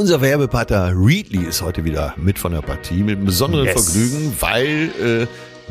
Unser 0.00 0.22
Werbepartner 0.22 0.92
Readly 0.94 1.44
ist 1.44 1.60
heute 1.60 1.84
wieder 1.84 2.14
mit 2.16 2.38
von 2.38 2.52
der 2.52 2.62
Partie 2.62 3.02
mit 3.02 3.18
einem 3.18 3.26
besonderen 3.26 3.66
Yes. 3.66 3.84
Vergnügen, 3.84 4.34
weil 4.40 4.90
äh, 4.98 5.26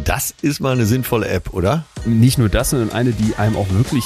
das 0.06 0.36
ist 0.44 0.60
mal 0.60 0.74
eine 0.74 0.86
sinnvolle 0.86 1.28
App, 1.28 1.52
oder? 1.52 1.84
Nicht 2.06 2.38
nur 2.38 2.48
das, 2.48 2.70
sondern 2.70 2.92
eine, 2.92 3.12
die 3.12 3.34
einem 3.38 3.56
auch 3.56 3.68
wirklich, 3.72 4.04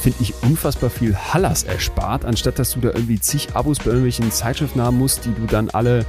finde 0.00 0.16
ich, 0.22 0.32
unfassbar 0.40 0.88
viel 0.88 1.14
Hallas 1.14 1.64
erspart, 1.64 2.24
anstatt 2.24 2.58
dass 2.58 2.72
du 2.72 2.80
da 2.80 2.88
irgendwie 2.88 3.20
zig 3.20 3.48
Abos 3.52 3.80
bei 3.80 3.88
irgendwelchen 3.88 4.32
Zeitschriften 4.32 4.80
haben 4.80 4.96
musst, 4.96 5.26
die 5.26 5.34
du 5.34 5.44
dann 5.46 5.68
alle 5.68 6.06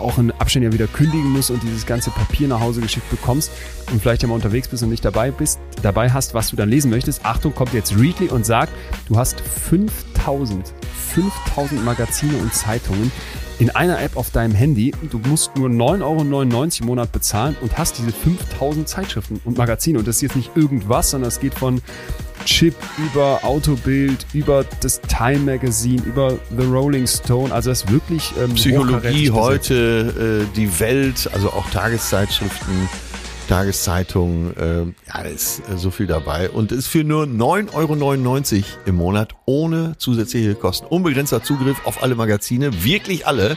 auch 0.00 0.18
in 0.18 0.30
Abständen 0.32 0.70
ja 0.70 0.72
wieder 0.72 0.86
kündigen 0.86 1.30
musst 1.30 1.50
und 1.50 1.62
dieses 1.62 1.86
ganze 1.86 2.10
Papier 2.10 2.48
nach 2.48 2.60
Hause 2.60 2.80
geschickt 2.80 3.08
bekommst 3.10 3.50
und 3.92 4.00
vielleicht 4.00 4.22
ja 4.22 4.28
mal 4.28 4.34
unterwegs 4.34 4.68
bist 4.68 4.82
und 4.82 4.90
nicht 4.90 5.04
dabei 5.04 5.30
bist, 5.30 5.58
dabei 5.82 6.10
hast, 6.10 6.34
was 6.34 6.50
du 6.50 6.56
dann 6.56 6.68
lesen 6.68 6.90
möchtest. 6.90 7.24
Achtung, 7.24 7.54
kommt 7.54 7.72
jetzt 7.72 7.96
Readly 7.98 8.28
und 8.28 8.46
sagt, 8.46 8.72
du 9.08 9.16
hast 9.16 9.40
5000, 9.40 10.72
5000 11.14 11.84
Magazine 11.84 12.36
und 12.38 12.54
Zeitungen 12.54 13.10
in 13.58 13.70
einer 13.70 14.00
App 14.00 14.16
auf 14.16 14.30
deinem 14.30 14.54
Handy. 14.54 14.92
Du 15.10 15.18
musst 15.18 15.56
nur 15.56 15.68
9,99 15.68 16.02
Euro 16.02 16.80
im 16.80 16.86
Monat 16.86 17.12
bezahlen 17.12 17.56
und 17.60 17.78
hast 17.78 17.98
diese 17.98 18.12
5000 18.12 18.88
Zeitschriften 18.88 19.40
und 19.44 19.58
Magazine. 19.58 19.98
Und 19.98 20.08
das 20.08 20.16
ist 20.16 20.22
jetzt 20.22 20.36
nicht 20.36 20.56
irgendwas, 20.56 21.10
sondern 21.10 21.28
es 21.28 21.40
geht 21.40 21.54
von 21.54 21.80
Chip 22.44 22.74
über 22.98 23.40
Autobild, 23.42 24.26
über 24.32 24.64
das 24.80 25.00
Time 25.00 25.38
Magazine, 25.38 26.02
über 26.02 26.38
The 26.56 26.64
Rolling 26.64 27.06
Stone. 27.06 27.52
Also 27.52 27.70
das 27.70 27.84
ist 27.84 27.90
wirklich 27.90 28.32
ähm, 28.42 28.54
Psychologie 28.54 29.30
heute, 29.30 30.46
äh, 30.52 30.56
die 30.56 30.78
Welt, 30.80 31.30
also 31.32 31.50
auch 31.50 31.68
Tageszeitschriften, 31.70 32.88
Tageszeitungen, 33.48 34.56
äh, 34.56 35.08
ja, 35.08 35.22
ist 35.22 35.60
äh, 35.68 35.76
so 35.76 35.90
viel 35.90 36.06
dabei 36.06 36.50
und 36.50 36.72
ist 36.72 36.86
für 36.86 37.04
nur 37.04 37.24
9,99 37.24 37.74
Euro 37.74 38.66
im 38.86 38.94
Monat 38.96 39.34
ohne 39.44 39.94
zusätzliche 39.98 40.54
Kosten. 40.54 40.86
Unbegrenzter 40.86 41.42
Zugriff 41.42 41.86
auf 41.86 42.02
alle 42.02 42.14
Magazine, 42.14 42.84
wirklich 42.84 43.26
alle. 43.26 43.56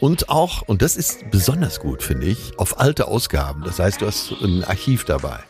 Und 0.00 0.28
auch, 0.28 0.62
und 0.62 0.82
das 0.82 0.96
ist 0.96 1.30
besonders 1.30 1.80
gut, 1.80 2.02
finde 2.02 2.26
ich, 2.26 2.58
auf 2.58 2.78
alte 2.80 3.08
Ausgaben. 3.08 3.64
Das 3.64 3.78
heißt, 3.78 4.00
du 4.00 4.06
hast 4.06 4.32
ein 4.42 4.64
Archiv 4.64 5.04
dabei. 5.04 5.40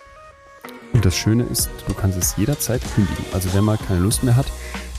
Und 0.92 1.04
das 1.04 1.16
Schöne 1.16 1.44
ist, 1.44 1.68
du 1.86 1.94
kannst 1.94 2.18
es 2.18 2.36
jederzeit 2.36 2.80
kündigen. 2.94 3.24
Also 3.32 3.50
wer 3.52 3.62
mal 3.62 3.76
keine 3.76 4.00
Lust 4.00 4.24
mehr 4.24 4.36
hat, 4.36 4.46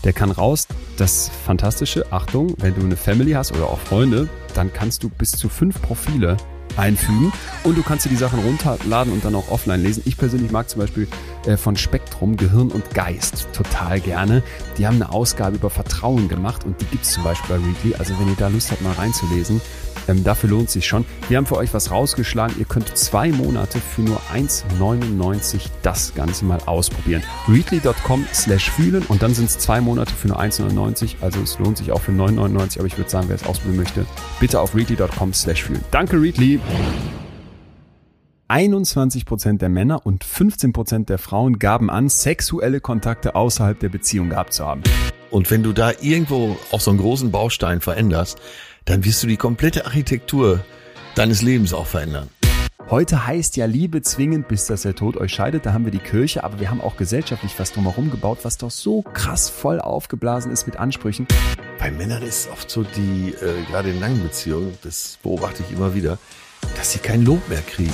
der 0.03 0.13
kann 0.13 0.31
raus. 0.31 0.67
Das 0.97 1.29
Fantastische, 1.45 2.11
Achtung, 2.11 2.53
wenn 2.59 2.75
du 2.75 2.81
eine 2.81 2.95
Family 2.95 3.31
hast 3.31 3.51
oder 3.51 3.65
auch 3.65 3.79
Freunde, 3.79 4.29
dann 4.53 4.71
kannst 4.71 5.03
du 5.03 5.09
bis 5.09 5.31
zu 5.31 5.49
fünf 5.49 5.81
Profile 5.81 6.37
einfügen 6.79 7.31
und 7.63 7.77
du 7.77 7.83
kannst 7.83 8.05
dir 8.05 8.09
die 8.09 8.15
Sachen 8.15 8.39
runterladen 8.39 9.13
und 9.13 9.25
dann 9.25 9.35
auch 9.35 9.49
offline 9.49 9.83
lesen. 9.83 10.03
Ich 10.05 10.17
persönlich 10.17 10.51
mag 10.51 10.69
zum 10.69 10.81
Beispiel 10.81 11.07
äh, 11.45 11.57
von 11.57 11.75
Spektrum 11.75 12.37
Gehirn 12.37 12.69
und 12.69 12.93
Geist 12.93 13.47
total 13.53 13.99
gerne. 13.99 14.41
Die 14.77 14.87
haben 14.87 14.95
eine 14.95 15.11
Ausgabe 15.11 15.57
über 15.57 15.69
Vertrauen 15.69 16.27
gemacht 16.27 16.65
und 16.65 16.79
die 16.81 16.85
gibt's 16.85 17.11
zum 17.11 17.23
Beispiel 17.23 17.57
bei 17.57 17.65
Weekly. 17.65 17.95
Also 17.95 18.17
wenn 18.19 18.29
ihr 18.29 18.35
da 18.37 18.47
Lust 18.47 18.71
habt, 18.71 18.81
mal 18.81 18.93
reinzulesen, 18.93 19.61
ähm, 20.09 20.23
dafür 20.23 20.49
lohnt 20.49 20.69
sich 20.69 20.87
schon. 20.87 21.05
Wir 21.27 21.37
haben 21.37 21.45
für 21.45 21.57
euch 21.57 21.73
was 21.73 21.91
rausgeschlagen. 21.91 22.55
Ihr 22.57 22.65
könnt 22.65 22.97
zwei 22.97 23.29
Monate 23.29 23.79
für 23.79 24.01
nur 24.01 24.19
1,99 24.33 25.69
das 25.81 26.13
Ganze 26.15 26.45
mal 26.45 26.59
ausprobieren. 26.65 27.23
Readly.com 27.47 28.25
slash 28.33 28.69
fühlen 28.71 29.03
und 29.07 29.21
dann 29.21 29.33
sind 29.33 29.49
es 29.49 29.59
zwei 29.59 29.81
Monate 29.81 30.13
für 30.13 30.27
nur 30.27 30.39
1,99. 30.39 31.15
Also 31.21 31.41
es 31.41 31.59
lohnt 31.59 31.77
sich 31.77 31.91
auch 31.91 32.01
für 32.01 32.11
9,99. 32.11 32.79
Aber 32.79 32.87
ich 32.87 32.97
würde 32.97 33.09
sagen, 33.09 33.29
wer 33.29 33.35
es 33.35 33.45
ausprobieren 33.45 33.77
möchte, 33.77 34.05
bitte 34.39 34.59
auf 34.59 34.75
readly.com 34.75 35.33
slash 35.33 35.63
fühlen. 35.63 35.83
Danke, 35.91 36.21
Readly. 36.21 36.59
21% 38.49 39.59
der 39.59 39.69
Männer 39.69 40.07
und 40.07 40.25
15% 40.25 41.05
der 41.05 41.19
Frauen 41.19 41.59
gaben 41.59 41.91
an, 41.91 42.09
sexuelle 42.09 42.81
Kontakte 42.81 43.35
außerhalb 43.35 43.79
der 43.79 43.89
Beziehung 43.89 44.29
gehabt 44.29 44.53
zu 44.53 44.65
haben. 44.65 44.81
Und 45.29 45.51
wenn 45.51 45.61
du 45.61 45.73
da 45.73 45.91
irgendwo 46.01 46.57
auch 46.71 46.79
so 46.79 46.89
einen 46.89 46.99
großen 46.99 47.29
Baustein 47.29 47.81
veränderst, 47.81 48.39
dann 48.85 49.05
wirst 49.05 49.23
du 49.23 49.27
die 49.27 49.37
komplette 49.37 49.85
Architektur 49.85 50.63
deines 51.15 51.41
Lebens 51.41 51.73
auch 51.73 51.87
verändern. 51.87 52.29
Heute 52.89 53.27
heißt 53.27 53.55
ja 53.55 53.67
Liebe 53.67 54.01
zwingend, 54.01 54.47
bis 54.47 54.65
dass 54.65 54.81
der 54.81 54.95
Tod 54.95 55.15
euch 55.15 55.31
scheidet. 55.31 55.67
Da 55.67 55.73
haben 55.73 55.85
wir 55.85 55.91
die 55.91 55.99
Kirche, 55.99 56.43
aber 56.43 56.59
wir 56.59 56.71
haben 56.71 56.81
auch 56.81 56.97
gesellschaftlich 56.97 57.53
was 57.59 57.71
drumherum 57.71 58.09
gebaut, 58.09 58.39
was 58.41 58.57
doch 58.57 58.71
so 58.71 59.03
krass 59.03 59.47
voll 59.47 59.79
aufgeblasen 59.79 60.51
ist 60.51 60.65
mit 60.65 60.77
Ansprüchen. 60.77 61.27
Bei 61.77 61.91
Männern 61.91 62.23
ist 62.23 62.45
es 62.45 62.51
oft 62.51 62.71
so, 62.71 62.83
die 62.83 63.35
äh, 63.41 63.63
gerade 63.69 63.91
in 63.91 63.99
langen 63.99 64.23
Beziehungen, 64.23 64.75
das 64.81 65.19
beobachte 65.21 65.61
ich 65.61 65.75
immer 65.75 65.93
wieder, 65.93 66.17
dass 66.77 66.93
sie 66.93 66.99
kein 66.99 67.23
Lob 67.23 67.47
mehr 67.47 67.61
kriegen. 67.61 67.93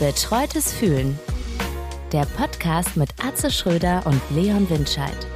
Betreutes 0.00 0.72
Fühlen. 0.72 1.18
Der 2.12 2.24
Podcast 2.24 2.96
mit 2.96 3.10
Atze 3.22 3.50
Schröder 3.50 4.06
und 4.06 4.22
Leon 4.34 4.70
Windscheid. 4.70 5.33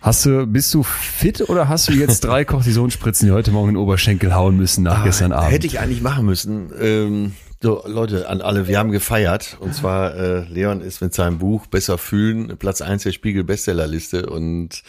Hast 0.00 0.24
du, 0.26 0.46
bist 0.46 0.72
du 0.74 0.82
fit 0.82 1.48
oder 1.48 1.68
hast 1.68 1.88
du 1.88 1.92
jetzt 1.92 2.22
drei 2.24 2.44
Cortisonspritzen, 2.46 3.26
die 3.28 3.32
heute 3.32 3.50
Morgen 3.50 3.70
in 3.70 3.74
den 3.74 3.82
Oberschenkel 3.82 4.34
hauen 4.34 4.56
müssen 4.56 4.84
nach 4.84 5.04
gestern 5.04 5.32
Abend? 5.32 5.46
Ah, 5.48 5.50
Hätte 5.50 5.66
ich 5.66 5.80
eigentlich 5.80 6.02
machen 6.02 6.26
müssen. 6.26 6.70
Ähm, 6.80 7.32
so, 7.62 7.82
Leute, 7.86 8.28
an 8.28 8.42
alle, 8.42 8.68
wir 8.68 8.78
haben 8.78 8.92
gefeiert. 8.92 9.56
Und 9.60 9.74
zwar, 9.74 10.14
äh, 10.14 10.40
Leon 10.48 10.82
ist 10.82 11.00
mit 11.00 11.14
seinem 11.14 11.38
Buch 11.38 11.66
Besser 11.66 11.98
fühlen, 11.98 12.56
Platz 12.58 12.82
eins 12.82 13.02
der 13.02 13.12
Spiegel 13.12 13.42
Bestsellerliste. 13.44 14.26
Und 14.26 14.82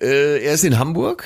äh, 0.00 0.42
er 0.42 0.54
ist 0.54 0.64
in 0.64 0.78
Hamburg, 0.78 1.24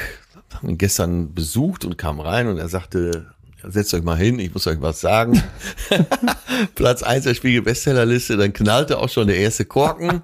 haben 0.55 0.71
ihn 0.71 0.79
gestern 0.79 1.35
besucht 1.35 1.85
und 1.85 1.99
kam 1.99 2.19
rein 2.19 2.49
und 2.49 2.59
er 2.59 2.69
sagte, 2.69 3.27
setzt 3.69 3.95
euch 3.95 4.03
mal 4.03 4.17
hin, 4.17 4.39
ich 4.39 4.53
muss 4.53 4.67
euch 4.67 4.81
was 4.81 5.01
sagen. 5.01 5.43
Platz 6.75 7.03
eins 7.03 7.25
der 7.25 7.35
Spiegel 7.35 7.63
Bestsellerliste, 7.63 8.37
dann 8.37 8.53
knallte 8.53 8.99
auch 8.99 9.09
schon 9.09 9.27
der 9.27 9.37
erste 9.37 9.65
Korken. 9.65 10.23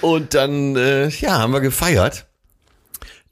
Und 0.00 0.34
dann, 0.34 0.76
äh, 0.76 1.08
ja, 1.08 1.38
haben 1.38 1.52
wir 1.52 1.60
gefeiert. 1.60 2.26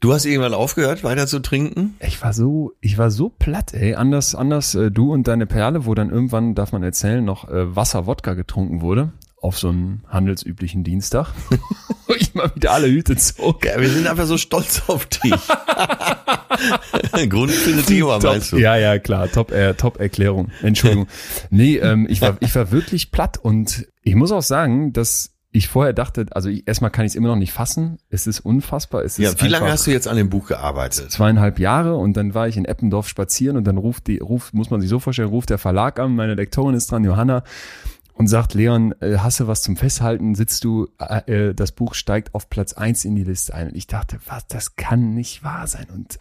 Du 0.01 0.13
hast 0.13 0.25
irgendwann 0.25 0.53
aufgehört, 0.53 1.03
weiter 1.03 1.25
zu 1.25 1.39
trinken? 1.39 1.95
Ich 1.99 2.21
war 2.21 2.33
so, 2.33 2.73
ich 2.81 2.97
war 2.97 3.09
so 3.09 3.29
platt, 3.29 3.73
ey. 3.73 3.95
Anders, 3.95 4.35
anders 4.35 4.75
äh, 4.75 4.91
du 4.91 5.11
und 5.11 5.27
deine 5.27 5.47
Perle, 5.47 5.85
wo 5.85 5.95
dann 5.95 6.09
irgendwann, 6.09 6.53
darf 6.53 6.71
man 6.73 6.83
erzählen, 6.83 7.23
noch 7.23 7.49
äh, 7.49 7.75
Wasser-Wodka 7.75 8.33
getrunken 8.33 8.81
wurde. 8.81 9.13
Auf 9.41 9.57
so 9.57 9.69
einen 9.69 10.03
handelsüblichen 10.07 10.83
Dienstag. 10.83 11.31
Wo 12.07 12.13
ich 12.15 12.33
mal 12.33 12.51
wieder 12.55 12.71
alle 12.71 12.87
Hüte 12.87 13.15
zog. 13.15 13.65
Ja, 13.65 13.79
wir 13.79 13.89
sind 13.89 14.07
einfach 14.07 14.25
so 14.25 14.37
stolz 14.37 14.83
auf 14.87 15.05
dich. 15.05 15.33
Grund 17.29 17.51
findet 17.51 17.87
Thema, 17.87 18.19
meinst 18.19 18.51
du? 18.51 18.57
Ja, 18.57 18.75
ja, 18.77 18.99
klar. 18.99 19.31
Top, 19.31 19.51
äh, 19.51 19.73
top 19.73 19.99
Erklärung. 19.99 20.51
Entschuldigung. 20.61 21.07
nee, 21.49 21.77
ähm, 21.77 22.07
ich 22.09 22.21
war, 22.21 22.37
ich 22.39 22.55
war 22.55 22.71
wirklich 22.71 23.11
platt 23.11 23.37
und 23.37 23.87
ich 24.03 24.15
muss 24.15 24.31
auch 24.31 24.41
sagen, 24.43 24.93
dass 24.93 25.31
ich 25.55 25.69
vorher 25.69 25.93
dachte, 25.93 26.25
also 26.31 26.49
ich, 26.49 26.67
erstmal 26.67 26.91
kann 26.91 27.05
ich 27.05 27.13
es 27.13 27.15
immer 27.15 27.29
noch 27.29 27.37
nicht 27.37 27.53
fassen. 27.53 27.97
Es 28.09 28.27
ist 28.27 28.41
unfassbar. 28.41 29.03
Es 29.03 29.17
Ja, 29.17 29.29
ist 29.29 29.41
wie 29.41 29.47
lange 29.47 29.71
hast 29.71 29.87
du 29.87 29.91
jetzt 29.91 30.07
an 30.07 30.17
dem 30.17 30.29
Buch 30.29 30.47
gearbeitet? 30.47 31.11
zweieinhalb 31.11 31.59
Jahre 31.59 31.95
und 31.95 32.17
dann 32.17 32.33
war 32.33 32.47
ich 32.49 32.57
in 32.57 32.65
Eppendorf 32.65 33.07
spazieren 33.07 33.55
und 33.55 33.63
dann 33.63 33.77
ruft 33.77 34.07
die, 34.07 34.17
ruft, 34.17 34.53
muss 34.53 34.69
man 34.69 34.81
sich 34.81 34.89
so 34.89 34.99
vorstellen, 34.99 35.29
ruft 35.29 35.49
der 35.49 35.57
Verlag 35.57 35.99
an, 35.99 36.13
meine 36.15 36.35
Lektorin 36.35 36.75
ist 36.75 36.91
dran, 36.91 37.05
Johanna, 37.05 37.43
und 38.15 38.27
sagt, 38.27 38.53
Leon, 38.53 38.93
äh, 38.99 39.17
hast 39.17 39.39
du 39.39 39.47
was 39.47 39.61
zum 39.61 39.77
Festhalten? 39.77 40.35
Sitzt 40.35 40.63
du, 40.65 40.87
äh, 40.99 41.49
äh, 41.49 41.53
das 41.53 41.71
Buch 41.71 41.93
steigt 41.93 42.33
auf 42.33 42.49
Platz 42.49 42.73
eins 42.73 43.05
in 43.05 43.15
die 43.15 43.23
Liste 43.23 43.53
ein. 43.53 43.67
Und 43.69 43.75
ich 43.75 43.87
dachte, 43.87 44.19
was, 44.27 44.47
das 44.47 44.75
kann 44.75 45.13
nicht 45.13 45.43
wahr 45.43 45.67
sein. 45.67 45.87
Und 45.93 46.19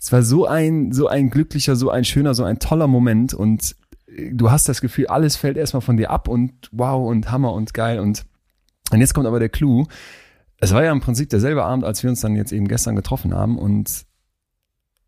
es 0.00 0.12
war 0.12 0.22
so 0.22 0.46
ein, 0.46 0.92
so 0.92 1.08
ein 1.08 1.30
glücklicher, 1.30 1.76
so 1.76 1.90
ein 1.90 2.04
schöner, 2.04 2.34
so 2.34 2.44
ein 2.44 2.58
toller 2.58 2.86
Moment 2.86 3.34
und 3.34 3.74
äh, 4.06 4.30
du 4.32 4.50
hast 4.50 4.68
das 4.68 4.80
Gefühl, 4.80 5.06
alles 5.08 5.36
fällt 5.36 5.56
erstmal 5.56 5.80
von 5.82 5.96
dir 5.96 6.10
ab 6.10 6.28
und 6.28 6.52
wow 6.72 7.08
und 7.08 7.30
Hammer 7.30 7.52
und 7.52 7.74
geil 7.74 7.98
und, 8.00 8.24
und 8.90 9.00
jetzt 9.00 9.14
kommt 9.14 9.26
aber 9.26 9.38
der 9.40 9.48
Clou. 9.48 9.86
Es 10.58 10.72
war 10.72 10.84
ja 10.84 10.92
im 10.92 11.00
Prinzip 11.00 11.28
derselbe 11.30 11.64
Abend, 11.64 11.84
als 11.84 12.02
wir 12.02 12.10
uns 12.10 12.20
dann 12.20 12.36
jetzt 12.36 12.52
eben 12.52 12.68
gestern 12.68 12.96
getroffen 12.96 13.34
haben 13.34 13.58
und 13.58 14.04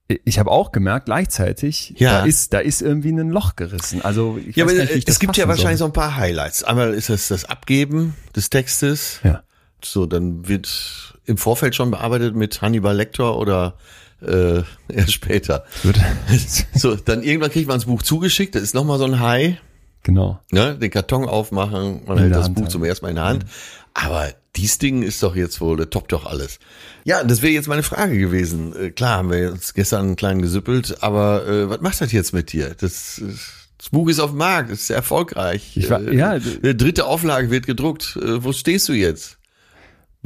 ich 0.08 0.38
habe 0.38 0.52
auch 0.52 0.70
gemerkt, 0.70 1.06
gleichzeitig, 1.06 1.94
Ja. 1.96 2.20
da 2.20 2.24
ist, 2.26 2.52
da 2.52 2.60
ist 2.60 2.80
irgendwie 2.80 3.08
ein 3.10 3.28
Loch 3.30 3.56
gerissen. 3.56 4.02
Also 4.02 4.38
ich 4.38 4.54
Ja, 4.54 4.64
weiß 4.66 4.74
nicht, 4.74 4.88
wie 4.90 4.92
äh, 4.94 4.98
ich 4.98 5.04
das 5.04 5.16
es 5.16 5.18
gibt 5.18 5.36
ja 5.36 5.48
wahrscheinlich 5.48 5.78
soll. 5.78 5.86
so 5.88 5.90
ein 5.90 5.92
paar 5.92 6.16
Highlights. 6.16 6.62
Einmal 6.62 6.94
ist 6.94 7.10
es 7.10 7.26
das 7.26 7.44
Abgeben 7.44 8.14
des 8.36 8.48
Textes. 8.48 9.18
Ja. 9.24 9.42
So, 9.84 10.06
dann 10.06 10.46
wird 10.46 11.18
im 11.24 11.36
Vorfeld 11.36 11.74
schon 11.74 11.90
bearbeitet 11.90 12.36
mit 12.36 12.62
Hannibal 12.62 12.94
Lecter 12.96 13.36
oder 13.36 13.76
äh, 14.22 14.62
erst 14.88 15.12
später. 15.12 15.64
Wird- 15.82 16.00
So, 16.74 16.94
dann 16.96 17.22
irgendwann 17.22 17.50
kriegt 17.50 17.68
man 17.68 17.76
das 17.78 17.86
Buch 17.86 18.02
zugeschickt. 18.02 18.54
Das 18.54 18.62
ist 18.62 18.74
nochmal 18.74 18.98
so 18.98 19.04
ein 19.04 19.20
High. 19.20 19.56
genau. 20.02 20.40
Ne? 20.50 20.76
Den 20.76 20.90
Karton 20.90 21.24
aufmachen, 21.28 22.02
man 22.06 22.18
hält 22.18 22.32
das 22.32 22.44
Hand 22.44 22.54
Buch 22.54 22.62
halten. 22.62 22.70
zum 22.72 22.84
ersten 22.84 23.04
Mal 23.04 23.10
in 23.10 23.16
der 23.16 23.24
Hand. 23.24 23.46
Aber 23.94 24.28
dies 24.56 24.78
Ding 24.78 25.02
ist 25.02 25.22
doch 25.22 25.34
jetzt 25.36 25.60
wohl, 25.60 25.76
der 25.76 25.88
toppt 25.90 26.12
doch 26.12 26.26
alles. 26.26 26.58
Ja, 27.04 27.22
das 27.24 27.40
wäre 27.42 27.52
jetzt 27.52 27.68
meine 27.68 27.82
Frage 27.82 28.18
gewesen. 28.18 28.74
Äh, 28.76 28.90
klar, 28.90 29.18
haben 29.18 29.30
wir 29.30 29.52
uns 29.52 29.72
gestern 29.74 30.06
einen 30.06 30.16
kleinen 30.16 30.42
gesüppelt, 30.42 31.02
aber 31.02 31.46
äh, 31.46 31.70
was 31.70 31.80
macht 31.80 32.00
das 32.00 32.12
jetzt 32.12 32.32
mit 32.34 32.52
dir? 32.52 32.74
Das, 32.78 33.18
äh, 33.18 33.32
das 33.78 33.90
Buch 33.90 34.08
ist 34.08 34.18
auf 34.20 34.30
dem 34.30 34.38
Markt, 34.38 34.70
ist 34.70 34.86
sehr 34.86 34.96
erfolgreich. 34.96 35.76
Ich 35.76 35.88
war- 35.90 36.00
äh, 36.02 36.14
ja, 36.16 36.30
eine 36.30 36.74
dritte 36.74 37.04
Auflage 37.06 37.50
wird 37.50 37.66
gedruckt. 37.66 38.18
Äh, 38.20 38.42
wo 38.44 38.52
stehst 38.52 38.88
du 38.88 38.92
jetzt? 38.92 39.38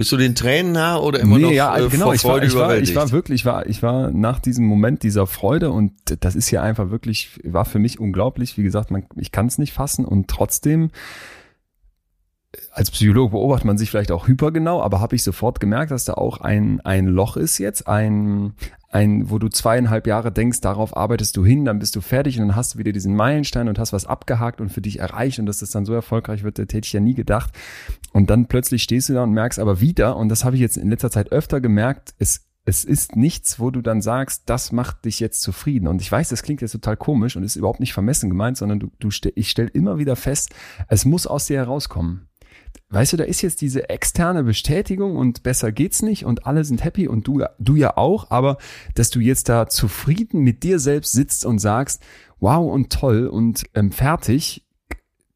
Bist 0.01 0.13
du 0.13 0.17
den 0.17 0.35
Tränen 0.35 0.73
nah 0.73 0.97
oder 0.97 1.21
immer 1.21 1.37
nee, 1.37 1.43
noch 1.43 1.51
ja, 1.51 1.77
äh, 1.77 1.87
genau. 1.91 2.07
vor 2.07 2.15
Ich 2.15 2.25
war, 2.25 2.31
Freude 2.31 2.47
ich 2.47 2.55
war, 2.55 2.75
ich 2.79 2.95
war 2.95 3.11
wirklich, 3.11 3.43
ich 3.43 3.45
war, 3.45 3.67
ich 3.67 3.83
war 3.83 4.11
nach 4.11 4.39
diesem 4.39 4.65
Moment 4.65 5.03
dieser 5.03 5.27
Freude 5.27 5.71
und 5.71 5.93
das 6.21 6.37
ist 6.37 6.51
ja 6.51 6.63
einfach 6.63 6.89
wirklich, 6.89 7.39
war 7.45 7.67
für 7.67 7.79
mich 7.79 8.01
unglaublich. 8.01 8.57
Wie 8.57 8.63
gesagt, 8.63 8.91
man, 8.91 9.05
ich 9.17 9.31
kann 9.31 9.49
es 9.49 9.59
nicht 9.59 9.75
fassen 9.75 10.07
und 10.07 10.29
trotzdem, 10.29 10.91
als 12.73 12.91
Psychologe 12.91 13.33
beobachtet 13.33 13.67
man 13.67 13.77
sich 13.77 13.91
vielleicht 13.91 14.11
auch 14.11 14.27
hypergenau, 14.27 14.81
aber 14.81 15.01
habe 15.01 15.17
ich 15.17 15.23
sofort 15.23 15.61
gemerkt, 15.61 15.91
dass 15.91 16.07
da 16.07 16.15
auch 16.15 16.41
ein, 16.41 16.81
ein 16.81 17.05
Loch 17.05 17.37
ist 17.37 17.59
jetzt, 17.59 17.87
ein, 17.87 18.55
ein, 18.91 19.31
wo 19.31 19.39
du 19.39 19.49
zweieinhalb 19.49 20.07
Jahre 20.09 20.33
denkst, 20.33 20.61
darauf 20.61 20.97
arbeitest 20.97 21.37
du 21.37 21.47
hin, 21.47 21.65
dann 21.65 21.79
bist 21.79 21.95
du 21.95 22.01
fertig 22.01 22.39
und 22.39 22.49
dann 22.49 22.57
hast 22.57 22.75
du 22.75 22.79
wieder 22.79 22.91
diesen 22.91 23.15
Meilenstein 23.15 23.69
und 23.69 23.79
hast 23.79 23.93
was 23.93 24.05
abgehakt 24.05 24.61
und 24.61 24.71
für 24.71 24.81
dich 24.81 24.99
erreicht 24.99 25.39
und 25.39 25.47
dass 25.47 25.61
das 25.61 25.71
dann 25.71 25.85
so 25.85 25.95
erfolgreich 25.95 26.43
wird, 26.43 26.59
hätte 26.59 26.79
ich 26.79 26.93
ja 26.93 27.01
nie 27.01 27.15
gedacht. 27.15 27.53
Und 28.13 28.31
dann 28.31 28.47
plötzlich 28.47 28.83
stehst 28.83 29.09
du 29.09 29.13
da 29.13 29.23
und 29.23 29.33
merkst 29.33 29.61
aber 29.61 29.81
wieder, 29.81 30.17
und 30.17 30.29
das 30.29 30.45
habe 30.45 30.57
ich 30.57 30.61
jetzt 30.61 30.77
in 30.77 30.91
letzter 30.91 31.11
Zeit 31.11 31.31
öfter 31.31 31.61
gemerkt, 31.61 32.15
es, 32.19 32.49
es 32.65 32.85
ist 32.85 33.15
nichts, 33.15 33.61
wo 33.61 33.71
du 33.71 33.81
dann 33.81 34.03
sagst, 34.03 34.43
das 34.47 34.73
macht 34.73 35.05
dich 35.05 35.21
jetzt 35.21 35.41
zufrieden. 35.41 35.87
Und 35.87 36.03
ich 36.03 36.11
weiß, 36.11 36.29
das 36.29 36.43
klingt 36.43 36.61
jetzt 36.61 36.73
total 36.73 36.97
komisch 36.97 37.37
und 37.37 37.45
ist 37.45 37.57
überhaupt 37.57 37.81
nicht 37.81 37.93
vermessen 37.93 38.29
gemeint, 38.29 38.57
sondern 38.57 38.81
du, 38.81 38.91
du 38.99 39.09
ich 39.37 39.51
stelle 39.51 39.69
immer 39.69 39.99
wieder 39.99 40.17
fest, 40.17 40.53
es 40.89 41.05
muss 41.05 41.29
aus 41.29 41.47
dir 41.47 41.59
herauskommen 41.59 42.30
weißt 42.91 43.13
du, 43.13 43.17
da 43.17 43.25
ist 43.25 43.41
jetzt 43.43 43.61
diese 43.61 43.89
externe 43.89 44.45
Bestätigung 44.45 45.17
und 45.17 45.43
besser 45.43 45.73
geht's 45.73 46.03
nicht 46.03 46.25
und 46.25 46.47
alle 46.47 46.65
sind 46.65 46.85
happy 46.85 47.09
und 47.09 47.27
du, 47.27 47.45
du 47.59 47.77
ja 47.77 47.97
auch, 47.97 48.31
aber 48.31 48.59
dass 48.95 49.11
du 49.11 49.21
jetzt 49.21 49.49
da 49.49 49.69
zufrieden 49.69 50.41
mit 50.41 50.63
dir 50.63 50.79
selbst 50.79 51.13
sitzt 51.13 51.45
und 51.45 51.59
sagst, 51.59 52.03
wow 52.41 52.71
und 52.71 52.93
toll 52.93 53.27
und 53.27 53.65
ähm, 53.75 53.93
fertig, 53.93 54.67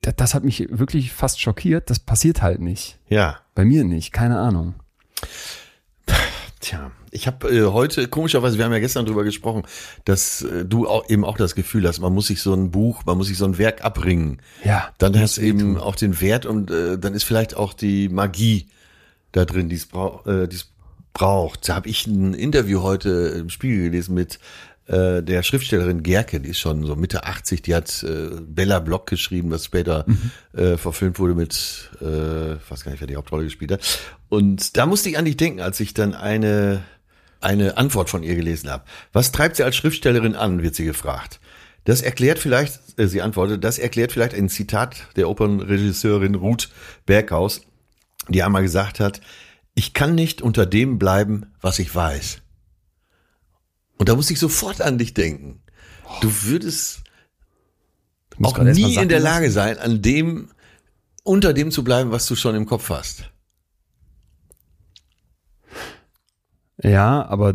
das, 0.00 0.16
das 0.16 0.34
hat 0.34 0.44
mich 0.44 0.66
wirklich 0.70 1.12
fast 1.12 1.40
schockiert. 1.40 1.90
Das 1.90 1.98
passiert 1.98 2.42
halt 2.42 2.60
nicht. 2.60 2.98
Ja. 3.08 3.38
Bei 3.54 3.64
mir 3.64 3.84
nicht, 3.84 4.12
keine 4.12 4.38
Ahnung. 4.38 4.74
Tja, 6.60 6.90
ich 7.14 7.26
habe 7.26 7.48
äh, 7.48 7.62
heute, 7.66 8.08
komischerweise, 8.08 8.58
wir 8.58 8.64
haben 8.64 8.72
ja 8.72 8.80
gestern 8.80 9.06
drüber 9.06 9.24
gesprochen, 9.24 9.62
dass 10.04 10.42
äh, 10.42 10.64
du 10.64 10.88
auch, 10.88 11.08
eben 11.08 11.24
auch 11.24 11.36
das 11.36 11.54
Gefühl 11.54 11.86
hast, 11.86 12.00
man 12.00 12.12
muss 12.12 12.26
sich 12.26 12.42
so 12.42 12.52
ein 12.52 12.70
Buch, 12.70 13.04
man 13.06 13.16
muss 13.16 13.28
sich 13.28 13.38
so 13.38 13.44
ein 13.44 13.56
Werk 13.56 13.84
abringen. 13.84 14.42
Ja. 14.64 14.92
Dann 14.98 15.18
hast 15.18 15.36
du 15.36 15.42
eben 15.42 15.78
auch 15.78 15.94
den 15.94 16.20
Wert 16.20 16.44
und 16.44 16.70
äh, 16.70 16.98
dann 16.98 17.14
ist 17.14 17.22
vielleicht 17.22 17.56
auch 17.56 17.72
die 17.72 18.08
Magie 18.08 18.66
da 19.32 19.44
drin, 19.44 19.68
die 19.68 19.76
es 19.76 19.86
brau 19.86 20.22
äh, 20.26 20.48
die's 20.48 20.70
braucht. 21.12 21.68
Da 21.68 21.76
habe 21.76 21.88
ich 21.88 22.06
ein 22.08 22.34
Interview 22.34 22.82
heute 22.82 23.08
im 23.38 23.48
Spiegel 23.48 23.84
gelesen 23.84 24.14
mit 24.14 24.40
äh, 24.86 25.22
der 25.22 25.42
Schriftstellerin 25.44 26.02
Gerke, 26.02 26.40
die 26.40 26.50
ist 26.50 26.58
schon 26.58 26.84
so 26.84 26.96
Mitte 26.96 27.24
80, 27.24 27.62
die 27.62 27.74
hat 27.74 28.02
äh, 28.02 28.40
Bella 28.40 28.80
Block 28.80 29.06
geschrieben, 29.06 29.50
was 29.50 29.64
später 29.64 30.04
mhm. 30.06 30.30
äh, 30.52 30.76
verfilmt 30.76 31.18
wurde 31.20 31.34
mit, 31.34 31.90
äh, 32.00 32.56
weiß 32.68 32.84
gar 32.84 32.90
nicht, 32.90 33.00
wer 33.00 33.06
die 33.06 33.16
Hauptrolle 33.16 33.44
gespielt 33.44 33.70
hat. 33.70 33.80
Und 34.28 34.76
da 34.76 34.86
musste 34.86 35.08
ich 35.08 35.16
an 35.16 35.24
dich 35.24 35.36
denken, 35.36 35.60
als 35.60 35.78
ich 35.78 35.94
dann 35.94 36.14
eine 36.14 36.82
eine 37.44 37.76
Antwort 37.76 38.10
von 38.10 38.22
ihr 38.22 38.34
gelesen 38.34 38.70
habe. 38.70 38.84
Was 39.12 39.32
treibt 39.32 39.56
sie 39.56 39.64
als 39.64 39.76
Schriftstellerin 39.76 40.34
an, 40.34 40.62
wird 40.62 40.74
sie 40.74 40.84
gefragt. 40.84 41.40
Das 41.84 42.00
erklärt 42.00 42.38
vielleicht, 42.38 42.98
äh, 42.98 43.06
sie 43.06 43.22
antwortet, 43.22 43.62
das 43.62 43.78
erklärt 43.78 44.12
vielleicht 44.12 44.34
ein 44.34 44.48
Zitat 44.48 44.96
der 45.16 45.28
Opernregisseurin 45.28 46.34
Ruth 46.34 46.70
Berghaus, 47.06 47.62
die 48.28 48.42
einmal 48.42 48.62
gesagt 48.62 49.00
hat, 49.00 49.20
ich 49.74 49.92
kann 49.92 50.14
nicht 50.14 50.40
unter 50.40 50.66
dem 50.66 50.98
bleiben, 50.98 51.52
was 51.60 51.78
ich 51.78 51.94
weiß. 51.94 52.38
Und 53.98 54.08
da 54.08 54.14
muss 54.14 54.30
ich 54.30 54.38
sofort 54.38 54.80
an 54.80 54.98
dich 54.98 55.14
denken. 55.14 55.62
Du 56.20 56.30
würdest 56.44 57.02
auch 58.42 58.58
nie 58.58 58.96
in 58.96 59.08
der 59.08 59.20
Lage 59.20 59.50
sein, 59.50 59.78
an 59.78 60.02
dem, 60.02 60.50
unter 61.22 61.52
dem 61.52 61.70
zu 61.70 61.84
bleiben, 61.84 62.10
was 62.10 62.26
du 62.26 62.36
schon 62.36 62.54
im 62.54 62.66
Kopf 62.66 62.88
hast. 62.90 63.30
Ja, 66.84 67.26
aber 67.26 67.54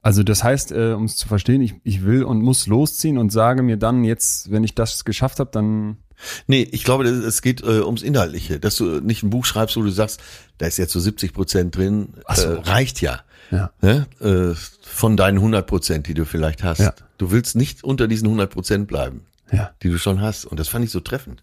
also 0.00 0.22
das 0.22 0.44
heißt, 0.44 0.72
äh, 0.72 0.92
um 0.92 1.04
es 1.04 1.16
zu 1.16 1.28
verstehen, 1.28 1.60
ich, 1.60 1.74
ich 1.84 2.04
will 2.04 2.22
und 2.22 2.40
muss 2.40 2.66
losziehen 2.66 3.18
und 3.18 3.30
sage 3.30 3.62
mir 3.62 3.76
dann 3.76 4.04
jetzt, 4.04 4.50
wenn 4.50 4.64
ich 4.64 4.74
das 4.74 5.04
geschafft 5.04 5.40
habe, 5.40 5.50
dann. 5.52 5.98
Nee, 6.46 6.66
ich 6.72 6.84
glaube, 6.84 7.04
es 7.04 7.42
geht 7.42 7.62
äh, 7.62 7.80
ums 7.80 8.02
Inhaltliche, 8.02 8.58
dass 8.58 8.76
du 8.76 9.00
nicht 9.00 9.22
ein 9.22 9.30
Buch 9.30 9.44
schreibst, 9.44 9.76
wo 9.76 9.82
du 9.82 9.90
sagst, 9.90 10.20
da 10.58 10.66
ist 10.66 10.76
jetzt 10.78 10.92
so 10.92 11.00
70 11.00 11.32
Prozent 11.32 11.76
drin, 11.76 12.14
so. 12.34 12.42
äh, 12.42 12.52
reicht 12.60 13.00
ja. 13.00 13.20
Ja. 13.50 13.70
Ne? 13.80 14.06
Äh, 14.20 14.54
von 14.82 15.16
deinen 15.16 15.38
100 15.38 15.66
Prozent, 15.66 16.06
die 16.06 16.14
du 16.14 16.24
vielleicht 16.24 16.64
hast. 16.64 16.80
Ja. 16.80 16.94
Du 17.18 17.30
willst 17.30 17.56
nicht 17.56 17.84
unter 17.84 18.08
diesen 18.08 18.26
100 18.26 18.50
Prozent 18.50 18.88
bleiben, 18.88 19.26
ja. 19.52 19.70
die 19.82 19.90
du 19.90 19.98
schon 19.98 20.20
hast. 20.20 20.44
Und 20.44 20.58
das 20.58 20.68
fand 20.68 20.84
ich 20.84 20.90
so 20.90 21.00
treffend. 21.00 21.42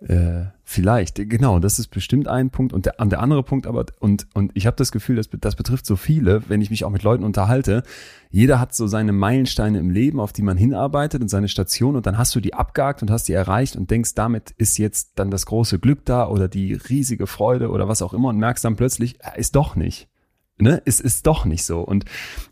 Äh, 0.00 0.46
vielleicht, 0.64 1.16
genau, 1.30 1.60
das 1.60 1.78
ist 1.78 1.88
bestimmt 1.88 2.28
ein 2.28 2.50
Punkt. 2.50 2.72
Und 2.72 2.86
der, 2.86 2.94
der 3.06 3.20
andere 3.20 3.42
Punkt 3.42 3.66
aber, 3.66 3.86
und, 4.00 4.26
und 4.34 4.50
ich 4.54 4.66
habe 4.66 4.76
das 4.76 4.92
Gefühl, 4.92 5.16
das, 5.16 5.28
das 5.30 5.54
betrifft 5.54 5.86
so 5.86 5.96
viele, 5.96 6.42
wenn 6.48 6.60
ich 6.60 6.70
mich 6.70 6.84
auch 6.84 6.90
mit 6.90 7.02
Leuten 7.02 7.24
unterhalte. 7.24 7.82
Jeder 8.30 8.60
hat 8.60 8.74
so 8.74 8.86
seine 8.86 9.12
Meilensteine 9.12 9.78
im 9.78 9.90
Leben, 9.90 10.20
auf 10.20 10.32
die 10.32 10.42
man 10.42 10.56
hinarbeitet 10.56 11.22
und 11.22 11.28
seine 11.28 11.48
Station 11.48 11.96
und 11.96 12.06
dann 12.06 12.18
hast 12.18 12.34
du 12.34 12.40
die 12.40 12.54
abgehakt 12.54 13.02
und 13.02 13.10
hast 13.10 13.28
die 13.28 13.32
erreicht 13.32 13.76
und 13.76 13.90
denkst, 13.90 14.14
damit 14.14 14.50
ist 14.58 14.78
jetzt 14.78 15.12
dann 15.14 15.30
das 15.30 15.46
große 15.46 15.78
Glück 15.78 16.04
da 16.04 16.28
oder 16.28 16.48
die 16.48 16.74
riesige 16.74 17.26
Freude 17.26 17.70
oder 17.70 17.88
was 17.88 18.02
auch 18.02 18.12
immer 18.12 18.28
und 18.28 18.38
merkst 18.38 18.64
dann 18.64 18.76
plötzlich, 18.76 19.18
ist 19.36 19.54
doch 19.54 19.76
nicht. 19.76 20.08
Ne, 20.56 20.80
es 20.84 21.00
ist 21.00 21.26
doch 21.26 21.46
nicht 21.46 21.64
so 21.64 21.80
und 21.80 22.04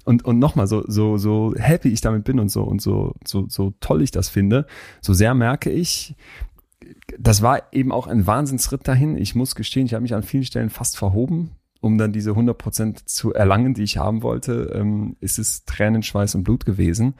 und 0.05 0.25
und 0.25 0.41
nochmal 0.41 0.67
so 0.67 0.83
so 0.89 1.19
so 1.19 1.55
happy 1.57 1.89
ich 1.89 2.01
damit 2.01 2.25
bin 2.25 2.41
und 2.41 2.49
so 2.49 2.65
und 2.65 2.83
so 2.83 3.15
so 3.25 3.47
so 3.49 3.75
toll 3.79 4.03
ich 4.03 4.11
das 4.11 4.29
finde, 4.29 4.67
so 5.01 5.13
sehr 5.13 5.35
merke 5.35 5.71
ich, 5.71 6.17
das 7.19 7.43
war 7.43 7.63
eben 7.73 7.93
auch 7.93 8.07
ein 8.07 8.27
Wahnsinnsritt 8.27 8.87
dahin. 8.87 9.17
Ich 9.17 9.35
muss 9.35 9.55
gestehen, 9.55 9.87
ich 9.87 9.95
habe 9.95 10.03
mich 10.03 10.15
an 10.15 10.23
vielen 10.23 10.45
Stellen 10.45 10.71
fast 10.71 10.97
verhoben, 10.97 11.53
um 11.81 11.99
dann 11.99 12.13
diese 12.13 12.31
100 12.31 12.57
Prozent 12.57 13.09
zu 13.09 13.33
erlangen, 13.33 13.75
die 13.75 13.83
ich 13.83 13.99
haben 13.99 14.23
wollte. 14.23 14.73
Ähm, 14.75 15.17
ist 15.21 15.39
es 15.39 15.65
Tränen, 15.65 16.03
Schweiß 16.03 16.35
und 16.35 16.45
Blut 16.45 16.65
gewesen 16.65 17.15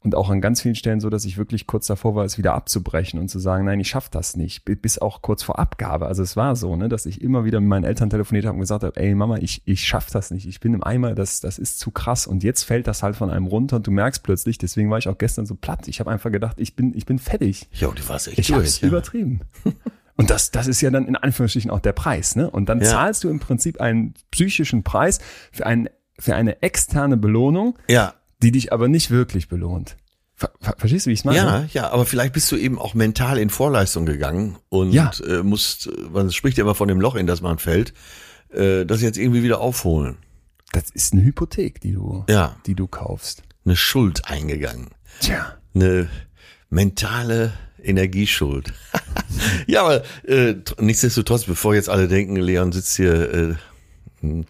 und 0.00 0.14
auch 0.14 0.30
an 0.30 0.40
ganz 0.40 0.60
vielen 0.60 0.76
Stellen 0.76 1.00
so, 1.00 1.10
dass 1.10 1.24
ich 1.24 1.38
wirklich 1.38 1.66
kurz 1.66 1.86
davor 1.88 2.14
war, 2.14 2.24
es 2.24 2.38
wieder 2.38 2.54
abzubrechen 2.54 3.18
und 3.18 3.28
zu 3.28 3.38
sagen, 3.38 3.64
nein, 3.64 3.80
ich 3.80 3.88
schaffe 3.88 4.10
das 4.12 4.36
nicht, 4.36 4.64
bis 4.64 4.98
auch 4.98 5.22
kurz 5.22 5.42
vor 5.42 5.58
Abgabe. 5.58 6.06
Also 6.06 6.22
es 6.22 6.36
war 6.36 6.54
so, 6.54 6.76
ne, 6.76 6.88
dass 6.88 7.04
ich 7.04 7.20
immer 7.20 7.44
wieder 7.44 7.60
mit 7.60 7.68
meinen 7.68 7.84
Eltern 7.84 8.08
telefoniert 8.08 8.46
habe 8.46 8.54
und 8.54 8.60
gesagt 8.60 8.84
habe, 8.84 8.96
ey 8.96 9.14
Mama, 9.14 9.38
ich, 9.38 9.62
ich 9.64 9.84
schaffe 9.84 10.10
das 10.12 10.30
nicht, 10.30 10.46
ich 10.46 10.60
bin 10.60 10.74
im 10.74 10.84
Eimer, 10.84 11.14
das, 11.14 11.40
das 11.40 11.58
ist 11.58 11.80
zu 11.80 11.90
krass 11.90 12.26
und 12.26 12.44
jetzt 12.44 12.62
fällt 12.62 12.86
das 12.86 13.02
halt 13.02 13.16
von 13.16 13.30
einem 13.30 13.46
runter 13.46 13.76
und 13.76 13.86
du 13.86 13.90
merkst 13.90 14.22
plötzlich, 14.22 14.58
deswegen 14.58 14.90
war 14.90 14.98
ich 14.98 15.08
auch 15.08 15.18
gestern 15.18 15.46
so 15.46 15.56
platt, 15.56 15.88
ich 15.88 15.98
habe 15.98 16.10
einfach 16.10 16.30
gedacht, 16.30 16.60
ich 16.60 16.76
bin, 16.76 16.94
ich 16.94 17.04
bin 17.04 17.18
fertig. 17.18 17.68
Ja, 17.72 17.88
du 17.88 18.08
warst 18.08 18.28
echt 18.28 18.38
Ich 18.38 18.52
habe 18.52 18.64
ja. 18.64 18.88
übertrieben. 18.88 19.40
Und 20.16 20.30
das, 20.30 20.50
das 20.50 20.66
ist 20.66 20.80
ja 20.80 20.90
dann 20.90 21.06
in 21.06 21.14
Anführungsstrichen 21.14 21.70
auch 21.70 21.78
der 21.78 21.92
Preis, 21.92 22.34
ne? 22.34 22.50
Und 22.50 22.68
dann 22.68 22.80
ja. 22.80 22.86
zahlst 22.86 23.22
du 23.22 23.28
im 23.28 23.38
Prinzip 23.38 23.80
einen 23.80 24.14
psychischen 24.32 24.82
Preis 24.82 25.20
für, 25.52 25.64
einen, 25.64 25.88
für 26.18 26.34
eine 26.34 26.60
externe 26.60 27.16
Belohnung. 27.16 27.78
Ja 27.88 28.14
die 28.42 28.52
dich 28.52 28.72
aber 28.72 28.88
nicht 28.88 29.10
wirklich 29.10 29.48
belohnt. 29.48 29.96
Ver 30.34 30.52
verstehst 30.60 31.06
du, 31.06 31.10
wie 31.10 31.14
ich 31.14 31.20
es 31.20 31.24
meine? 31.24 31.38
Ja, 31.38 31.68
ja, 31.72 31.90
aber 31.90 32.06
vielleicht 32.06 32.32
bist 32.32 32.50
du 32.52 32.56
eben 32.56 32.78
auch 32.78 32.94
mental 32.94 33.38
in 33.38 33.50
Vorleistung 33.50 34.06
gegangen 34.06 34.56
und 34.68 34.92
ja. 34.92 35.10
äh, 35.26 35.42
musst, 35.42 35.90
man 36.12 36.30
spricht 36.30 36.58
ja 36.58 36.64
immer 36.64 36.76
von 36.76 36.86
dem 36.86 37.00
Loch, 37.00 37.16
in 37.16 37.26
das 37.26 37.40
man 37.40 37.58
fällt, 37.58 37.92
äh, 38.50 38.84
das 38.86 39.02
jetzt 39.02 39.18
irgendwie 39.18 39.42
wieder 39.42 39.60
aufholen. 39.60 40.16
Das 40.72 40.90
ist 40.90 41.12
eine 41.12 41.24
Hypothek, 41.24 41.80
die 41.80 41.92
du, 41.92 42.24
ja. 42.28 42.56
die 42.66 42.76
du 42.76 42.86
kaufst. 42.86 43.42
Eine 43.64 43.74
Schuld 43.74 44.26
eingegangen. 44.26 44.90
Tja. 45.20 45.54
Eine 45.74 46.08
mentale 46.70 47.52
Energieschuld. 47.82 48.72
ja, 49.66 49.82
aber 49.82 50.04
äh, 50.24 50.54
nichtsdestotrotz, 50.78 51.44
bevor 51.44 51.74
jetzt 51.74 51.88
alle 51.88 52.06
denken, 52.06 52.36
Leon 52.36 52.70
sitzt 52.70 52.96
hier 52.96 53.58
äh, 54.22 54.44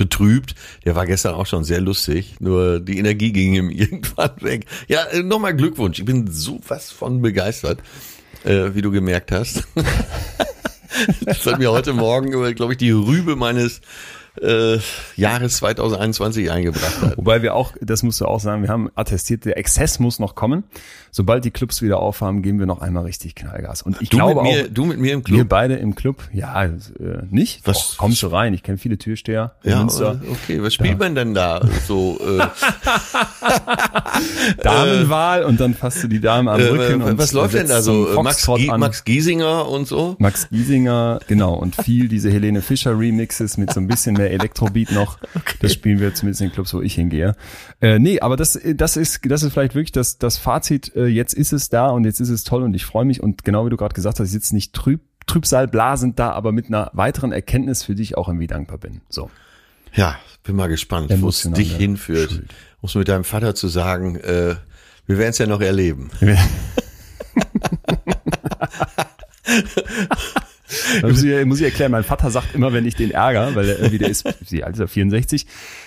betrübt. 0.00 0.54
Der 0.86 0.96
war 0.96 1.04
gestern 1.04 1.34
auch 1.34 1.44
schon 1.44 1.62
sehr 1.62 1.80
lustig, 1.80 2.36
nur 2.40 2.80
die 2.80 2.98
Energie 2.98 3.32
ging 3.32 3.54
ihm 3.54 3.70
irgendwann 3.70 4.32
weg. 4.40 4.64
Ja, 4.88 5.04
äh, 5.04 5.22
nochmal 5.22 5.54
Glückwunsch. 5.54 5.98
Ich 5.98 6.06
bin 6.06 6.26
so 6.30 6.58
was 6.66 6.90
von 6.90 7.20
begeistert, 7.20 7.80
äh, 8.44 8.70
wie 8.74 8.80
du 8.80 8.90
gemerkt 8.90 9.30
hast. 9.30 9.68
das 11.26 11.44
hat 11.44 11.58
mir 11.58 11.70
heute 11.70 11.92
Morgen, 11.92 12.30
glaube 12.54 12.72
ich, 12.72 12.78
die 12.78 12.92
Rübe 12.92 13.36
meines 13.36 13.82
äh, 14.40 14.78
Jahres 15.16 15.56
2021 15.58 16.50
eingebracht 16.50 17.02
hat. 17.02 17.16
Wobei 17.16 17.42
wir 17.42 17.54
auch, 17.54 17.72
das 17.80 18.02
musst 18.02 18.20
du 18.20 18.26
auch 18.26 18.40
sagen, 18.40 18.62
wir 18.62 18.68
haben 18.68 18.90
attestiert, 18.94 19.44
der 19.44 19.58
Exzess 19.58 19.98
muss 19.98 20.18
noch 20.18 20.34
kommen. 20.34 20.64
Sobald 21.12 21.44
die 21.44 21.50
Clubs 21.50 21.82
wieder 21.82 21.98
aufhaben, 21.98 22.40
geben 22.42 22.60
wir 22.60 22.66
noch 22.66 22.80
einmal 22.80 23.02
richtig 23.04 23.34
Knallgas. 23.34 23.82
Und 23.82 24.00
ich 24.00 24.10
du 24.10 24.16
glaube 24.16 24.42
mir, 24.42 24.64
auch, 24.64 24.68
du 24.70 24.84
mit 24.84 24.98
mir 25.00 25.12
im 25.12 25.24
Club? 25.24 25.38
Wir 25.38 25.48
beide 25.48 25.74
im 25.74 25.96
Club, 25.96 26.22
ja, 26.32 26.64
äh, 26.64 26.70
nicht. 27.30 27.66
Was? 27.66 27.94
Och, 27.94 27.98
kommst 27.98 28.22
du 28.22 28.28
rein? 28.28 28.54
Ich 28.54 28.62
kenne 28.62 28.78
viele 28.78 28.96
Türsteher. 28.96 29.56
Ja, 29.64 29.78
Münster. 29.80 30.20
okay. 30.30 30.62
Was 30.62 30.74
spielt 30.74 30.90
Ja. 30.92 30.96
man 30.98 31.16
denn 31.16 31.34
da 31.34 31.62
so? 31.88 32.16
Äh, 32.20 32.46
Damenwahl 34.62 35.44
und 35.44 35.60
dann 35.60 35.74
fasst 35.74 36.02
du 36.02 36.08
die 36.08 36.20
Dame 36.20 36.50
am 36.52 36.60
Rücken. 36.60 37.00
äh, 37.00 37.04
und 37.04 37.18
was 37.18 37.32
läuft 37.32 37.54
denn 37.54 37.68
da 37.68 37.82
so? 37.82 38.08
Max, 38.22 38.48
an. 38.48 38.80
Max 38.80 39.04
Giesinger 39.04 39.68
und 39.68 39.86
so? 39.88 40.16
Max 40.18 40.48
Giesinger, 40.50 41.20
genau, 41.26 41.54
und 41.54 41.76
viel 41.76 42.08
diese 42.08 42.30
Helene 42.30 42.62
Fischer 42.62 42.98
Remixes 42.98 43.56
mit 43.56 43.72
so 43.72 43.80
ein 43.80 43.86
bisschen 43.88 44.16
mehr 44.20 44.30
Elektrobeat 44.30 44.92
noch. 44.92 45.18
Das 45.60 45.74
spielen 45.74 46.00
wir 46.00 46.14
zumindest 46.14 46.40
in 46.40 46.48
den 46.48 46.54
Clubs, 46.54 46.72
wo 46.72 46.80
ich 46.80 46.94
hingehe. 46.94 47.36
Äh, 47.82 47.98
nee, 47.98 48.20
aber 48.20 48.36
das, 48.36 48.58
das 48.74 48.96
ist, 48.96 49.20
das 49.30 49.42
ist 49.42 49.52
vielleicht 49.52 49.74
wirklich 49.74 49.92
das, 49.92 50.16
das 50.16 50.38
Fazit. 50.38 50.94
Äh, 50.96 51.06
jetzt 51.06 51.34
ist 51.34 51.52
es 51.52 51.68
da 51.68 51.90
und 51.90 52.04
jetzt 52.04 52.20
ist 52.20 52.30
es 52.30 52.44
toll 52.44 52.62
und 52.62 52.72
ich 52.72 52.86
freue 52.86 53.04
mich 53.04 53.22
und 53.22 53.44
genau 53.44 53.66
wie 53.66 53.70
du 53.70 53.76
gerade 53.76 53.94
gesagt 53.94 54.18
hast, 54.18 54.26
ich 54.26 54.32
sitze 54.32 54.54
nicht 54.54 54.72
trüb, 54.72 55.02
trübsalblasend 55.26 56.18
da, 56.18 56.32
aber 56.32 56.52
mit 56.52 56.68
einer 56.68 56.90
weiteren 56.94 57.32
Erkenntnis, 57.32 57.82
für 57.82 57.94
die 57.94 58.02
ich 58.02 58.16
auch 58.16 58.28
irgendwie 58.28 58.46
dankbar 58.46 58.78
bin. 58.78 59.02
So. 59.10 59.30
Ja, 59.92 60.16
bin 60.44 60.56
mal 60.56 60.68
gespannt, 60.68 61.12
wo 61.20 61.28
es 61.28 61.42
dich 61.42 61.76
hinführt. 61.76 62.30
Schuld. 62.30 62.54
Um 62.80 62.86
es 62.86 62.94
mit 62.94 63.08
deinem 63.08 63.24
Vater 63.24 63.54
zu 63.54 63.68
sagen, 63.68 64.16
äh, 64.16 64.54
wir 65.06 65.18
werden 65.18 65.30
es 65.30 65.38
ja 65.38 65.46
noch 65.46 65.60
erleben. 65.60 66.10
muss, 71.02 71.22
ich, 71.22 71.44
muss 71.46 71.60
ich 71.60 71.64
erklären, 71.64 71.92
mein 71.92 72.04
Vater 72.04 72.30
sagt 72.30 72.54
immer, 72.54 72.72
wenn 72.72 72.86
ich 72.86 72.94
den 72.94 73.10
ärgere, 73.10 73.54
weil 73.54 73.68
er 73.68 73.78
irgendwie, 73.78 73.98
der 73.98 74.08
ist, 74.08 74.24
wie 74.50 74.64
alt 74.64 74.74
ist 74.74 74.80
er, 74.80 74.88
64, 74.88 75.46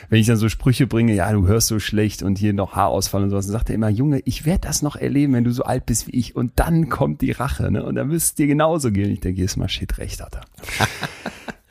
wenn 0.10 0.20
ich 0.20 0.28
dann 0.28 0.38
so 0.38 0.50
Sprüche 0.50 0.88
bringe, 0.88 1.14
ja, 1.14 1.32
du 1.32 1.48
hörst 1.48 1.68
so 1.68 1.80
schlecht 1.80 2.24
und 2.24 2.38
hier 2.38 2.54
noch 2.54 2.74
Haarausfall 2.74 3.24
und 3.24 3.30
sowas, 3.30 3.46
dann 3.46 3.54
sagt 3.54 3.70
er 3.70 3.76
immer, 3.76 3.90
Junge, 3.90 4.22
ich 4.26 4.46
werde 4.46 4.62
das 4.68 4.82
noch 4.82 4.96
erleben, 4.96 5.34
wenn 5.34 5.44
du 5.44 5.52
so 5.52 5.64
alt 5.64 5.86
bist 5.86 6.08
wie 6.08 6.18
ich 6.18 6.36
und 6.36 6.54
dann 6.56 6.90
kommt 6.90 7.22
die 7.22 7.32
Rache, 7.32 7.72
ne? 7.72 7.84
Und 7.84 7.96
dann 7.96 8.08
müsst 8.08 8.40
dir 8.40 8.48
genauso 8.48 8.92
gehen. 8.92 9.12
Ich 9.12 9.20
denke, 9.22 9.42
ist 9.44 9.58
mal 9.58 9.70
shit, 9.70 9.98
recht 9.98 10.22
hat 10.22 10.36
er. 10.36 10.42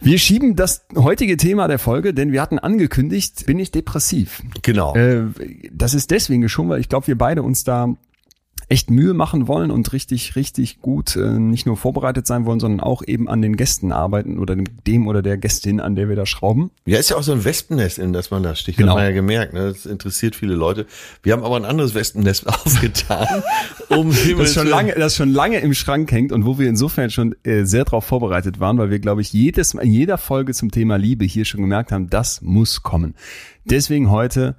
Wir 0.03 0.19
schieben 0.19 0.57
das 0.57 0.85
heutige 0.97 1.37
Thema 1.37 1.69
der 1.69 1.79
Folge, 1.79 2.13
denn 2.13 2.33
wir 2.33 2.43
hatten 2.43 2.59
angekündigt, 2.59 3.47
bin 3.47 3.61
ich 3.61 3.71
depressiv. 3.71 4.43
Genau. 4.63 4.97
Äh, 4.97 5.27
das 5.71 5.95
ist 5.95 6.11
deswegen 6.11 6.43
geschoben, 6.43 6.71
weil 6.71 6.81
ich 6.81 6.89
glaube, 6.89 7.07
wir 7.07 7.17
beide 7.17 7.45
uns 7.45 7.63
da 7.63 7.95
echt 8.73 8.91
Mühe 8.91 9.13
machen 9.13 9.49
wollen 9.49 9.71
und 9.71 9.93
richtig, 9.93 10.35
richtig 10.35 10.81
gut 10.81 11.15
äh, 11.17 11.39
nicht 11.39 11.67
nur 11.67 11.77
vorbereitet 11.77 12.27
sein 12.27 12.47
wollen, 12.47 12.59
sondern 12.59 12.81
auch 12.81 13.03
eben 13.07 13.29
an 13.29 13.43
den 13.43 13.57
Gästen 13.57 13.93
arbeiten 13.93 14.39
oder 14.39 14.57
dem 14.57 15.07
oder 15.07 15.21
der 15.21 15.37
Gästin, 15.37 15.79
an 15.79 15.95
der 15.95 16.09
wir 16.09 16.17
da 16.17 16.25
schrauben. 16.25 16.71
Ja, 16.87 16.99
ist 16.99 17.11
ja 17.11 17.17
auch 17.17 17.23
so 17.23 17.33
ein 17.33 17.45
Wespennest, 17.45 17.99
in 17.99 18.15
das 18.15 18.31
man 18.31 18.43
da 18.43 18.55
sticht. 18.55 18.79
Genau. 18.79 18.93
Hat 18.93 18.97
man 18.97 19.05
ja 19.05 19.13
gemerkt, 19.13 19.53
ne? 19.53 19.69
Das 19.69 19.85
interessiert 19.85 20.35
viele 20.35 20.55
Leute. 20.55 20.87
Wir 21.23 21.35
haben 21.35 21.45
aber 21.45 21.57
ein 21.57 21.67
anderes 21.67 21.95
Wespennest 21.95 22.47
aufgetan, 22.47 23.43
um 23.91 24.11
das 24.39 24.55
schon 24.55 24.67
lange, 24.67 24.95
das 24.95 25.17
schon 25.17 25.29
lange 25.29 25.59
im 25.59 25.75
Schrank 25.75 26.11
hängt 26.11 26.33
und 26.33 26.47
wo 26.47 26.59
wir 26.59 26.67
insofern 26.67 27.11
schon 27.11 27.35
äh, 27.43 27.65
sehr 27.65 27.85
darauf 27.85 28.07
vorbereitet 28.07 28.59
waren, 28.59 28.79
weil 28.79 28.89
wir, 28.89 29.01
glaube 29.01 29.21
ich, 29.21 29.35
jedes 29.35 29.75
in 29.75 29.93
jeder 29.93 30.17
Folge 30.17 30.55
zum 30.55 30.71
Thema 30.71 30.97
Liebe 30.97 31.27
hier 31.27 31.45
schon 31.45 31.61
gemerkt 31.61 31.93
haben, 31.93 32.09
das 32.09 32.41
muss 32.41 32.83
kommen. 32.83 33.17
Deswegen 33.67 34.11
heute 34.11 34.57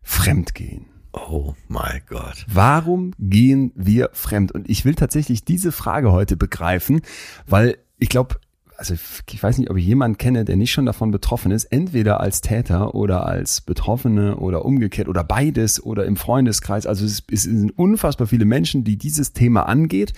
Fremdgehen. 0.00 0.97
Oh 1.12 1.54
my 1.68 2.00
Gott. 2.06 2.44
Warum 2.52 3.12
gehen 3.18 3.72
wir 3.74 4.10
fremd? 4.12 4.52
Und 4.52 4.68
ich 4.68 4.84
will 4.84 4.94
tatsächlich 4.94 5.44
diese 5.44 5.72
Frage 5.72 6.12
heute 6.12 6.36
begreifen, 6.36 7.00
weil 7.46 7.78
ich 7.98 8.08
glaube, 8.08 8.36
also 8.78 8.94
ich 9.28 9.42
weiß 9.42 9.58
nicht, 9.58 9.70
ob 9.70 9.76
ich 9.76 9.84
jemanden 9.84 10.18
kenne, 10.18 10.44
der 10.44 10.56
nicht 10.56 10.70
schon 10.70 10.86
davon 10.86 11.10
betroffen 11.10 11.50
ist, 11.50 11.64
entweder 11.64 12.20
als 12.20 12.42
Täter 12.42 12.94
oder 12.94 13.26
als 13.26 13.60
Betroffene 13.60 14.36
oder 14.36 14.64
umgekehrt 14.64 15.08
oder 15.08 15.24
beides 15.24 15.82
oder 15.82 16.06
im 16.06 16.14
Freundeskreis. 16.14 16.86
Also 16.86 17.04
es, 17.04 17.24
es 17.28 17.42
sind 17.42 17.76
unfassbar 17.76 18.28
viele 18.28 18.44
Menschen, 18.44 18.84
die 18.84 18.96
dieses 18.96 19.32
Thema 19.32 19.62
angeht 19.62 20.12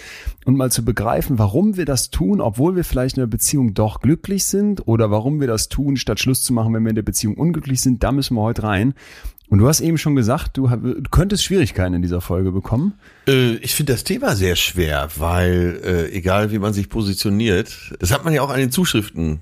und 0.45 0.59
mal 0.59 0.71
zu 0.71 0.85
begreifen, 0.85 1.39
warum 1.39 1.79
wir 1.79 1.87
das 1.87 2.11
tun, 2.11 2.43
obwohl 2.43 2.77
wir 2.77 2.85
vielleicht 2.85 3.17
in 3.17 3.23
der 3.23 3.29
Beziehung 3.29 3.73
doch 3.73 4.03
glücklich 4.03 4.45
sind 4.45 4.87
oder 4.87 5.11
warum 5.11 5.41
wir 5.41 5.47
das 5.47 5.71
tun, 5.71 5.97
statt 5.97 6.21
Schluss 6.21 6.43
zu 6.43 6.53
machen, 6.53 6.75
wenn 6.75 6.83
wir 6.83 6.91
in 6.91 6.97
der 6.97 7.03
Beziehung 7.03 7.37
unglücklich 7.37 7.81
sind. 7.81 8.03
Da 8.03 8.13
müssen 8.13 8.35
wir 8.35 8.43
heute 8.43 8.65
rein. 8.65 8.93
Und 9.51 9.59
du 9.59 9.67
hast 9.67 9.81
eben 9.81 9.99
schon 9.99 10.15
gesagt, 10.15 10.57
du, 10.57 10.71
könntest 11.11 11.43
Schwierigkeiten 11.43 11.95
in 11.95 12.03
dieser 12.03 12.21
Folge 12.21 12.53
bekommen. 12.53 12.95
Äh, 13.27 13.57
ich 13.57 13.75
finde 13.75 13.93
das 13.93 14.05
Thema 14.05 14.37
sehr 14.37 14.55
schwer, 14.55 15.09
weil 15.17 15.81
äh, 15.85 16.13
egal 16.13 16.53
wie 16.53 16.61
man 16.61 16.73
sich 16.73 16.89
positioniert, 16.89 17.93
das 17.99 18.13
hat 18.13 18.25
man 18.25 18.33
ja 18.33 18.43
auch 18.43 18.51
an 18.51 18.61
den 18.61 18.71
Zuschriften 18.71 19.41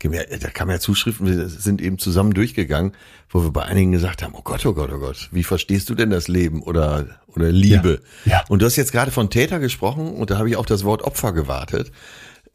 gemerkt. 0.00 0.42
Da 0.42 0.50
kamen 0.50 0.72
ja 0.72 0.80
Zuschriften, 0.80 1.28
wir 1.28 1.48
sind 1.48 1.80
eben 1.80 1.98
zusammen 1.98 2.34
durchgegangen, 2.34 2.92
wo 3.30 3.44
wir 3.44 3.52
bei 3.52 3.62
einigen 3.62 3.92
gesagt 3.92 4.24
haben, 4.24 4.34
oh 4.34 4.42
Gott, 4.42 4.66
oh 4.66 4.74
Gott, 4.74 4.90
oh 4.92 4.98
Gott, 4.98 5.28
wie 5.30 5.44
verstehst 5.44 5.88
du 5.88 5.94
denn 5.94 6.10
das 6.10 6.26
Leben 6.26 6.60
oder, 6.60 7.20
oder 7.28 7.52
Liebe? 7.52 8.00
Ja, 8.24 8.32
ja. 8.32 8.44
Und 8.48 8.60
du 8.60 8.66
hast 8.66 8.74
jetzt 8.74 8.90
gerade 8.90 9.12
von 9.12 9.30
Täter 9.30 9.60
gesprochen 9.60 10.14
und 10.14 10.30
da 10.30 10.38
habe 10.38 10.50
ich 10.50 10.56
auf 10.56 10.66
das 10.66 10.82
Wort 10.82 11.02
Opfer 11.02 11.32
gewartet. 11.32 11.92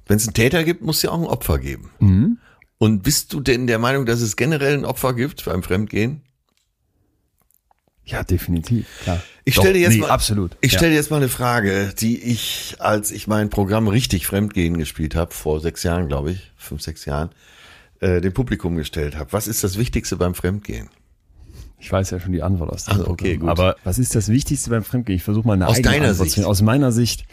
Wenn 0.06 0.18
es 0.18 0.28
einen 0.28 0.34
Täter 0.34 0.66
gibt, 0.66 0.82
muss 0.82 0.98
es 0.98 1.04
ja 1.04 1.12
auch 1.12 1.20
ein 1.20 1.28
Opfer 1.28 1.60
geben. 1.60 1.92
Mhm. 2.00 2.40
Und 2.78 3.04
bist 3.04 3.32
du 3.32 3.40
denn 3.40 3.68
der 3.68 3.80
Meinung, 3.80 4.06
dass 4.06 4.20
es 4.20 4.36
generell 4.36 4.74
ein 4.74 4.86
Opfer 4.86 5.14
gibt 5.14 5.46
beim 5.46 5.64
Fremdgehen? 5.64 6.24
Ja, 8.10 8.24
definitiv, 8.24 8.88
klar. 9.04 9.22
Ich 9.46 9.56
stelle 9.56 9.74
dir 9.74 9.82
jetzt 9.82 9.94
nee, 9.94 10.02
mal, 10.02 10.10
absolut. 10.10 10.58
Ich 10.62 10.72
ja. 10.72 10.78
stelle 10.78 10.92
dir 10.92 10.98
jetzt 10.98 11.12
mal 11.12 11.18
eine 11.18 11.30
Frage, 11.30 11.94
die 11.98 12.22
ich, 12.22 12.76
als 12.80 13.12
ich 13.12 13.28
mein 13.28 13.50
Programm 13.50 13.88
richtig 13.88 14.28
Fremdgehen 14.28 14.78
gespielt 14.78 15.16
habe, 15.16 15.34
vor 15.34 15.60
sechs 15.60 15.84
Jahren, 15.84 16.08
glaube 16.08 16.32
ich, 16.32 16.52
fünf, 16.58 16.82
sechs 16.82 17.06
Jahren, 17.06 17.30
äh, 18.00 18.22
dem 18.22 18.34
Publikum 18.34 18.76
gestellt 18.76 19.16
habe. 19.16 19.34
Was 19.34 19.48
ist 19.48 19.64
das 19.64 19.78
Wichtigste 19.78 20.18
beim 20.18 20.36
Fremdgehen? 20.36 20.90
Ich 21.80 21.92
weiß 21.92 22.10
ja 22.12 22.20
schon 22.20 22.34
die 22.34 22.44
Antwort 22.44 22.72
aus 22.72 22.88
Also, 22.88 23.08
okay, 23.08 23.38
gut. 23.38 23.50
Aber 23.50 23.78
was 23.84 24.00
ist 24.00 24.14
das 24.14 24.28
Wichtigste 24.28 24.70
beim 24.70 24.84
Fremdgehen? 24.84 25.18
Ich 25.18 25.24
versuche 25.24 25.48
mal 25.48 25.54
eine 25.54 25.68
Aus 25.68 25.82
deiner 25.82 26.10
Antwort 26.10 26.30
Sicht. 26.30 26.46
Aus 26.46 26.62
meiner 26.62 26.92
Sicht. 26.92 27.26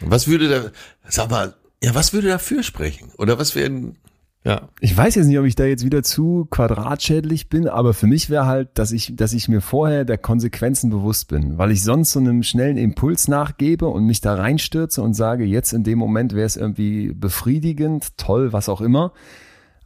Was 0.00 0.26
würde 0.26 0.48
da, 0.48 0.70
sag 1.08 1.30
mal, 1.30 1.54
ja, 1.82 1.94
was 1.94 2.12
würde 2.12 2.28
dafür 2.28 2.62
sprechen? 2.62 3.10
Oder 3.18 3.38
was 3.38 3.54
wären, 3.54 3.96
ja. 4.44 4.68
Ich 4.80 4.96
weiß 4.96 5.16
jetzt 5.16 5.26
nicht, 5.26 5.38
ob 5.38 5.44
ich 5.44 5.54
da 5.54 5.64
jetzt 5.64 5.84
wieder 5.84 6.02
zu 6.02 6.46
quadratschädlich 6.50 7.50
bin, 7.50 7.68
aber 7.68 7.92
für 7.92 8.06
mich 8.06 8.30
wäre 8.30 8.46
halt, 8.46 8.70
dass 8.74 8.90
ich, 8.90 9.14
dass 9.14 9.34
ich 9.34 9.48
mir 9.48 9.60
vorher 9.60 10.06
der 10.06 10.16
Konsequenzen 10.16 10.88
bewusst 10.88 11.28
bin, 11.28 11.58
weil 11.58 11.70
ich 11.70 11.82
sonst 11.82 12.12
so 12.12 12.20
einem 12.20 12.42
schnellen 12.42 12.78
Impuls 12.78 13.28
nachgebe 13.28 13.86
und 13.86 14.06
mich 14.06 14.22
da 14.22 14.34
reinstürze 14.34 15.02
und 15.02 15.12
sage, 15.12 15.44
jetzt 15.44 15.72
in 15.72 15.84
dem 15.84 15.98
Moment 15.98 16.34
wäre 16.34 16.46
es 16.46 16.56
irgendwie 16.56 17.12
befriedigend, 17.12 18.16
toll, 18.16 18.52
was 18.54 18.70
auch 18.70 18.80
immer. 18.80 19.12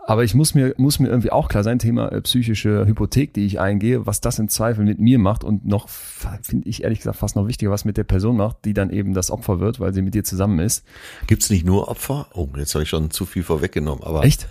Aber 0.06 0.22
ich 0.22 0.34
muss 0.34 0.54
mir, 0.54 0.74
muss 0.76 0.98
mir 0.98 1.08
irgendwie 1.08 1.30
auch 1.30 1.48
klar 1.48 1.62
sein, 1.64 1.78
Thema 1.78 2.08
äh, 2.12 2.20
psychische 2.20 2.84
Hypothek, 2.86 3.32
die 3.32 3.46
ich 3.46 3.58
eingehe, 3.58 4.04
was 4.06 4.20
das 4.20 4.38
im 4.38 4.48
Zweifel 4.48 4.84
mit 4.84 4.98
mir 5.00 5.18
macht 5.18 5.44
und 5.44 5.64
noch, 5.66 5.88
finde 5.88 6.68
ich 6.68 6.82
ehrlich 6.84 6.98
gesagt 6.98 7.16
fast 7.16 7.36
noch 7.36 7.46
wichtiger, 7.48 7.70
was 7.70 7.86
mit 7.86 7.96
der 7.96 8.04
Person 8.04 8.36
macht, 8.36 8.64
die 8.66 8.74
dann 8.74 8.90
eben 8.90 9.14
das 9.14 9.30
Opfer 9.30 9.60
wird, 9.60 9.80
weil 9.80 9.94
sie 9.94 10.02
mit 10.02 10.14
dir 10.14 10.22
zusammen 10.22 10.58
ist. 10.58 10.84
Gibt's 11.26 11.48
nicht 11.48 11.64
nur 11.64 11.88
Opfer? 11.88 12.26
Oh, 12.34 12.48
jetzt 12.58 12.74
habe 12.74 12.82
ich 12.82 12.90
schon 12.90 13.10
zu 13.10 13.24
viel 13.24 13.42
vorweggenommen, 13.42 14.04
aber. 14.04 14.24
Echt? 14.24 14.46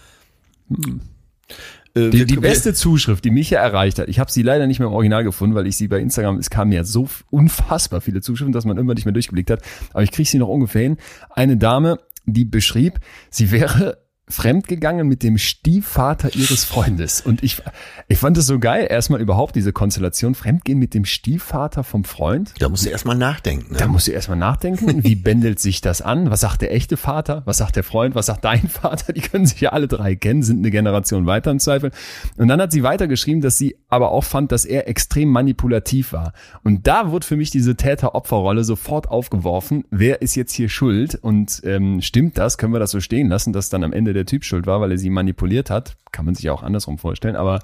Äh, 1.95 2.09
Die, 2.09 2.11
wir- 2.19 2.25
die 2.25 2.33
wir- 2.35 2.41
beste 2.41 2.73
Zuschrift, 2.73 3.23
die 3.23 3.29
mich 3.29 3.51
ja 3.51 3.59
erreicht 3.61 3.99
hat, 3.99 4.07
ich 4.09 4.17
habe 4.19 4.31
sie 4.31 4.41
leider 4.41 4.65
nicht 4.65 4.79
mehr 4.79 4.87
im 4.87 4.93
Original 4.95 5.23
gefunden, 5.23 5.53
weil 5.55 5.67
ich 5.67 5.77
sie 5.77 5.87
bei 5.87 5.99
Instagram, 5.99 6.37
es 6.37 6.49
kamen 6.49 6.71
ja 6.71 6.83
so 6.83 7.07
unfassbar 7.29 8.01
viele 8.01 8.21
Zuschriften, 8.21 8.53
dass 8.53 8.65
man 8.65 8.77
immer 8.77 8.95
nicht 8.95 9.05
mehr 9.05 9.13
durchgeblickt 9.13 9.51
hat, 9.51 9.61
aber 9.93 10.01
ich 10.01 10.11
kriege 10.11 10.27
sie 10.27 10.39
noch 10.39 10.47
ungefähr 10.47 10.81
hin. 10.81 10.97
Eine 11.29 11.57
Dame, 11.57 11.99
die 12.25 12.45
beschrieb, 12.45 12.99
sie 13.29 13.51
wäre 13.51 13.99
fremdgegangen 14.29 15.07
mit 15.07 15.21
dem 15.21 15.37
Stiefvater 15.37 16.33
ihres 16.33 16.63
Freundes. 16.63 17.21
Und 17.21 17.43
ich, 17.43 17.61
ich 18.07 18.17
fand 18.17 18.37
es 18.37 18.47
so 18.47 18.57
geil, 18.57 18.87
erstmal 18.89 19.21
überhaupt 19.21 19.55
diese 19.55 19.73
Konstellation, 19.73 20.33
Fremdgehen 20.33 20.79
mit 20.79 20.93
dem 20.93 21.03
Stiefvater 21.05 21.83
vom 21.83 22.03
Freund. 22.05 22.53
Da 22.59 22.69
musst 22.69 22.85
du 22.85 22.89
erstmal 22.89 23.17
nachdenken. 23.17 23.73
Ne? 23.73 23.79
Da 23.79 23.87
musst 23.87 24.07
du 24.07 24.11
erstmal 24.11 24.37
nachdenken, 24.37 25.03
wie 25.03 25.15
bändelt 25.15 25.59
sich 25.59 25.81
das 25.81 26.01
an? 26.01 26.31
Was 26.31 26.41
sagt 26.41 26.61
der 26.61 26.73
echte 26.73 26.95
Vater? 26.95 27.43
Was 27.45 27.57
sagt 27.57 27.75
der 27.75 27.83
Freund? 27.83 28.15
Was 28.15 28.27
sagt 28.27 28.45
dein 28.45 28.67
Vater? 28.69 29.13
Die 29.13 29.21
können 29.21 29.45
sich 29.45 29.59
ja 29.59 29.69
alle 29.69 29.87
drei 29.87 30.15
kennen, 30.15 30.41
sind 30.41 30.59
eine 30.59 30.71
Generation 30.71 31.25
weiter 31.25 31.51
im 31.51 31.59
Zweifel. 31.59 31.91
Und 32.37 32.47
dann 32.47 32.61
hat 32.61 32.71
sie 32.71 32.81
weitergeschrieben, 32.81 33.41
dass 33.41 33.57
sie 33.57 33.75
aber 33.89 34.11
auch 34.11 34.23
fand, 34.23 34.51
dass 34.51 34.65
er 34.65 34.87
extrem 34.87 35.29
manipulativ 35.29 36.13
war. 36.13 36.33
Und 36.63 36.87
da 36.87 37.11
wurde 37.11 37.27
für 37.27 37.35
mich 37.35 37.51
diese 37.51 37.75
Täter-Opfer-Rolle 37.75 38.63
sofort 38.63 39.09
aufgeworfen. 39.09 39.83
Wer 39.91 40.21
ist 40.21 40.35
jetzt 40.35 40.53
hier 40.53 40.69
schuld? 40.69 41.15
Und 41.15 41.61
ähm, 41.65 42.01
stimmt 42.01 42.37
das? 42.37 42.57
Können 42.57 42.73
wir 42.73 42.79
das 42.79 42.91
so 42.91 42.99
stehen 42.99 43.27
lassen, 43.27 43.53
dass 43.53 43.69
dann 43.69 43.83
am 43.83 43.93
Ende 43.93 44.13
der 44.13 44.22
Typ 44.25 44.45
schuld 44.45 44.65
war, 44.67 44.81
weil 44.81 44.91
er 44.91 44.97
sie 44.97 45.09
manipuliert 45.09 45.69
hat? 45.69 45.95
Kann 46.11 46.25
man 46.25 46.35
sich 46.35 46.49
auch 46.49 46.63
andersrum 46.63 46.97
vorstellen. 46.97 47.35
Aber 47.35 47.59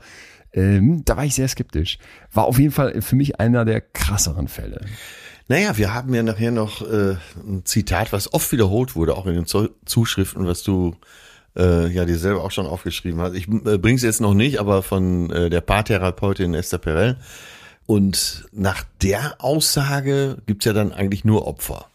ähm, 0.54 1.04
da 1.06 1.18
war 1.18 1.26
ich 1.26 1.36
sehr 1.36 1.48
skeptisch. 1.48 2.00
War 2.32 2.46
auf 2.46 2.60
jeden 2.60 2.72
Fall 2.72 3.02
für 3.02 3.16
mich 3.16 3.40
einer 3.40 3.66
der 3.66 3.82
krasseren 3.82 4.48
Fälle. 4.48 4.82
Naja, 5.48 5.78
wir 5.78 5.94
haben 5.94 6.14
ja 6.14 6.24
nachher 6.24 6.52
noch 6.52 6.82
äh, 6.82 7.16
ein 7.38 7.66
Zitat, 7.66 8.14
was 8.14 8.34
oft 8.34 8.52
wiederholt 8.52 8.96
wurde, 8.96 9.16
auch 9.16 9.26
in 9.26 9.34
den 9.34 9.46
Zu- 9.46 9.70
Zuschriften, 9.86 10.46
was 10.46 10.62
du 10.64 10.96
äh, 11.58 11.88
ja 11.88 12.06
dir 12.06 12.18
selber 12.18 12.44
auch 12.44 12.52
schon 12.52 12.68
aufgeschrieben 12.68 13.20
hast. 13.20 13.34
Ich 13.34 13.48
äh, 13.48 13.78
bring's 13.78 14.04
jetzt 14.04 14.22
noch 14.22 14.36
nicht, 14.36 14.60
aber 14.60 14.84
von 14.84 15.32
äh, 15.32 15.50
der 15.50 15.62
Paartherapeutin 15.62 16.54
Esther 16.54 16.78
Perel. 16.78 17.18
Und 17.88 18.46
nach 18.52 18.84
der 19.02 19.38
Aussage 19.40 20.38
gibt's 20.46 20.66
ja 20.66 20.74
dann 20.74 20.92
eigentlich 20.94 21.26
nur 21.26 21.48
Opfer, 21.48 21.88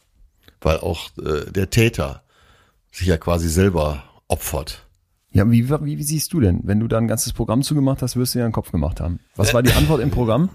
weil 0.61 0.79
auch 0.79 1.11
äh, 1.19 1.49
der 1.53 1.71
Täter 1.71 2.25
sich 2.91 3.07
ja 3.07 3.17
quasi 3.17 3.49
selber 3.49 4.03
opfert. 4.29 4.87
Ja, 5.31 5.51
wie, 5.51 5.69
wie, 5.69 5.99
wie 5.99 6.03
siehst 6.03 6.33
du 6.33 6.41
denn? 6.41 6.61
Wenn 6.63 6.79
du 6.79 6.87
da 6.87 6.99
ein 6.99 7.09
ganzes 7.09 7.33
Programm 7.33 7.63
zugemacht 7.63 8.03
hast, 8.03 8.17
wirst 8.17 8.35
du 8.35 8.39
ja 8.39 8.45
einen 8.45 8.53
Kopf 8.53 8.71
gemacht 8.71 9.01
haben. 9.01 9.19
Was 9.35 9.53
war 9.53 9.63
die 9.63 9.73
Antwort 9.73 10.01
im 10.01 10.11
Programm? 10.11 10.51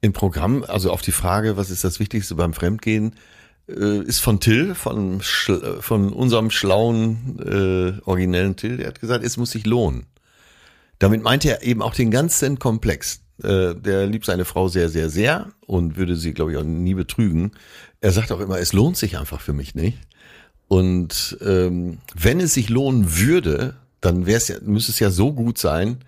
Im 0.00 0.12
Programm, 0.12 0.64
also 0.66 0.90
auf 0.90 1.00
die 1.00 1.12
Frage, 1.12 1.56
was 1.56 1.70
ist 1.70 1.84
das 1.84 2.00
Wichtigste 2.00 2.34
beim 2.34 2.52
Fremdgehen, 2.52 3.14
äh, 3.68 4.00
ist 4.00 4.20
von 4.20 4.40
Till, 4.40 4.74
von, 4.74 5.20
von 5.22 6.12
unserem 6.12 6.50
schlauen, 6.50 7.38
äh, 7.40 8.00
originellen 8.04 8.56
Till, 8.56 8.78
der 8.78 8.88
hat 8.88 9.00
gesagt, 9.00 9.24
es 9.24 9.36
muss 9.36 9.52
sich 9.52 9.64
lohnen. 9.64 10.06
Damit 10.98 11.22
meint 11.22 11.44
er 11.44 11.62
eben 11.62 11.82
auch 11.82 11.94
den 11.94 12.10
ganzen 12.10 12.58
Komplex. 12.58 13.20
Äh, 13.42 13.74
der 13.74 14.06
liebt 14.06 14.24
seine 14.24 14.44
Frau 14.44 14.68
sehr, 14.68 14.88
sehr, 14.88 15.10
sehr 15.10 15.48
und 15.66 15.96
würde 15.96 16.16
sie, 16.16 16.32
glaube 16.32 16.52
ich, 16.52 16.58
auch 16.58 16.64
nie 16.64 16.94
betrügen. 16.94 17.52
Er 18.00 18.12
sagt 18.12 18.32
auch 18.32 18.40
immer, 18.40 18.58
es 18.58 18.72
lohnt 18.72 18.96
sich 18.96 19.18
einfach 19.18 19.40
für 19.40 19.52
mich 19.52 19.74
nicht. 19.74 19.98
Und 20.68 21.38
ähm, 21.44 21.98
wenn 22.14 22.40
es 22.40 22.54
sich 22.54 22.68
lohnen 22.68 23.16
würde, 23.18 23.74
dann 24.00 24.26
wäre 24.26 24.36
es 24.38 24.48
ja, 24.48 24.56
müsste 24.62 24.92
es 24.92 24.98
ja 24.98 25.10
so 25.10 25.32
gut 25.32 25.58
sein, 25.58 25.98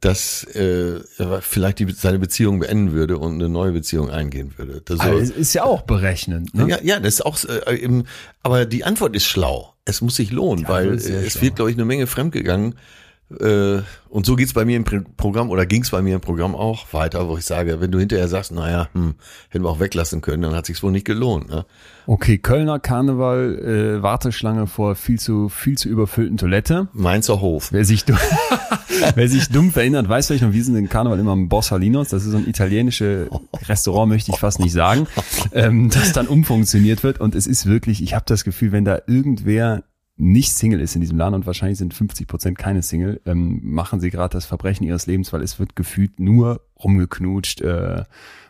dass 0.00 0.42
äh, 0.54 1.00
er 1.18 1.42
vielleicht 1.42 1.78
die, 1.78 1.90
seine 1.92 2.18
Beziehung 2.18 2.58
beenden 2.58 2.92
würde 2.92 3.18
und 3.18 3.34
eine 3.34 3.48
neue 3.48 3.70
Beziehung 3.72 4.10
eingehen 4.10 4.52
würde. 4.56 4.82
Das 4.84 4.98
Also, 5.00 5.32
ist 5.34 5.52
ja 5.54 5.62
auch 5.64 5.82
berechnend. 5.82 6.54
Ne? 6.54 6.68
ja, 6.68 6.78
ja, 6.82 6.98
das 7.00 7.14
ist 7.14 7.20
auch 7.26 7.38
äh, 7.44 7.76
eben, 7.78 8.04
aber 8.42 8.66
die 8.66 8.82
Antwort 8.84 9.14
ist 9.14 9.26
schlau. 9.26 9.74
Es 9.84 10.00
muss 10.00 10.16
sich 10.16 10.32
lohnen, 10.32 10.64
Ja, 10.64 10.70
weil 10.70 10.88
es 10.94 11.32
schlau. 11.32 11.42
wird, 11.42 11.56
glaube 11.56 11.70
ich, 11.70 11.76
eine 11.76 11.84
Menge 11.84 12.06
fremdgegangen, 12.06 12.72
Äh, 12.72 12.76
und 14.08 14.26
so 14.26 14.36
geht's 14.36 14.52
bei 14.52 14.64
mir 14.64 14.76
im 14.76 14.84
Pro- 14.84 15.00
Programm 15.16 15.50
oder 15.50 15.64
ging's 15.66 15.90
bei 15.90 16.02
mir 16.02 16.16
im 16.16 16.20
Programm 16.20 16.54
auch 16.54 16.92
weiter, 16.92 17.28
wo 17.28 17.36
ich 17.38 17.44
sage, 17.44 17.80
wenn 17.80 17.90
du 17.90 17.98
hinterher 17.98 18.28
sagst, 18.28 18.52
naja, 18.52 18.88
hm, 18.92 19.14
hätten 19.48 19.64
wir 19.64 19.70
auch 19.70 19.80
weglassen 19.80 20.20
können, 20.20 20.42
dann 20.42 20.54
hat 20.54 20.66
sich's 20.66 20.82
wohl 20.82 20.92
nicht 20.92 21.06
gelohnt. 21.06 21.48
Ne? 21.48 21.64
Okay, 22.06 22.38
Kölner 22.38 22.78
Karneval, 22.78 23.58
äh, 23.98 24.02
Warteschlange 24.02 24.66
vor 24.66 24.94
viel 24.96 25.18
zu, 25.18 25.48
viel 25.48 25.78
zu 25.78 25.88
überfüllten 25.88 26.36
Toilette. 26.36 26.88
Mainzer 26.92 27.40
Hof. 27.40 27.72
Wer 27.72 27.84
sich, 27.84 28.04
dumm, 28.04 28.18
wer 29.14 29.28
sich 29.28 29.48
dumm 29.48 29.70
verinnert, 29.70 30.08
weiß 30.08 30.26
vielleicht 30.26 30.42
noch, 30.42 30.52
wir 30.52 30.64
sind 30.64 30.76
in 30.76 30.88
Karneval 30.88 31.18
immer 31.18 31.32
im 31.32 31.48
Borsalinos. 31.48 32.08
Das 32.08 32.24
ist 32.24 32.32
so 32.32 32.36
ein 32.38 32.48
italienisches 32.48 33.28
Restaurant, 33.68 34.08
möchte 34.10 34.32
ich 34.32 34.38
fast 34.38 34.58
nicht 34.60 34.72
sagen, 34.72 35.06
ähm, 35.52 35.90
das 35.90 36.12
dann 36.12 36.26
umfunktioniert 36.26 37.02
wird. 37.02 37.20
Und 37.20 37.34
es 37.34 37.46
ist 37.46 37.66
wirklich, 37.66 38.02
ich 38.02 38.14
habe 38.14 38.24
das 38.26 38.44
Gefühl, 38.44 38.72
wenn 38.72 38.84
da 38.84 39.00
irgendwer 39.06 39.84
nicht 40.22 40.52
Single 40.54 40.80
ist 40.80 40.94
in 40.94 41.00
diesem 41.00 41.18
Laden 41.18 41.34
und 41.34 41.46
wahrscheinlich 41.46 41.78
sind 41.78 41.94
50 41.94 42.28
Prozent 42.28 42.56
keine 42.56 42.82
Single, 42.82 43.20
ähm, 43.26 43.60
machen 43.64 44.00
sie 44.00 44.10
gerade 44.10 44.32
das 44.32 44.46
Verbrechen 44.46 44.86
ihres 44.86 45.06
Lebens, 45.06 45.32
weil 45.32 45.42
es 45.42 45.58
wird 45.58 45.74
gefühlt 45.74 46.20
nur 46.20 46.60
rumgeknutscht 46.82 47.60
äh, 47.60 48.04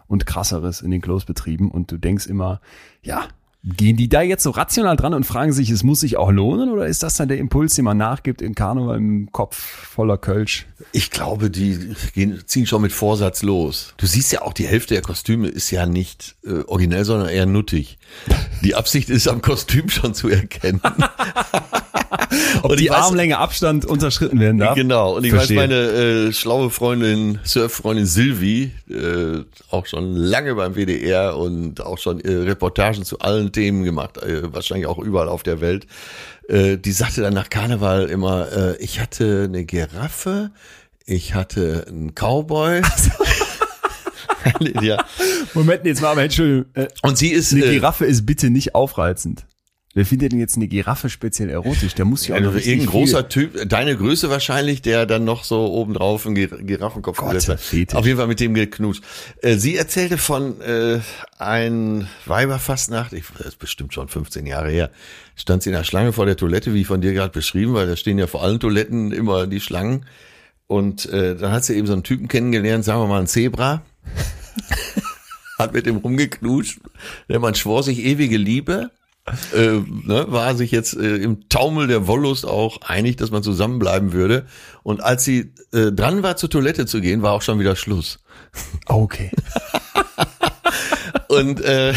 und 0.07 0.26
krasseres 0.26 0.83
in 0.83 0.91
den 0.91 1.00
Klos 1.00 1.25
betrieben. 1.25 1.71
Und 1.71 1.91
du 1.91 1.97
denkst 1.97 2.26
immer, 2.26 2.61
ja, 3.02 3.26
gehen 3.64 3.97
die 3.97 4.09
da 4.09 4.23
jetzt 4.23 4.42
so 4.42 4.50
rational 4.50 4.97
dran 4.97 5.14
und 5.14 5.25
fragen 5.25 5.52
sich, 5.52 5.71
es 5.71 5.85
muss 5.85 6.00
sich 6.00 6.16
auch 6.16 6.33
lohnen 6.33 6.71
oder 6.71 6.87
ist 6.87 7.02
das 7.04 7.14
dann 7.14 7.28
der 7.28 7.38
Impuls, 7.38 7.75
den 7.76 7.85
man 7.85 7.97
nachgibt 7.97 8.42
in 8.42 8.57
Karneval 8.57 8.97
im 8.97 9.31
Kopf 9.31 9.57
voller 9.57 10.19
Kölsch? 10.19 10.66
Ich 10.90 11.11
glaube, 11.12 11.49
die 11.49 11.95
gehen, 12.12 12.42
ziehen 12.47 12.66
schon 12.66 12.83
mit 12.83 12.92
Vorsatz 12.92 13.42
los. 13.42 13.95
Du 13.99 14.07
siehst 14.07 14.33
ja 14.33 14.42
auch, 14.42 14.52
die 14.52 14.66
Hälfte 14.66 14.95
der 14.95 15.02
Kostüme 15.02 15.47
ist 15.49 15.71
ja 15.71 15.87
nicht 15.87 16.35
äh, 16.45 16.62
originell, 16.66 17.04
sondern 17.04 17.28
eher 17.28 17.47
nuttig. 17.47 17.99
Die 18.64 18.75
Absicht 18.75 19.09
ist 19.11 19.28
am 19.28 19.42
Kostüm 19.42 19.88
schon 19.88 20.12
zu 20.14 20.28
erkennen. 20.28 20.81
Ob 22.62 22.73
Und 22.73 22.81
die 22.81 22.90
weiß- 22.90 22.95
Armlänge 22.95 23.38
Abstand 23.38 23.85
unterschritten 23.85 24.38
werden 24.40 24.59
darf? 24.59 24.75
Genau, 24.75 25.16
und 25.16 25.25
ich 25.25 25.31
Verstehe. 25.33 25.57
weiß, 25.59 25.69
meine 25.69 25.75
äh, 26.28 26.33
schlaue 26.33 26.71
Freundin, 26.71 27.38
Surffreundin 27.45 28.07
Silvi, 28.07 28.73
äh, 28.90 29.40
auch 29.71 29.87
schon 29.87 30.14
lange 30.14 30.54
beim 30.54 30.75
WDR 30.75 31.37
und 31.37 31.81
auch 31.81 31.99
schon 31.99 32.21
äh, 32.21 32.31
Reportagen 32.33 33.04
zu 33.04 33.19
allen 33.21 33.51
Themen 33.52 33.85
gemacht, 33.85 34.18
äh, 34.18 34.52
wahrscheinlich 34.52 34.87
auch 34.87 34.99
überall 34.99 35.28
auf 35.28 35.42
der 35.42 35.61
Welt. 35.61 35.87
Äh, 36.49 36.78
die 36.78 36.92
sagte 36.92 37.21
dann 37.23 37.35
nach 37.35 37.50
Karneval 37.50 38.09
immer, 38.09 38.50
äh, 38.52 38.76
ich 38.78 39.00
hatte 39.00 39.44
eine 39.49 39.64
Giraffe, 39.64 40.50
ich 41.06 41.35
hatte 41.35 41.87
einen 41.88 42.14
Cowboy. 42.14 42.82
ja. 44.82 45.04
Moment, 45.54 45.85
jetzt 45.85 46.02
mal, 46.02 46.12
aber 46.12 46.23
Entschuldigung. 46.23 46.66
Äh, 46.75 46.88
Und 47.02 47.18
sie 47.18 47.28
ist 47.28 47.52
eine 47.52 47.64
äh, 47.64 47.71
Giraffe 47.71 48.04
ist 48.06 48.26
bitte 48.26 48.50
nicht 48.50 48.75
aufreizend. 48.75 49.47
Wer 49.94 50.06
findet 50.06 50.32
denn 50.32 50.38
jetzt 50.40 50.56
eine 50.56 50.68
Giraffe 50.68 51.11
speziell 51.11 51.50
erotisch? 51.50 51.94
Der 51.94 52.06
muss 52.06 52.26
ja 52.26 52.34
auch 52.34 52.40
Also 52.40 52.52
irgendein 52.56 52.87
großer 52.87 53.28
Typ, 53.28 53.68
deine 53.68 53.94
Größe 53.94 54.30
wahrscheinlich, 54.30 54.80
der 54.80 55.04
dann 55.04 55.25
noch 55.25 55.44
so 55.44 55.66
obendrauf 55.70 56.25
einen 56.26 56.34
Gir- 56.34 56.62
Giraffenkopf 56.62 57.18
gesetzt 57.18 57.49
hat. 57.49 57.61
Auf 57.99 58.06
jeden 58.06 58.16
Fall 58.16 58.26
mit 58.26 58.40
dem 58.40 58.54
geknutscht. 58.54 59.02
Äh, 59.42 59.56
Sie 59.56 59.76
erzählte 59.76 60.16
von 60.16 60.61
äh, 60.62 61.00
ein 61.38 62.08
Weiberfastnacht, 62.25 63.12
ich, 63.12 63.25
das 63.37 63.49
ist 63.49 63.58
bestimmt 63.58 63.92
schon 63.92 64.08
15 64.08 64.46
Jahre 64.46 64.70
her, 64.70 64.90
stand 65.37 65.62
sie 65.62 65.68
in 65.70 65.76
der 65.76 65.84
Schlange 65.84 66.14
vor 66.14 66.25
der 66.25 66.37
Toilette, 66.38 66.72
wie 66.72 66.84
von 66.84 67.02
dir 67.02 67.12
gerade 67.12 67.32
beschrieben, 67.32 67.75
weil 67.75 67.87
da 67.87 67.94
stehen 67.96 68.18
ja 68.18 68.26
vor 68.26 68.42
allen 68.42 68.61
Toiletten 68.61 69.12
immer 69.12 69.46
die 69.46 69.61
Schlangen. 69.61 70.06
Und 70.68 71.04
äh, 71.11 71.37
dann 71.37 71.52
hat 71.52 71.64
sie 71.66 71.75
eben 71.76 71.87
so 71.87 71.92
einen 71.92 72.02
Typen 72.02 72.28
kennengelernt, 72.28 72.82
sagen 72.82 73.00
wir 73.02 73.08
mal 73.08 73.18
einen 73.18 73.26
Zebra. 73.26 73.82
hat 75.58 75.75
mit 75.75 75.84
dem 75.84 75.96
rumgeknutscht. 75.96 76.80
Der 77.28 77.38
Mann 77.40 77.54
schwor 77.54 77.82
sich 77.82 77.99
ewige 78.04 78.38
Liebe. 78.38 78.90
Äh, 79.55 79.81
ne, 80.05 80.26
war 80.29 80.57
sich 80.57 80.73
jetzt 80.73 80.97
äh, 80.97 81.17
im 81.17 81.49
Taumel 81.49 81.87
der 81.87 82.09
Wollust 82.09 82.45
auch 82.45 82.81
einig, 82.83 83.17
dass 83.17 83.31
man 83.31 83.43
zusammenbleiben 83.45 84.12
würde. 84.12 84.47
Und 84.83 85.02
als 85.02 85.25
sie 85.25 85.52
äh, 85.73 85.93
dran 85.93 86.25
war, 86.25 86.37
zur 86.37 86.50
Toilette 86.50 86.87
zu 86.87 87.00
gehen, 87.00 87.23
war 87.23 87.33
auch 87.33 87.43
schon 87.43 87.61
wieder 87.61 87.76
Schluss. 87.76 88.19
Okay. 88.87 89.31
Und 91.29 91.62
äh, 91.62 91.95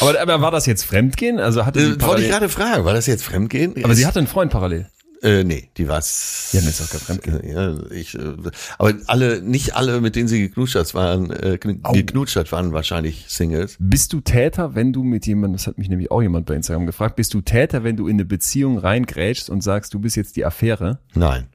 Aber, 0.00 0.18
aber 0.20 0.40
war 0.40 0.50
das 0.50 0.64
jetzt 0.64 0.84
Fremdgehen? 0.84 1.38
Also 1.38 1.66
hatte 1.66 1.80
sie 1.80 1.92
äh, 1.92 2.00
wollte 2.02 2.22
ich 2.22 2.30
gerade 2.30 2.48
fragen, 2.48 2.84
war 2.84 2.94
das 2.94 3.06
jetzt 3.06 3.24
Fremdgehen? 3.24 3.74
aber 3.84 3.94
sie 3.94 4.06
hatte 4.06 4.20
einen 4.20 4.28
Freund 4.28 4.50
parallel. 4.52 4.88
Äh, 5.22 5.44
nee, 5.44 5.68
die 5.76 5.86
war's. 5.86 6.50
Ja, 6.52 6.60
das 6.60 6.80
ist 6.80 6.80
doch 6.80 6.90
kein 6.90 7.20
Fremdgehen. 7.20 7.54
Ja, 7.54 7.76
ich, 7.90 8.14
äh, 8.14 8.34
aber 8.78 8.94
alle, 9.06 9.42
nicht 9.42 9.76
alle, 9.76 10.00
mit 10.00 10.16
denen 10.16 10.28
sie 10.28 10.40
geknutscht 10.40 10.76
hat, 10.76 10.94
waren, 10.94 11.30
äh, 11.30 11.58
geknutscht 11.58 12.36
hat, 12.36 12.50
waren 12.52 12.72
wahrscheinlich 12.72 13.26
Singles. 13.28 13.76
Bist 13.78 14.14
du 14.14 14.20
Täter, 14.20 14.74
wenn 14.74 14.94
du 14.94 15.02
mit 15.04 15.26
jemandem, 15.26 15.58
das 15.58 15.66
hat 15.66 15.76
mich 15.76 15.90
nämlich 15.90 16.10
auch 16.10 16.22
jemand 16.22 16.46
bei 16.46 16.54
Instagram 16.54 16.86
gefragt, 16.86 17.16
bist 17.16 17.34
du 17.34 17.42
Täter, 17.42 17.84
wenn 17.84 17.96
du 17.96 18.06
in 18.06 18.16
eine 18.16 18.24
Beziehung 18.24 18.78
reingrätschst 18.78 19.50
und 19.50 19.62
sagst, 19.62 19.92
du 19.92 19.98
bist 19.98 20.16
jetzt 20.16 20.36
die 20.36 20.46
Affäre? 20.46 21.00
Nein. 21.14 21.48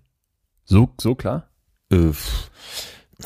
So, 0.64 0.90
so 1.00 1.16
klar? 1.16 1.50
Äh, 1.92 2.12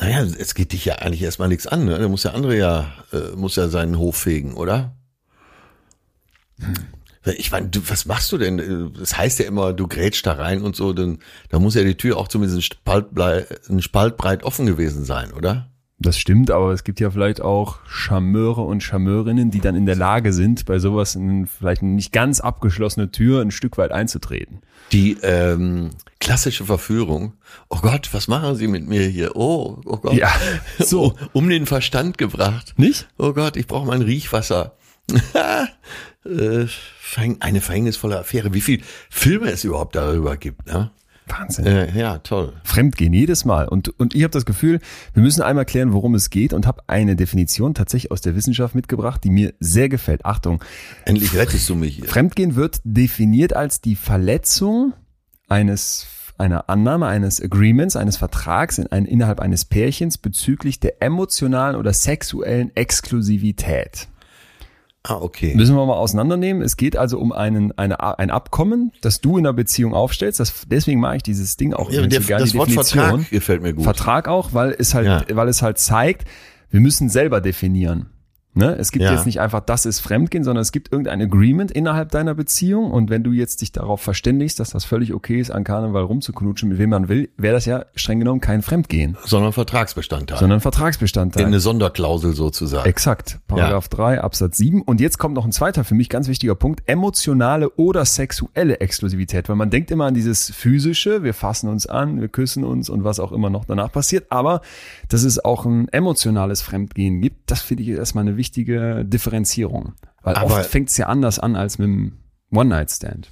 naja, 0.00 0.22
es 0.22 0.54
geht 0.54 0.72
dich 0.72 0.86
ja 0.86 0.96
eigentlich 0.96 1.22
erstmal 1.22 1.48
nichts 1.48 1.66
an, 1.66 1.84
ne? 1.84 1.98
Da 1.98 2.08
muss 2.08 2.22
der 2.22 2.34
andere 2.34 2.56
ja, 2.56 2.92
äh, 3.12 3.36
muss 3.36 3.56
ja 3.56 3.68
seinen 3.68 3.98
Hof 3.98 4.16
fegen, 4.16 4.54
oder? 4.54 4.96
Ich 7.36 7.52
meine, 7.52 7.68
du, 7.68 7.80
was 7.88 8.06
machst 8.06 8.32
du 8.32 8.38
denn? 8.38 8.92
Das 8.98 9.16
heißt 9.18 9.40
ja 9.40 9.44
immer, 9.46 9.72
du 9.74 9.86
grätschst 9.86 10.24
da 10.26 10.32
rein 10.32 10.62
und 10.62 10.74
so, 10.74 10.92
dann, 10.94 11.18
da 11.50 11.58
muss 11.58 11.74
ja 11.74 11.82
die 11.84 11.96
Tür 11.96 12.16
auch 12.16 12.28
zumindest 12.28 12.58
ein 12.58 12.62
Spalt, 12.62 13.14
blei- 13.14 13.44
ein 13.68 13.82
Spalt 13.82 14.16
breit 14.16 14.42
offen 14.42 14.64
gewesen 14.66 15.04
sein, 15.04 15.32
oder? 15.32 15.66
Das 16.02 16.16
stimmt, 16.16 16.50
aber 16.50 16.72
es 16.72 16.82
gibt 16.82 16.98
ja 16.98 17.10
vielleicht 17.10 17.42
auch 17.42 17.80
Charmeure 17.86 18.62
und 18.64 18.82
Charmeurinnen, 18.82 19.50
die 19.50 19.60
dann 19.60 19.74
in 19.76 19.84
der 19.84 19.96
Lage 19.96 20.32
sind, 20.32 20.64
bei 20.64 20.78
sowas 20.78 21.14
in 21.14 21.46
vielleicht 21.46 21.82
eine 21.82 21.90
nicht 21.90 22.10
ganz 22.10 22.40
abgeschlossene 22.40 23.10
Tür 23.10 23.42
ein 23.42 23.50
Stück 23.50 23.76
weit 23.76 23.92
einzutreten. 23.92 24.62
Die 24.92 25.18
ähm, 25.22 25.90
klassische 26.18 26.64
Verführung. 26.64 27.34
Oh 27.68 27.80
Gott, 27.82 28.08
was 28.12 28.28
machen 28.28 28.56
Sie 28.56 28.66
mit 28.66 28.88
mir 28.88 29.02
hier? 29.08 29.36
Oh, 29.36 29.82
oh 29.84 29.98
Gott. 29.98 30.14
Ja, 30.14 30.30
so. 30.78 31.14
Um 31.34 31.50
den 31.50 31.66
Verstand 31.66 32.16
gebracht. 32.16 32.72
Nicht? 32.78 33.06
Oh 33.18 33.34
Gott, 33.34 33.58
ich 33.58 33.66
brauche 33.66 33.86
mein 33.86 34.00
Riechwasser. 34.00 34.72
äh, 36.24 36.66
eine 37.40 37.60
verhängnisvolle 37.60 38.18
Affäre. 38.18 38.54
Wie 38.54 38.60
viel 38.60 38.82
Filme 39.08 39.50
es 39.50 39.64
überhaupt 39.64 39.96
darüber 39.96 40.36
gibt, 40.36 40.66
ne? 40.66 40.90
Wahnsinn. 41.26 41.66
Äh, 41.66 41.96
ja, 41.98 42.18
toll. 42.18 42.52
Fremdgehen 42.64 43.12
jedes 43.12 43.44
Mal. 43.44 43.68
Und, 43.68 43.88
und 44.00 44.14
ich 44.14 44.22
habe 44.22 44.32
das 44.32 44.44
Gefühl, 44.44 44.80
wir 45.14 45.22
müssen 45.22 45.42
einmal 45.42 45.64
klären, 45.64 45.92
worum 45.92 46.14
es 46.14 46.30
geht 46.30 46.52
und 46.52 46.66
habe 46.66 46.82
eine 46.88 47.16
Definition 47.16 47.74
tatsächlich 47.74 48.10
aus 48.10 48.20
der 48.20 48.34
Wissenschaft 48.34 48.74
mitgebracht, 48.74 49.22
die 49.24 49.30
mir 49.30 49.54
sehr 49.60 49.88
gefällt. 49.88 50.24
Achtung, 50.24 50.62
Endlich 51.04 51.34
rettest 51.34 51.68
du 51.68 51.76
mich 51.76 51.96
hier. 51.96 52.06
Fremdgehen 52.06 52.56
wird 52.56 52.80
definiert 52.84 53.54
als 53.54 53.80
die 53.80 53.96
Verletzung 53.96 54.92
eines 55.48 56.06
einer 56.36 56.70
Annahme 56.70 57.06
eines 57.06 57.40
Agreements, 57.40 57.96
eines 57.96 58.16
Vertrags 58.16 58.78
in 58.78 58.86
ein, 58.86 59.04
innerhalb 59.04 59.40
eines 59.40 59.66
Pärchens 59.66 60.16
bezüglich 60.16 60.80
der 60.80 61.02
emotionalen 61.02 61.76
oder 61.76 61.92
sexuellen 61.92 62.74
Exklusivität. 62.74 64.08
Ah, 65.02 65.14
okay. 65.16 65.54
Müssen 65.54 65.76
wir 65.76 65.86
mal 65.86 65.94
auseinandernehmen. 65.94 66.62
Es 66.62 66.76
geht 66.76 66.94
also 66.96 67.18
um 67.18 67.32
einen, 67.32 67.72
eine, 67.78 68.18
ein 68.18 68.30
Abkommen, 68.30 68.92
das 69.00 69.20
du 69.22 69.38
in 69.38 69.46
einer 69.46 69.54
Beziehung 69.54 69.94
aufstellst. 69.94 70.40
Das, 70.40 70.66
deswegen 70.68 71.00
mag 71.00 71.16
ich 71.16 71.22
dieses 71.22 71.56
Ding 71.56 71.72
auch 71.72 71.90
Ja, 71.90 72.06
der, 72.06 72.20
das 72.20 72.26
die 72.52 72.58
Wort 72.58 72.68
Definition. 72.68 72.84
Vertrag 72.84 73.30
gefällt 73.30 73.62
mir 73.62 73.72
gut. 73.72 73.84
Vertrag 73.84 74.28
auch, 74.28 74.52
weil 74.52 74.74
es 74.78 74.92
halt, 74.94 75.06
Ja. 75.06 75.24
weil 75.32 75.48
es 75.48 75.62
halt 75.62 75.78
zeigt, 75.78 76.28
wir 76.70 76.80
müssen 76.80 77.08
selber 77.08 77.40
definieren. 77.40 78.10
Ne? 78.52 78.74
Es 78.76 78.90
gibt 78.90 79.04
Ja. 79.04 79.12
jetzt 79.14 79.26
nicht 79.26 79.40
einfach, 79.40 79.60
das 79.60 79.86
ist 79.86 80.00
Fremdgehen, 80.00 80.42
sondern 80.42 80.62
es 80.62 80.72
gibt 80.72 80.90
irgendein 80.90 81.22
Agreement 81.22 81.70
innerhalb 81.70 82.10
deiner 82.10 82.34
Beziehung 82.34 82.90
und 82.90 83.08
wenn 83.08 83.22
du 83.22 83.30
jetzt 83.30 83.60
dich 83.60 83.70
darauf 83.70 84.00
verständigst, 84.00 84.58
dass 84.58 84.70
das 84.70 84.84
völlig 84.84 85.14
okay 85.14 85.40
ist, 85.40 85.50
an 85.52 85.62
Karneval 85.62 86.02
rumzuknutschen, 86.02 86.68
mit 86.68 86.78
wem 86.78 86.90
man 86.90 87.08
will, 87.08 87.28
wäre 87.36 87.54
das 87.54 87.64
ja 87.64 87.84
streng 87.94 88.18
genommen 88.18 88.40
kein 88.40 88.62
Fremdgehen, 88.62 89.16
sondern 89.24 89.52
Vertragsbestandteil. 89.52 90.38
sondern 90.38 90.60
Vertragsbestandteil. 90.60 91.46
eine 91.46 91.60
Sonderklausel 91.60 92.32
sozusagen. 92.34 92.88
Exakt. 92.88 93.38
Paragraph 93.46 93.88
3 93.88 94.20
Absatz 94.20 94.56
7. 94.58 94.82
Und 94.82 95.00
jetzt 95.00 95.18
kommt 95.18 95.36
noch 95.36 95.44
ein 95.44 95.52
zweiter 95.52 95.84
für 95.84 95.94
mich 95.94 96.08
ganz 96.08 96.26
wichtiger 96.26 96.56
Punkt. 96.56 96.82
Emotionale 96.86 97.70
oder 97.76 98.04
sexuelle 98.04 98.80
Exklusivität. 98.80 99.48
Weil 99.48 99.56
man 99.56 99.70
denkt 99.70 99.92
immer 99.92 100.06
an 100.06 100.14
dieses 100.14 100.50
physische, 100.50 101.22
wir 101.22 101.34
fassen 101.34 101.68
uns 101.68 101.86
an, 101.86 102.20
wir 102.20 102.28
küssen 102.28 102.64
uns 102.64 102.90
und 102.90 103.04
was 103.04 103.20
auch 103.20 103.30
immer 103.30 103.48
noch 103.48 103.64
danach 103.64 103.92
passiert. 103.92 104.26
Aber 104.30 104.60
dass 105.08 105.22
es 105.22 105.44
auch 105.44 105.66
ein 105.66 105.86
emotionales 105.92 106.62
Fremdgehen 106.62 107.20
gibt, 107.20 107.50
das 107.50 107.62
finde 107.62 107.84
ich 107.84 107.90
erstmal 107.90 108.22
eine 108.22 108.36
wichtige 108.36 108.49
Differenzierung. 109.04 109.94
Weil 110.22 110.34
Aber- 110.34 110.56
oft 110.56 110.66
fängt 110.70 110.90
es 110.90 110.96
ja 110.96 111.06
anders 111.06 111.38
an 111.38 111.56
als 111.56 111.78
mit 111.78 111.86
einem 111.88 112.12
One-Night-Stand. 112.52 113.28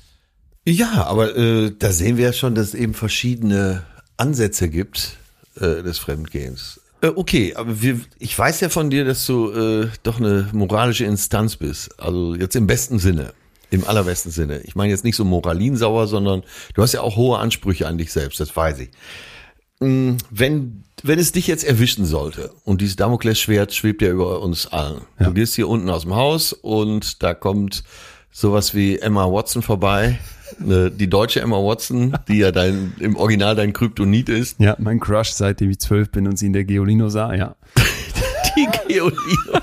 Ja, 0.67 1.05
aber 1.07 1.37
äh, 1.37 1.73
da 1.79 1.93
sehen 1.93 2.17
wir 2.19 2.27
ja 2.27 2.33
schon, 2.33 2.55
dass 2.55 2.69
es 2.69 2.75
eben 2.75 2.95
verschiedene 2.95 3.83
Ansätze 4.17 4.69
gibt 4.69 5.17
äh, 5.57 5.83
des 5.83 5.99
Fremdgehens. 5.99 6.81
Äh, 7.01 7.09
okay, 7.15 7.55
aber 7.55 7.81
wir, 7.81 8.01
ich 8.19 8.39
weiß 8.39 8.61
ja 8.61 8.69
von 8.69 8.91
dir, 8.91 9.05
dass 9.05 9.25
du 9.27 9.51
äh, 9.51 9.89
doch 10.03 10.19
eine 10.19 10.49
moralische 10.53 11.05
Instanz 11.05 11.57
bist. 11.57 11.99
Also 12.01 12.35
jetzt 12.35 12.55
im 12.57 12.67
besten 12.67 12.99
Sinne, 12.99 13.33
im 13.71 13.87
allerbesten 13.87 14.31
Sinne. 14.33 14.61
Ich 14.61 14.75
meine 14.75 14.91
jetzt 14.93 15.05
nicht 15.05 15.17
so 15.17 15.25
moralinsauer, 15.25 16.07
sondern 16.07 16.43
du 16.75 16.83
hast 16.83 16.93
ja 16.93 17.01
auch 17.01 17.17
hohe 17.17 17.39
Ansprüche 17.39 17.87
an 17.87 17.97
dich 17.99 18.13
selbst, 18.13 18.41
das 18.41 18.55
weiß 18.55 18.81
ich. 18.81 18.91
Mm, 19.81 20.17
Wenn, 20.31 20.85
wenn 21.03 21.19
es 21.19 21.33
dich 21.33 21.47
jetzt 21.47 21.65
erwischen 21.65 22.05
sollte 22.05 22.51
und 22.65 22.81
dieses 22.81 22.97
Damoklesschwert 22.97 23.73
schwebt 23.75 24.03
ja 24.03 24.11
über 24.11 24.41
uns 24.43 24.67
allen. 24.67 25.03
Du 25.19 25.33
gehst 25.33 25.55
hier 25.55 25.69
unten 25.69 25.89
aus 25.91 26.03
dem 26.03 26.15
Haus 26.15 26.53
und 26.53 27.23
da 27.23 27.35
kommt 27.35 27.85
sowas 28.33 28.75
wie 28.75 28.99
Emma 28.99 29.25
Watson 29.27 29.63
vorbei 29.63 30.19
die 30.59 31.09
deutsche 31.11 31.41
Emma 31.41 31.57
Watson, 31.57 32.17
die 32.29 32.39
ja 32.39 32.51
dein, 32.53 32.95
im 32.99 33.17
Original 33.17 33.55
dein 33.55 33.73
Kryptonit 33.73 34.29
ist. 34.29 34.59
Ja, 34.59 34.77
mein 34.79 35.01
Crush, 35.01 35.31
seitdem 35.31 35.71
ich 35.71 35.79
zwölf 35.79 36.11
bin 36.11 36.27
und 36.27 36.39
sie 36.39 36.47
in 36.47 36.53
der 36.53 36.65
Geolino 36.65 37.09
sah, 37.09 37.35
ja. 37.35 37.55
Die 38.57 38.67
Geolino. 38.89 39.61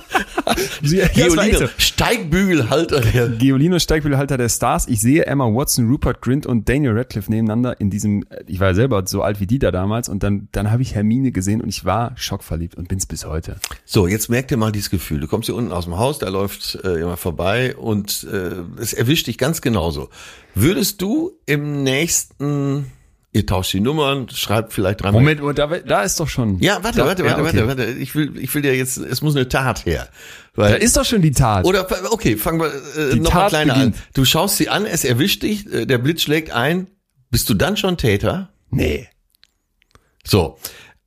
Sie- 0.82 0.98
Geolino. 1.14 1.68
Steigbügelhalter 1.78 3.02
der 3.02 3.30
Geolino 3.30 3.80
Steigbügelhalter 3.80 4.38
der 4.38 4.50
Stars. 4.50 4.88
Ich 4.88 5.02
sehe 5.02 5.26
Emma 5.26 5.46
Watson, 5.46 5.88
Rupert 5.90 6.22
Grint 6.22 6.46
und 6.46 6.68
Daniel 6.70 6.98
Radcliffe 6.98 7.32
nebeneinander 7.32 7.80
in 7.80 7.90
diesem, 7.90 8.24
ich 8.48 8.60
war 8.60 8.68
ja 8.70 8.74
selber 8.74 9.04
so 9.06 9.22
alt 9.22 9.40
wie 9.40 9.48
die 9.48 9.60
da 9.60 9.72
damals 9.72 10.10
und 10.10 10.24
dann, 10.24 10.48
dann 10.52 10.72
habe 10.72 10.82
ich 10.82 10.94
Hermine 10.96 11.32
gesehen 11.32 11.62
und 11.62 11.70
ich 11.70 11.86
war 11.86 12.12
schockverliebt 12.16 12.76
und 12.76 12.88
bin's 12.88 13.06
bis 13.06 13.26
heute. 13.26 13.58
So, 13.86 14.08
jetzt 14.08 14.30
merk 14.30 14.48
dir 14.48 14.58
mal 14.58 14.72
dieses 14.72 14.90
Gefühl. 14.90 15.20
Du 15.20 15.28
kommst 15.28 15.48
hier 15.48 15.56
unten 15.56 15.72
aus 15.72 15.86
dem 15.86 15.98
Haus, 15.98 16.20
da 16.20 16.30
läuft 16.30 16.80
äh, 16.84 16.98
jemand 17.00 17.20
vorbei 17.20 17.76
und 17.76 18.28
äh, 18.32 18.52
es 18.82 18.94
erwischt 18.94 19.28
dich 19.28 19.38
ganz 19.38 19.62
genauso. 19.62 20.10
Würdest 20.54 21.02
du 21.02 21.32
im 21.46 21.84
nächsten, 21.84 22.86
ihr 23.36 23.46
tauscht 23.46 23.74
die 23.74 23.82
Nummern, 23.82 24.30
schreibt 24.30 24.72
vielleicht 24.72 25.02
dreimal. 25.02 25.22
Moment, 25.22 25.60
da, 25.60 25.68
da 25.68 26.04
ist 26.04 26.20
doch 26.20 26.30
schon. 26.30 26.58
Ja, 26.60 26.84
warte, 26.84 27.00
da, 27.00 27.06
warte, 27.06 27.24
ja, 27.24 27.30
warte, 27.30 27.42
okay. 27.44 27.68
warte, 27.68 27.82
warte. 27.82 27.92
Ich 28.00 28.16
will, 28.16 28.38
ich 28.40 28.54
will 28.56 28.62
dir 28.62 28.76
jetzt, 28.76 28.98
es 28.98 29.22
muss 29.22 29.36
eine 29.36 29.50
Tat 29.50 29.86
her. 29.86 30.08
Weil, 30.56 30.72
Da 30.72 30.78
ist 30.78 30.96
doch 30.96 31.04
schon 31.04 31.22
die 31.22 31.32
Tat. 31.32 31.66
oder, 31.66 31.86
okay, 32.12 32.38
fangen 32.38 32.62
wir 32.62 32.68
äh, 32.68 33.14
Die 33.14 33.20
noch 33.20 33.34
mal 33.34 33.42
Tat 33.42 33.50
kleiner 33.50 33.74
beginnt. 33.74 33.96
an. 33.96 34.02
Du 34.14 34.24
schaust 34.24 34.56
sie 34.56 34.70
an, 34.70 34.86
es 34.86 35.04
erwischt 35.04 35.44
dich, 35.44 35.72
äh, 35.72 35.86
der 35.86 35.98
Blitz 35.98 36.22
schlägt 36.22 36.52
ein. 36.52 36.88
Bist 37.30 37.50
du 37.50 37.54
dann 37.54 37.76
schon 37.78 37.98
Täter? 37.98 38.50
nee. 38.72 39.08
So. 40.28 40.58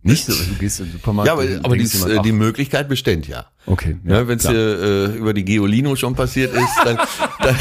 Nicht 0.03 0.27
so, 0.27 0.33
du 0.33 0.55
gehst 0.61 0.79
im 0.79 0.93
Supermarkt. 0.93 1.27
Ja, 1.27 1.33
aber, 1.33 1.43
aber 1.65 1.77
denkst 1.77 1.91
die, 1.93 1.99
jemand, 1.99 2.21
äh, 2.21 2.23
die 2.23 2.33
Möglichkeit 2.33 2.89
besteht 2.89 3.27
ja. 3.27 3.47
Okay. 3.67 3.97
Ja, 4.05 4.29
Wenn 4.29 4.39
es 4.39 4.45
dir 4.45 4.55
äh, 4.55 5.17
über 5.17 5.35
die 5.35 5.45
Geolino 5.45 5.97
schon 5.97 6.15
passiert 6.15 6.55
ist, 6.55 6.77
dann, 6.85 6.99
dann, 7.41 7.57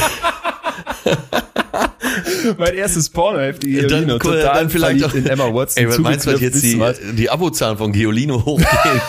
mein 2.58 2.74
erstes 2.76 3.10
Pornoheft, 3.10 3.64
die 3.64 3.76
dann, 3.78 3.88
Geolino, 3.88 4.18
dann, 4.18 4.20
total 4.20 4.70
vielleicht 4.70 5.04
auch, 5.04 5.14
in 5.14 5.26
Emma 5.26 5.54
Watson. 5.54 5.84
Ey, 5.84 5.90
was 5.90 5.98
meinst 6.00 6.26
du, 6.26 6.32
jetzt 6.32 6.64
die, 6.64 6.80
Hals. 6.80 7.00
die 7.14 7.30
Abozahlen 7.30 7.78
von 7.78 7.92
Geolino 7.92 8.46
hochgehen? 8.46 9.02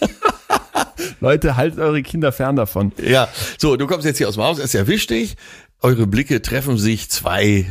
Leute, 1.20 1.56
haltet 1.56 1.78
eure 1.78 2.02
Kinder 2.02 2.32
fern 2.32 2.56
davon. 2.56 2.92
ja, 3.02 3.28
so, 3.58 3.76
du 3.76 3.86
kommst 3.86 4.06
jetzt 4.06 4.18
hier 4.18 4.28
aus 4.28 4.34
dem 4.34 4.44
Haus, 4.44 4.58
es 4.58 4.74
erwischt 4.74 5.10
dich, 5.10 5.36
eure 5.82 6.06
Blicke 6.06 6.42
treffen 6.42 6.78
sich, 6.78 7.10
zwei 7.10 7.66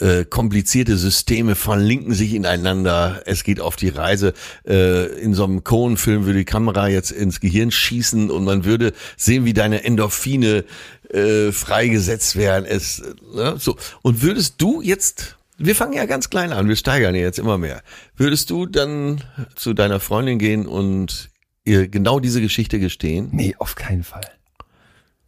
äh, 0.00 0.24
komplizierte 0.24 0.96
Systeme 0.96 1.54
verlinken 1.54 2.14
sich 2.14 2.34
ineinander, 2.34 3.22
es 3.26 3.44
geht 3.44 3.60
auf 3.60 3.76
die 3.76 3.90
Reise. 3.90 4.32
Äh, 4.66 5.06
in 5.20 5.34
so 5.34 5.44
einem 5.44 5.62
Cohen-Film 5.62 6.24
würde 6.24 6.38
die 6.38 6.44
Kamera 6.44 6.88
jetzt 6.88 7.10
ins 7.10 7.40
Gehirn 7.40 7.70
schießen 7.70 8.30
und 8.30 8.44
man 8.44 8.64
würde 8.64 8.92
sehen, 9.16 9.44
wie 9.44 9.52
deine 9.52 9.84
Endorphine 9.84 10.64
äh, 11.12 11.52
freigesetzt 11.52 12.36
werden. 12.36 12.64
Es, 12.66 13.00
äh, 13.00 13.54
so. 13.58 13.76
Und 14.02 14.22
würdest 14.22 14.54
du 14.58 14.80
jetzt, 14.80 15.36
wir 15.58 15.74
fangen 15.74 15.92
ja 15.94 16.06
ganz 16.06 16.30
klein 16.30 16.52
an, 16.52 16.68
wir 16.68 16.76
steigern 16.76 17.14
ja 17.14 17.22
jetzt 17.22 17.38
immer 17.38 17.58
mehr, 17.58 17.82
würdest 18.16 18.50
du 18.50 18.66
dann 18.66 19.22
zu 19.56 19.74
deiner 19.74 20.00
Freundin 20.00 20.38
gehen 20.38 20.66
und 20.66 21.30
ihr 21.64 21.88
genau 21.88 22.20
diese 22.20 22.40
Geschichte 22.40 22.78
gestehen? 22.78 23.28
Nee, 23.32 23.54
auf 23.58 23.74
keinen 23.74 24.04
Fall. 24.04 24.26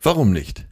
Warum 0.01 0.33
nicht? 0.33 0.66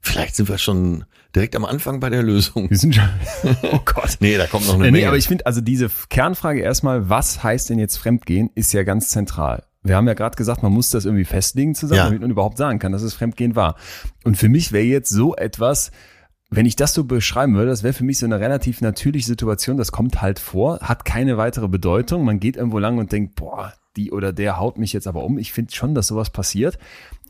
Vielleicht 0.00 0.34
sind 0.36 0.48
wir 0.48 0.56
schon 0.58 1.04
direkt 1.34 1.54
am 1.56 1.64
Anfang 1.66 2.00
bei 2.00 2.08
der 2.08 2.22
Lösung. 2.22 2.70
Wir 2.70 2.78
sind 2.78 2.94
schon, 2.94 3.08
oh 3.62 3.80
Gott. 3.84 4.16
Nee, 4.20 4.36
da 4.38 4.46
kommt 4.46 4.66
noch 4.66 4.74
eine 4.74 4.84
Äh, 4.84 4.90
nee, 4.90 4.98
Menge. 4.98 5.08
aber 5.08 5.18
ich 5.18 5.28
finde, 5.28 5.44
also 5.46 5.60
diese 5.60 5.90
Kernfrage 6.08 6.60
erstmal, 6.60 7.08
was 7.10 7.42
heißt 7.42 7.68
denn 7.70 7.78
jetzt 7.78 7.98
Fremdgehen, 7.98 8.50
ist 8.54 8.72
ja 8.72 8.82
ganz 8.82 9.08
zentral. 9.10 9.64
Wir 9.82 9.96
haben 9.96 10.06
ja 10.06 10.14
gerade 10.14 10.36
gesagt, 10.36 10.62
man 10.62 10.72
muss 10.72 10.90
das 10.90 11.04
irgendwie 11.06 11.24
festlegen 11.24 11.74
zusammen, 11.74 11.96
Ja. 11.98 12.04
damit 12.04 12.20
man 12.20 12.30
überhaupt 12.30 12.58
sagen 12.58 12.78
kann, 12.78 12.92
dass 12.92 13.02
es 13.02 13.14
Fremdgehen 13.14 13.56
war. 13.56 13.76
Und 14.24 14.36
für 14.36 14.48
mich 14.48 14.72
wäre 14.72 14.84
jetzt 14.84 15.08
so 15.10 15.34
etwas, 15.36 15.90
wenn 16.50 16.66
ich 16.66 16.76
das 16.76 16.92
so 16.94 17.04
beschreiben 17.04 17.54
würde, 17.54 17.70
das 17.70 17.82
wäre 17.82 17.94
für 17.94 18.04
mich 18.04 18.18
so 18.18 18.26
eine 18.26 18.40
relativ 18.40 18.80
natürliche 18.80 19.26
Situation, 19.26 19.76
das 19.76 19.92
kommt 19.92 20.20
halt 20.20 20.38
vor, 20.38 20.80
hat 20.80 21.04
keine 21.04 21.36
weitere 21.38 21.68
Bedeutung. 21.68 22.24
Man 22.24 22.40
geht 22.40 22.56
irgendwo 22.56 22.78
lang 22.78 22.98
und 22.98 23.12
denkt, 23.12 23.36
boah, 23.36 23.72
die 23.96 24.10
oder 24.12 24.32
der 24.32 24.58
haut 24.58 24.76
mich 24.76 24.92
jetzt 24.92 25.06
aber 25.06 25.24
um. 25.24 25.38
Ich 25.38 25.52
finde 25.52 25.72
schon, 25.72 25.94
dass 25.94 26.08
sowas 26.08 26.30
passiert. 26.30 26.78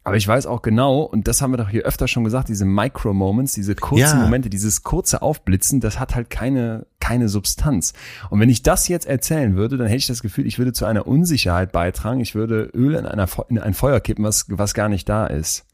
Aber 0.02 0.16
ich 0.16 0.26
weiß 0.26 0.46
auch 0.46 0.62
genau, 0.62 1.02
und 1.02 1.28
das 1.28 1.42
haben 1.42 1.52
wir 1.52 1.58
doch 1.58 1.68
hier 1.68 1.82
öfter 1.82 2.08
schon 2.08 2.24
gesagt, 2.24 2.48
diese 2.48 2.64
Micro-Moments, 2.64 3.52
diese 3.52 3.74
kurzen 3.74 4.00
Ja. 4.00 4.14
Momente, 4.14 4.48
dieses 4.48 4.82
kurze 4.82 5.20
Aufblitzen, 5.20 5.80
das 5.80 5.98
hat 6.00 6.14
halt 6.14 6.30
keine, 6.30 6.86
keine 7.00 7.28
Substanz. 7.28 7.92
Und 8.30 8.40
wenn 8.40 8.48
ich 8.48 8.62
das 8.62 8.88
jetzt 8.88 9.06
erzählen 9.06 9.56
würde, 9.56 9.76
dann 9.76 9.88
hätte 9.88 9.98
ich 9.98 10.06
das 10.06 10.22
Gefühl, 10.22 10.46
ich 10.46 10.58
würde 10.58 10.72
zu 10.72 10.86
einer 10.86 11.06
Unsicherheit 11.06 11.70
beitragen, 11.70 12.20
ich 12.20 12.34
würde 12.34 12.70
Öl 12.74 12.94
in, 12.94 13.04
einer, 13.04 13.28
in 13.50 13.58
ein 13.58 13.74
Feuer 13.74 14.00
kippen, 14.00 14.24
was, 14.24 14.46
was 14.48 14.72
gar 14.72 14.88
nicht 14.88 15.06
da 15.08 15.26
ist. 15.26 15.64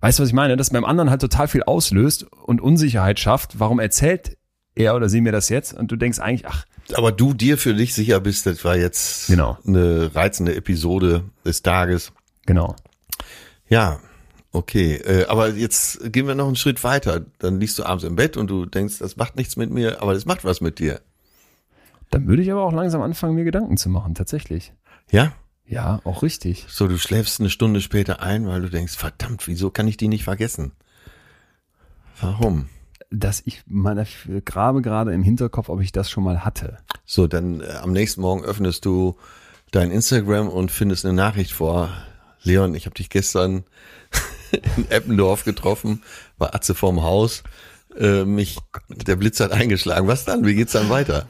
Weißt 0.00 0.18
du, 0.18 0.22
was 0.24 0.28
ich 0.30 0.34
meine? 0.34 0.56
Dass 0.56 0.70
beim 0.70 0.84
anderen 0.84 1.08
halt 1.10 1.20
total 1.20 1.46
viel 1.48 1.62
auslöst 1.62 2.24
und 2.24 2.60
Unsicherheit 2.60 3.18
schafft. 3.20 3.60
Warum 3.60 3.78
erzählt 3.78 4.36
er 4.74 4.94
oder 4.96 5.08
sie 5.08 5.20
mir 5.20 5.32
das 5.32 5.48
jetzt? 5.48 5.72
Und 5.74 5.90
du 5.92 5.96
denkst 5.96 6.18
eigentlich, 6.18 6.46
ach, 6.46 6.64
aber 6.94 7.12
du 7.12 7.34
dir 7.34 7.56
für 7.56 7.72
dich 7.72 7.94
sicher 7.94 8.20
bist, 8.20 8.46
das 8.46 8.64
war 8.64 8.76
jetzt 8.76 9.28
Genau. 9.28 9.58
eine 9.66 10.10
reizende 10.14 10.54
Episode 10.56 11.22
des 11.44 11.62
Tages. 11.62 12.12
genau. 12.46 12.74
Ja, 13.68 14.00
okay. 14.52 14.94
Äh, 14.96 15.26
aber 15.26 15.50
jetzt 15.50 16.12
gehen 16.12 16.26
wir 16.26 16.34
noch 16.34 16.46
einen 16.46 16.56
Schritt 16.56 16.82
weiter. 16.84 17.24
Dann 17.38 17.60
liegst 17.60 17.78
du 17.78 17.84
abends 17.84 18.04
im 18.04 18.16
Bett 18.16 18.36
und 18.36 18.48
du 18.48 18.66
denkst, 18.66 18.98
das 18.98 19.16
macht 19.16 19.36
nichts 19.36 19.56
mit 19.56 19.70
mir, 19.70 20.02
aber 20.02 20.14
das 20.14 20.24
macht 20.26 20.44
was 20.44 20.60
mit 20.60 20.78
dir. 20.78 21.00
Dann 22.10 22.26
würde 22.28 22.42
ich 22.42 22.52
aber 22.52 22.62
auch 22.62 22.72
langsam 22.72 23.02
anfangen, 23.02 23.34
mir 23.34 23.44
Gedanken 23.44 23.76
zu 23.76 23.88
machen, 23.88 24.14
tatsächlich. 24.14 24.72
Ja? 25.10 25.32
Ja, 25.66 26.00
auch 26.04 26.22
richtig. 26.22 26.64
So, 26.68 26.86
du 26.86 26.96
schläfst 26.96 27.40
eine 27.40 27.50
Stunde 27.50 27.80
später 27.80 28.22
ein, 28.22 28.46
weil 28.46 28.62
du 28.62 28.70
denkst, 28.70 28.96
verdammt, 28.96 29.48
wieso 29.48 29.70
kann 29.70 29.88
ich 29.88 29.96
die 29.96 30.08
nicht 30.08 30.22
vergessen? 30.22 30.72
Warum? 32.20 32.68
Dass 33.10 33.42
ich 33.44 33.62
meiner 33.66 34.06
grabe 34.44 34.82
gerade 34.82 35.12
im 35.12 35.22
Hinterkopf, 35.22 35.68
ob 35.68 35.80
ich 35.80 35.92
das 35.92 36.08
schon 36.08 36.24
mal 36.24 36.44
hatte. 36.44 36.78
So, 37.04 37.26
dann 37.26 37.60
äh, 37.60 37.66
am 37.82 37.92
nächsten 37.92 38.20
Morgen 38.20 38.44
öffnest 38.44 38.84
du 38.84 39.16
dein 39.72 39.90
Instagram 39.90 40.48
und 40.48 40.70
findest 40.70 41.04
eine 41.04 41.14
Nachricht 41.14 41.52
vor. 41.52 41.90
Leon, 42.46 42.74
ich 42.74 42.86
habe 42.86 42.94
dich 42.94 43.10
gestern 43.10 43.64
in 44.76 44.90
Eppendorf 44.90 45.44
getroffen, 45.44 46.02
war 46.38 46.54
Atze 46.54 46.74
vorm 46.74 47.02
Haus. 47.02 47.42
Äh, 47.98 48.24
mich, 48.24 48.58
der 48.88 49.16
Blitz 49.16 49.40
hat 49.40 49.52
eingeschlagen. 49.52 50.06
Was 50.06 50.24
dann? 50.24 50.44
Wie 50.44 50.54
geht's 50.54 50.72
dann 50.72 50.88
weiter? 50.88 51.28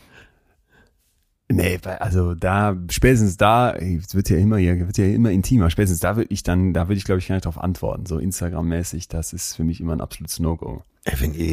Nee, 1.49 1.79
also 2.01 2.35
da, 2.35 2.77
spätestens 2.91 3.37
da, 3.37 3.73
es 3.73 4.17
wird 4.17 4.31
ja 4.31 4.37
immer, 4.37 4.57
wird 4.57 4.99
ja 4.99 5.07
immer 5.07 5.31
intimer, 5.31 5.71
spätestens 5.71 6.01
da 6.01 6.17
würde 6.17 6.33
ich 6.33 6.43
dann, 6.43 6.73
da 6.73 6.89
würde 6.89 6.99
ich 6.99 7.05
glaube 7.05 7.21
ich 7.21 7.29
gar 7.29 7.37
nicht 7.37 7.45
drauf 7.45 7.59
antworten. 7.59 8.05
So 8.05 8.19
Instagram-mäßig, 8.19 9.07
das 9.07 9.33
ist 9.33 9.55
für 9.55 9.63
mich 9.63 9.81
immer 9.81 9.93
ein 9.93 10.01
absolutes 10.01 10.41
No-Go. 10.41 10.83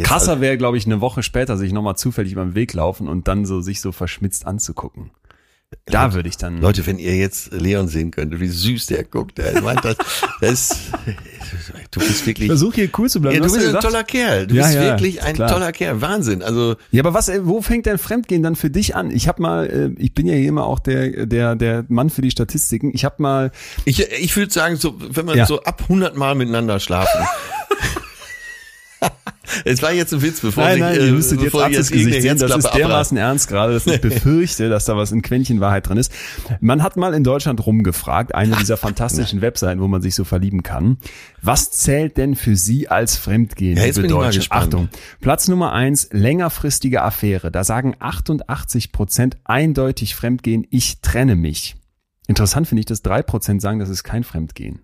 Krasser 0.02 0.42
wäre, 0.42 0.58
glaube 0.58 0.78
ich, 0.78 0.88
eine 0.88 1.00
Woche 1.00 1.22
später 1.22 1.58
sich 1.58 1.74
nochmal 1.74 1.96
zufällig 1.96 2.32
über 2.32 2.44
den 2.44 2.56
Weg 2.56 2.74
laufen 2.74 3.08
und 3.08 3.28
dann 3.28 3.46
so 3.46 3.62
sich 3.62 3.82
so 3.82 3.92
verschmitzt 3.92 4.48
anzugucken. 4.48 5.12
Da 5.86 6.14
würde 6.14 6.30
ich 6.30 6.38
dann. 6.38 6.60
Leute, 6.62 6.86
wenn 6.86 7.00
ihr 7.00 7.16
jetzt 7.16 7.52
Leon 7.54 7.88
sehen 7.88 8.12
könntet, 8.12 8.40
wie 8.40 8.48
süß 8.48 8.86
der 8.88 9.04
guckt, 9.04 9.38
der 9.38 9.62
meint 9.62 9.84
das, 9.84 9.96
das 10.42 10.52
ist, 10.52 10.76
du 11.92 12.00
bist 12.00 12.26
wirklich, 12.26 12.48
versuch 12.48 12.74
hier 12.74 12.90
cool 12.98 13.10
zu 13.10 13.22
bleiben. 13.22 13.36
ja, 13.36 13.42
du 13.42 13.46
bist 13.46 13.56
ja 13.58 13.62
ein 13.62 13.66
gesagt- 13.68 13.84
toller 13.86 14.04
Kerl, 14.04 14.48
du 14.48 14.56
Ja, 14.56 14.64
bist 14.64 14.76
ja, 14.76 14.82
wirklich 14.84 15.22
ein 15.24 15.36
klar. 15.36 15.50
toller 15.50 15.72
Kerl, 15.72 16.02
Wahnsinn, 16.02 16.42
also, 16.44 16.76
Ja, 16.92 17.02
aber 17.04 17.14
was, 17.14 17.30
äh, 17.30 17.46
wo 17.46 17.62
fängt 17.62 17.86
denn 17.86 17.98
Fremdgehen 17.98 18.44
dann 18.44 18.56
für 18.56 18.70
dich 18.70 18.96
an? 18.96 19.12
Ich 19.12 19.28
habe 19.28 19.42
mal, 19.42 19.66
äh, 19.68 20.02
ich 20.02 20.14
bin 20.14 20.26
ja 20.28 20.34
hier 20.36 20.50
immer 20.50 20.66
auch 20.66 20.80
der, 20.80 21.26
der, 21.26 21.56
der 21.56 21.86
Mann 21.90 22.10
für 22.10 22.22
die 22.22 22.32
Statistiken. 22.32 22.92
Ich 22.94 23.06
habe 23.06 23.16
mal, 23.20 23.52
ich, 23.86 24.00
ich 24.12 24.36
würde 24.38 24.52
sagen, 24.52 24.76
so, 24.78 24.96
wenn 25.00 25.28
wir 25.28 25.36
Ja. 25.36 25.46
so 25.46 25.62
ab 25.64 25.84
100 25.84 26.16
Mal 26.18 26.36
miteinander 26.36 26.80
schlafen, 26.80 27.20
es 29.66 29.82
war 29.82 29.92
jetzt 29.92 30.14
ein 30.14 30.22
Witz, 30.22 30.42
bevor 30.42 30.64
nein, 30.64 30.80
nein, 30.80 30.96
äh, 30.96 31.06
ihr 31.08 31.12
müsstet 31.14 31.42
jetzt 31.42 31.54
ich 31.54 31.60
irgendeine 31.60 31.84
Gesicht 31.84 32.22
sehen, 32.22 32.38
das 32.38 32.56
ist 32.56 32.74
dermaßen 32.74 33.18
ernst 33.18 33.48
gerade, 33.48 33.74
dass 33.74 33.86
ich 33.86 34.02
befürchte, 34.02 34.70
dass 34.70 34.86
da 34.86 34.98
was 34.98 35.12
in 35.12 35.22
Quäntchen 35.22 35.60
Wahrheit 35.60 35.88
drin 35.88 35.98
ist. 35.98 36.12
Man 36.60 36.84
hat 36.84 36.98
mal 36.98 37.14
in 37.14 37.24
Deutschland 37.24 37.66
rumgefragt, 37.66 38.36
eine 38.36 38.56
dieser 38.56 38.78
fantastischen 38.78 39.42
Webseiten, 39.42 39.82
wo 39.82 39.88
man 39.88 40.02
sich 40.02 40.16
so 40.16 40.24
verlieben 40.24 40.64
kann. 40.64 40.98
Was 41.42 41.72
zählt 41.72 42.18
denn 42.18 42.36
für 42.36 42.56
Sie 42.56 42.88
als 42.88 43.18
Fremdgehen, 43.18 43.78
Ja, 43.78 43.86
liebe 43.86 44.02
ich 44.02 44.08
Deutsche? 44.08 44.52
Achtung, 44.52 44.90
Platz 45.22 45.48
Nummer 45.48 45.74
eins, 45.74 46.10
längerfristige 46.12 47.02
Affäre. 47.02 47.52
Da 47.52 47.64
sagen 47.64 47.96
88 48.00 48.92
Prozent 48.92 49.38
eindeutig 49.44 50.16
Fremdgehen, 50.16 50.66
ich 50.70 51.02
trenne 51.02 51.36
mich. 51.36 51.76
Interessant 52.28 52.68
finde 52.68 52.80
ich, 52.82 52.86
dass 52.86 53.02
drei 53.02 53.22
Prozent 53.22 53.62
sagen, 53.62 53.80
das 53.80 53.90
ist 53.90 54.04
kein 54.04 54.24
Fremdgehen. 54.24 54.80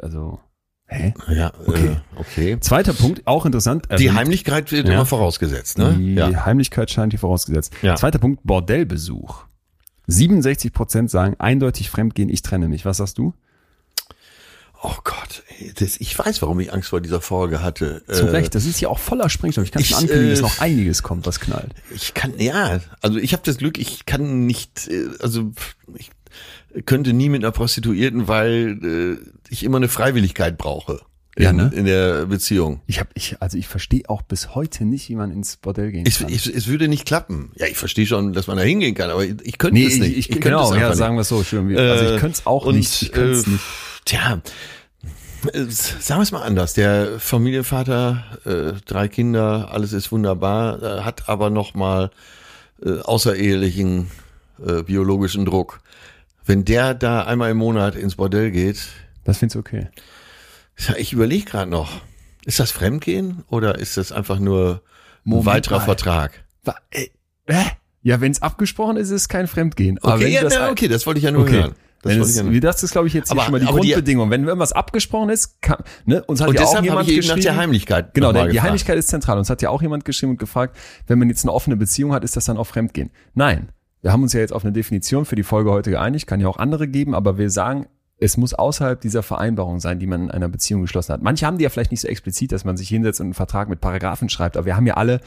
Also, 0.00 0.40
hä? 0.88 1.14
Ja, 1.28 1.52
Okay. 1.66 1.86
Äh, 1.88 1.96
okay. 2.20 2.56
Zweiter 2.60 2.92
Punkt, 2.92 3.26
auch 3.26 3.46
interessant. 3.46 3.86
Die 3.86 3.92
erwähnt- 4.06 4.14
Heimlichkeit 4.14 4.72
wird 4.72 4.86
Ja. 4.88 4.94
immer 4.94 5.06
vorausgesetzt, 5.06 5.78
ne? 5.78 5.94
Die 5.98 6.14
Ja. 6.14 6.44
Heimlichkeit 6.46 6.90
scheint 6.90 7.12
hier 7.12 7.20
vorausgesetzt. 7.20 7.72
Ja. 7.82 7.96
Zweiter 7.96 8.18
Punkt, 8.18 8.40
Bordellbesuch. 8.44 9.44
67 10.06 10.72
Prozent 10.72 11.10
sagen 11.10 11.34
eindeutig 11.38 11.90
fremdgehen, 11.90 12.28
ich 12.28 12.42
trenne 12.42 12.68
mich. 12.68 12.84
Was 12.84 12.98
sagst 12.98 13.18
du? 13.18 13.34
Oh 14.82 14.94
Gott, 15.04 15.42
ey, 15.58 15.72
das, 15.74 15.96
ich 15.96 16.16
weiß, 16.16 16.42
warum 16.42 16.60
ich 16.60 16.72
Angst 16.72 16.90
vor 16.90 17.00
dieser 17.00 17.20
Folge 17.22 17.62
hatte. 17.62 18.02
Zu 18.06 18.26
Äh, 18.26 18.30
Recht, 18.30 18.54
das 18.54 18.66
ist 18.66 18.78
ja 18.80 18.88
auch 18.88 18.98
voller 18.98 19.28
Sprengstoff. 19.30 19.64
Ich 19.64 19.72
kann 19.72 19.82
schon 19.82 19.96
ankündigen, 19.98 20.30
dass 20.30 20.38
äh, 20.38 20.42
noch 20.42 20.60
einiges 20.60 21.02
kommt, 21.02 21.26
was 21.26 21.40
knallt. 21.40 21.72
Ich 21.94 22.12
kann, 22.14 22.38
ja, 22.38 22.78
also 23.00 23.18
ich 23.18 23.32
habe 23.32 23.42
das 23.44 23.56
Glück, 23.56 23.78
ich 23.78 24.04
kann 24.06 24.44
nicht, 24.46 24.86
äh, 24.88 25.08
also 25.20 25.50
ich 25.96 26.10
könnte 26.84 27.12
nie 27.12 27.28
mit 27.28 27.42
einer 27.42 27.52
Prostituierten, 27.52 28.28
weil 28.28 29.18
äh, 29.22 29.50
ich 29.50 29.64
immer 29.64 29.78
eine 29.78 29.88
Freiwilligkeit 29.88 30.58
brauche. 30.58 31.00
in, 31.36 31.42
Ja, 31.42 31.52
ne? 31.52 31.70
in 31.74 31.84
der 31.86 32.26
Beziehung. 32.26 32.80
Ich 32.86 33.00
hab, 33.00 33.08
ich, 33.14 33.36
also 33.40 33.56
ich 33.56 33.68
verstehe 33.68 34.02
auch 34.08 34.22
bis 34.22 34.54
heute 34.54 34.84
nicht, 34.84 35.08
wie 35.08 35.14
man 35.16 35.30
ins 35.30 35.56
Bordell 35.56 35.92
gehen 35.92 36.04
kann. 36.04 36.28
es, 36.28 36.46
es 36.46 36.66
würde 36.66 36.88
nicht 36.88 37.06
klappen. 37.06 37.52
Ja, 37.56 37.66
ich 37.66 37.76
verstehe 37.76 38.06
schon, 38.06 38.32
dass 38.32 38.46
man 38.46 38.56
da 38.56 38.62
hingehen 38.62 38.94
kann, 38.94 39.10
aber 39.10 39.24
ich, 39.24 39.36
ich 39.42 39.58
könnte 39.58 39.74
nee, 39.74 39.86
es 39.86 39.98
nicht. 39.98 40.12
ich, 40.12 40.18
ich, 40.18 40.28
könnte 40.28 40.48
genau, 40.48 40.70
es 40.72 40.78
ja, 40.78 40.88
nicht. 40.88 40.98
sagen 40.98 41.16
wir 41.16 41.22
es 41.22 41.28
so. 41.28 41.42
Schön, 41.44 41.76
also 41.76 42.04
Äh, 42.04 42.14
ich 42.14 42.20
könnte 42.20 42.38
es 42.38 42.46
auch 42.46 42.66
und, 42.66 42.76
nicht. 42.76 43.02
Ich 43.02 43.12
könnte 43.12 43.38
äh, 43.38 43.50
nicht. 43.50 43.64
Tja, 44.04 44.42
äh, 45.52 45.64
sagen 45.68 46.20
wir 46.20 46.22
es 46.22 46.32
mal 46.32 46.42
anders. 46.42 46.74
Der 46.74 47.18
Familienvater, 47.18 48.24
äh, 48.44 48.80
drei 48.84 49.08
Kinder, 49.08 49.68
alles 49.72 49.92
ist 49.92 50.12
wunderbar, 50.12 50.82
äh, 50.82 51.00
hat 51.02 51.28
aber 51.28 51.50
noch 51.50 51.74
mal 51.74 52.10
äh, 52.84 52.98
außerehelichen 53.00 54.10
äh, 54.64 54.82
biologischen 54.82 55.44
Druck. 55.44 55.80
Wenn 56.46 56.64
der 56.64 56.94
da 56.94 57.24
einmal 57.24 57.50
im 57.50 57.56
Monat 57.58 57.96
ins 57.96 58.14
Bordell 58.16 58.50
geht, 58.50 58.78
Das 59.24 59.38
find's 59.38 59.56
okay. 59.56 59.88
ich 60.96 61.12
überlege 61.12 61.44
gerade 61.44 61.70
noch, 61.70 62.00
ist 62.44 62.60
das 62.60 62.70
Fremdgehen 62.70 63.42
oder 63.48 63.78
ist 63.78 63.96
das 63.96 64.12
einfach 64.12 64.38
nur 64.38 64.82
ein 65.24 65.30
Moment 65.30 65.46
weiterer 65.46 65.78
mal. 65.78 65.84
Vertrag? 65.84 66.44
Äh, 66.90 67.08
äh? 67.46 67.64
Ja, 68.02 68.20
wenn 68.20 68.30
es 68.30 68.40
abgesprochen 68.42 68.96
ist, 68.96 69.08
ist 69.08 69.22
es 69.22 69.28
kein 69.28 69.48
Fremdgehen. 69.48 69.98
Aber 70.02 70.14
Okay, 70.14 70.28
ja, 70.32 70.42
das, 70.42 70.54
na, 70.56 70.70
okay, 70.70 70.86
das 70.86 71.06
wollte 71.06 71.18
ich 71.18 71.24
ja 71.24 71.32
nur 71.32 71.42
okay. 71.42 71.54
hören. 71.62 71.74
Das 72.02 72.12
ich 72.30 72.36
ja 72.36 72.42
nur. 72.44 72.60
das 72.60 72.84
ist, 72.84 72.92
glaube 72.92 73.08
ich, 73.08 73.14
jetzt 73.14 73.32
Aber- 73.32 73.42
schon 73.42 73.52
mal 73.52 73.58
die 73.58 73.66
aber 73.66 73.80
die- 73.80 73.88
Grundbedingung. 73.88 74.30
Wenn 74.30 74.44
irgendwas 74.44 74.72
abgesprochen 74.72 75.28
ist, 75.30 75.60
kann, 75.60 75.78
ne, 76.04 76.22
uns 76.22 76.40
hat 76.40 76.48
Und 76.48 76.54
ja 76.54 76.64
auch 76.66 76.80
jemand 76.82 77.08
ich 77.08 77.14
eben 77.14 77.22
geschrieben. 77.22 77.38
nach 77.40 77.42
der 77.44 77.56
Heimlichkeit 77.56 78.14
Genau, 78.14 78.32
der, 78.32 78.46
die. 78.46 78.60
Heimlichkeit 78.60 78.96
ist 78.96 79.08
zentral. 79.08 79.38
Uns 79.38 79.50
hat 79.50 79.60
ja 79.62 79.70
auch 79.70 79.82
jemand 79.82 80.04
geschrieben 80.04 80.32
und 80.32 80.38
gefragt, 80.38 80.76
wenn 81.08 81.18
man 81.18 81.28
jetzt 81.28 81.42
eine 81.44 81.52
offene 81.52 81.76
Beziehung 81.76 82.12
hat, 82.12 82.22
ist 82.22 82.36
das 82.36 82.44
dann 82.44 82.58
auch 82.58 82.66
Fremdgehen? 82.68 83.10
Nein. 83.34 83.70
Wir 84.06 84.12
haben 84.12 84.22
uns 84.22 84.34
ja 84.34 84.38
jetzt 84.38 84.52
auf 84.52 84.64
eine 84.64 84.70
Definition 84.72 85.24
für 85.24 85.34
die 85.34 85.42
Folge 85.42 85.72
heute 85.72 85.90
geeinigt, 85.90 86.28
kann 86.28 86.38
ja 86.38 86.46
auch 86.46 86.58
andere 86.58 86.86
geben, 86.86 87.12
aber 87.12 87.38
wir 87.38 87.50
sagen, 87.50 87.86
es 88.20 88.36
muss 88.36 88.54
außerhalb 88.54 89.00
dieser 89.00 89.24
Vereinbarung 89.24 89.80
sein, 89.80 89.98
die 89.98 90.06
man 90.06 90.26
in 90.26 90.30
einer 90.30 90.46
Beziehung 90.46 90.82
geschlossen 90.82 91.12
hat. 91.12 91.22
Manche 91.22 91.44
haben 91.44 91.58
die 91.58 91.64
ja 91.64 91.70
vielleicht 91.70 91.90
nicht 91.90 92.02
so 92.02 92.06
explizit, 92.06 92.52
dass 92.52 92.64
man 92.64 92.76
sich 92.76 92.88
hinsetzt 92.88 93.18
und 93.18 93.26
einen 93.26 93.34
Vertrag 93.34 93.68
mit 93.68 93.80
Paragraphen 93.80 94.28
schreibt, 94.28 94.56
aber 94.56 94.64
wir 94.64 94.76
haben 94.76 94.86
ja 94.86 94.94
alle 94.94 95.20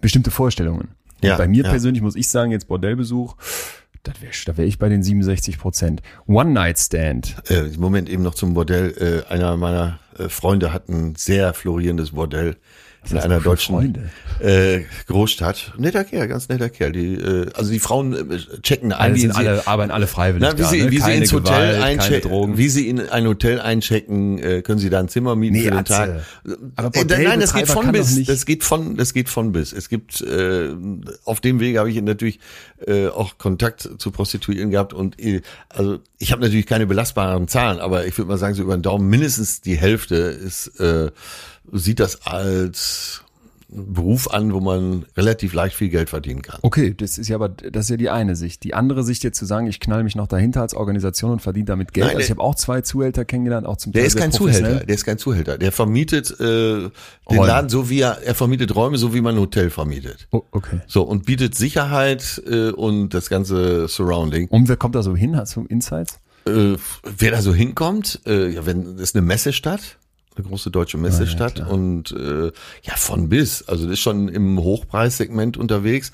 bestimmte 0.00 0.30
Vorstellungen. 0.30 0.80
Und 1.20 1.28
Ja, 1.28 1.36
bei 1.36 1.46
mir 1.46 1.64
ja. 1.64 1.68
persönlich 1.68 2.02
muss 2.02 2.16
ich 2.16 2.26
sagen, 2.26 2.52
jetzt 2.52 2.68
Bordellbesuch, 2.68 3.36
das 4.02 4.22
wär, 4.22 4.30
da 4.46 4.56
wäre 4.56 4.66
ich 4.66 4.78
bei 4.78 4.88
den 4.88 5.02
67 5.02 5.58
Prozent. 5.58 6.00
One-Night-Stand. 6.26 7.50
Äh, 7.50 7.76
Moment 7.76 8.08
eben 8.08 8.22
noch 8.22 8.34
zum 8.34 8.54
Bordell. 8.54 9.24
Äh, 9.28 9.30
einer 9.30 9.58
meiner 9.58 9.98
äh, 10.18 10.30
Freunde 10.30 10.72
hat 10.72 10.88
ein 10.88 11.16
sehr 11.16 11.52
florierendes 11.52 12.12
Bordell 12.12 12.56
in 13.10 13.18
einer 13.18 13.40
deutschen 13.40 13.98
äh, 14.40 14.80
Großstadt. 15.06 15.74
Netter 15.76 16.04
Kerl, 16.04 16.28
ganz 16.28 16.48
netter 16.48 16.68
Kerl. 16.68 16.92
Die, 16.92 17.14
äh, 17.14 17.50
also 17.54 17.72
die 17.72 17.78
Frauen 17.78 18.30
äh, 18.30 18.38
checken 18.62 18.92
ein, 18.92 19.00
Alle 19.00 19.14
wie 19.14 19.20
sie, 19.20 19.30
alle, 19.32 19.66
arbeiten 19.66 19.90
alle 19.90 20.06
freiwillig 20.06 20.48
na, 20.48 20.56
wie 20.56 20.62
da, 20.62 20.68
sie, 20.68 20.82
ne? 20.82 20.90
wie 20.90 21.00
sie 21.00 21.12
ins 21.12 21.32
Hotel 21.32 21.82
einchecken, 21.82 22.58
wie 22.58 22.68
sie 22.68 22.88
in 22.88 23.00
ein 23.08 23.26
Hotel 23.26 23.60
einchecken, 23.60 24.38
äh, 24.38 24.62
können 24.62 24.78
sie 24.78 24.90
da 24.90 25.00
ein 25.00 25.08
Zimmer 25.08 25.36
mieten 25.36 25.54
Nee, 25.54 25.64
für 25.64 25.70
den. 25.70 25.84
Tag. 25.84 26.22
Aber 26.76 26.96
Äh, 26.96 27.24
nein, 27.24 27.40
das 27.40 27.54
geht 27.54 27.68
von 27.68 27.90
bis. 27.92 28.24
Das 28.24 28.46
geht 28.46 28.64
von, 28.64 28.96
das 28.96 29.12
geht 29.12 29.28
von 29.28 29.52
bis. 29.52 29.72
Es 29.72 29.88
gibt 29.88 30.20
äh, 30.20 30.70
auf 31.24 31.40
dem 31.40 31.60
Wege 31.60 31.78
habe 31.78 31.90
ich 31.90 32.00
natürlich 32.00 32.40
äh, 32.86 33.08
auch 33.08 33.38
Kontakt 33.38 33.88
zu 33.98 34.10
Prostituierten 34.10 34.70
gehabt 34.70 34.92
und 34.92 35.20
äh, 35.20 35.42
also 35.68 35.98
ich 36.18 36.32
habe 36.32 36.42
natürlich 36.42 36.66
keine 36.66 36.86
belastbaren 36.86 37.48
Zahlen, 37.48 37.80
aber 37.80 38.06
ich 38.06 38.16
würde 38.16 38.28
mal 38.28 38.38
sagen 38.38 38.54
so 38.54 38.62
über 38.62 38.76
den 38.76 38.82
Daumen 38.82 39.08
mindestens 39.08 39.60
die 39.60 39.76
Hälfte 39.76 40.16
ist 40.16 40.80
äh, 40.80 41.10
sieht 41.70 42.00
das 42.00 42.26
als 42.26 43.22
Beruf 43.74 44.28
an, 44.30 44.52
wo 44.52 44.60
man 44.60 45.06
relativ 45.16 45.54
leicht 45.54 45.74
viel 45.74 45.88
Geld 45.88 46.10
verdienen 46.10 46.42
kann. 46.42 46.58
Okay, 46.60 46.92
das 46.94 47.16
ist 47.16 47.28
ja 47.28 47.36
aber 47.36 47.48
das 47.48 47.86
ist 47.86 47.88
ja 47.90 47.96
die 47.96 48.10
eine 48.10 48.36
Sicht. 48.36 48.64
Die 48.64 48.74
andere 48.74 49.02
Sicht 49.02 49.24
jetzt 49.24 49.38
zu 49.38 49.46
sagen, 49.46 49.66
ich 49.66 49.80
knall 49.80 50.04
mich 50.04 50.14
noch 50.14 50.26
dahinter 50.26 50.60
als 50.60 50.74
Organisation 50.74 51.30
und 51.30 51.40
verdiene 51.40 51.64
damit 51.64 51.94
Geld. 51.94 52.08
Nein, 52.08 52.16
also 52.16 52.20
ich 52.20 52.26
der- 52.26 52.36
habe 52.36 52.42
auch 52.46 52.54
zwei 52.54 52.82
Zuhälter 52.82 53.24
kennengelernt, 53.24 53.66
auch 53.66 53.78
zum 53.78 53.92
Der 53.92 54.02
Teil 54.02 54.06
ist 54.08 54.12
sehr 54.12 54.20
kein. 54.22 54.32
Zuhälter, 54.32 54.84
der 54.84 54.94
ist 54.94 55.04
kein 55.04 55.16
Zuhälter. 55.16 55.56
Der 55.56 55.72
vermietet 55.72 56.30
äh, 56.32 56.44
den 56.44 56.90
Räume. 57.30 57.46
Laden 57.46 57.70
so 57.70 57.88
wie 57.88 58.00
er, 58.00 58.18
er 58.22 58.34
vermietet 58.34 58.74
Räume, 58.74 58.98
so 58.98 59.14
wie 59.14 59.22
man 59.22 59.36
ein 59.36 59.40
Hotel 59.40 59.70
vermietet. 59.70 60.28
Oh, 60.32 60.42
okay. 60.50 60.80
So 60.86 61.04
und 61.04 61.24
bietet 61.24 61.54
Sicherheit 61.54 62.42
äh, 62.46 62.72
und 62.72 63.14
das 63.14 63.30
ganze 63.30 63.88
Surrounding. 63.88 64.48
Und 64.48 64.68
wer 64.68 64.76
kommt 64.76 64.96
da 64.96 65.02
so 65.02 65.16
hin? 65.16 65.34
Hast 65.34 65.56
du 65.56 65.64
Insights? 65.64 66.18
Äh, 66.44 66.76
wer 67.04 67.30
da 67.30 67.40
so 67.40 67.54
hinkommt, 67.54 68.20
äh, 68.26 68.50
ja, 68.50 68.66
wenn 68.66 68.98
ist 68.98 69.16
eine 69.16 69.24
Messestadt, 69.24 69.96
eine 70.36 70.46
große 70.46 70.70
deutsche 70.70 70.98
Messestadt 70.98 71.56
klar. 71.56 71.70
und 71.70 72.12
äh, 72.12 72.52
ja 72.82 72.96
von 72.96 73.28
bis, 73.28 73.62
also 73.68 73.84
das 73.84 73.94
ist 73.94 74.00
schon 74.00 74.28
im 74.28 74.58
Hochpreissegment 74.58 75.56
unterwegs. 75.56 76.12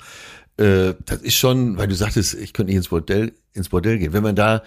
Äh, 0.57 0.93
das 1.05 1.21
ist 1.21 1.35
schon, 1.35 1.77
weil 1.77 1.87
du 1.87 1.95
sagtest, 1.95 2.33
ich 2.33 2.53
könnte 2.53 2.71
nicht 2.71 2.77
ins 2.77 2.89
Bordell 2.89 3.33
ins 3.53 3.69
Bordell 3.69 3.97
gehen. 3.97 4.13
Wenn 4.13 4.23
man 4.23 4.35
da, 4.35 4.63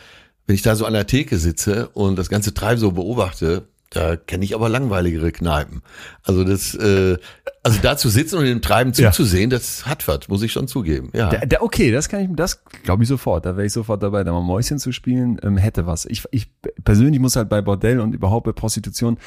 wenn 0.47 0.55
ich 0.55 0.63
da 0.63 0.75
so 0.75 0.87
an 0.87 0.93
der 0.93 1.07
Theke 1.07 1.39
sitze 1.39 1.89
und 1.89 2.17
das 2.17 2.29
ganze 2.29 2.55
Treiben 2.55 2.81
so 2.81 2.93
beobachte, 2.93 3.69
da 3.93 4.17
kenne 4.17 4.45
ich 4.45 4.55
aber 4.55 4.69
langweiligere 4.69 5.31
Kneipen. 5.33 5.83
Also 6.25 6.45
das, 6.45 6.75
äh, 6.75 7.19
also 7.63 7.79
da 7.83 7.97
zu 7.97 8.09
sitzen 8.09 8.39
und 8.39 8.45
dem 8.47 8.63
Treiben 8.63 8.93
Ja. 8.95 9.11
zuzusehen, 9.13 9.51
das 9.51 9.87
hat 9.87 10.09
was, 10.09 10.29
muss 10.29 10.43
ich 10.43 10.51
schon 10.53 10.67
zugeben. 10.67 11.11
Ja. 11.13 11.29
Da, 11.31 11.45
da, 11.47 11.61
okay, 11.61 11.91
das 11.91 12.09
kann 12.09 12.21
ich, 12.23 12.29
das 12.35 12.65
glaube 12.85 13.03
ich 13.03 13.09
sofort. 13.09 13.45
Da 13.45 13.57
wäre 13.57 13.67
ich 13.67 13.73
sofort 13.73 14.03
dabei, 14.03 14.25
da 14.25 14.33
mal 14.33 14.41
Mäuschen 14.41 14.79
zu 14.79 14.93
spielen, 14.93 15.39
ähm, 15.43 15.57
hätte 15.59 15.87
was. 15.87 16.07
Ich, 16.07 16.25
ich 16.31 16.49
persönlich 16.85 17.21
muss 17.21 17.37
halt 17.37 17.49
bei 17.49 17.61
Bordell 17.61 18.01
und 18.01 18.15
überhaupt 18.15 18.47
bei 18.47 18.53
Prostitution. 18.53 19.19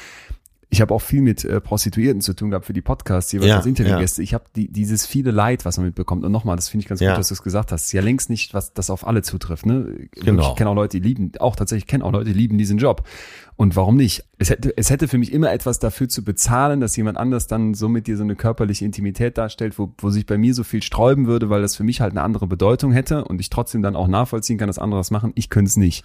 Ich 0.68 0.80
habe 0.80 0.92
auch 0.92 1.00
viel 1.00 1.22
mit 1.22 1.44
äh, 1.44 1.60
Prostituierten 1.60 2.20
zu 2.20 2.34
tun 2.34 2.50
gehabt 2.50 2.66
für 2.66 2.72
die 2.72 2.82
Podcasts, 2.82 3.30
jeweils 3.30 3.50
Ja, 3.50 3.56
als 3.58 3.66
Interviewgäste. 3.66 4.20
Ich 4.20 4.34
habe 4.34 4.44
die, 4.56 4.66
dieses 4.70 5.06
viele 5.06 5.30
Leid, 5.30 5.64
was 5.64 5.76
man 5.76 5.86
mitbekommt. 5.86 6.24
Und 6.24 6.32
nochmal, 6.32 6.56
das 6.56 6.68
finde 6.68 6.82
ich 6.82 6.88
ganz 6.88 7.00
Ja. 7.00 7.10
gut, 7.10 7.18
dass 7.18 7.28
du 7.28 7.34
es 7.34 7.42
gesagt 7.42 7.70
hast. 7.70 7.84
Ist 7.86 7.92
ja 7.92 8.02
längst 8.02 8.30
nicht, 8.30 8.52
was 8.52 8.72
das 8.74 8.90
auf 8.90 9.06
alle 9.06 9.22
zutrifft. 9.22 9.64
Ne? 9.64 10.08
Genau. 10.12 10.50
Ich 10.50 10.56
kenne 10.56 10.70
auch 10.70 10.74
Leute, 10.74 11.00
die 11.00 11.06
lieben, 11.06 11.30
auch 11.38 11.54
tatsächlich 11.54 11.86
kenne 11.86 12.04
auch 12.04 12.10
Leute, 12.10 12.32
die 12.32 12.36
lieben 12.36 12.58
diesen 12.58 12.78
Job. 12.78 13.06
Und 13.54 13.76
warum 13.76 13.96
nicht? 13.96 14.24
Es 14.38 14.50
hätte, 14.50 14.76
es 14.76 14.90
hätte 14.90 15.06
für 15.06 15.18
mich 15.18 15.32
immer 15.32 15.52
etwas 15.52 15.78
dafür 15.78 16.08
zu 16.08 16.24
bezahlen, 16.24 16.80
dass 16.80 16.96
jemand 16.96 17.16
anders 17.16 17.46
dann 17.46 17.74
so 17.74 17.88
mit 17.88 18.08
dir 18.08 18.16
so 18.16 18.24
eine 18.24 18.34
körperliche 18.34 18.84
Intimität 18.84 19.38
darstellt, 19.38 19.78
wo, 19.78 19.94
wo 19.98 20.10
sich 20.10 20.26
bei 20.26 20.36
mir 20.36 20.52
so 20.52 20.64
viel 20.64 20.82
sträuben 20.82 21.28
würde, 21.28 21.48
weil 21.48 21.62
das 21.62 21.76
für 21.76 21.84
mich 21.84 22.00
halt 22.00 22.10
eine 22.10 22.22
andere 22.22 22.48
Bedeutung 22.48 22.90
hätte 22.90 23.24
und 23.24 23.40
ich 23.40 23.50
trotzdem 23.50 23.82
dann 23.82 23.94
auch 23.94 24.08
nachvollziehen 24.08 24.58
kann, 24.58 24.66
dass 24.66 24.78
andere 24.80 24.98
das 24.98 25.12
machen. 25.12 25.30
Ich 25.36 25.48
könnte 25.48 25.68
es 25.68 25.76
nicht. 25.76 26.04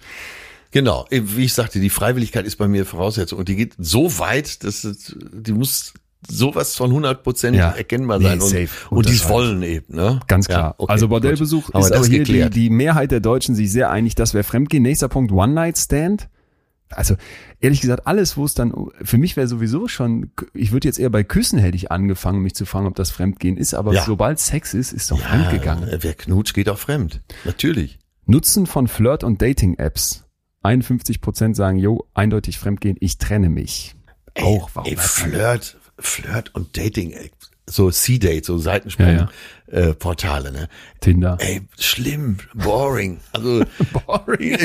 Genau, 0.72 1.06
eben 1.10 1.36
wie 1.36 1.44
ich 1.44 1.52
sagte, 1.54 1.78
die 1.80 1.90
Freiwilligkeit 1.90 2.44
ist 2.46 2.56
bei 2.56 2.66
mir 2.66 2.84
Voraussetzung 2.84 3.38
und 3.38 3.48
die 3.48 3.56
geht 3.56 3.74
so 3.78 4.18
weit, 4.18 4.64
dass 4.64 4.82
die 5.32 5.52
muss 5.52 5.92
sowas 6.28 6.76
von 6.76 6.90
100 6.90 7.22
Prozent 7.22 7.56
Ja. 7.56 7.70
erkennbar 7.72 8.18
Nee, 8.18 8.24
sein 8.24 8.40
und, 8.40 8.48
safe. 8.48 8.68
und 8.90 9.08
die 9.08 9.12
es 9.14 9.28
wollen 9.28 9.62
eben, 9.62 9.94
ne? 9.96 10.20
Ganz 10.28 10.46
Ja, 10.48 10.54
klar. 10.54 10.74
okay, 10.78 10.92
also 10.92 11.06
gut. 11.06 11.10
Bordellbesuch 11.10 11.68
wir 11.74 11.80
ist 11.80 11.86
aber 11.92 11.98
das 11.98 12.06
hier 12.06 12.24
die, 12.24 12.48
die 12.48 12.70
Mehrheit 12.70 13.10
der 13.10 13.20
Deutschen 13.20 13.54
sich 13.54 13.70
sehr 13.72 13.90
einig, 13.90 14.14
das 14.14 14.32
wäre 14.32 14.44
Fremdgehen. 14.44 14.82
Nächster 14.82 15.08
Punkt, 15.08 15.30
One-Night-Stand. 15.32 16.28
Also 16.90 17.16
ehrlich 17.60 17.80
gesagt, 17.80 18.06
alles, 18.06 18.36
wo 18.36 18.44
es 18.44 18.54
dann, 18.54 18.72
für 19.02 19.16
mich 19.18 19.36
wäre 19.36 19.48
sowieso 19.48 19.88
schon, 19.88 20.30
ich 20.54 20.72
würde 20.72 20.86
jetzt 20.88 20.98
eher 20.98 21.08
bei 21.10 21.24
Küssen 21.24 21.58
hätte 21.58 21.76
ich 21.76 21.90
angefangen, 21.90 22.40
mich 22.42 22.54
zu 22.54 22.66
fragen, 22.66 22.86
ob 22.86 22.94
das 22.94 23.10
Fremdgehen 23.10 23.56
ist, 23.56 23.74
aber 23.74 23.92
Ja. 23.94 24.04
sobald 24.04 24.38
Sex 24.38 24.74
ist, 24.74 24.92
ist 24.92 25.10
doch 25.10 25.18
ja, 25.18 25.26
fremdgegangen. 25.26 25.88
Wer 26.00 26.14
knutscht, 26.14 26.54
geht 26.54 26.68
auch 26.68 26.78
fremd. 26.78 27.20
Natürlich. 27.44 27.98
Nutzen 28.26 28.66
von 28.66 28.88
Flirt- 28.88 29.24
und 29.24 29.42
Dating-Apps. 29.42 30.21
51 30.62 31.20
Prozent 31.20 31.56
sagen, 31.56 31.78
jo, 31.78 32.06
eindeutig 32.14 32.58
Fremdgehen, 32.58 32.96
ich 33.00 33.18
trenne 33.18 33.48
mich. 33.48 33.94
Auch, 34.40 34.70
warum? 34.74 34.90
Ey, 34.90 34.96
Flirt, 34.96 35.76
Flirt 35.98 36.54
und 36.54 36.76
Dating, 36.76 37.12
ey, 37.12 37.30
so 37.68 37.90
C-Date, 37.90 38.44
so 38.44 38.58
Seitensprung, 38.58 39.06
Ja, 39.16 39.28
Äh, 39.70 39.94
Portale, 39.94 40.52
ne? 40.52 40.68
Tinder. 41.00 41.38
Ey, 41.40 41.62
schlimm, 41.78 42.36
boring. 42.54 43.20
Also, 43.32 43.64
Boring. 44.06 44.58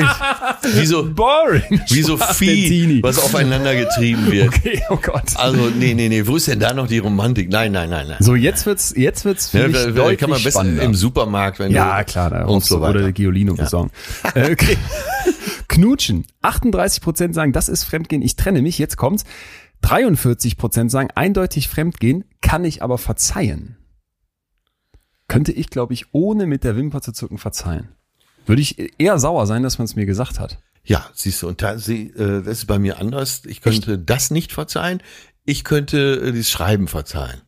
wie 0.74 0.84
so, 0.86 1.04
Boring. 1.14 1.80
wie 1.88 2.02
so 2.02 2.16
Bettini. 2.18 3.02
was 3.02 3.18
aufeinander 3.18 3.74
getrieben 3.74 4.26
wird. 4.30 4.48
Okay, 4.48 4.82
oh 4.90 4.96
Gott. 4.96 5.36
Also, 5.36 5.70
nee, 5.70 5.94
nee, 5.94 6.08
nee, 6.10 6.26
wo 6.26 6.36
ist 6.36 6.48
denn 6.48 6.60
da 6.60 6.74
noch 6.74 6.88
die 6.88 6.98
Romantik? 6.98 7.48
Nein, 7.50 7.72
nein, 7.72 7.88
nein, 7.88 8.08
nein. 8.08 8.18
So, 8.20 8.34
jetzt 8.34 8.66
wird's, 8.66 8.92
jetzt 8.96 9.24
wird's 9.24 9.48
für 9.50 9.60
Ja, 9.60 9.68
mich 9.68 9.94
deutlich 9.94 10.18
kann 10.18 10.28
man 10.30 10.38
besser 10.42 10.60
spannender. 10.60 10.82
im 10.82 10.94
Supermarkt, 10.94 11.58
wenn 11.60 11.72
ja, 11.72 11.98
du 12.00 12.04
klar, 12.04 12.30
da 12.30 12.44
und 12.44 12.62
so 12.64 12.80
weiter. 12.82 12.98
oder 12.98 13.12
Giolino 13.12 13.54
Ja. 13.54 13.64
besorgen. 13.64 13.90
Äh, 14.34 14.52
okay. 14.52 14.76
Knutschen. 15.68 16.26
38 16.42 17.02
Prozent 17.02 17.34
sagen, 17.34 17.52
das 17.52 17.68
ist 17.68 17.84
Fremdgehen, 17.84 18.22
ich 18.22 18.36
trenne 18.36 18.62
mich, 18.62 18.78
jetzt 18.78 18.96
kommt's. 18.96 19.24
43 19.82 20.56
Prozent 20.56 20.90
sagen, 20.90 21.10
eindeutig 21.14 21.68
Fremdgehen, 21.68 22.24
kann 22.40 22.64
ich 22.64 22.82
aber 22.82 22.98
verzeihen. 22.98 23.76
Könnte 25.28 25.52
ich, 25.52 25.70
glaube 25.70 25.92
ich, 25.92 26.06
ohne 26.12 26.46
mit 26.46 26.64
der 26.64 26.76
Wimper 26.76 27.02
zu 27.02 27.12
zucken 27.12 27.38
verzeihen. 27.38 27.88
Würde 28.46 28.62
ich 28.62 28.98
eher 28.98 29.18
sauer 29.18 29.46
sein, 29.46 29.62
dass 29.62 29.78
man 29.78 29.84
es 29.84 29.94
mir 29.94 30.06
gesagt 30.06 30.40
hat. 30.40 30.58
Ja, 30.84 31.06
siehst 31.12 31.42
du, 31.42 31.48
und 31.48 31.60
da, 31.60 31.78
sie, 31.78 32.08
äh, 32.08 32.42
das 32.42 32.58
ist 32.58 32.66
bei 32.66 32.78
mir 32.78 32.98
anders. 32.98 33.42
Ich 33.44 33.60
könnte 33.60 33.98
das 33.98 34.30
nicht 34.30 34.52
verzeihen. 34.52 35.02
Ich 35.44 35.64
könnte 35.64 36.22
äh, 36.22 36.32
dieses 36.32 36.50
Schreiben 36.50 36.88
verzeihen 36.88 37.42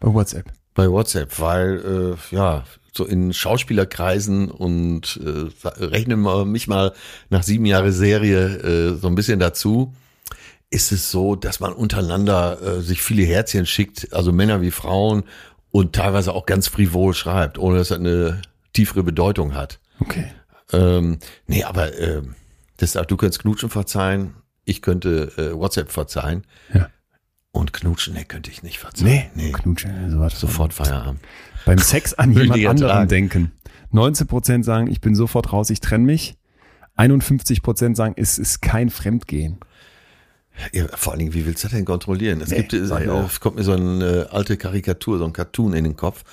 Bei 0.00 0.12
WhatsApp. 0.12 0.52
Bei 0.74 0.90
WhatsApp, 0.90 1.38
weil 1.38 2.16
äh, 2.32 2.34
ja 2.34 2.64
so 2.96 3.04
in 3.04 3.32
Schauspielerkreisen 3.32 4.50
und 4.50 5.20
äh, 5.24 5.68
rechnen 5.84 6.20
wir 6.20 6.44
mich 6.44 6.68
mal 6.68 6.92
nach 7.28 7.42
sieben 7.42 7.66
Jahre 7.66 7.92
Serie 7.92 8.46
äh, 8.46 8.96
so 8.96 9.08
ein 9.08 9.14
bisschen 9.14 9.40
dazu. 9.40 9.94
Ist 10.70 10.92
es 10.92 11.10
so, 11.10 11.36
dass 11.36 11.60
man 11.60 11.72
untereinander 11.72 12.60
äh, 12.62 12.80
sich 12.80 13.02
viele 13.02 13.24
Herzchen 13.24 13.66
schickt, 13.66 14.12
also 14.12 14.32
Männer 14.32 14.60
wie 14.60 14.70
Frauen 14.70 15.24
und 15.70 15.94
teilweise 15.94 16.32
auch 16.32 16.46
ganz 16.46 16.68
frivol 16.68 17.14
schreibt, 17.14 17.58
ohne 17.58 17.78
dass 17.78 17.88
das 17.88 17.98
eine 17.98 18.42
tiefere 18.72 19.02
Bedeutung 19.02 19.54
hat. 19.54 19.80
Okay. 20.00 20.26
Ähm, 20.72 21.18
nee, 21.46 21.64
aber 21.64 21.96
ähm, 21.98 22.34
deshalb, 22.80 23.08
du 23.08 23.16
kannst 23.16 23.40
Knutschen 23.40 23.70
verzeihen. 23.70 24.34
ich 24.64 24.82
könnte 24.82 25.32
äh, 25.36 25.56
WhatsApp 25.56 25.90
verzeihen. 25.90 26.44
Ja. 26.72 26.88
Und 27.54 27.72
knutschen, 27.72 28.14
nee, 28.14 28.24
könnte 28.24 28.50
ich 28.50 28.64
nicht 28.64 28.80
verzeihen. 28.80 29.26
Nee, 29.36 29.52
Knutschen, 29.52 30.10
sowas. 30.10 30.40
Sofort 30.40 30.74
Feierabend. 30.74 31.20
Beim 31.64 31.78
Sex 31.78 32.12
an 32.14 32.32
jemand 32.32 32.66
anderen 32.66 32.90
Tag. 33.02 33.08
denken. 33.08 33.52
19 33.92 34.26
Prozent 34.26 34.64
sagen, 34.64 34.88
ich 34.90 35.00
bin 35.00 35.14
sofort 35.14 35.52
raus, 35.52 35.70
ich 35.70 35.78
trenne 35.78 36.04
mich. 36.04 36.34
51 36.96 37.62
Prozent 37.62 37.96
sagen, 37.96 38.14
es 38.16 38.38
ist 38.38 38.60
kein 38.60 38.90
Fremdgehen. 38.90 39.58
Ja, 40.72 40.86
vor 40.96 41.12
allen 41.12 41.20
Dingen, 41.20 41.32
wie 41.34 41.46
willst 41.46 41.62
du 41.62 41.68
das 41.68 41.76
denn 41.76 41.84
kontrollieren? 41.84 42.40
Es 42.40 42.48
Nee, 42.50 42.62
gibt, 42.64 42.72
äh, 42.72 43.08
auch. 43.08 43.26
es 43.28 43.38
kommt 43.38 43.54
mir 43.56 43.62
so 43.62 43.72
eine 43.72 44.28
äh, 44.30 44.34
alte 44.34 44.56
Karikatur, 44.56 45.18
so 45.18 45.24
ein 45.24 45.32
Cartoon 45.32 45.74
in 45.74 45.84
den 45.84 45.96
Kopf, 45.96 46.24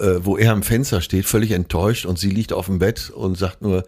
äh, 0.00 0.16
wo 0.22 0.36
er 0.36 0.52
am 0.52 0.64
Fenster 0.64 1.00
steht, 1.00 1.26
völlig 1.26 1.52
enttäuscht 1.52 2.04
und 2.04 2.18
sie 2.18 2.30
liegt 2.30 2.52
auf 2.52 2.66
dem 2.66 2.80
Bett 2.80 3.10
und 3.10 3.38
sagt 3.38 3.62
nur, 3.62 3.84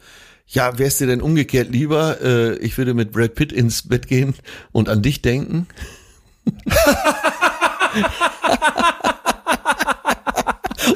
ja, 0.46 0.78
wär's 0.78 0.98
dir 0.98 1.08
denn 1.08 1.20
umgekehrt 1.20 1.70
lieber? 1.70 2.20
Äh, 2.22 2.58
ich 2.58 2.78
würde 2.78 2.94
mit 2.94 3.10
Brad 3.10 3.34
Pitt 3.34 3.52
ins 3.52 3.88
Bett 3.88 4.06
gehen 4.06 4.34
und 4.70 4.88
an 4.88 5.02
dich 5.02 5.20
denken. 5.20 5.66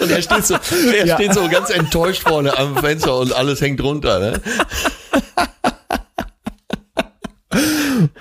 Und 0.00 0.10
er 0.10 0.22
steht 0.22 0.44
so, 0.44 0.54
er 0.92 1.06
Ja. 1.06 1.14
steht 1.16 1.34
so 1.34 1.48
ganz 1.48 1.70
enttäuscht 1.70 2.22
vorne 2.22 2.56
am 2.58 2.76
Fenster 2.76 3.16
und 3.18 3.32
alles 3.32 3.60
hängt 3.60 3.82
runter. 3.82 4.18
Ne? 4.20 4.40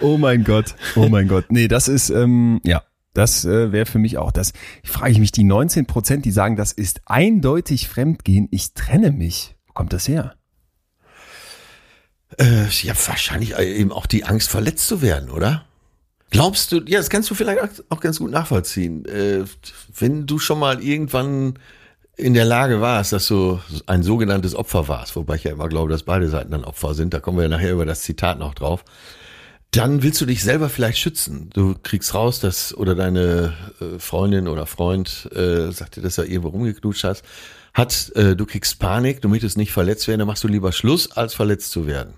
Oh 0.01 0.17
mein 0.17 0.43
Gott, 0.43 0.75
oh 0.95 1.07
mein 1.09 1.27
Gott. 1.27 1.45
Nee, 1.49 1.67
das 1.67 1.87
ist, 1.87 2.09
ähm, 2.09 2.61
ja, 2.63 2.83
das 3.13 3.45
äh, 3.45 3.71
wäre 3.71 3.85
für 3.85 3.99
mich 3.99 4.17
auch 4.17 4.31
das. 4.31 4.53
Ich 4.83 4.89
frage 4.91 5.19
mich, 5.19 5.31
die 5.31 5.43
19 5.43 5.85
Prozent, 5.87 6.25
die 6.25 6.31
sagen, 6.31 6.55
das 6.55 6.71
ist 6.71 7.01
eindeutig 7.05 7.87
Fremdgehen, 7.87 8.47
ich 8.51 8.73
trenne 8.73 9.11
mich. 9.11 9.55
Wo 9.67 9.73
kommt 9.73 9.93
das 9.93 10.07
her? 10.07 10.35
Äh, 12.37 12.67
ja, 12.81 12.93
wahrscheinlich 13.07 13.57
eben 13.57 13.91
auch 13.91 14.05
die 14.05 14.23
Angst, 14.25 14.49
verletzt 14.49 14.87
zu 14.87 15.01
werden, 15.01 15.29
oder? 15.29 15.65
Glaubst 16.33 16.71
du, 16.71 16.81
ja, 16.87 16.97
das 16.97 17.11
kannst 17.11 17.29
du 17.29 17.35
vielleicht 17.35 17.83
auch 17.89 17.99
ganz 17.99 18.17
gut 18.17 18.31
nachvollziehen. 18.31 19.05
Äh, 19.05 19.43
wenn 19.97 20.25
du 20.25 20.39
schon 20.39 20.57
mal 20.57 20.81
irgendwann 20.81 21.59
in 22.15 22.33
der 22.33 22.45
Lage 22.45 22.81
warst, 22.81 23.13
dass 23.13 23.27
du 23.27 23.59
ein 23.85 24.01
sogenanntes 24.01 24.55
Opfer 24.55 24.87
warst, 24.87 25.15
wobei 25.15 25.35
ich 25.35 25.43
ja 25.43 25.51
immer 25.51 25.69
glaube, 25.69 25.91
dass 25.91 26.03
beide 26.03 26.27
Seiten 26.29 26.51
dann 26.51 26.63
Opfer 26.63 26.95
sind, 26.95 27.13
da 27.13 27.19
kommen 27.19 27.37
wir 27.37 27.43
ja 27.43 27.49
nachher 27.49 27.71
über 27.71 27.85
das 27.85 28.01
Zitat 28.01 28.39
noch 28.39 28.55
drauf, 28.55 28.83
dann 29.69 30.01
willst 30.01 30.21
du 30.21 30.25
dich 30.25 30.43
selber 30.43 30.69
vielleicht 30.69 30.97
schützen. 30.97 31.51
Du 31.53 31.75
kriegst 31.81 32.15
raus, 32.15 32.39
dass, 32.39 32.75
oder 32.75 32.95
deine 32.95 33.53
äh, 33.79 33.99
Freundin 33.99 34.47
oder 34.47 34.65
Freund 34.65 35.29
äh, 35.35 35.71
sagt 35.71 35.97
dir, 35.97 36.01
dass 36.01 36.17
er 36.17 36.25
irgendwo 36.25 36.49
rumgeknutscht 36.49 37.03
hast, 37.03 37.23
hat, 37.75 38.11
äh, 38.15 38.35
du 38.35 38.47
kriegst 38.47 38.79
Panik, 38.79 39.21
du 39.21 39.29
möchtest 39.29 39.55
nicht 39.55 39.71
verletzt 39.71 40.07
werden, 40.07 40.19
dann 40.19 40.27
machst 40.27 40.43
du 40.43 40.47
lieber 40.47 40.71
Schluss, 40.71 41.11
als 41.11 41.35
verletzt 41.35 41.69
zu 41.69 41.85
werden. 41.85 42.15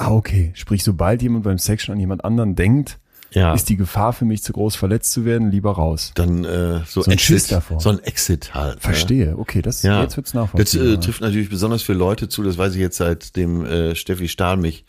Ah, 0.00 0.12
okay. 0.12 0.52
Sprich, 0.54 0.82
sobald 0.84 1.22
jemand 1.22 1.44
beim 1.44 1.58
Sex 1.58 1.84
schon 1.84 1.92
an 1.94 2.00
jemand 2.00 2.24
anderen 2.24 2.54
denkt, 2.54 2.98
Ja. 3.32 3.52
ist 3.54 3.68
die 3.68 3.76
Gefahr 3.76 4.12
für 4.12 4.24
mich 4.24 4.42
zu 4.42 4.52
groß, 4.52 4.74
verletzt 4.76 5.12
zu 5.12 5.24
werden, 5.24 5.50
lieber 5.50 5.72
raus. 5.72 6.12
dann 6.14 6.44
äh, 6.44 6.80
so, 6.86 7.02
So 7.02 7.10
ein 7.10 7.18
Schiss 7.18 7.42
Exit, 7.44 7.52
davor. 7.52 7.80
so 7.80 7.90
ein 7.90 7.98
Exit 8.02 8.54
halt. 8.54 8.76
ne? 8.76 8.80
Verstehe. 8.80 9.36
Okay, 9.38 9.62
das 9.62 9.82
Ja, 9.82 10.02
jetzt 10.02 10.16
wird's 10.16 10.30
das 10.32 10.34
nachvollziehbar. 10.40 10.86
äh, 10.88 10.96
trifft 11.00 11.20
natürlich 11.20 11.48
besonders 11.50 11.82
für 11.82 11.92
Leute 11.92 12.28
zu, 12.28 12.42
das 12.42 12.56
weiß 12.58 12.74
ich 12.74 12.80
jetzt 12.80 12.96
seitdem 12.96 13.64
äh, 13.66 13.94
Steffi 13.94 14.28
Stahl 14.28 14.56
mich 14.56 14.84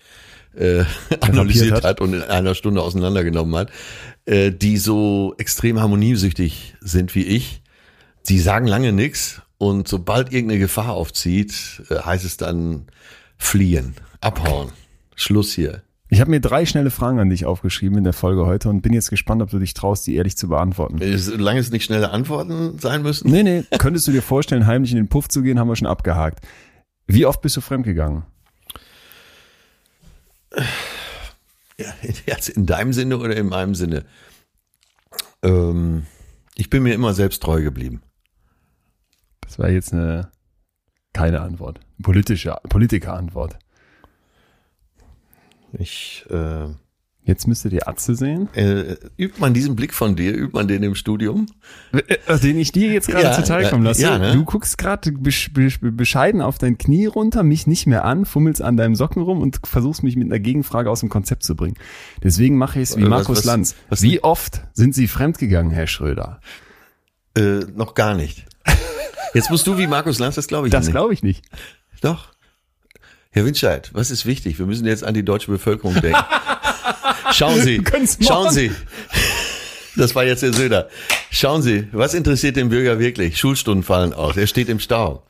äh, 0.55 0.83
analysiert 1.21 1.73
hat. 1.73 1.83
hat. 1.83 2.01
und 2.01 2.13
in 2.13 2.21
einer 2.23 2.55
Stunde 2.55 2.81
auseinandergenommen 2.81 3.55
hat, 3.55 3.69
äh, 4.25 4.51
die 4.51 4.77
so 4.77 5.35
extrem 5.37 5.79
harmoniesüchtig 5.79 6.75
sind 6.81 7.13
wie 7.15 7.23
ich. 7.25 7.61
Die 8.29 8.39
sagen 8.39 8.65
lange 8.67 8.91
nichts 8.91 9.41
und 9.57 9.87
sobald 9.87 10.31
irgendeine 10.31 10.59
Gefahr 10.59 10.91
aufzieht, 10.93 11.81
äh, 11.89 11.95
heißt 11.99 12.23
es 12.25 12.37
dann 12.37 12.85
fliehen, 13.37 13.95
abhauen, 14.19 14.69
Schluss 15.21 15.53
hier. 15.53 15.83
Ich 16.09 16.19
habe 16.19 16.29
mir 16.29 16.41
drei 16.41 16.65
schnelle 16.65 16.91
Fragen 16.91 17.19
an 17.19 17.29
dich 17.29 17.45
aufgeschrieben 17.45 17.97
in 17.97 18.03
der 18.03 18.11
Folge 18.11 18.45
heute 18.45 18.67
und 18.67 18.81
bin 18.81 18.91
jetzt 18.91 19.09
gespannt, 19.09 19.41
ob 19.41 19.49
du 19.49 19.59
dich 19.59 19.73
traust, 19.73 20.05
die 20.07 20.15
ehrlich 20.15 20.35
zu 20.35 20.49
beantworten. 20.49 20.99
Solange 21.17 21.61
es 21.61 21.71
nicht 21.71 21.85
schnelle 21.85 22.11
Antworten 22.11 22.77
sein 22.79 23.01
müssen. 23.01 23.31
Nee, 23.31 23.43
nee, 23.43 23.63
könntest 23.77 24.07
du 24.07 24.11
dir 24.11 24.21
vorstellen, 24.21 24.67
heimlich 24.67 24.91
in 24.91 24.97
den 24.97 25.07
Puff 25.07 25.29
zu 25.29 25.41
gehen, 25.41 25.57
haben 25.57 25.69
wir 25.69 25.77
schon 25.77 25.87
abgehakt. 25.87 26.45
Wie 27.07 27.25
oft 27.25 27.41
bist 27.41 27.55
du 27.55 27.61
fremdgegangen? 27.61 28.23
Ja, 31.77 31.93
jetzt 32.25 32.49
in 32.49 32.65
deinem 32.65 32.91
Sinne 32.91 33.17
oder 33.17 33.35
in 33.37 33.47
meinem 33.47 33.73
Sinne? 33.73 34.03
Ähm, 35.43 36.05
ich 36.55 36.69
bin 36.69 36.83
mir 36.83 36.93
immer 36.93 37.13
selbst 37.13 37.41
treu 37.41 37.61
geblieben. 37.61 38.01
Das 39.41 39.59
war 39.59 39.69
jetzt 39.69 39.93
eine 39.93 40.29
keine 41.13 41.41
Antwort. 41.41 41.79
Politische 42.01 42.55
Politikerantwort. 42.69 43.57
Ich 45.77 46.25
äh, 46.29 46.67
Jetzt 47.23 47.47
müsstet 47.47 47.71
ihr 47.71 47.87
Atze 47.87 48.15
sehen, 48.15 48.49
äh, 48.55 48.95
übt 49.15 49.39
man 49.39 49.53
diesen 49.53 49.75
Blick 49.75 49.93
von 49.93 50.15
dir, 50.15 50.33
übt 50.35 50.53
man 50.57 50.67
den 50.67 50.81
im 50.81 50.95
Studium? 50.95 51.45
äh, 51.93 52.39
den 52.39 52.57
ich 52.57 52.71
dir 52.71 52.91
jetzt 52.91 53.07
gerade 53.09 53.25
Ja, 53.25 53.33
zuteil 53.33 53.69
kommen 53.69 53.83
lasse. 53.83 54.01
ja, 54.01 54.17
ne? 54.17 54.33
Du 54.33 54.43
guckst 54.43 54.79
gerade 54.79 55.11
besch 55.11 55.53
besch 55.53 55.77
bescheiden 55.81 56.41
auf 56.41 56.57
dein 56.57 56.79
Knie 56.79 57.05
runter, 57.05 57.43
mich 57.43 57.67
nicht 57.67 57.85
mehr 57.85 58.05
an, 58.05 58.25
fummelst 58.25 58.63
an 58.63 58.75
deinem 58.75 58.95
Socken 58.95 59.21
rum 59.21 59.39
und 59.39 59.59
versuchst 59.67 60.01
mich 60.01 60.15
mit 60.15 60.25
einer 60.29 60.39
Gegenfrage 60.39 60.89
aus 60.89 61.01
dem 61.01 61.09
Konzept 61.09 61.43
zu 61.43 61.55
bringen. 61.55 61.75
Deswegen 62.23 62.57
mache 62.57 62.79
ich 62.81 62.89
es 62.89 62.97
wie 62.97 63.01
Äh, 63.01 63.03
was- 63.03 63.09
Markus 63.11 63.37
was- 63.37 63.45
Lanz. 63.45 63.75
was- 63.89 64.01
wie 64.01 64.23
oft 64.23 64.61
sind 64.73 64.95
Sie 64.95 65.07
fremdgegangen, 65.07 65.71
Herr 65.71 65.85
Schröder? 65.85 66.41
Äh, 67.37 67.59
noch 67.75 67.93
gar 67.93 68.15
nicht. 68.15 68.47
Jetzt 69.35 69.51
musst 69.51 69.67
du 69.67 69.77
wie 69.77 69.85
Markus 69.85 70.17
Lanz, 70.17 70.33
das 70.35 70.47
glaube 70.47 70.67
ich 70.67 70.71
Das 70.71 70.85
nicht. 70.85 70.93
glaube 70.93 71.13
ich 71.13 71.21
nicht. 71.21 71.45
Doch. 72.01 72.29
Herr 73.33 73.45
Winscheid, 73.45 73.89
was 73.93 74.11
ist 74.11 74.25
wichtig? 74.25 74.59
Wir 74.59 74.65
müssen 74.65 74.85
jetzt 74.85 75.05
an 75.05 75.13
die 75.13 75.23
deutsche 75.23 75.49
Bevölkerung 75.49 75.93
denken. 76.01 76.21
Schauen 77.31 77.61
Sie, 77.61 77.81
schauen. 78.21 78.51
Sie. 78.51 78.71
Das 79.95 80.15
war 80.15 80.25
jetzt 80.25 80.43
der 80.43 80.51
Söder. 80.51 80.89
Schauen 81.29 81.61
Sie, 81.61 81.87
was 81.93 82.13
interessiert 82.13 82.57
den 82.57 82.67
Bürger 82.67 82.99
wirklich? 82.99 83.37
Schulstunden 83.37 83.83
fallen 83.83 84.13
aus. 84.13 84.35
Er 84.35 84.47
steht 84.47 84.67
im 84.67 84.79
Stau. 84.79 85.23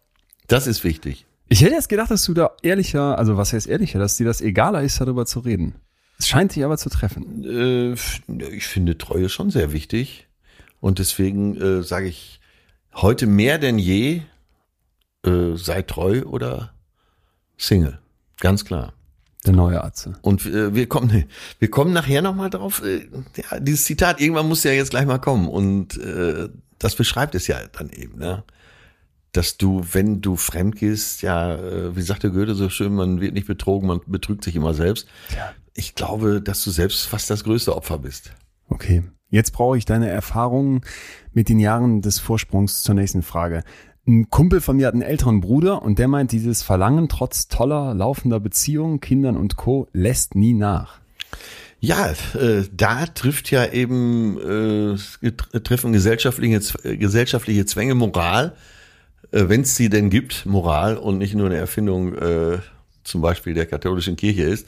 Das 0.48 0.66
ist 0.66 0.84
wichtig. 0.84 1.28
Ich 1.48 1.62
hätte 1.62 1.76
jetzt 1.76 1.90
gedacht, 1.90 2.10
dass 2.10 2.26
du 2.26 2.34
da 2.34 2.52
ehrlicher, 2.64 3.20
also 3.20 3.38
was 3.38 3.54
heißt 3.54 3.68
ehrlicher, 3.68 4.00
dass 4.00 4.18
dir 4.18 4.26
das 4.26 4.42
egaler 4.42 4.82
ist, 4.82 5.00
darüber 5.00 5.28
zu 5.28 5.40
reden. 5.40 5.76
Es 6.18 6.28
scheint 6.28 6.56
dich 6.56 6.66
aber 6.66 6.78
zu 6.78 6.90
treffen. 6.90 7.44
Äh, 7.46 7.94
ich 8.56 8.66
finde 8.66 8.98
Treue 8.98 9.30
schon 9.30 9.52
sehr 9.52 9.74
wichtig. 9.74 10.28
Und 10.80 10.98
deswegen 10.98 11.56
äh, 11.62 11.84
sage 11.84 12.08
ich 12.08 12.40
heute 12.96 13.28
mehr 13.28 13.60
denn 13.60 13.78
je, 13.78 14.22
äh, 15.24 15.56
sei 15.56 15.84
treu 15.84 16.24
oder 16.24 16.74
Single. 17.62 18.00
Ganz 18.40 18.66
klar. 18.66 18.94
Der 19.46 19.54
neue 19.54 19.84
Atze. 19.84 20.18
Und 20.22 20.46
äh, 20.46 20.74
wir 20.74 20.88
kommen, 20.88 21.26
wir 21.60 21.70
kommen 21.70 21.94
nachher 21.94 22.22
nochmal 22.22 22.50
drauf. 22.50 22.84
Äh, 22.84 23.08
ja, 23.38 23.60
dieses 23.60 23.86
Zitat, 23.86 24.20
irgendwann 24.20 24.48
muss 24.48 24.64
ja 24.64 24.72
jetzt 24.72 24.92
gleich 24.92 25.06
mal 25.06 25.20
kommen. 25.20 25.48
Und 25.48 25.98
äh, 25.98 26.50
das 26.80 26.96
beschreibt 26.96 27.36
es 27.36 27.48
ja 27.48 27.60
dann 27.72 27.90
eben, 27.90 28.18
ne? 28.18 28.44
Dass 29.32 29.58
du, 29.58 29.86
wenn 29.94 30.22
du 30.22 30.36
fremd 30.36 30.76
gehst, 30.76 31.22
ja, 31.22 31.56
äh, 31.56 31.96
wie 31.96 32.02
sagte 32.02 32.32
Goethe 32.32 32.56
so 32.56 32.70
schön, 32.70 32.94
man 32.94 33.22
wird 33.22 33.34
nicht 33.34 33.48
betrogen, 33.48 33.88
man 33.88 34.02
betrügt 34.06 34.44
sich 34.44 34.56
immer 34.56 34.74
selbst. 34.74 35.08
Ja. 35.36 35.54
Ich 35.74 35.96
glaube, 35.96 36.42
dass 36.42 36.64
du 36.64 36.72
selbst 36.72 37.06
fast 37.06 37.30
das 37.30 37.44
größte 37.44 37.76
Opfer 37.76 38.00
bist. 38.00 38.32
Okay. 38.68 39.04
Jetzt 39.30 39.52
brauche 39.52 39.78
ich 39.78 39.86
deine 39.86 40.10
Erfahrungen 40.10 40.82
mit 41.32 41.48
den 41.48 41.60
Jahren 41.60 42.02
des 42.02 42.20
Vorsprungs 42.20 42.82
zur 42.82 42.96
nächsten 42.96 43.22
Frage. 43.22 43.64
Ein 44.08 44.30
Kumpel 44.30 44.62
von 44.62 44.78
mir 44.78 44.88
hat 44.88 44.94
einen 44.94 45.04
älteren 45.04 45.42
Bruder 45.42 45.84
und 45.84 46.00
der 46.00 46.08
meint, 46.08 46.32
dieses 46.32 46.64
Verlangen 46.64 47.08
trotz 47.08 47.48
toller, 47.48 47.94
laufender 47.94 48.40
Beziehungen, 48.40 49.00
Kindern 49.00 49.38
und 49.38 49.58
Co. 49.58 49.88
lässt 49.94 50.36
nie 50.36 50.54
nach. 50.54 51.00
Ja, 51.80 52.12
äh, 52.34 52.64
da 52.72 53.06
trifft 53.06 53.52
ja 53.52 53.66
eben 53.66 54.98
äh, 55.22 55.32
treffen 55.62 55.94
gesellschaftliche 55.94 56.62
Z- 56.62 57.00
gesellschaftliche 57.00 57.66
Zwänge 57.66 57.96
Moral, 57.96 58.56
äh, 59.32 59.46
wenn 59.48 59.62
es 59.62 59.76
sie 59.76 59.90
denn 59.90 60.10
gibt, 60.10 60.46
Moral 60.46 60.98
und 60.98 61.18
nicht 61.18 61.34
nur 61.36 61.48
eine 61.48 61.58
Erfindung 61.58 62.14
äh, 62.16 62.60
zum 63.04 63.22
Beispiel 63.22 63.54
der 63.54 63.66
katholischen 63.66 64.16
Kirche 64.16 64.44
ist. 64.44 64.68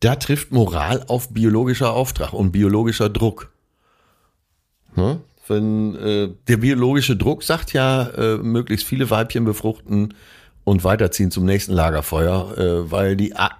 Da 0.00 0.16
trifft 0.16 0.52
Moral 0.52 1.04
auf 1.08 1.30
biologischer 1.30 1.92
Auftrag 1.92 2.32
und 2.32 2.52
biologischer 2.52 3.08
Druck. 3.08 3.50
Ne? 4.94 5.20
Wenn 5.48 5.94
äh, 5.96 6.28
der 6.48 6.56
biologische 6.56 7.16
Druck 7.16 7.42
sagt 7.42 7.72
ja, 7.72 8.08
äh, 8.08 8.36
möglichst 8.38 8.86
viele 8.86 9.10
Weibchen 9.10 9.44
befruchten 9.44 10.14
und 10.64 10.84
weiterziehen 10.84 11.30
zum 11.30 11.44
nächsten 11.44 11.72
Lagerfeuer, 11.72 12.58
äh, 12.58 12.90
weil 12.90 13.16
die 13.16 13.36
Art, 13.36 13.54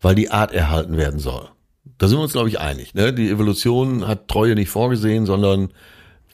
weil 0.00 0.14
die 0.14 0.30
Art 0.30 0.52
erhalten 0.52 0.96
werden 0.96 1.20
soll. 1.20 1.48
Da 1.98 2.08
sind 2.08 2.18
wir 2.18 2.22
uns, 2.22 2.32
glaube 2.32 2.48
ich, 2.48 2.60
einig. 2.60 2.94
Ne? 2.94 3.12
Die 3.12 3.28
Evolution 3.28 4.06
hat 4.06 4.28
Treue 4.28 4.54
nicht 4.54 4.70
vorgesehen, 4.70 5.26
sondern 5.26 5.70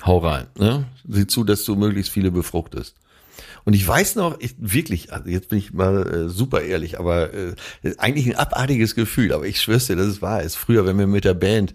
hau 0.04 0.18
rein. 0.18 0.46
Ne? 0.58 0.84
Sieh 1.08 1.26
zu, 1.26 1.44
dass 1.44 1.64
du 1.64 1.74
möglichst 1.74 2.12
viele 2.12 2.30
befruchtest. 2.30 2.96
Und 3.64 3.72
ich 3.72 3.86
weiß 3.86 4.16
noch, 4.16 4.38
ich, 4.40 4.54
wirklich, 4.58 5.12
also 5.12 5.28
jetzt 5.28 5.48
bin 5.48 5.58
ich 5.58 5.72
mal 5.72 6.06
äh, 6.06 6.28
super 6.28 6.60
ehrlich, 6.60 6.98
aber 6.98 7.32
äh, 7.32 7.54
eigentlich 7.96 8.26
ein 8.26 8.36
abartiges 8.36 8.94
Gefühl, 8.94 9.32
aber 9.32 9.46
ich 9.46 9.60
schwör's 9.60 9.86
dir, 9.86 9.96
dass 9.96 10.06
es 10.06 10.22
wahr 10.22 10.42
ist. 10.42 10.56
Früher, 10.56 10.86
wenn 10.86 10.98
wir 10.98 11.06
mit 11.06 11.24
der 11.24 11.34
Band 11.34 11.74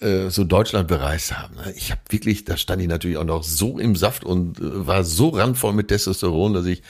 äh, 0.00 0.30
so 0.30 0.44
Deutschland 0.44 0.88
bereist 0.88 1.36
haben, 1.36 1.56
ne? 1.56 1.72
ich 1.76 1.90
habe 1.90 2.00
wirklich, 2.10 2.44
da 2.44 2.56
stand 2.56 2.80
ich 2.82 2.88
natürlich 2.88 3.16
auch 3.16 3.24
noch 3.24 3.42
so 3.42 3.78
im 3.78 3.96
Saft 3.96 4.24
und 4.24 4.58
äh, 4.58 4.86
war 4.86 5.04
so 5.04 5.30
randvoll 5.30 5.72
mit 5.72 5.88
Testosteron, 5.88 6.54
dass 6.54 6.66
ich 6.66 6.82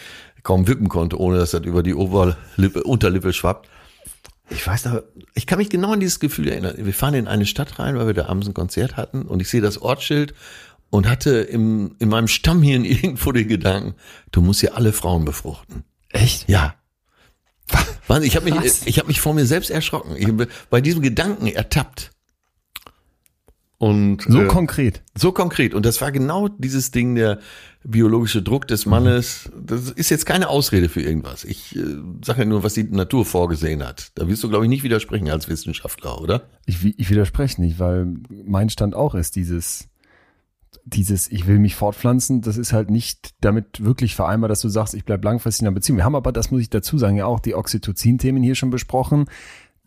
kaum 0.42 0.68
wippen 0.68 0.88
konnte, 0.88 1.18
ohne 1.20 1.38
dass 1.38 1.52
das 1.52 1.62
über 1.62 1.82
die 1.82 1.94
Oberlippe, 1.94 2.82
Unterlippe 2.84 3.32
schwappt. 3.32 3.68
Ich 4.50 4.66
weiß 4.66 4.86
noch, 4.86 5.02
ich 5.34 5.46
kann 5.46 5.58
mich 5.58 5.68
genau 5.68 5.92
an 5.92 6.00
dieses 6.00 6.20
Gefühl 6.20 6.48
erinnern. 6.48 6.74
Wir 6.78 6.94
fahren 6.94 7.14
in 7.14 7.28
eine 7.28 7.44
Stadt 7.44 7.78
rein, 7.78 7.98
weil 7.98 8.06
wir 8.06 8.14
da 8.14 8.26
abends 8.26 8.48
ein 8.48 8.54
Konzert 8.54 8.96
hatten 8.96 9.22
und 9.22 9.40
ich 9.40 9.48
sehe 9.48 9.60
das 9.60 9.80
Ortsschild 9.80 10.34
und 10.90 11.08
hatte 11.08 11.30
im, 11.30 11.96
in 11.98 12.08
meinem 12.08 12.28
Stammhirn 12.28 12.84
irgendwo 12.86 13.32
den 13.32 13.48
Gedanken, 13.48 13.94
du 14.32 14.40
musst 14.40 14.60
hier 14.60 14.76
alle 14.76 14.92
Frauen 14.92 15.24
befruchten. 15.24 15.84
Echt? 16.10 16.48
Ja. 16.48 16.74
Wahnsinn, 18.06 18.28
ich 18.28 18.36
habe 18.36 18.50
mich, 18.50 18.86
ich 18.86 18.98
habe 18.98 19.08
mich 19.08 19.20
vor 19.20 19.34
mir 19.34 19.44
selbst 19.44 19.70
erschrocken. 19.70 20.16
Ich 20.16 20.26
bin 20.26 20.46
bei 20.70 20.80
diesem 20.80 21.02
Gedanken 21.02 21.46
ertappt. 21.46 22.12
Und 23.78 24.22
So 24.22 24.42
äh, 24.42 24.46
konkret. 24.48 25.02
so 25.16 25.30
konkret. 25.30 25.72
Und 25.72 25.86
das 25.86 26.00
war 26.00 26.10
genau 26.10 26.48
dieses 26.48 26.90
Ding, 26.90 27.14
der 27.14 27.38
biologische 27.84 28.42
Druck 28.42 28.66
des 28.66 28.86
Mannes. 28.86 29.50
Das 29.56 29.90
ist 29.90 30.10
jetzt 30.10 30.26
keine 30.26 30.48
Ausrede 30.48 30.88
für 30.88 31.00
irgendwas. 31.00 31.44
Ich 31.44 31.76
äh, 31.76 31.84
sage 32.24 32.40
ja 32.40 32.44
nur, 32.44 32.64
was 32.64 32.74
die 32.74 32.82
Natur 32.82 33.24
vorgesehen 33.24 33.86
hat. 33.86 34.10
Da 34.16 34.28
wirst 34.28 34.42
du, 34.42 34.48
glaube 34.48 34.64
ich, 34.64 34.68
nicht 34.68 34.82
widersprechen 34.82 35.30
als 35.30 35.48
Wissenschaftler, 35.48 36.20
oder? 36.20 36.48
Ich, 36.66 36.84
ich 36.84 37.08
widerspreche 37.08 37.60
nicht, 37.60 37.78
weil 37.78 38.14
mein 38.28 38.68
Stand 38.68 38.96
auch 38.96 39.14
ist 39.14 39.36
dieses, 39.36 39.88
dieses, 40.84 41.30
ich 41.30 41.46
will 41.46 41.60
mich 41.60 41.76
fortpflanzen, 41.76 42.40
das 42.40 42.56
ist 42.56 42.72
halt 42.72 42.90
nicht 42.90 43.30
damit 43.40 43.84
wirklich 43.84 44.16
vereinbar, 44.16 44.48
dass 44.48 44.60
du 44.60 44.68
sagst, 44.68 44.94
ich 44.94 45.04
bleib 45.04 45.22
langfristig 45.22 45.62
in 45.62 45.68
einer 45.68 45.74
Beziehung. 45.74 45.98
Wir 45.98 46.04
haben 46.04 46.16
aber, 46.16 46.32
das 46.32 46.50
muss 46.50 46.62
ich 46.62 46.70
dazu 46.70 46.98
sagen, 46.98 47.16
ja 47.16 47.26
auch 47.26 47.40
die 47.40 47.54
Oxytocin-Themen 47.54 48.42
hier 48.42 48.56
schon 48.56 48.70
besprochen, 48.70 49.26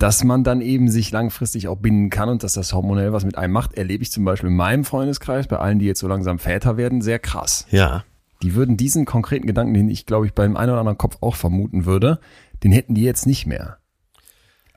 dass 0.02 0.24
man 0.24 0.44
dann 0.44 0.62
eben 0.62 0.90
sich 0.90 1.12
langfristig 1.12 1.68
auch 1.68 1.78
binden 1.78 2.10
kann 2.10 2.28
und 2.28 2.42
dass 2.42 2.54
das 2.54 2.74
hormonell 2.74 3.14
was 3.14 3.24
mit 3.24 3.38
einem 3.38 3.54
macht, 3.54 3.76
erlebe 3.76 4.02
ich 4.02 4.12
zum 4.12 4.26
Beispiel 4.26 4.50
in 4.50 4.56
meinem 4.56 4.84
Freundeskreis, 4.84 5.48
bei 5.48 5.58
allen, 5.58 5.78
die 5.78 5.86
jetzt 5.86 6.00
so 6.00 6.08
langsam 6.08 6.40
Väter 6.40 6.76
werden, 6.76 7.02
sehr 7.02 7.20
krass. 7.20 7.68
Ja. 7.70 8.04
Die 8.42 8.56
würden 8.56 8.78
diesen 8.78 9.06
konkreten 9.06 9.46
Gedanken, 9.46 9.76
den 9.76 9.90
ich 9.90 10.08
glaube 10.08 10.26
ich 10.26 10.34
beim 10.34 10.58
einen 10.58 10.72
oder 10.72 10.80
anderen 10.80 10.98
Kopf 10.98 11.18
auch 11.22 11.36
vermuten 11.36 11.86
würde, 11.86 12.20
den 12.64 12.72
hätten 12.72 12.96
die 12.96 13.04
jetzt 13.04 13.28
nicht 13.28 13.46
mehr. 13.46 13.78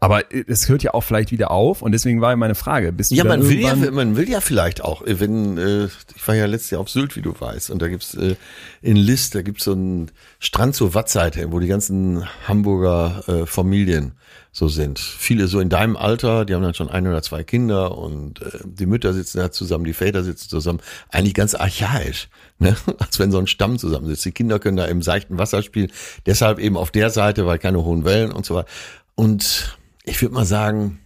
Aber 0.05 0.23
es 0.31 0.69
hört 0.69 0.83
ja 0.83 0.93
auch 0.93 1.01
vielleicht 1.01 1.31
wieder 1.31 1.51
auf 1.51 1.81
und 1.81 1.93
deswegen 1.93 2.21
war 2.21 2.31
ja 2.31 2.37
meine 2.37 2.55
Frage, 2.55 2.93
bist 2.93 3.11
du 3.11 3.15
Ja, 3.15 3.25
man 3.25 3.49
will 3.49 3.59
ja, 3.59 3.75
man 3.75 4.17
will 4.19 4.29
ja 4.29 4.43
vielleicht 4.43 4.85
auch, 4.85 5.01
äh, 5.01 5.19
wenn, 5.19 5.57
äh, 5.57 5.87
ich 6.15 6.29
war 6.29 6.35
ja 6.35 6.45
letztes 6.45 6.73
Jahr 6.73 6.83
auf 6.83 6.91
Sylt, 6.91 7.17
wie 7.17 7.23
du 7.23 7.35
weißt, 7.39 7.71
und 7.71 7.81
da 7.81 7.89
gibt's 7.89 8.13
äh, 8.15 8.37
in 8.83 8.97
List, 8.97 9.35
da 9.35 9.41
gibt's 9.41 9.65
so 9.65 9.73
einen 9.73 10.11
Strand 10.41 10.75
zur 10.75 10.93
Wattseite, 10.93 11.51
wo 11.53 11.59
die 11.59 11.69
ganzen 11.69 12.27
Hamburger 12.47 13.25
äh, 13.29 13.47
Familien 13.47 14.13
so 14.53 14.69
sind. 14.69 14.99
Viele 14.99 15.49
so 15.49 15.59
in 15.59 15.71
deinem 15.71 15.97
Alter, 15.97 16.45
die 16.45 16.55
haben 16.55 16.63
dann 16.63 16.75
schon 16.75 16.91
ein 16.91 17.09
oder 17.09 17.23
zwei 17.23 17.43
Kinder 17.43 17.97
und 17.97 18.43
äh, 18.43 18.59
die 18.63 18.85
Mütter 18.85 19.15
sitzen 19.15 19.39
da 19.39 19.51
zusammen, 19.53 19.87
die 19.87 19.95
Väter 19.95 20.23
sitzen 20.23 20.51
zusammen. 20.51 20.81
Eigentlich 21.09 21.33
ganz 21.33 21.55
archaisch, 21.55 22.29
ne? 22.59 22.77
als 22.99 23.19
wenn 23.19 23.33
so 23.33 23.39
ein 23.39 23.47
Stamm 23.47 23.79
zusammensitzt. 23.79 24.27
Die 24.27 24.33
Kinder 24.33 24.59
können 24.59 24.77
da 24.77 24.85
im 24.85 25.01
seichten 25.01 25.39
Wasser 25.39 25.63
spielen, 25.63 25.91
deshalb 26.27 26.59
eben 26.59 26.77
auf 26.77 26.91
der 26.91 27.09
Seite, 27.09 27.47
weil 27.47 27.59
keine 27.59 27.83
hohen 27.83 28.05
Wellen 28.05 28.33
und 28.33 28.45
so 28.45 28.55
weiter. 28.55 28.69
Und 29.15 29.79
ich 30.05 30.21
würde 30.23 30.35
mal 30.35 30.45
sagen, 30.45 31.01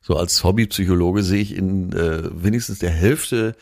so 0.00 0.16
als 0.16 0.42
Hobbypsychologe 0.44 1.22
sehe 1.22 1.42
ich 1.42 1.54
in 1.54 1.92
äh, 1.92 2.22
wenigstens 2.32 2.78
der 2.78 2.90
Hälfte 2.90 3.56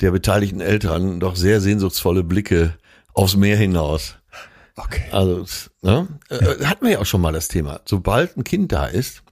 der 0.00 0.10
beteiligten 0.10 0.60
Eltern 0.60 1.20
doch 1.20 1.36
sehr 1.36 1.60
sehnsuchtsvolle 1.60 2.24
Blicke 2.24 2.76
aufs 3.12 3.36
Meer 3.36 3.56
hinaus. 3.56 4.16
Okay. 4.76 5.04
Also, 5.12 5.44
ne? 5.82 6.08
Äh, 6.30 6.64
hatten 6.64 6.84
wir 6.86 6.92
ja 6.92 6.98
auch 6.98 7.06
schon 7.06 7.20
mal 7.20 7.32
das 7.32 7.48
Thema. 7.48 7.80
Sobald 7.84 8.36
ein 8.36 8.44
Kind 8.44 8.72
da 8.72 8.86
ist, 8.86 9.22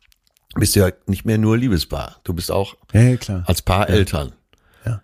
bist 0.54 0.76
du 0.76 0.80
ja 0.80 0.90
nicht 1.06 1.24
mehr 1.24 1.38
nur 1.38 1.56
Liebespaar. 1.56 2.20
Du 2.24 2.34
bist 2.34 2.50
auch 2.50 2.76
Ja, 2.92 3.00
ja, 3.00 3.16
klar. 3.16 3.44
als 3.46 3.62
Paar 3.62 3.88
Eltern. 3.88 4.32
Ja. 4.84 5.02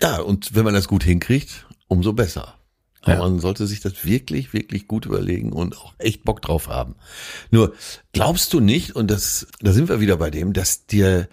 Ja, 0.00 0.20
und 0.20 0.54
wenn 0.56 0.64
man 0.64 0.74
das 0.74 0.88
gut 0.88 1.04
hinkriegt, 1.04 1.66
umso 1.86 2.12
besser. 2.12 2.54
Aber 3.06 3.14
Ja. 3.14 3.18
man 3.20 3.38
sollte 3.38 3.66
sich 3.66 3.80
das 3.80 4.04
wirklich, 4.04 4.52
wirklich 4.52 4.88
gut 4.88 5.06
überlegen 5.06 5.52
und 5.52 5.76
auch 5.78 5.94
echt 5.98 6.24
Bock 6.24 6.42
drauf 6.42 6.68
haben. 6.68 6.96
Nur, 7.50 7.72
glaubst 8.12 8.52
du 8.52 8.60
nicht, 8.60 8.94
und 8.96 9.10
das, 9.10 9.46
da 9.60 9.72
sind 9.72 9.88
wir 9.88 10.00
wieder 10.00 10.16
bei 10.16 10.30
dem, 10.30 10.52
dass 10.52 10.86
dir 10.86 11.28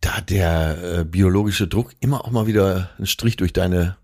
da 0.00 0.20
der 0.20 0.82
äh, 1.00 1.04
biologische 1.04 1.66
Druck 1.68 1.92
immer 2.00 2.24
auch 2.24 2.30
mal 2.30 2.46
wieder 2.46 2.90
einen 2.98 3.06
Strich 3.06 3.36
durch 3.36 3.52
deine 3.52 3.96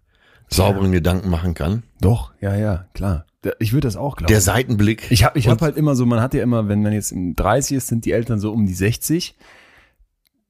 sauberen 0.48 0.92
Gedanken 0.92 1.28
machen 1.30 1.54
kann? 1.54 1.82
Doch, 2.00 2.32
ja, 2.40 2.54
ja, 2.56 2.86
klar. 2.94 3.26
Ich 3.58 3.72
würde 3.72 3.86
das 3.88 3.96
auch 3.96 4.16
glauben. 4.16 4.30
Der 4.30 4.40
Seitenblick. 4.40 5.11
ich 5.11 5.24
habe 5.24 5.38
ich 5.38 5.48
hab 5.48 5.62
halt 5.62 5.76
immer 5.76 5.94
so, 5.96 6.04
man 6.06 6.20
hat 6.20 6.34
ja 6.34 6.42
immer, 6.42 6.68
wenn 6.68 6.82
man 6.82 6.92
jetzt 6.92 7.11
im 7.11 7.34
30 7.36 7.76
ist, 7.78 7.86
sind 7.88 8.04
die 8.04 8.12
Eltern 8.12 8.38
so 8.38 8.52
um 8.52 8.66
die 8.66 8.74
60. 8.74 9.34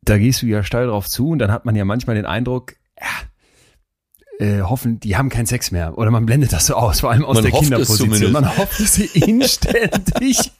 Da 0.03 0.19
gehst 0.19 0.43
du 0.43 0.47
ja 0.47 0.63
steil 0.65 0.87
drauf 0.89 1.09
zu 1.09 1.29
und 1.31 1.39
dann 1.39 1.53
hat 1.53 1.65
man 1.65 1.77
ja 1.77 1.85
manchmal 1.85 2.17
den 2.17 2.27
Eindruck, 2.27 2.75
ja, 3.01 3.07
äh, 4.41 4.63
hoffen, 4.63 4.99
die 5.01 5.17
haben 5.17 5.29
keinen 5.29 5.47
Sex 5.47 5.71
mehr. 5.71 5.99
Oder 5.99 6.11
man 6.11 6.25
blendet 6.25 6.53
das 6.53 6.67
so 6.67 6.75
aus, 6.75 7.01
vor 7.01 7.11
allem 7.11 7.25
aus 7.25 7.35
Man 7.35 7.45
der 7.45 7.53
Kinderposition. 7.53 8.33
Man 8.33 8.57
hofft 8.57 8.81
es 8.81 8.99
inständig. 8.99 10.51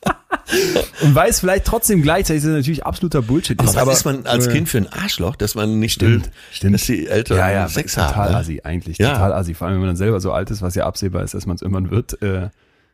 und 1.03 1.15
weiß 1.15 1.41
vielleicht 1.41 1.65
trotzdem 1.65 2.03
gleichzeitig, 2.03 2.43
dass 2.43 2.51
es 2.51 2.57
natürlich 2.57 2.85
absoluter 2.85 3.23
Bullshit 3.23 3.59
aber 3.59 3.69
ist. 3.69 3.77
was 3.87 3.99
ist 3.99 4.05
man 4.05 4.27
als 4.27 4.47
äh, 4.49 4.53
Kind 4.53 4.69
für 4.69 4.79
ein 4.79 4.93
Arschloch, 4.93 5.37
dass 5.37 5.55
man 5.55 5.79
nicht 5.79 5.95
Stimmt, 5.95 6.31
stimmt. 6.53 6.75
dass 6.75 6.85
die 6.87 7.07
Eltern 7.07 7.39
ja, 7.39 7.51
ja, 7.51 7.69
Sex 7.69 7.95
total 7.95 8.15
haben? 8.17 8.33
Ne? 8.33 8.39
assi 8.39 8.61
eigentlich, 8.65 8.99
Ja. 8.99 9.13
total 9.13 9.33
assi. 9.33 9.55
Vor 9.55 9.67
allem, 9.67 9.77
wenn 9.77 9.81
man 9.81 9.89
dann 9.91 9.97
selber 9.97 10.21
so 10.21 10.33
alt 10.33 10.51
ist, 10.51 10.61
was 10.61 10.75
ja 10.75 10.85
absehbar 10.87 11.23
ist, 11.23 11.35
dass 11.35 11.47
man 11.47 11.57
es 11.57 11.63
irgendwann 11.63 11.91
wird. 11.91 12.21
Äh, 12.23 12.51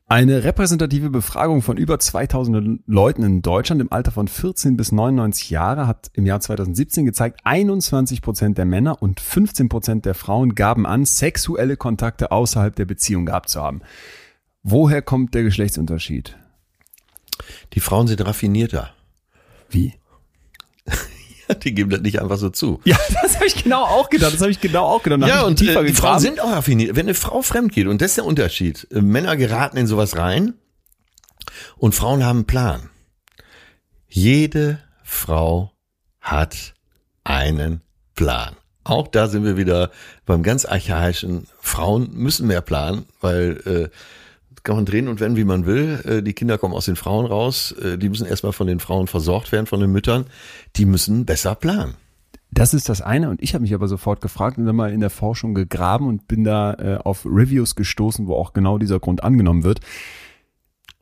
eine 0.08 0.44
repräsentative 0.44 1.10
Befragung 1.10 1.62
von 1.62 1.76
über 1.76 1.98
2000 1.98 2.80
Leuten 2.86 3.24
in 3.24 3.42
Deutschland 3.42 3.80
im 3.80 3.92
Alter 3.92 4.12
von 4.12 4.28
14 4.28 4.76
bis 4.76 4.92
99 4.92 5.50
Jahre 5.50 5.88
hat 5.88 6.10
im 6.12 6.26
Jahr 6.26 6.40
2017 6.40 7.04
gezeigt, 7.04 7.40
21 7.42 8.22
Prozent 8.22 8.56
der 8.56 8.66
Männer 8.66 9.02
und 9.02 9.18
15 9.18 9.68
Prozent 9.68 10.04
der 10.04 10.14
Frauen 10.14 10.54
gaben 10.54 10.86
an, 10.86 11.04
sexuelle 11.04 11.76
Kontakte 11.76 12.30
außerhalb 12.30 12.76
der 12.76 12.84
Beziehung 12.84 13.26
gehabt 13.26 13.48
zu 13.48 13.60
haben. 13.60 13.82
Woher 14.62 15.02
kommt 15.02 15.34
der 15.34 15.42
Geschlechtsunterschied? 15.42 16.36
Die 17.72 17.80
Frauen 17.80 18.06
sind 18.06 18.24
raffinierter. 18.24 18.90
Wie? 19.70 19.94
Die 21.62 21.74
geben 21.74 21.90
das 21.90 22.00
nicht 22.00 22.20
einfach 22.20 22.38
so 22.38 22.50
zu. 22.50 22.80
Ja, 22.84 22.96
das 23.22 23.36
habe 23.36 23.46
ich 23.46 23.62
genau 23.62 23.82
auch 23.82 24.10
gedacht. 24.10 24.34
Das 24.34 24.40
habe 24.40 24.50
ich 24.50 24.60
genau 24.60 24.84
auch 24.86 25.02
gedacht. 25.02 25.28
Ja, 25.28 25.42
und 25.42 25.56
tiefer 25.56 25.82
äh, 25.82 25.86
die. 25.86 25.92
Frauen 25.92 26.18
sind 26.18 26.40
auch 26.40 26.50
raffiniert. 26.50 26.96
Wenn 26.96 27.06
eine 27.06 27.14
Frau 27.14 27.42
fremd 27.42 27.72
geht, 27.72 27.86
und 27.86 28.00
das 28.00 28.10
ist 28.10 28.16
der 28.18 28.24
Unterschied, 28.24 28.86
äh, 28.90 29.00
Männer 29.00 29.36
geraten 29.36 29.76
in 29.76 29.86
sowas 29.86 30.16
rein 30.16 30.54
und 31.76 31.94
Frauen 31.94 32.24
haben 32.24 32.38
einen 32.38 32.46
Plan. 32.46 32.90
Jede 34.08 34.80
Frau 35.02 35.72
hat 36.20 36.74
einen 37.24 37.82
Plan. 38.14 38.56
Auch 38.84 39.08
da 39.08 39.26
sind 39.26 39.44
wir 39.44 39.56
wieder 39.56 39.90
beim 40.26 40.42
ganz 40.42 40.64
archaischen. 40.64 41.46
Frauen 41.60 42.10
müssen 42.12 42.46
mehr 42.46 42.60
planen, 42.60 43.06
weil 43.20 43.90
äh, 43.92 43.96
kann 44.66 44.76
man 44.76 44.84
drehen 44.84 45.06
und 45.06 45.20
wenden, 45.20 45.36
wie 45.36 45.44
man 45.44 45.64
will. 45.64 46.00
Äh, 46.04 46.22
die 46.22 46.34
Kinder 46.34 46.58
kommen 46.58 46.74
aus 46.74 46.86
den 46.86 46.96
Frauen 46.96 47.24
raus. 47.24 47.72
Äh, 47.72 47.98
die 47.98 48.08
müssen 48.08 48.26
erstmal 48.26 48.52
von 48.52 48.66
den 48.66 48.80
Frauen 48.80 49.06
versorgt 49.06 49.52
werden, 49.52 49.66
von 49.66 49.80
den 49.80 49.92
Müttern. 49.92 50.26
Die 50.74 50.86
müssen 50.86 51.24
besser 51.24 51.54
planen. 51.54 51.94
Das 52.50 52.74
ist 52.74 52.88
das 52.88 53.00
eine 53.00 53.28
und 53.30 53.42
ich 53.42 53.54
habe 53.54 53.62
mich 53.62 53.74
aber 53.74 53.86
sofort 53.86 54.20
gefragt 54.20 54.58
und 54.58 54.66
dann 54.66 54.76
mal 54.76 54.92
in 54.92 55.00
der 55.00 55.10
Forschung 55.10 55.54
gegraben 55.54 56.08
und 56.08 56.26
bin 56.26 56.42
da 56.42 56.74
äh, 56.74 56.96
auf 56.96 57.26
Reviews 57.26 57.76
gestoßen, 57.76 58.26
wo 58.26 58.34
auch 58.34 58.54
genau 58.54 58.78
dieser 58.78 58.98
Grund 58.98 59.22
angenommen 59.22 59.62
wird. 59.62 59.80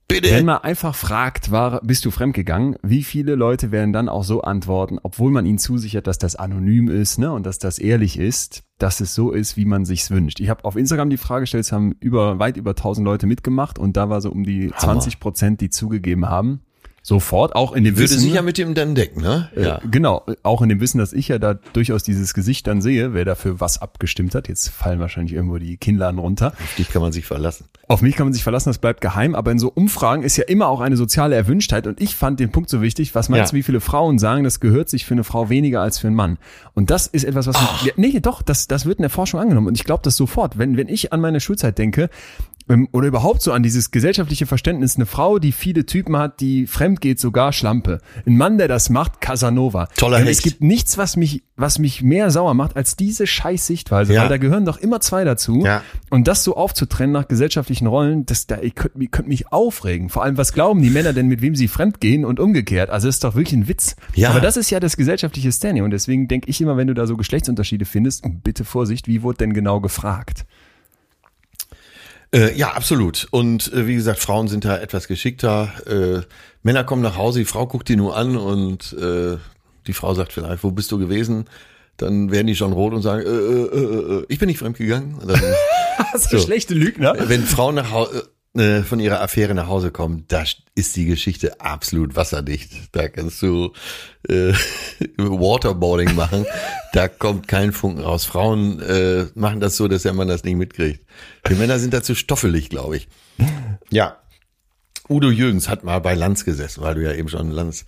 Bitte. 0.08 0.30
Wenn 0.30 0.44
man 0.44 0.58
einfach 0.58 0.94
fragt, 0.94 1.50
war, 1.50 1.80
bist 1.82 2.04
du 2.04 2.10
fremdgegangen, 2.10 2.76
wie 2.82 3.02
viele 3.02 3.34
Leute 3.34 3.72
werden 3.72 3.94
dann 3.94 4.10
auch 4.10 4.24
so 4.24 4.42
antworten, 4.42 4.98
obwohl 5.02 5.30
man 5.30 5.46
ihnen 5.46 5.58
zusichert, 5.58 6.06
dass 6.06 6.18
das 6.18 6.36
anonym 6.36 6.88
ist 6.88 7.18
ne, 7.18 7.32
und 7.32 7.46
dass 7.46 7.58
das 7.58 7.78
ehrlich 7.78 8.18
ist, 8.18 8.63
dass 8.78 9.00
es 9.00 9.14
so 9.14 9.30
ist, 9.30 9.56
wie 9.56 9.64
man 9.64 9.84
sich's 9.84 10.10
wünscht. 10.10 10.40
Ich 10.40 10.48
habe 10.48 10.64
auf 10.64 10.76
Instagram 10.76 11.10
die 11.10 11.16
Frage 11.16 11.42
gestellt, 11.42 11.64
es 11.64 11.72
haben 11.72 11.92
über 12.00 12.38
weit 12.38 12.56
über 12.56 12.70
1000 12.70 13.04
Leute 13.04 13.26
mitgemacht 13.26 13.78
und 13.78 13.96
da 13.96 14.08
war 14.10 14.20
so 14.20 14.30
um 14.30 14.44
die 14.44 14.72
20 14.76 15.20
Prozent, 15.20 15.60
die 15.60 15.70
zugegeben 15.70 16.28
haben. 16.28 16.63
Sofort, 17.06 17.54
auch 17.54 17.72
in 17.72 17.84
dem 17.84 17.96
Würde 17.96 18.04
Wissen, 18.04 18.20
sich 18.20 18.32
ja 18.32 18.40
mit 18.40 18.56
dem 18.56 18.72
dann 18.74 18.94
decken, 18.94 19.20
ne? 19.20 19.50
ja. 19.54 19.78
Genau, 19.90 20.24
auch 20.42 20.62
in 20.62 20.70
dem 20.70 20.80
Wissen, 20.80 20.96
dass 20.96 21.12
ich 21.12 21.28
ja 21.28 21.38
da 21.38 21.52
durchaus 21.52 22.02
dieses 22.02 22.32
Gesicht 22.32 22.66
dann 22.66 22.80
sehe, 22.80 23.12
wer 23.12 23.26
dafür 23.26 23.60
was 23.60 23.82
abgestimmt 23.82 24.34
hat. 24.34 24.48
Jetzt 24.48 24.70
fallen 24.70 25.00
wahrscheinlich 25.00 25.34
irgendwo 25.34 25.58
die 25.58 25.76
Kinnladen 25.76 26.18
runter. 26.18 26.54
Auf 26.58 26.74
dich 26.78 26.88
kann 26.88 27.02
man 27.02 27.12
sich 27.12 27.26
verlassen. 27.26 27.66
Auf 27.88 28.00
mich 28.00 28.16
kann 28.16 28.24
man 28.24 28.32
sich 28.32 28.42
verlassen, 28.42 28.70
das 28.70 28.78
bleibt 28.78 29.02
geheim, 29.02 29.34
aber 29.34 29.52
in 29.52 29.58
so 29.58 29.68
Umfragen 29.68 30.22
ist 30.22 30.38
ja 30.38 30.44
immer 30.44 30.68
auch 30.68 30.80
eine 30.80 30.96
soziale 30.96 31.36
Erwünschtheit 31.36 31.86
und 31.86 32.00
ich 32.00 32.16
fand 32.16 32.40
den 32.40 32.50
Punkt 32.52 32.70
so 32.70 32.80
wichtig, 32.80 33.14
was 33.14 33.28
meinst 33.28 33.48
Ja. 33.48 33.50
du, 33.52 33.56
wie 33.58 33.62
viele 33.62 33.80
Frauen 33.80 34.18
sagen, 34.18 34.42
das 34.42 34.58
gehört 34.58 34.88
sich 34.88 35.04
für 35.04 35.12
eine 35.12 35.24
Frau 35.24 35.50
weniger 35.50 35.82
als 35.82 35.98
für 35.98 36.06
einen 36.06 36.16
Mann? 36.16 36.38
Und 36.72 36.88
das 36.88 37.06
ist 37.06 37.24
etwas, 37.24 37.46
was, 37.46 37.56
ja, 37.84 37.92
nee, 37.96 38.18
doch, 38.20 38.40
das, 38.40 38.66
das 38.66 38.86
wird 38.86 38.98
in 38.98 39.02
der 39.02 39.10
Forschung 39.10 39.40
angenommen 39.40 39.66
und 39.66 39.74
ich 39.76 39.84
glaube 39.84 40.00
das 40.02 40.16
sofort. 40.16 40.56
Wenn, 40.56 40.78
wenn 40.78 40.88
ich 40.88 41.12
an 41.12 41.20
meine 41.20 41.40
Schulzeit 41.40 41.76
denke, 41.76 42.08
oder 42.92 43.06
überhaupt 43.08 43.42
so 43.42 43.52
an 43.52 43.62
dieses 43.62 43.90
gesellschaftliche 43.90 44.46
Verständnis, 44.46 44.96
eine 44.96 45.04
Frau, 45.04 45.38
die 45.38 45.52
viele 45.52 45.84
Typen 45.84 46.16
hat, 46.16 46.40
die 46.40 46.66
fremd 46.66 47.02
geht, 47.02 47.20
sogar 47.20 47.52
Schlampe. 47.52 48.00
Ein 48.26 48.38
Mann, 48.38 48.56
der 48.56 48.68
das 48.68 48.88
macht, 48.88 49.20
Casanova. 49.20 49.88
Toller 49.96 50.18
Hecht. 50.18 50.30
Es 50.30 50.42
gibt 50.42 50.62
nichts, 50.62 50.96
was 50.96 51.16
mich, 51.16 51.42
was 51.56 51.78
mich 51.78 52.02
mehr 52.02 52.30
sauer 52.30 52.54
macht, 52.54 52.74
als 52.76 52.96
diese 52.96 53.26
scheiß 53.26 53.66
Sichtweise, 53.66 54.14
Ja. 54.14 54.22
weil 54.22 54.28
da 54.30 54.38
gehören 54.38 54.64
doch 54.64 54.78
immer 54.78 55.00
zwei 55.00 55.24
dazu. 55.24 55.62
Ja. 55.62 55.82
Und 56.08 56.26
das 56.26 56.42
so 56.42 56.56
aufzutrennen 56.56 57.12
nach 57.12 57.28
gesellschaftlichen 57.28 57.86
Rollen, 57.86 58.24
das 58.24 58.46
da, 58.46 58.58
ich 58.62 58.74
könnte 58.74 58.96
mich, 58.98 59.10
könnt 59.10 59.28
mich 59.28 59.52
aufregen. 59.52 60.08
Vor 60.08 60.22
allem, 60.24 60.38
was 60.38 60.54
glauben 60.54 60.80
die 60.80 60.90
Männer 60.90 61.12
denn, 61.12 61.28
mit 61.28 61.42
wem 61.42 61.54
sie 61.54 61.68
fremd 61.68 62.00
gehen 62.00 62.24
und 62.24 62.40
umgekehrt? 62.40 62.88
Also 62.88 63.08
das 63.08 63.16
ist 63.16 63.24
doch 63.24 63.34
wirklich 63.34 63.54
ein 63.60 63.68
Witz. 63.68 63.94
Ja. 64.14 64.30
Aber 64.30 64.40
das 64.40 64.56
ist 64.56 64.70
ja 64.70 64.80
das 64.80 64.96
gesellschaftliche 64.96 65.52
Standing. 65.52 65.84
Und 65.84 65.90
deswegen 65.90 66.28
denke 66.28 66.48
ich 66.48 66.60
immer, 66.62 66.78
wenn 66.78 66.86
du 66.86 66.94
da 66.94 67.06
so 67.06 67.16
Geschlechtsunterschiede 67.18 67.84
findest, 67.84 68.24
bitte 68.42 68.64
Vorsicht, 68.64 69.06
wie 69.06 69.22
wurde 69.22 69.38
denn 69.38 69.52
genau 69.52 69.80
gefragt? 69.80 70.46
Äh, 72.34 72.56
ja, 72.56 72.72
absolut. 72.72 73.28
Und 73.30 73.72
äh, 73.72 73.86
wie 73.86 73.94
gesagt, 73.94 74.18
Frauen 74.18 74.48
sind 74.48 74.64
da 74.64 74.76
etwas 74.78 75.06
geschickter. 75.08 75.72
Äh, 75.86 76.22
Männer 76.64 76.82
kommen 76.84 77.02
nach 77.02 77.16
Hause, 77.16 77.38
die 77.38 77.44
Frau 77.44 77.66
guckt 77.66 77.88
die 77.88 77.96
nur 77.96 78.16
an 78.16 78.36
und 78.36 78.92
äh, 78.94 79.36
die 79.86 79.92
Frau 79.92 80.14
sagt 80.14 80.32
vielleicht, 80.32 80.64
wo 80.64 80.70
bist 80.72 80.90
du 80.90 80.98
gewesen? 80.98 81.44
Dann 81.96 82.32
werden 82.32 82.48
die 82.48 82.56
schon 82.56 82.72
rot 82.72 82.92
und 82.92 83.02
sagen, 83.02 83.24
äh, 83.24 83.28
äh, 83.28 83.66
äh, 83.66 84.18
äh, 84.20 84.24
ich 84.28 84.38
bin 84.40 84.48
nicht 84.48 84.58
fremdgegangen. 84.58 85.16
Dann, 85.26 85.40
Das 86.12 86.24
ist 86.24 86.32
eine 86.32 86.40
So. 86.40 86.46
schlechte 86.46 86.74
Lügner. 86.74 87.14
wenn 87.28 87.44
Frauen 87.44 87.76
nach 87.76 87.92
Hause, 87.92 88.28
äh, 88.56 88.82
von 88.82 89.00
ihrer 89.00 89.20
Affäre 89.20 89.54
nach 89.54 89.66
Hause 89.66 89.90
kommen, 89.90 90.24
da 90.28 90.44
ist 90.74 90.96
die 90.96 91.06
Geschichte 91.06 91.60
absolut 91.60 92.14
wasserdicht. 92.14 92.72
Da 92.92 93.08
kannst 93.08 93.42
du 93.42 93.72
äh, 94.28 94.52
Waterboarding 95.16 96.14
machen. 96.14 96.46
Da 96.92 97.08
kommt 97.08 97.48
kein 97.48 97.72
Funken 97.72 98.02
raus. 98.02 98.24
Frauen 98.24 98.80
äh, 98.80 99.26
machen 99.34 99.60
das 99.60 99.76
so, 99.76 99.88
dass 99.88 100.02
der 100.02 100.12
Mann 100.12 100.28
das 100.28 100.44
nicht 100.44 100.56
mitkriegt. 100.56 101.04
Die 101.48 101.54
Männer 101.54 101.78
sind 101.78 101.94
dazu 101.94 102.14
stoffelig, 102.14 102.70
glaube 102.70 102.96
ich. 102.96 103.08
Ja. 103.90 104.18
Udo 105.08 105.30
Jürgens 105.30 105.68
hat 105.68 105.84
mal 105.84 105.98
bei 105.98 106.14
Lanz 106.14 106.44
gesessen, 106.44 106.82
weil 106.82 106.94
du 106.94 107.02
ja 107.02 107.12
eben 107.12 107.28
schon 107.28 107.50
Lanz 107.50 107.84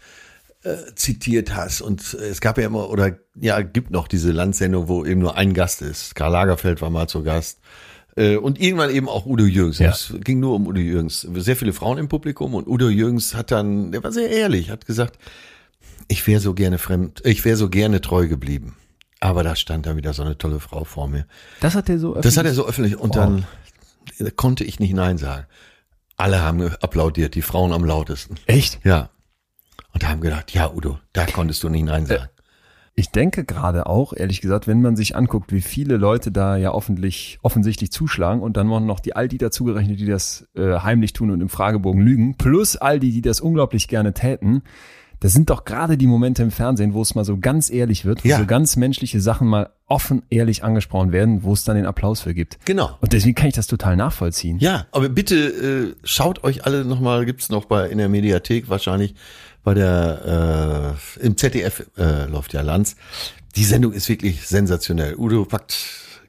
äh, 0.65 0.95
zitiert 0.97 1.55
hast. 1.55 1.81
Und 1.81 2.15
äh, 2.21 2.25
es 2.25 2.41
gab 2.41 2.59
ja 2.59 2.67
immer, 2.67 2.91
oder 2.91 3.17
ja, 3.37 3.63
gibt 3.63 3.93
noch 3.93 4.09
diese 4.09 4.33
Lanz-Sendung, 4.33 4.89
wo 4.89 5.05
eben 5.05 5.21
nur 5.21 5.37
ein 5.37 5.55
Gast 5.55 5.81
ist. 5.81 6.17
Karl 6.17 6.33
Lagerfeld 6.33 6.83
war 6.83 6.91
mal 6.91 7.09
zu 7.09 7.23
Gast. 7.23 7.61
Äh, 8.17 8.37
Und 8.37 8.61
irgendwann 8.61 8.91
eben 8.91 9.09
auch 9.09 9.27
Udo 9.27 9.45
Jürgens. 9.45 9.79
Ja. 9.79 9.91
Es 9.91 10.15
ging 10.25 10.41
nur 10.41 10.55
um 10.55 10.67
Udo 10.67 10.81
Jürgens. 10.81 11.21
Sehr 11.21 11.57
viele 11.57 11.73
Frauen 11.73 11.99
im 11.99 12.09
Publikum 12.09 12.55
und 12.55 12.67
Udo 12.67 12.89
Jürgens 12.89 13.35
hat 13.35 13.51
dann, 13.51 13.93
der 13.93 14.03
war 14.03 14.13
sehr 14.13 14.31
ehrlich, 14.31 14.71
hat 14.71 14.87
gesagt, 14.87 15.19
ich 16.09 16.27
wäre 16.27 16.41
so 16.41 16.55
gerne 16.55 16.79
fremd, 16.79 17.21
ich 17.25 17.45
wäre 17.45 17.57
so 17.57 17.69
gerne 17.69 18.01
treu 18.01 18.27
geblieben. 18.29 18.77
Aber 19.21 19.43
da 19.43 19.57
stand 19.57 19.87
da 19.87 19.97
wieder 19.97 20.13
so 20.13 20.23
eine 20.23 20.37
tolle 20.39 20.61
Frau 20.61 20.85
vor 20.85 21.09
mir. 21.09 21.27
Das 21.61 21.75
hat 21.75 21.89
er 21.89 21.99
so 21.99 22.15
Das 22.15 22.37
hat 22.37 22.47
er 22.47 22.55
so 22.55 22.67
öffentlich 22.67 22.97
und 22.97 23.11
Oh. 23.11 23.15
dann 23.15 23.47
da 24.19 24.31
konnte 24.31 24.63
ich 24.65 24.79
nicht 24.79 24.95
Nein 24.95 25.19
sagen. 25.19 25.47
Alle 26.17 26.41
haben 26.41 26.63
applaudiert, 26.81 27.35
die 27.35 27.43
Frauen 27.43 27.73
am 27.73 27.85
lautesten. 27.85 28.37
Echt? 28.47 28.79
Ja. 28.85 29.11
Und 29.93 30.07
haben 30.09 30.21
gedacht, 30.21 30.53
ja, 30.53 30.71
Udo, 30.73 30.99
da 31.13 31.27
konntest 31.27 31.63
du 31.63 31.69
nicht 31.69 31.85
Nein 31.85 32.07
sagen. 32.07 32.29
Ich 32.99 33.11
denke 33.11 33.45
gerade 33.45 33.87
auch, 33.87 34.15
ehrlich 34.15 34.41
gesagt, 34.41 34.67
wenn 34.67 34.81
man 34.81 34.97
sich 34.97 35.17
anguckt, 35.17 35.53
wie 35.53 35.61
viele 35.61 35.99
Leute 35.99 36.33
da 36.33 36.57
ja 36.57 36.73
offentlich, 36.73 37.39
offensichtlich 37.43 37.93
zuschlagen 37.93 38.41
und 38.41 38.57
dann 38.57 38.69
noch 38.87 39.01
die 39.01 39.15
all 39.15 39.29
die 39.29 39.37
dazugerechnet, 39.37 40.01
die 40.01 40.07
das 40.07 40.49
äh, 40.57 40.79
heimlich 40.79 41.13
tun 41.13 41.31
und 41.31 41.43
im 41.43 41.51
Fragebogen 41.51 42.01
lügen, 42.01 42.37
plus 42.39 42.77
all 42.77 42.99
die, 42.99 43.11
die 43.13 43.21
das 43.21 43.43
unglaublich 43.43 43.89
gerne 43.89 44.15
täten. 44.15 44.63
Das 45.21 45.33
sind 45.33 45.49
doch 45.51 45.65
gerade 45.67 45.97
die 45.99 46.07
Momente 46.07 46.43
im 46.43 46.51
Fernsehen, 46.51 46.93
wo 46.95 47.01
es 47.03 47.15
mal 47.15 47.25
so 47.25 47.39
ganz 47.39 47.71
ehrlich 47.71 48.05
wird, 48.07 48.25
wo 48.25 48.29
Ja. 48.29 48.39
so 48.39 48.47
ganz 48.47 48.77
menschliche 48.77 49.21
Sachen 49.21 49.47
mal 49.47 49.71
offen 49.87 50.23
ehrlich 50.31 50.65
angesprochen 50.65 51.13
werden, 51.13 51.43
wo 51.43 51.53
es 51.53 51.65
dann 51.65 51.77
den 51.77 51.87
Applaus 51.87 52.21
für 52.23 52.35
gibt. 52.35 52.59
Genau. 52.65 52.97
Und 53.01 53.13
deswegen 53.13 53.35
kann 53.35 53.49
ich 53.49 53.55
das 53.55 53.67
total 53.67 53.97
nachvollziehen. 53.97 54.59
Ja, 54.59 54.87
aber 54.91 55.09
bitte 55.11 55.37
äh, 55.37 55.95
schaut 56.05 56.45
euch 56.45 56.65
alle 56.67 56.85
nochmal, 56.85 57.25
gibt's 57.25 57.51
noch 57.51 57.67
bei 57.67 57.89
in 57.89 57.99
der 57.99 58.09
Mediathek 58.09 58.69
wahrscheinlich, 58.69 59.15
bei 59.67 59.75
der 59.75 60.95
äh, 61.19 61.27
im 61.27 61.37
ZDF 61.37 61.85
äh, 61.99 62.27
läuft 62.27 62.53
ja 62.53 62.61
Lanz. 62.61 62.95
Die 63.57 63.65
Sendung 63.65 63.93
ist 63.93 64.09
wirklich 64.09 64.47
sensationell. 64.47 65.17
Udo 65.17 65.45
packt 65.45 65.77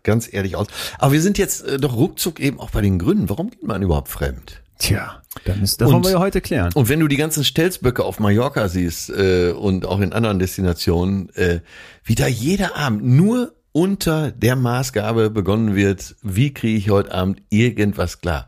ganz 0.02 0.28
ehrlich 0.34 0.56
aus. 0.56 0.66
Aber 0.98 1.12
wir 1.12 1.22
sind 1.22 1.38
jetzt 1.38 1.64
äh, 1.64 1.78
doch 1.78 1.96
ruckzuck 1.96 2.40
eben 2.40 2.60
auch 2.60 2.72
bei 2.72 2.82
den 2.82 2.98
Gründen. 2.98 3.30
Warum 3.30 3.52
geht 3.52 3.62
man 3.62 3.84
überhaupt 3.84 4.08
fremd? 4.08 4.64
Tja, 4.80 5.22
das, 5.46 5.56
müssen, 5.58 5.78
das 5.78 5.86
wollen 5.88 5.98
Und- 5.98 6.06
wir 6.06 6.14
ja 6.14 6.20
heute 6.20 6.42
klären. 6.42 6.72
Und 6.74 6.90
wenn 6.90 7.00
du 7.00 7.08
die 7.08 7.16
ganzen 7.16 7.44
Stelzböcke 7.44 8.04
auf 8.04 8.20
Mallorca 8.20 8.70
siehst 8.70 9.12
äh, 9.12 9.52
und 9.52 9.86
auch 9.86 10.00
in 10.00 10.14
anderen 10.14 10.40
Destinationen, 10.40 11.30
äh, 11.36 11.60
wie 12.04 12.16
da 12.16 12.26
jeder 12.26 12.76
Abend 12.76 13.06
nur 13.06 13.54
unter 13.72 14.32
der 14.32 14.56
Maßgabe 14.56 15.30
begonnen 15.30 15.76
wird, 15.76 16.16
wie 16.24 16.56
kriege 16.56 16.76
ich 16.80 16.90
heute 16.90 17.14
Abend 17.14 17.44
irgendwas 17.52 18.20
klar. 18.20 18.48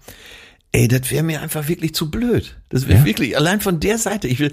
Ey, 0.72 0.88
das 0.88 1.10
wäre 1.10 1.24
mir 1.24 1.42
einfach 1.42 1.68
wirklich 1.68 1.96
zu 1.96 2.12
blöd. 2.12 2.58
Das 2.70 2.88
wäre 2.88 3.00
Ja. 3.00 3.06
wirklich, 3.06 3.36
allein 3.36 3.60
von 3.60 3.80
der 3.80 3.98
Seite, 3.98 4.28
ich 4.28 4.40
will, 4.40 4.52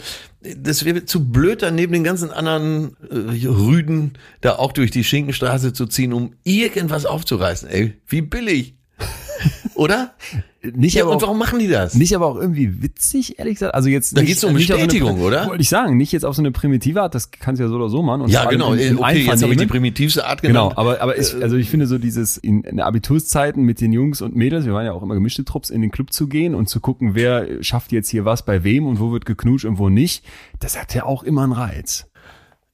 das 0.57 0.85
wäre 0.87 1.05
zu 1.05 1.29
blöd, 1.29 1.61
dann 1.61 1.75
neben 1.75 1.93
den 1.93 2.05
ganzen 2.05 2.31
anderen 2.31 2.97
äh, 3.11 3.47
Rüden 3.47 4.15
da 4.41 4.57
auch 4.57 4.73
durch 4.73 4.91
die 4.91 5.05
Schinkenstraße 5.05 5.75
zu 5.75 5.85
ziehen, 5.87 6.15
um 6.15 6.33
irgendwas 6.43 7.05
aufzureißen. 7.05 7.69
Ey, 7.69 7.95
wie 8.09 8.23
billig. 8.23 8.75
Oder? 9.75 10.15
Nicht 10.63 10.95
Ja, 10.95 11.03
aber 11.05 11.13
und 11.13 11.19
auch- 11.19 11.23
warum 11.23 11.39
machen 11.39 11.59
die 11.59 11.69
das? 11.69 11.95
Nicht 11.95 12.17
aber 12.17 12.27
auch 12.27 12.37
irgendwie 12.37 12.83
witzig, 12.83 13.39
ehrlich 13.39 13.55
gesagt. 13.57 13.75
Also 13.75 13.89
jetzt 13.91 14.17
Da 14.17 14.23
nicht- 14.23 14.29
geht's 14.31 14.43
um 14.43 14.55
Bestätigung, 14.55 15.11
so 15.11 15.17
eine, 15.17 15.25
oder? 15.43 15.47
Wollte 15.49 15.61
ich 15.63 15.69
sagen, 15.69 15.97
nicht 15.99 16.13
jetzt 16.13 16.25
auf 16.25 16.35
so 16.35 16.41
eine 16.43 16.51
primitive 16.51 17.03
Art, 17.03 17.15
das 17.15 17.31
kannst 17.31 17.61
du 17.61 17.65
ja 17.65 17.69
so 17.69 17.77
oder 17.77 17.91
so 17.91 18.03
machen. 18.03 18.23
Und 18.23 18.31
Ja, 18.31 18.47
genau. 18.47 18.73
im- 18.73 18.79
im 18.97 18.99
okay, 18.99 19.19
jetzt 19.27 19.43
habe 19.43 19.53
ich 19.53 19.59
die 19.59 19.67
primitivste 19.67 20.27
Art 20.27 20.41
Genau, 20.43 20.71
genannt. 20.71 20.79
aber, 20.79 21.03
aber 21.03 21.19
ich, 21.19 21.35
also 21.41 21.57
ich 21.57 21.69
finde 21.69 21.87
so 21.87 21.99
dieses 21.99 22.39
in, 22.39 22.63
in 22.65 22.81
Abiturszeiten 22.81 23.63
mit 23.63 23.81
den 23.83 23.93
Jungs 23.93 24.23
und 24.23 24.35
Mädels, 24.35 24.65
wir 24.65 24.73
waren 24.73 24.87
ja 24.87 24.93
auch 24.93 25.03
immer 25.03 25.15
gemischte 25.15 25.45
Trupps, 25.45 25.69
in 25.71 25.83
den 25.83 25.91
Club 25.91 26.11
zu 26.13 26.27
gehen 26.27 26.55
und 26.55 26.69
zu 26.71 26.81
gucken, 26.81 27.15
wer 27.15 27.63
schafft 27.63 27.93
jetzt 27.93 28.09
hier 28.09 28.25
was 28.25 28.45
bei 28.45 28.65
wem 28.65 28.87
und 28.87 28.99
wo 28.99 29.13
wird 29.13 29.27
geknutscht 29.27 29.67
und 29.67 29.79
wo 29.79 29.89
nicht, 29.91 30.25
das 30.59 30.81
hat 30.81 30.95
ja 30.95 31.05
auch 31.05 31.23
immer 31.23 31.43
einen 31.45 31.53
Reiz. 31.53 32.07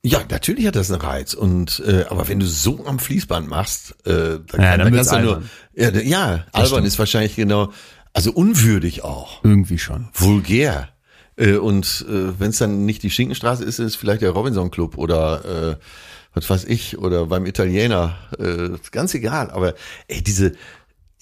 Ja, 0.04 0.20
natürlich 0.28 0.66
hat 0.66 0.74
das 0.74 0.90
einen 0.90 1.00
Reiz. 1.00 1.32
Und 1.34 1.80
äh, 1.86 2.04
aber 2.08 2.26
wenn 2.28 2.40
du 2.40 2.46
so 2.46 2.84
am 2.86 2.98
Fließband 2.98 3.48
machst, 3.48 3.94
äh, 4.04 4.40
dann, 4.48 4.60
Ja, 4.60 4.76
dann 4.76 4.92
wird's 4.92 5.10
kannst 5.10 5.24
du 5.26 5.30
nur. 5.30 5.42
Ja, 5.74 5.90
ja 5.90 6.44
albern 6.52 6.84
ist 6.84 6.98
wahrscheinlich 6.98 7.36
genau, 7.36 7.72
also 8.12 8.32
unwürdig 8.32 9.04
auch, 9.04 9.44
Irgendwie 9.44 9.78
schon. 9.78 10.08
vulgär. 10.14 10.88
Äh, 11.36 11.54
und 11.54 12.04
äh, 12.08 12.38
wenn 12.38 12.50
es 12.50 12.58
dann 12.58 12.84
nicht 12.84 13.02
die 13.04 13.10
Schinkenstraße 13.10 13.62
ist, 13.64 13.78
ist 13.78 13.86
es 13.86 13.96
vielleicht 13.96 14.22
der 14.22 14.30
Robinson 14.30 14.70
Club 14.72 14.98
oder 14.98 15.44
äh, 15.72 15.84
was 16.34 16.50
weiß 16.50 16.64
ich 16.64 16.98
oder 16.98 17.26
beim 17.26 17.46
Italiener. 17.46 18.16
Äh, 18.38 18.70
ganz 18.90 19.14
egal. 19.14 19.50
Aber 19.50 19.74
ey, 20.08 20.22
diese 20.22 20.52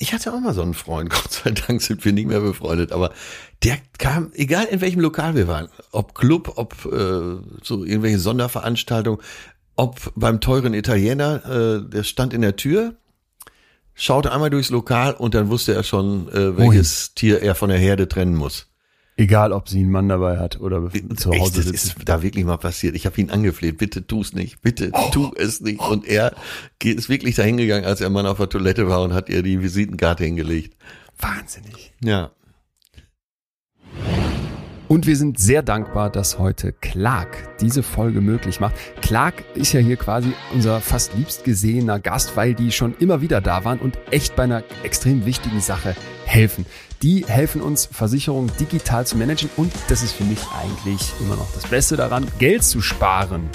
ich 0.01 0.15
hatte 0.15 0.33
auch 0.33 0.41
mal 0.41 0.55
so 0.55 0.63
einen 0.63 0.75
Freund, 0.75 1.11
Gott 1.11 1.31
sei 1.31 1.51
Dank 1.53 1.81
sind 1.81 2.05
wir 2.05 2.13
nicht 2.13 2.27
mehr 2.27 2.41
befreundet, 2.41 2.91
aber 2.91 3.13
der 3.63 3.79
kam, 3.99 4.33
egal 4.35 4.65
in 4.65 4.81
welchem 4.81 5.01
Lokal 5.01 5.35
wir 5.37 5.47
waren, 5.47 5.69
ob 5.93 6.15
Club, 6.15 6.55
ob 6.57 6.75
äh, 6.87 7.37
so 7.63 7.85
irgendwelche 7.85 8.19
Sonderveranstaltungen, 8.19 9.21
ob 9.77 10.13
beim 10.17 10.41
teuren 10.41 10.75
Italiener, 10.75 11.45
äh, 11.45 11.89
der 11.89 12.03
stand 12.03 12.33
in 12.33 12.41
der 12.41 12.57
Tür, 12.57 12.95
schaute 13.95 14.33
einmal 14.33 14.51
durchs 14.51 14.71
Lokal 14.71 15.13
und 15.13 15.35
dann 15.35 15.51
wusste 15.51 15.75
er 15.75 15.83
schon, 15.83 16.29
äh, 16.29 16.57
welches 16.57 17.15
Tier 17.15 17.43
er 17.43 17.55
von 17.55 17.69
der 17.69 17.79
Herde 17.79 18.09
trennen 18.09 18.35
muss. 18.35 18.70
Egal, 19.17 19.53
ob 19.53 19.69
sie 19.69 19.81
einen 19.81 19.91
Mann 19.91 20.09
dabei 20.09 20.39
hat 20.39 20.61
oder 20.61 20.91
zu 21.17 21.31
Echt, 21.31 21.41
Hause 21.43 21.57
das 21.57 21.65
sitzt. 21.67 21.85
ist 21.99 22.09
da 22.09 22.23
wirklich 22.23 22.45
mal 22.45 22.57
passiert. 22.57 22.95
Ich 22.95 23.05
habe 23.05 23.21
ihn 23.21 23.31
angefleht, 23.31 23.77
bitte 23.77 24.07
tu 24.07 24.23
es 24.23 24.33
nicht, 24.33 24.63
bitte 24.63 24.93
tu 25.13 25.33
es 25.37 25.61
nicht. 25.61 25.81
Und 25.81 26.07
er 26.07 26.35
ist 26.83 27.09
wirklich 27.11 27.35
dahin 27.35 27.59
gegangen, 27.59 27.85
als 27.85 28.01
er 28.01 28.09
Mann 28.09 28.27
auf 28.27 28.39
der 28.39 28.49
Toilette 28.49 28.89
war 28.89 29.03
und 29.03 29.13
hat 29.13 29.29
ihr 29.29 29.43
die 29.43 29.61
Visitenkarte 29.63 30.25
hingelegt. 30.25 30.75
Wahnsinnig. 31.19 31.93
Ja. 32.03 32.31
Und 34.91 35.07
wir 35.07 35.17
sind 35.17 35.39
sehr 35.39 35.63
dankbar, 35.63 36.11
dass 36.11 36.41
heute 36.41 36.73
Clark 36.73 37.61
diese 37.61 37.85
Folge 37.85 38.21
möglich 38.21 38.59
macht. 38.59 38.75
Clark 39.01 39.45
ist 39.55 39.73
ja 39.73 39.79
hier 39.79 39.97
quasi 39.97 40.33
unser 40.53 40.81
fast 40.81 41.15
liebst 41.15 41.45
gesehener 41.45 42.01
Gast, 42.01 42.37
weil 42.37 42.55
die 42.55 42.73
schon 42.73 42.97
immer 42.99 43.21
wieder 43.21 43.41
da 43.41 43.65
waren 43.65 43.79
und 43.79 43.97
echt 44.11 44.35
bei 44.35 44.43
einer 44.43 44.65
extrem 44.83 45.27
wichtigen 45.27 45.61
Sache 45.61 45.95
helfen. 46.25 46.67
Die 47.03 47.25
helfen 47.25 47.61
uns, 47.61 47.87
Versicherungen 47.87 48.51
digital 48.59 49.07
zu 49.07 49.17
managen 49.17 49.49
und 49.57 49.73
das 49.87 50.03
ist 50.03 50.11
für 50.11 50.25
mich 50.25 50.41
eigentlich 50.61 51.13
immer 51.21 51.37
noch 51.37 51.53
das 51.55 51.69
Beste 51.69 51.97
daran, 51.97 52.27
Geld 52.41 52.65
zu 52.65 52.81
sparen. 52.81 53.49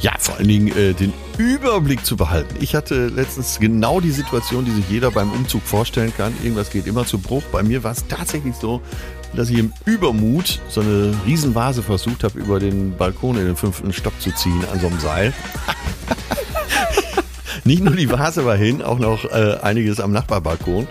Ja, 0.00 0.12
vor 0.18 0.36
allen 0.36 0.48
Dingen 0.48 0.76
äh, 0.76 0.94
den 0.94 1.12
Überblick 1.38 2.04
zu 2.04 2.16
behalten. 2.16 2.56
Ich 2.60 2.74
hatte 2.76 3.06
letztens 3.06 3.58
genau 3.60 4.00
die 4.00 4.12
Situation, 4.12 4.64
die 4.64 4.70
sich 4.70 4.88
jeder 4.88 5.10
beim 5.10 5.30
Umzug 5.32 5.62
vorstellen 5.62 6.12
kann. 6.16 6.32
Irgendwas 6.42 6.70
geht 6.70 6.86
immer 6.86 7.04
zu 7.04 7.18
Bruch. 7.18 7.42
Bei 7.50 7.64
mir 7.64 7.82
war 7.82 7.92
es 7.92 8.06
tatsächlich 8.06 8.54
so, 8.54 8.80
dass 9.34 9.50
ich 9.50 9.58
im 9.58 9.72
Übermut 9.84 10.60
so 10.68 10.80
eine 10.80 11.14
Riesenvase 11.26 11.82
versucht 11.82 12.24
habe, 12.24 12.38
über 12.38 12.58
den 12.60 12.96
Balkon 12.96 13.36
in 13.36 13.46
den 13.46 13.56
fünften 13.56 13.92
Stock 13.92 14.18
zu 14.20 14.32
ziehen 14.32 14.64
an 14.72 14.80
so 14.80 14.86
einem 14.86 15.00
Seil. 15.00 15.32
Nicht 17.64 17.82
nur 17.82 17.94
die 17.94 18.10
Vase 18.10 18.44
war 18.46 18.56
hin, 18.56 18.82
auch 18.82 18.98
noch 18.98 19.24
äh, 19.26 19.58
einiges 19.60 20.00
am 20.00 20.12
Nachbarbalkon. 20.12 20.86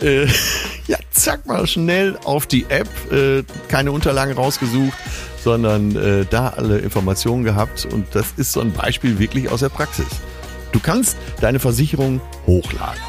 Äh, 0.00 0.26
ja, 0.86 0.98
zack 1.10 1.46
mal 1.46 1.66
schnell 1.66 2.18
auf 2.24 2.46
die 2.46 2.66
App, 2.68 2.88
äh, 3.12 3.42
keine 3.68 3.90
Unterlagen 3.90 4.34
rausgesucht, 4.34 4.96
sondern 5.42 5.96
äh, 5.96 6.24
da 6.28 6.50
alle 6.50 6.78
Informationen 6.78 7.44
gehabt. 7.44 7.86
Und 7.90 8.06
das 8.12 8.26
ist 8.36 8.52
so 8.52 8.60
ein 8.60 8.72
Beispiel 8.72 9.18
wirklich 9.18 9.50
aus 9.50 9.60
der 9.60 9.70
Praxis. 9.70 10.06
Du 10.72 10.80
kannst 10.80 11.16
deine 11.40 11.58
Versicherung 11.58 12.20
hochladen. 12.46 13.00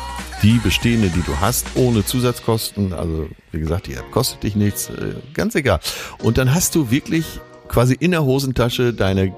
Die 0.43 0.59
bestehende, 0.59 1.09
die 1.09 1.21
du 1.21 1.39
hast, 1.39 1.65
ohne 1.75 2.05
Zusatzkosten. 2.05 2.93
Also 2.93 3.27
wie 3.51 3.59
gesagt, 3.59 3.87
die 3.87 3.93
App 3.93 4.11
kostet 4.11 4.43
dich 4.43 4.55
nichts, 4.55 4.89
äh, 4.89 5.15
ganz 5.33 5.55
egal. 5.55 5.79
Und 6.21 6.37
dann 6.37 6.53
hast 6.53 6.75
du 6.75 6.91
wirklich 6.91 7.25
quasi 7.67 7.95
in 7.99 8.11
der 8.11 8.23
Hosentasche 8.23 8.93
deine 8.93 9.33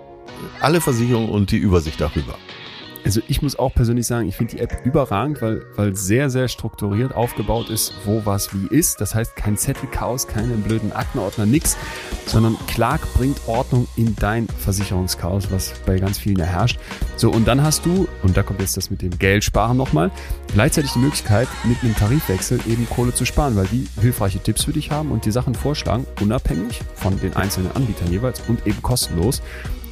alle 0.60 0.82
Versicherungen 0.82 1.30
und 1.30 1.52
die 1.52 1.58
Übersicht 1.58 2.02
darüber. 2.02 2.36
Also 3.08 3.22
ich 3.30 3.41
muss 3.41 3.58
auch 3.58 3.74
persönlich 3.74 4.05
sagen, 4.05 4.28
ich 4.28 4.36
finde 4.36 4.58
die 4.58 4.62
App 4.62 4.82
überragend, 4.84 5.41
weil, 5.41 5.62
weil 5.78 5.95
sehr, 5.95 6.30
sehr 6.30 6.49
strukturiert 6.49 7.16
aufgebaut 7.16 7.70
ist, 7.70 7.93
wo 8.03 8.26
was 8.26 8.53
wie 8.53 8.68
ist. 8.68 8.99
Das 8.99 9.16
heißt, 9.16 9.34
kein 9.38 9.55
Zettelchaos, 9.55 10.28
keine 10.28 10.55
blöden 10.55 10.91
Aktenordner, 10.91 11.45
nix, 11.45 11.78
sondern 12.26 12.58
Clark 12.68 12.99
bringt 13.14 13.39
Ordnung 13.47 13.88
in 13.95 14.14
dein 14.18 14.49
Versicherungschaos, 14.49 15.49
was 15.51 15.74
bei 15.86 15.99
ganz 15.99 16.20
vielen 16.20 16.43
herrscht. 16.43 16.82
So, 17.16 17.32
und 17.32 17.47
dann 17.47 17.64
hast 17.64 17.86
du, 17.86 18.10
und 18.24 18.36
da 18.36 18.43
kommt 18.43 18.60
jetzt 18.60 18.76
das 18.76 18.89
mit 18.89 19.01
dem 19.01 19.18
Geldsparen 19.18 19.78
nochmal, 19.78 20.12
gleichzeitig 20.53 20.91
die 20.91 20.99
Möglichkeit, 20.99 21.47
mit 21.64 21.82
einem 21.84 21.95
Tarifwechsel 21.95 22.60
eben 22.68 22.89
Kohle 22.89 23.14
zu 23.14 23.24
sparen, 23.24 23.55
weil 23.55 23.68
die 23.68 23.88
hilfreiche 24.01 24.39
Tipps 24.39 24.66
für 24.66 24.74
dich 24.74 24.91
haben 24.91 25.12
und 25.12 25.24
die 25.24 25.32
Sachen 25.32 25.55
vorschlagen, 25.55 26.05
unabhängig 26.20 26.82
von 26.95 27.18
den 27.22 27.38
einzelnen 27.38 27.72
Anbietern 27.72 28.12
jeweils 28.12 28.41
und 28.49 28.68
eben 28.68 28.82
kostenlos. 28.82 29.41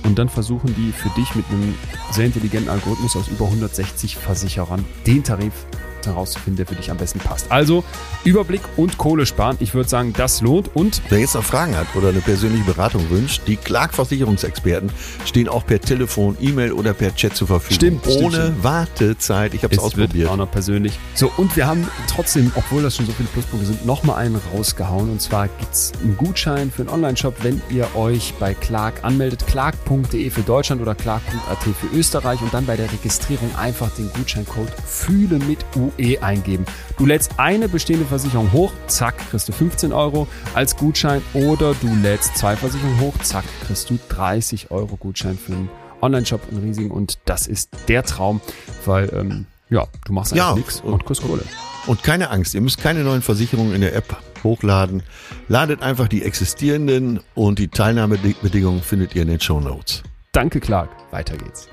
Und 0.05 0.19
dann 0.19 0.29
versuchen 0.29 0.73
die 0.75 0.91
für 0.91 1.09
dich 1.19 1.33
mit 1.35 1.45
einem 1.49 1.75
sehr 2.11 2.27
intelligenten 2.27 2.69
Algorithmus 2.69 3.15
aus 3.15 3.27
über 3.27 3.45
160 3.45 4.17
Versicherern 4.17 4.85
den 5.05 5.23
Tarif 5.23 5.65
herauszufinden, 6.05 6.57
der 6.57 6.65
für 6.65 6.75
dich 6.75 6.91
am 6.91 6.97
besten 6.97 7.19
passt. 7.19 7.51
Also 7.51 7.83
Überblick 8.23 8.61
und 8.77 8.97
Kohle 8.97 9.25
sparen. 9.25 9.57
Ich 9.59 9.73
würde 9.73 9.89
sagen, 9.89 10.13
das 10.15 10.41
lohnt. 10.41 10.75
Und 10.75 11.01
wer 11.09 11.19
jetzt 11.19 11.35
noch 11.35 11.43
Fragen 11.43 11.75
hat 11.75 11.87
oder 11.95 12.09
eine 12.09 12.21
persönliche 12.21 12.63
Beratung 12.63 13.09
wünscht, 13.09 13.43
die 13.47 13.55
Clark-Versicherungsexperten 13.57 14.89
stehen 15.25 15.47
auch 15.47 15.65
per 15.65 15.79
Telefon, 15.79 16.37
E-Mail 16.39 16.71
oder 16.71 16.93
per 16.93 17.13
Chat 17.15 17.35
zur 17.35 17.47
Verfügung. 17.47 17.75
Stimmt, 17.75 18.07
Ohne 18.07 18.35
stimmt, 18.35 18.63
Wartezeit. 18.63 19.53
Ich 19.53 19.63
habe 19.63 19.73
es 19.73 19.79
es 19.79 19.85
ausprobiert. 19.85 20.13
wird 20.13 20.29
auch 20.29 20.37
noch 20.37 20.51
persönlich. 20.51 20.97
So, 21.13 21.31
und 21.37 21.55
wir 21.55 21.67
haben 21.67 21.87
trotzdem, 22.07 22.51
obwohl 22.55 22.83
das 22.83 22.95
schon 22.95 23.05
so 23.05 23.11
viele 23.11 23.29
Pluspunkte 23.29 23.67
sind, 23.67 23.85
nochmal 23.85 24.17
einen 24.17 24.39
rausgehauen. 24.53 25.09
Und 25.11 25.21
zwar 25.21 25.47
gibt's 25.47 25.91
einen 26.03 26.17
Gutschein 26.17 26.71
für 26.71 26.83
einen 26.83 26.89
Online-Shop, 26.89 27.35
wenn 27.43 27.61
ihr 27.69 27.87
euch 27.95 28.33
bei 28.39 28.53
Clark 28.53 29.03
anmeldet. 29.03 29.45
Clark.de 29.47 30.29
für 30.29 30.41
Deutschland 30.41 30.81
oder 30.81 30.95
Clark.at 30.95 31.63
für 31.63 31.97
Österreich 31.97 32.41
und 32.41 32.53
dann 32.53 32.65
bei 32.65 32.75
der 32.75 32.91
Registrierung 32.91 33.55
einfach 33.55 33.89
den 33.91 34.11
Gutscheincode 34.13 34.69
Fühle 34.85 35.39
mit 35.39 35.65
UE 35.99 36.21
eingeben. 36.21 36.65
Du 36.97 37.05
lädst 37.05 37.39
eine 37.39 37.67
bestehende 37.69 38.05
Versicherung 38.05 38.51
hoch, 38.51 38.71
zack, 38.87 39.15
kriegst 39.29 39.47
du 39.47 39.51
15 39.51 39.93
Euro 39.93 40.27
als 40.53 40.75
Gutschein 40.75 41.21
oder 41.33 41.73
du 41.81 41.93
lädst 42.01 42.37
zwei 42.37 42.55
Versicherungen 42.55 42.99
hoch, 42.99 43.13
zack, 43.21 43.45
kriegst 43.65 43.89
du 43.89 43.99
30 44.09 44.71
Euro 44.71 44.97
Gutschein 44.97 45.37
für 45.37 45.53
einen 45.53 45.69
Online-Shop 46.01 46.41
in 46.51 46.57
Riesing 46.59 46.91
und 46.91 47.19
das 47.25 47.47
ist 47.47 47.69
der 47.87 48.03
Traum, 48.03 48.41
weil 48.85 49.09
ähm, 49.13 49.45
ja, 49.69 49.87
du 50.05 50.13
machst 50.13 50.33
einfach 50.33 50.49
Ja, 50.49 50.55
nichts 50.55 50.81
und- 50.81 50.93
und 50.93 51.05
kriegst 51.05 51.21
Kohle. 51.23 51.43
Und 51.87 52.03
keine 52.03 52.29
Angst, 52.29 52.53
ihr 52.53 52.61
müsst 52.61 52.79
keine 52.81 53.03
neuen 53.03 53.21
Versicherungen 53.21 53.73
in 53.73 53.81
der 53.81 53.95
App 53.95 54.15
hochladen. 54.43 55.03
Ladet 55.47 55.81
einfach 55.81 56.07
die 56.07 56.23
existierenden 56.23 57.19
und 57.33 57.59
die 57.59 57.67
Teilnahmebedingungen 57.67 58.81
findet 58.81 59.15
ihr 59.15 59.23
in 59.23 59.27
den 59.27 59.39
Show 59.39 59.59
Notes. 59.59 60.03
Danke, 60.31 60.59
Clark. 60.59 60.89
Weiter 61.11 61.37
geht's. 61.37 61.67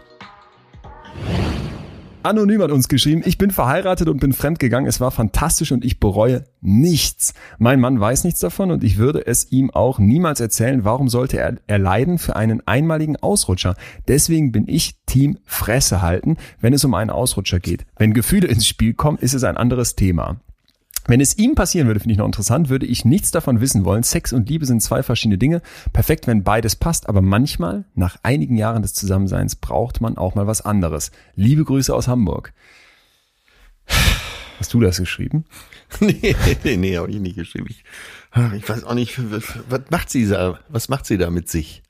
Anonym 2.25 2.63
hat 2.63 2.71
uns 2.71 2.89
geschrieben, 2.89 3.23
ich 3.25 3.39
bin 3.39 3.51
verheiratet 3.51 4.09
und 4.09 4.21
bin 4.21 4.33
fremdgegangen. 4.33 4.89
Es 4.89 5.01
war 5.01 5.11
fantastisch 5.11 5.73
und 5.73 5.85
ich 5.85 5.99
bereue 5.99 6.45
nichts. 6.61 7.35
Mein 7.59 7.81
Mann 7.81 7.99
weiß 7.99 8.25
nichts 8.25 8.41
davon 8.41 8.71
und 8.71 8.85
ich 8.85 8.99
würde 8.99 9.27
es 9.27 9.51
ihm 9.51 9.71
auch 9.71 9.99
niemals 9.99 10.41
erzählen. 10.41 10.85
Warum 10.85 11.09
sollte 11.09 11.39
er 11.39 11.57
erleiden 11.67 12.19
für 12.19 12.37
einen 12.37 12.67
einmaligen 12.67 13.17
Ausrutscher? 13.17 13.77
Deswegen 14.09 14.53
bin 14.53 14.69
ich 14.69 14.97
Team 15.07 15.39
Fresse 15.45 16.03
halten, 16.03 16.37
wenn 16.61 16.73
es 16.73 16.85
um 16.85 16.95
einen 16.95 17.11
Ausrutscher 17.11 17.61
geht. 17.61 17.87
Wenn 17.97 18.15
Gefühle 18.15 18.47
ins 18.47 18.67
Spiel 18.67 18.95
kommen, 18.95 19.19
ist 19.19 19.35
es 19.35 19.45
ein 19.45 19.57
anderes 19.57 19.97
Thema. 19.97 20.41
Wenn 21.07 21.21
es 21.21 21.37
ihm 21.37 21.55
passieren 21.55 21.89
würde, 21.89 22.01
finde 22.01 22.13
ich 22.13 22.19
noch 22.19 22.27
interessant, 22.27 22.69
würde 22.69 22.87
ich 22.87 23.05
nichts 23.05 23.33
davon 23.33 23.61
wissen 23.61 23.85
wollen. 23.85 24.05
Sex 24.05 24.33
und 24.33 24.49
Liebe 24.49 24.67
sind 24.67 24.83
zwei 24.83 25.03
verschiedene 25.03 25.39
Dinge. 25.39 25.61
Perfekt, 25.93 26.27
wenn 26.27 26.45
beides 26.45 26.77
passt, 26.77 27.09
aber 27.09 27.23
manchmal, 27.23 27.85
nach 27.95 28.19
einigen 28.23 28.57
Jahren 28.57 28.83
des 28.83 28.95
Zusammenseins, 28.95 29.57
braucht 29.57 30.01
man 30.01 30.17
auch 30.17 30.35
mal 30.35 30.47
was 30.47 30.61
anderes. 30.61 31.11
Liebe 31.35 31.65
Grüße 31.65 31.95
aus 31.95 32.07
Hamburg. 32.07 32.53
Hast 34.59 34.75
du 34.75 34.81
das 34.81 34.99
geschrieben? 34.99 35.45
nee, 36.01 36.37
nee, 36.63 36.77
nee, 36.77 36.97
habe 36.97 37.11
ich 37.11 37.19
nicht 37.19 37.37
geschrieben. 37.37 37.67
Ich, 37.69 37.85
ich 38.57 38.69
weiß 38.69 38.85
auch 38.85 38.95
nicht, 38.95 39.19
was, 39.69 39.91
macht 39.91 40.09
sie 40.09 40.29
da, 40.29 40.61
was 40.69 40.89
macht 40.89 41.07
sie 41.07 41.19
da 41.19 41.31
mit 41.31 41.49
sich? 41.49 41.83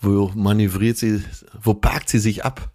Wo 0.00 0.30
manövriert 0.34 0.98
sie, 0.98 1.24
wo 1.60 1.74
parkt 1.74 2.08
sie 2.08 2.20
sich 2.20 2.44
ab? 2.44 2.70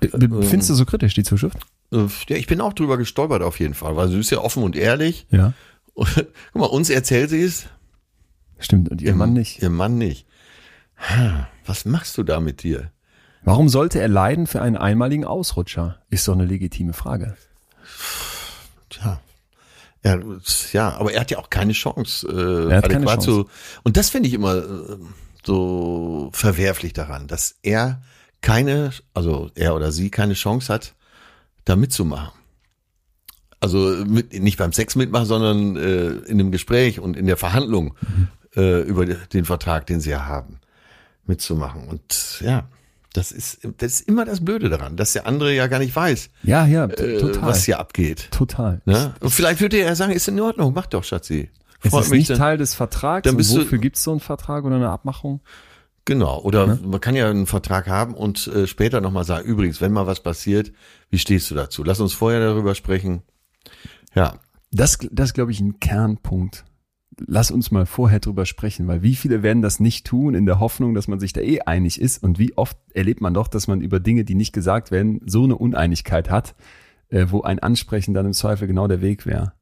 Äh, 0.00 0.08
Findest 0.08 0.70
du 0.70 0.74
so 0.74 0.84
kritisch, 0.84 1.14
die 1.14 1.22
Zuschrift? 1.22 1.58
Äh, 1.92 2.06
Ja, 2.28 2.36
ich 2.36 2.46
bin 2.46 2.60
auch 2.60 2.72
drüber 2.72 2.96
gestolpert 2.98 3.42
auf 3.42 3.60
jeden 3.60 3.74
Fall, 3.74 3.96
weil 3.96 4.08
sie 4.08 4.18
ist 4.18 4.30
ja 4.30 4.38
offen 4.38 4.62
und 4.62 4.76
ehrlich. 4.76 5.26
Ja. 5.30 5.52
Und, 5.94 6.08
guck 6.52 6.60
mal, 6.60 6.66
uns 6.66 6.90
erzählt 6.90 7.30
sie 7.30 7.42
es, 7.42 7.66
Stimmt, 8.58 8.88
und 8.90 9.02
ihr 9.02 9.14
Mann 9.14 9.32
nicht. 9.32 9.60
ihr 9.62 9.70
Mann 9.70 9.98
nicht. 9.98 10.26
Was 11.66 11.84
machst 11.84 12.16
du 12.18 12.22
da 12.22 12.40
mit 12.40 12.62
dir? 12.62 12.90
Warum 13.42 13.68
sollte 13.68 14.00
er 14.00 14.08
leiden 14.08 14.46
für 14.46 14.62
einen 14.62 14.76
einmaligen 14.76 15.24
Ausrutscher? 15.24 15.98
Ist 16.08 16.26
doch 16.28 16.32
eine 16.34 16.46
legitime 16.46 16.94
Frage. 16.94 17.36
Tja. 18.90 19.20
Ja, 20.02 20.18
ja, 20.72 20.96
aber 20.98 21.12
er 21.12 21.20
hat 21.20 21.30
ja 21.30 21.38
auch 21.38 21.48
keine 21.50 21.72
Chance, 21.72 22.26
äh, 22.28 22.70
Er 22.70 22.76
hat 22.78 22.88
keine 22.90 23.06
Chance. 23.06 23.26
zu. 23.26 23.48
Und 23.84 23.96
das 23.96 24.10
finde 24.10 24.28
ich 24.28 24.34
immer 24.34 24.56
äh, 24.56 24.96
so 25.44 26.30
verwerflich 26.34 26.92
daran, 26.92 27.26
dass 27.26 27.56
er 27.62 28.02
keine, 28.42 28.90
also 29.14 29.50
er 29.54 29.74
oder 29.74 29.92
sie 29.92 30.10
keine 30.10 30.34
Chance 30.34 30.72
hat, 30.72 30.94
da 31.64 31.76
mitzumachen. 31.76 32.32
Also 33.60 33.78
mit, 34.06 34.32
nicht 34.42 34.58
beim 34.58 34.72
Sex 34.72 34.94
mitmachen, 34.94 35.26
sondern 35.26 35.76
äh, 35.76 36.08
in 36.28 36.36
dem 36.38 36.50
Gespräch 36.52 37.00
und 37.00 37.16
in 37.16 37.26
der 37.26 37.36
Verhandlung 37.38 37.94
äh, 38.56 38.82
über 38.82 39.06
den 39.06 39.44
Vertrag, 39.46 39.86
den 39.86 40.00
sie 40.00 40.10
ja 40.10 40.26
haben, 40.26 40.58
mitzumachen. 41.24 41.88
Und 41.88 42.40
ja, 42.44 42.68
das 43.14 43.32
ist, 43.32 43.60
das 43.78 44.00
ist 44.00 44.08
immer 44.08 44.26
das 44.26 44.44
Blöde 44.44 44.68
daran, 44.68 44.96
dass 44.96 45.12
der 45.14 45.26
andere 45.26 45.54
ja 45.54 45.66
gar 45.68 45.78
nicht 45.78 45.96
weiß, 45.96 46.28
Ja, 46.42 46.66
ja, 46.66 46.84
äh, 46.86 47.40
was 47.42 47.64
hier 47.64 47.78
abgeht. 47.78 48.28
Total. 48.32 48.82
Ne? 48.84 49.14
Und 49.20 49.30
vielleicht 49.30 49.60
würde 49.60 49.78
er 49.78 49.96
sagen, 49.96 50.12
ist 50.12 50.28
in 50.28 50.38
Ordnung, 50.40 50.72
mach 50.74 50.86
doch, 50.86 51.04
Schatzi. 51.04 51.48
Es 51.82 51.90
Freut 51.90 52.04
ist 52.04 52.10
mich 52.10 52.18
nicht 52.20 52.30
dann- 52.30 52.38
Teil 52.38 52.58
des 52.58 52.74
Vertrags. 52.74 53.24
dann 53.24 53.32
und 53.34 53.36
bist 53.38 53.54
du- 53.54 53.60
wofür 53.60 53.78
gibt 53.78 53.96
es 53.96 54.02
so 54.02 54.10
einen 54.10 54.20
Vertrag 54.20 54.64
oder 54.64 54.76
eine 54.76 54.90
Abmachung? 54.90 55.40
Genau, 56.06 56.40
oder 56.42 56.78
man 56.82 57.00
kann 57.00 57.14
ja 57.16 57.30
einen 57.30 57.46
Vertrag 57.46 57.88
haben 57.88 58.14
und 58.14 58.46
äh, 58.48 58.66
später 58.66 59.00
nochmal 59.00 59.24
sagen, 59.24 59.46
übrigens, 59.46 59.80
wenn 59.80 59.92
mal 59.92 60.06
was 60.06 60.22
passiert, 60.22 60.72
wie 61.10 61.18
stehst 61.18 61.50
du 61.50 61.54
dazu? 61.54 61.82
Lass 61.82 62.00
uns 62.00 62.12
vorher 62.12 62.40
darüber 62.40 62.74
sprechen. 62.74 63.22
Ja, 64.14 64.38
Das, 64.70 64.98
das 65.10 65.30
ist, 65.30 65.34
glaube 65.34 65.52
ich, 65.52 65.60
ein 65.60 65.80
Kernpunkt. 65.80 66.64
Lass 67.26 67.50
uns 67.50 67.70
mal 67.70 67.86
vorher 67.86 68.18
drüber 68.18 68.44
sprechen, 68.44 68.88
weil 68.88 69.02
wie 69.02 69.14
viele 69.14 69.42
werden 69.42 69.62
das 69.62 69.78
nicht 69.78 70.04
tun 70.04 70.34
in 70.34 70.46
der 70.46 70.58
Hoffnung, 70.58 70.94
dass 70.94 71.06
man 71.06 71.20
sich 71.20 71.32
da 71.32 71.40
eh 71.40 71.60
einig 71.60 72.00
ist 72.00 72.22
und 72.22 72.38
wie 72.40 72.56
oft 72.58 72.76
erlebt 72.92 73.20
man 73.20 73.34
doch, 73.34 73.46
dass 73.46 73.68
man 73.68 73.80
über 73.80 74.00
Dinge, 74.00 74.24
die 74.24 74.34
nicht 74.34 74.52
gesagt 74.52 74.90
werden, 74.90 75.20
so 75.24 75.44
eine 75.44 75.56
Uneinigkeit 75.56 76.28
hat, 76.28 76.54
äh, 77.10 77.26
wo 77.30 77.42
ein 77.42 77.58
Ansprechen 77.58 78.14
dann 78.14 78.26
im 78.26 78.32
Zweifel 78.32 78.66
genau 78.68 78.86
der 78.88 79.00
Weg 79.00 79.26
wäre. 79.26 79.52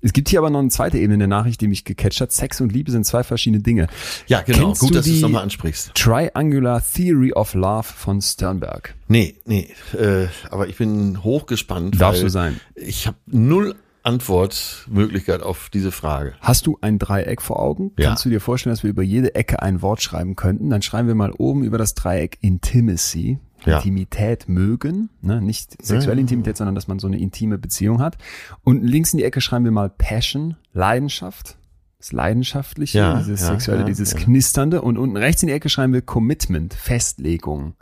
Es 0.00 0.12
gibt 0.12 0.28
hier 0.28 0.40
aber 0.40 0.50
noch 0.50 0.58
eine 0.58 0.68
zweite 0.68 0.98
Ebene 0.98 1.14
in 1.14 1.18
der 1.20 1.28
Nachricht, 1.28 1.60
die 1.60 1.68
mich 1.68 1.84
gecatcht 1.84 2.20
hat. 2.20 2.32
Sex 2.32 2.60
und 2.60 2.72
Liebe 2.72 2.90
sind 2.90 3.06
zwei 3.06 3.22
verschiedene 3.22 3.62
Dinge. 3.62 3.86
ja 4.26 4.40
genau, 4.42 4.66
Kennst 4.68 4.80
gut, 4.80 4.90
du 4.90 4.94
dass 4.94 5.04
du 5.04 5.10
es 5.12 5.16
die- 5.18 5.22
nochmal 5.22 5.44
ansprichst. 5.44 5.92
Triangular 5.94 6.82
Theory 6.82 7.32
of 7.34 7.54
Love 7.54 7.84
von 7.84 8.20
Sternberg. 8.20 8.94
Nee, 9.06 9.36
nee, 9.46 9.68
äh, 9.96 10.26
aber 10.50 10.66
ich 10.68 10.76
bin 10.76 11.22
hochgespannt. 11.22 12.00
Darfst 12.00 12.22
du 12.22 12.28
sein. 12.28 12.60
Ich 12.74 13.06
habe 13.06 13.16
null 13.26 13.76
Antwortmöglichkeit 14.02 15.42
auf 15.42 15.68
diese 15.70 15.92
Frage. 15.92 16.34
Hast 16.40 16.66
du 16.66 16.78
ein 16.80 16.98
Dreieck 16.98 17.42
vor 17.42 17.60
Augen? 17.60 17.92
Ja. 17.98 18.08
Kannst 18.08 18.24
du 18.24 18.28
dir 18.30 18.40
vorstellen, 18.40 18.74
dass 18.74 18.82
wir 18.82 18.90
über 18.90 19.02
jede 19.02 19.34
Ecke 19.34 19.62
ein 19.62 19.82
Wort 19.82 20.02
schreiben 20.02 20.36
könnten? 20.36 20.70
Dann 20.70 20.82
schreiben 20.82 21.08
wir 21.08 21.14
mal 21.14 21.32
oben 21.32 21.62
über 21.64 21.78
das 21.78 21.94
Dreieck 21.94 22.38
Intimacy. 22.40 23.38
Ja. 23.64 23.76
Intimität 23.76 24.48
mögen, 24.48 25.10
ne? 25.20 25.40
nicht 25.40 25.84
sexuelle 25.84 26.20
Intimität, 26.20 26.56
sondern 26.56 26.74
dass 26.74 26.88
man 26.88 26.98
so 26.98 27.06
eine 27.06 27.18
intime 27.18 27.58
Beziehung 27.58 28.00
hat. 28.00 28.16
Und 28.64 28.82
links 28.84 29.12
in 29.12 29.18
die 29.18 29.24
Ecke 29.24 29.40
schreiben 29.40 29.64
wir 29.64 29.72
mal 29.72 29.90
Passion, 29.90 30.56
Leidenschaft, 30.72 31.56
das 31.98 32.12
Leidenschaftliche, 32.12 32.98
Ja, 32.98 33.18
dieses 33.18 33.42
ja, 33.42 33.48
Sexuelle, 33.48 33.80
ja, 33.80 33.86
dieses. 33.86 34.14
Knisternde. 34.16 34.80
Und 34.80 34.96
unten 34.96 35.16
rechts 35.18 35.42
in 35.42 35.48
die 35.48 35.52
Ecke 35.52 35.68
schreiben 35.68 35.92
wir 35.92 36.00
Commitment, 36.00 36.72
Festlegung. 36.72 37.74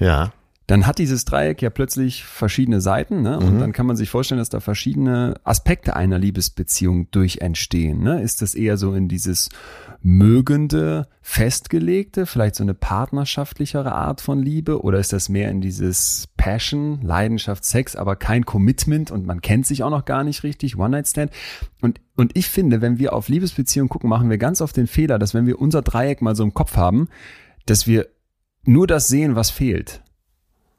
Ja, 0.00 0.32
dann 0.68 0.84
hat 0.84 0.98
dieses 0.98 1.24
Dreieck 1.24 1.62
ja 1.62 1.70
plötzlich 1.70 2.24
verschiedene 2.24 2.80
Seiten, 2.80 3.22
ne? 3.22 3.38
Und 3.38 3.54
Mhm. 3.54 3.58
dann 3.60 3.72
kann 3.72 3.86
man 3.86 3.94
sich 3.94 4.10
vorstellen, 4.10 4.40
dass 4.40 4.48
da 4.48 4.58
verschiedene 4.58 5.34
Aspekte 5.44 5.94
einer 5.94 6.18
Liebesbeziehung 6.18 7.08
durch 7.12 7.38
entstehen. 7.38 8.02
Ne? 8.02 8.20
Ist 8.20 8.42
das 8.42 8.54
eher 8.56 8.76
so 8.76 8.92
in 8.92 9.06
dieses 9.06 9.48
mögende, 10.02 11.06
festgelegte, 11.22 12.26
vielleicht 12.26 12.56
so 12.56 12.64
eine 12.64 12.74
partnerschaftlichere 12.74 13.92
Art 13.92 14.20
von 14.20 14.42
Liebe, 14.42 14.82
oder 14.82 14.98
ist 14.98 15.12
das 15.12 15.28
mehr 15.28 15.50
in 15.50 15.60
dieses 15.60 16.28
Passion, 16.36 17.00
Leidenschaft, 17.02 17.64
Sex, 17.64 17.94
aber 17.94 18.16
kein 18.16 18.44
Commitment 18.44 19.10
und 19.12 19.24
man 19.24 19.40
kennt 19.40 19.66
sich 19.66 19.84
auch 19.84 19.90
noch 19.90 20.04
gar 20.04 20.24
nicht 20.24 20.42
richtig, 20.42 20.76
One-Night-Stand. 20.76 21.30
Und, 21.80 22.00
und 22.16 22.36
ich 22.36 22.48
finde, 22.48 22.80
wenn 22.80 22.98
wir 22.98 23.12
auf 23.12 23.28
Liebesbeziehungen 23.28 23.88
gucken, 23.88 24.10
machen 24.10 24.30
wir 24.30 24.38
ganz 24.38 24.60
oft 24.60 24.76
den 24.76 24.86
Fehler, 24.88 25.18
dass 25.20 25.32
wenn 25.32 25.46
wir 25.46 25.60
unser 25.60 25.82
Dreieck 25.82 26.22
mal 26.22 26.34
so 26.34 26.42
im 26.42 26.54
Kopf 26.54 26.76
haben, 26.76 27.08
dass 27.66 27.86
wir 27.86 28.08
nur 28.64 28.86
das 28.88 29.06
sehen, 29.08 29.36
was 29.36 29.50
fehlt. 29.50 30.02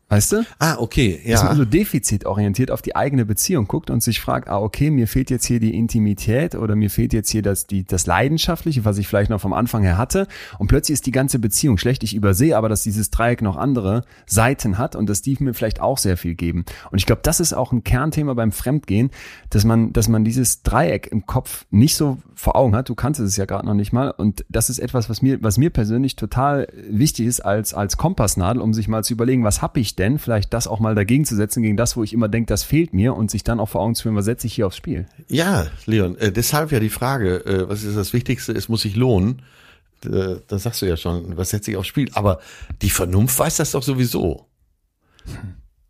Weißt 0.09 0.31
du? 0.31 0.45
Ah, 0.57 0.77
okay, 0.79 1.19
Dass 1.27 1.43
man 1.43 1.51
ja. 1.51 1.57
so 1.57 1.65
defizitorientiert 1.65 2.71
auf 2.71 2.81
die 2.81 2.95
eigene 2.95 3.25
Beziehung 3.25 3.67
guckt 3.67 3.89
und 3.89 4.01
sich 4.01 4.21
fragt, 4.21 4.47
ah, 4.47 4.57
okay, 4.57 4.89
mir 4.89 5.05
fehlt 5.05 5.29
jetzt 5.29 5.45
hier 5.45 5.59
die 5.59 5.77
Intimität 5.77 6.55
oder 6.55 6.77
mir 6.77 6.89
fehlt 6.89 7.11
jetzt 7.11 7.29
hier 7.29 7.41
das, 7.41 7.67
die, 7.67 7.83
das 7.83 8.05
Leidenschaftliche, 8.05 8.85
was 8.85 8.97
ich 8.99 9.07
vielleicht 9.07 9.29
noch 9.29 9.41
vom 9.41 9.51
Anfang 9.51 9.83
her 9.83 9.97
hatte. 9.97 10.27
Und 10.59 10.67
plötzlich 10.67 10.93
ist 10.93 11.07
die 11.07 11.11
ganze 11.11 11.39
Beziehung 11.39 11.77
schlecht. 11.77 12.03
Ich 12.03 12.15
übersehe 12.15 12.55
aber, 12.55 12.69
dass 12.69 12.83
dieses 12.83 13.09
Dreieck 13.09 13.41
noch 13.41 13.57
andere 13.57 14.03
Seiten 14.25 14.77
hat 14.77 14.95
und 14.95 15.09
dass 15.09 15.21
die 15.21 15.35
mir 15.41 15.53
vielleicht 15.53 15.81
auch 15.81 15.97
sehr 15.97 16.15
viel 16.15 16.35
geben. 16.35 16.63
Und 16.89 16.99
ich 16.99 17.05
glaube, 17.05 17.21
das 17.23 17.41
ist 17.41 17.51
auch 17.51 17.73
ein 17.73 17.83
Kernthema 17.83 18.33
beim 18.33 18.53
Fremdgehen, 18.53 19.11
dass 19.49 19.65
man, 19.65 19.91
dass 19.91 20.07
man 20.07 20.23
dieses 20.23 20.63
Dreieck 20.63 21.07
im 21.11 21.25
Kopf 21.25 21.65
nicht 21.69 21.97
so 21.97 22.17
vor 22.33 22.55
Augen 22.55 22.77
hat. 22.77 22.87
Du 22.87 22.95
kannst 22.95 23.19
es 23.19 23.35
ja 23.35 23.43
gerade 23.43 23.65
noch 23.65 23.73
nicht 23.73 23.91
mal. 23.91 24.11
Und 24.11 24.45
das 24.47 24.69
ist 24.69 24.79
etwas, 24.79 25.09
was 25.09 25.21
mir, 25.21 25.43
was 25.43 25.57
mir 25.57 25.69
persönlich 25.69 26.15
total 26.15 26.69
wichtig 26.89 27.25
ist 27.25 27.41
als, 27.41 27.73
als 27.73 27.97
Kompassnadel, 27.97 28.61
um 28.61 28.73
sich 28.73 28.87
mal 28.87 29.03
zu 29.03 29.11
überlegen, 29.11 29.43
was 29.43 29.61
habe 29.61 29.81
ich 29.81 29.96
denn? 29.99 30.19
Vielleicht 30.19 30.53
das 30.53 30.67
auch 30.67 30.79
mal 30.79 30.95
dagegen 30.95 31.25
zu 31.25 31.35
setzen, 31.35 31.61
gegen 31.63 31.77
das, 31.77 31.95
wo 31.97 32.03
ich 32.03 32.13
immer 32.13 32.27
denke, 32.29 32.47
das 32.47 32.63
fehlt 32.63 32.93
mir 32.93 33.15
und 33.15 33.29
sich 33.31 33.43
dann 33.43 33.59
auch 33.59 33.69
vor 33.69 33.81
Augen 33.81 33.95
zu 33.95 34.03
führen, 34.03 34.15
was 34.15 34.25
setze 34.25 34.47
ich 34.47 34.53
hier 34.53 34.67
aufs 34.67 34.77
Spiel? 34.77 35.05
Ja, 35.27 35.67
Leon, 35.85 36.17
äh, 36.17 36.31
deshalb 36.31 36.71
ja 36.71 36.79
die 36.79 36.89
Frage, 36.89 37.45
äh, 37.45 37.67
was 37.69 37.83
ist 37.83 37.97
das 37.97 38.13
Wichtigste? 38.13 38.51
Es 38.53 38.69
muss 38.69 38.81
sich 38.81 38.95
lohnen. 38.95 39.41
Äh, 40.05 40.35
das 40.47 40.63
sagst 40.63 40.81
du 40.81 40.85
ja 40.85 40.97
schon, 40.97 41.35
was 41.37 41.49
setzt 41.49 41.65
sich 41.65 41.75
aufs 41.77 41.87
Spiel? 41.87 42.09
Aber 42.13 42.39
die 42.81 42.89
Vernunft 42.89 43.37
weiß 43.39 43.57
das 43.57 43.71
doch 43.71 43.83
sowieso. 43.83 44.45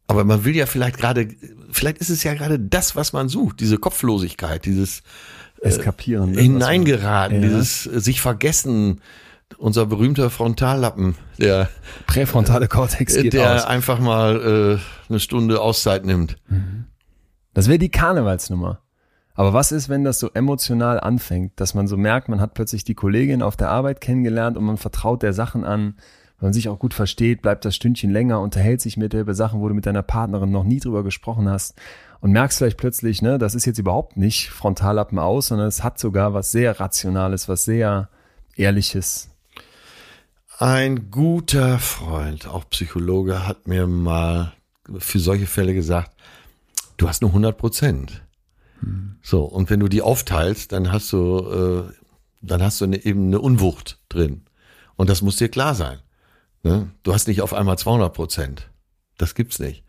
Aber 0.07 0.23
man 0.23 0.45
will 0.45 0.55
ja 0.55 0.65
vielleicht 0.65 0.97
gerade, 0.97 1.27
vielleicht 1.71 1.97
ist 1.97 2.09
es 2.09 2.23
ja 2.23 2.33
gerade 2.33 2.59
das, 2.59 2.95
was 2.95 3.11
man 3.13 3.27
sucht, 3.29 3.59
diese 3.59 3.77
Kopflosigkeit, 3.77 4.65
dieses 4.65 5.03
Eskapieren. 5.61 6.31
ne? 6.31 6.41
hineingeraten, 6.41 7.41
Ja. 7.41 7.47
dieses 7.49 7.85
äh, 7.87 7.99
sich 7.99 8.21
vergessen, 8.21 9.01
unser 9.57 9.85
berühmter 9.85 10.29
Frontallappen, 10.29 11.15
der, 11.37 11.69
Präfrontale 12.05 12.67
Kortex 12.67 13.13
der 13.13 13.55
aus. 13.55 13.65
einfach 13.65 13.99
mal 13.99 14.79
äh, 14.79 15.09
eine 15.09 15.19
Stunde 15.19 15.61
Auszeit 15.61 16.05
nimmt. 16.05 16.37
Das 17.53 17.67
wäre 17.67 17.79
die 17.79 17.89
Karnevalsnummer. 17.89 18.81
Aber 19.33 19.53
was 19.53 19.71
ist, 19.71 19.87
wenn 19.87 20.03
das 20.03 20.19
so 20.19 20.31
emotional 20.33 20.99
anfängt, 20.99 21.59
dass 21.59 21.75
man 21.75 21.87
so 21.87 21.95
merkt, 21.95 22.27
man 22.27 22.41
hat 22.41 22.55
plötzlich 22.55 22.83
die 22.83 22.95
Kollegin 22.95 23.43
auf 23.43 23.55
der 23.55 23.69
Arbeit 23.69 24.01
kennengelernt 24.01 24.57
und 24.57 24.63
man 24.63 24.77
vertraut 24.77 25.21
der 25.21 25.33
Sachen 25.33 25.63
an, 25.63 25.95
wenn 26.39 26.47
man 26.47 26.53
sich 26.53 26.69
auch 26.69 26.79
gut 26.79 26.93
versteht, 26.93 27.41
bleibt 27.41 27.63
das 27.63 27.75
Stündchen 27.75 28.11
länger, 28.11 28.41
unterhält 28.41 28.81
sich 28.81 28.97
mit 28.97 29.13
der 29.13 29.21
über 29.21 29.33
Sachen, 29.33 29.59
wo 29.59 29.67
du 29.69 29.75
mit 29.75 29.85
deiner 29.85 30.03
Partnerin 30.03 30.51
noch 30.51 30.63
nie 30.63 30.79
drüber 30.79 31.03
gesprochen 31.03 31.49
hast 31.49 31.75
und 32.19 32.31
merkst 32.31 32.57
vielleicht 32.57 32.77
plötzlich, 32.77 33.21
ne, 33.21 33.37
das 33.37 33.55
ist 33.55 33.65
jetzt 33.65 33.79
überhaupt 33.79 34.17
nicht 34.17 34.49
Frontallappen 34.49 35.19
aus, 35.19 35.47
sondern 35.47 35.67
es 35.67 35.83
hat 35.83 35.99
sogar 35.99 36.33
was 36.33 36.51
sehr 36.51 36.79
Rationales, 36.79 37.47
was 37.47 37.63
sehr 37.63 38.09
Ehrliches. 38.55 39.29
Ein 40.59 41.11
guter 41.11 41.77
Freund, 41.77 42.47
auch 42.47 42.67
Psychologe, 42.71 43.45
hat 43.45 43.67
mir 43.67 43.85
mal 43.85 44.53
für 44.97 45.19
solche 45.19 45.45
Fälle 45.45 45.75
gesagt, 45.75 46.15
du 46.97 47.07
hast 47.07 47.21
nur 47.21 47.29
100 47.29 47.55
Prozent. 47.55 48.23
So, 49.21 49.43
und 49.43 49.69
wenn 49.69 49.79
du 49.79 49.87
die 49.87 50.01
aufteilst, 50.01 50.71
dann 50.71 50.91
hast 50.91 51.13
du, 51.13 51.87
äh, 51.89 51.93
dann 52.41 52.63
hast 52.63 52.81
du 52.81 52.85
eine, 52.85 53.05
eben 53.05 53.27
eine 53.27 53.39
Unwucht 53.39 53.99
drin. 54.09 54.45
Und 54.95 55.11
das 55.11 55.21
muss 55.21 55.35
dir 55.35 55.49
klar 55.49 55.75
sein. 55.75 55.99
Ne? 56.63 56.89
Du 57.03 57.13
hast 57.13 57.27
nicht 57.27 57.41
auf 57.41 57.53
einmal 57.53 57.77
200 57.77 58.11
Prozent. 58.11 58.71
Das 59.17 59.35
gibt's 59.35 59.59
nicht. 59.59 59.83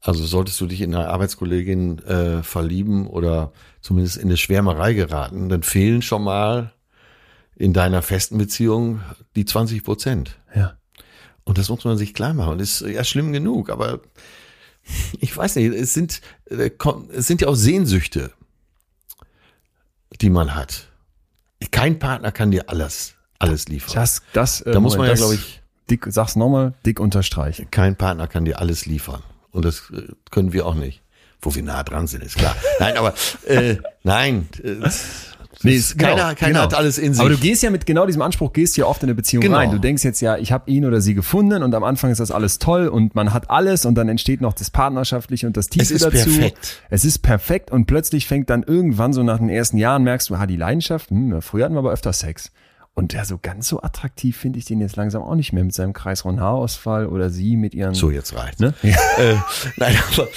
Also 0.00 0.24
solltest 0.24 0.60
du 0.60 0.66
dich 0.66 0.80
in 0.80 0.92
eine 0.92 1.08
Arbeitskollegin 1.08 1.98
äh, 2.00 2.42
verlieben 2.42 3.06
oder 3.06 3.52
zumindest 3.80 4.16
in 4.16 4.26
eine 4.28 4.36
Schwärmerei 4.36 4.94
geraten, 4.94 5.48
dann 5.48 5.62
fehlen 5.62 6.02
schon 6.02 6.24
mal 6.24 6.72
in 7.60 7.74
deiner 7.74 8.00
festen 8.00 8.38
Beziehung 8.38 9.02
die 9.36 9.44
20 9.44 9.84
Prozent. 9.84 10.38
Ja. 10.54 10.78
Und 11.44 11.58
das 11.58 11.68
muss 11.68 11.84
man 11.84 11.98
sich 11.98 12.14
klar 12.14 12.32
machen. 12.32 12.52
Und 12.54 12.60
ist 12.60 12.80
ja 12.80 13.04
schlimm 13.04 13.32
genug, 13.32 13.68
aber 13.68 14.00
ich 15.20 15.36
weiß 15.36 15.56
nicht, 15.56 15.74
es 15.74 15.92
sind, 15.92 16.22
äh, 16.46 16.70
es 17.12 17.26
sind 17.26 17.42
ja 17.42 17.48
auch 17.48 17.54
Sehnsüchte, 17.54 18.32
die 20.22 20.30
man 20.30 20.54
hat. 20.54 20.88
Kein 21.70 21.98
Partner 21.98 22.32
kann 22.32 22.50
dir 22.50 22.70
alles, 22.70 23.14
alles 23.38 23.68
liefern. 23.68 23.94
Das, 23.94 24.22
das, 24.32 24.62
äh, 24.62 24.72
Da 24.72 24.80
muss 24.80 24.96
man 24.96 25.06
ja, 25.06 25.12
das- 25.12 25.20
glaube 25.20 25.34
ich, 25.34 25.60
dick, 25.90 26.06
sag's 26.08 26.36
nochmal, 26.36 26.72
dick 26.86 26.98
unterstreichen. 26.98 27.70
kein 27.70 27.94
Partner 27.96 28.26
kann 28.26 28.46
dir 28.46 28.58
alles 28.58 28.86
liefern. 28.86 29.22
Und 29.50 29.66
das 29.66 29.90
äh, 29.90 30.08
können 30.30 30.54
wir 30.54 30.64
auch 30.66 30.74
nicht. 30.74 31.02
Wo 31.42 31.54
wir 31.54 31.62
nah 31.62 31.82
dran 31.82 32.06
sind, 32.06 32.22
ist 32.22 32.36
klar. 32.36 32.54
Nein, 32.80 32.96
aber 32.96 33.14
äh, 33.46 33.76
nein. 34.02 34.48
Äh, 34.62 34.88
Nee, 35.62 35.76
es- 35.76 35.96
keiner 35.96 36.34
keiner 36.34 36.62
hat 36.62 36.74
alles 36.74 36.96
in 36.98 37.12
sich. 37.12 37.20
Aber 37.20 37.30
du 37.30 37.36
gehst 37.36 37.62
ja 37.62 37.70
mit 37.70 37.84
genau 37.86 38.06
diesem 38.06 38.22
Anspruch, 38.22 38.52
gehst 38.52 38.76
ja 38.76 38.86
oft 38.86 39.02
in 39.02 39.08
eine 39.08 39.14
Beziehung 39.14 39.42
Genau. 39.42 39.56
rein. 39.58 39.70
Du 39.70 39.78
denkst 39.78 40.02
jetzt 40.04 40.20
ja, 40.20 40.36
ich 40.38 40.52
habe 40.52 40.70
ihn 40.70 40.84
oder 40.86 41.00
sie 41.00 41.14
gefunden 41.14 41.62
und 41.62 41.74
am 41.74 41.84
Anfang 41.84 42.10
ist 42.10 42.18
das 42.20 42.30
alles 42.30 42.58
toll 42.58 42.88
und 42.88 43.14
man 43.14 43.32
hat 43.34 43.50
alles 43.50 43.84
und 43.84 43.94
dann 43.94 44.08
entsteht 44.08 44.40
noch 44.40 44.52
das 44.54 44.70
Partnerschaftliche 44.70 45.46
und 45.46 45.56
das 45.56 45.68
Tiefe 45.68 45.92
ist 45.94 46.04
dazu. 46.04 46.16
perfekt. 46.16 46.80
Es 46.88 47.04
ist 47.04 47.18
perfekt 47.18 47.70
und 47.70 47.86
plötzlich 47.86 48.26
fängt 48.26 48.48
dann 48.50 48.62
irgendwann 48.62 49.12
so 49.12 49.22
nach 49.22 49.38
den 49.38 49.48
ersten 49.50 49.76
Jahren 49.76 50.02
merkst 50.02 50.30
du, 50.30 50.34
ah, 50.34 50.46
die 50.46 50.56
Leidenschaft, 50.56 51.10
hm, 51.10 51.42
früher 51.42 51.64
hatten 51.66 51.74
wir 51.74 51.80
aber 51.80 51.92
öfter 51.92 52.12
Sex. 52.12 52.50
Und 52.94 53.12
ja, 53.12 53.24
so 53.24 53.38
ganz 53.40 53.68
so 53.68 53.82
attraktiv 53.82 54.36
finde 54.36 54.58
ich 54.58 54.64
den 54.64 54.80
jetzt 54.80 54.96
langsam 54.96 55.22
auch 55.22 55.34
nicht 55.36 55.52
mehr 55.52 55.62
mit 55.62 55.72
seinem 55.72 55.92
Kreisron-Haarausfall 55.92 57.06
oder 57.06 57.30
sie 57.30 57.56
mit 57.56 57.72
ihren. 57.74 57.94
so, 57.94 58.10
jetzt 58.10 58.34
reicht. 58.34 58.60
Ne? 58.60 58.74
äh, 58.82 59.34
nein, 59.76 59.94
aber, 60.12 60.28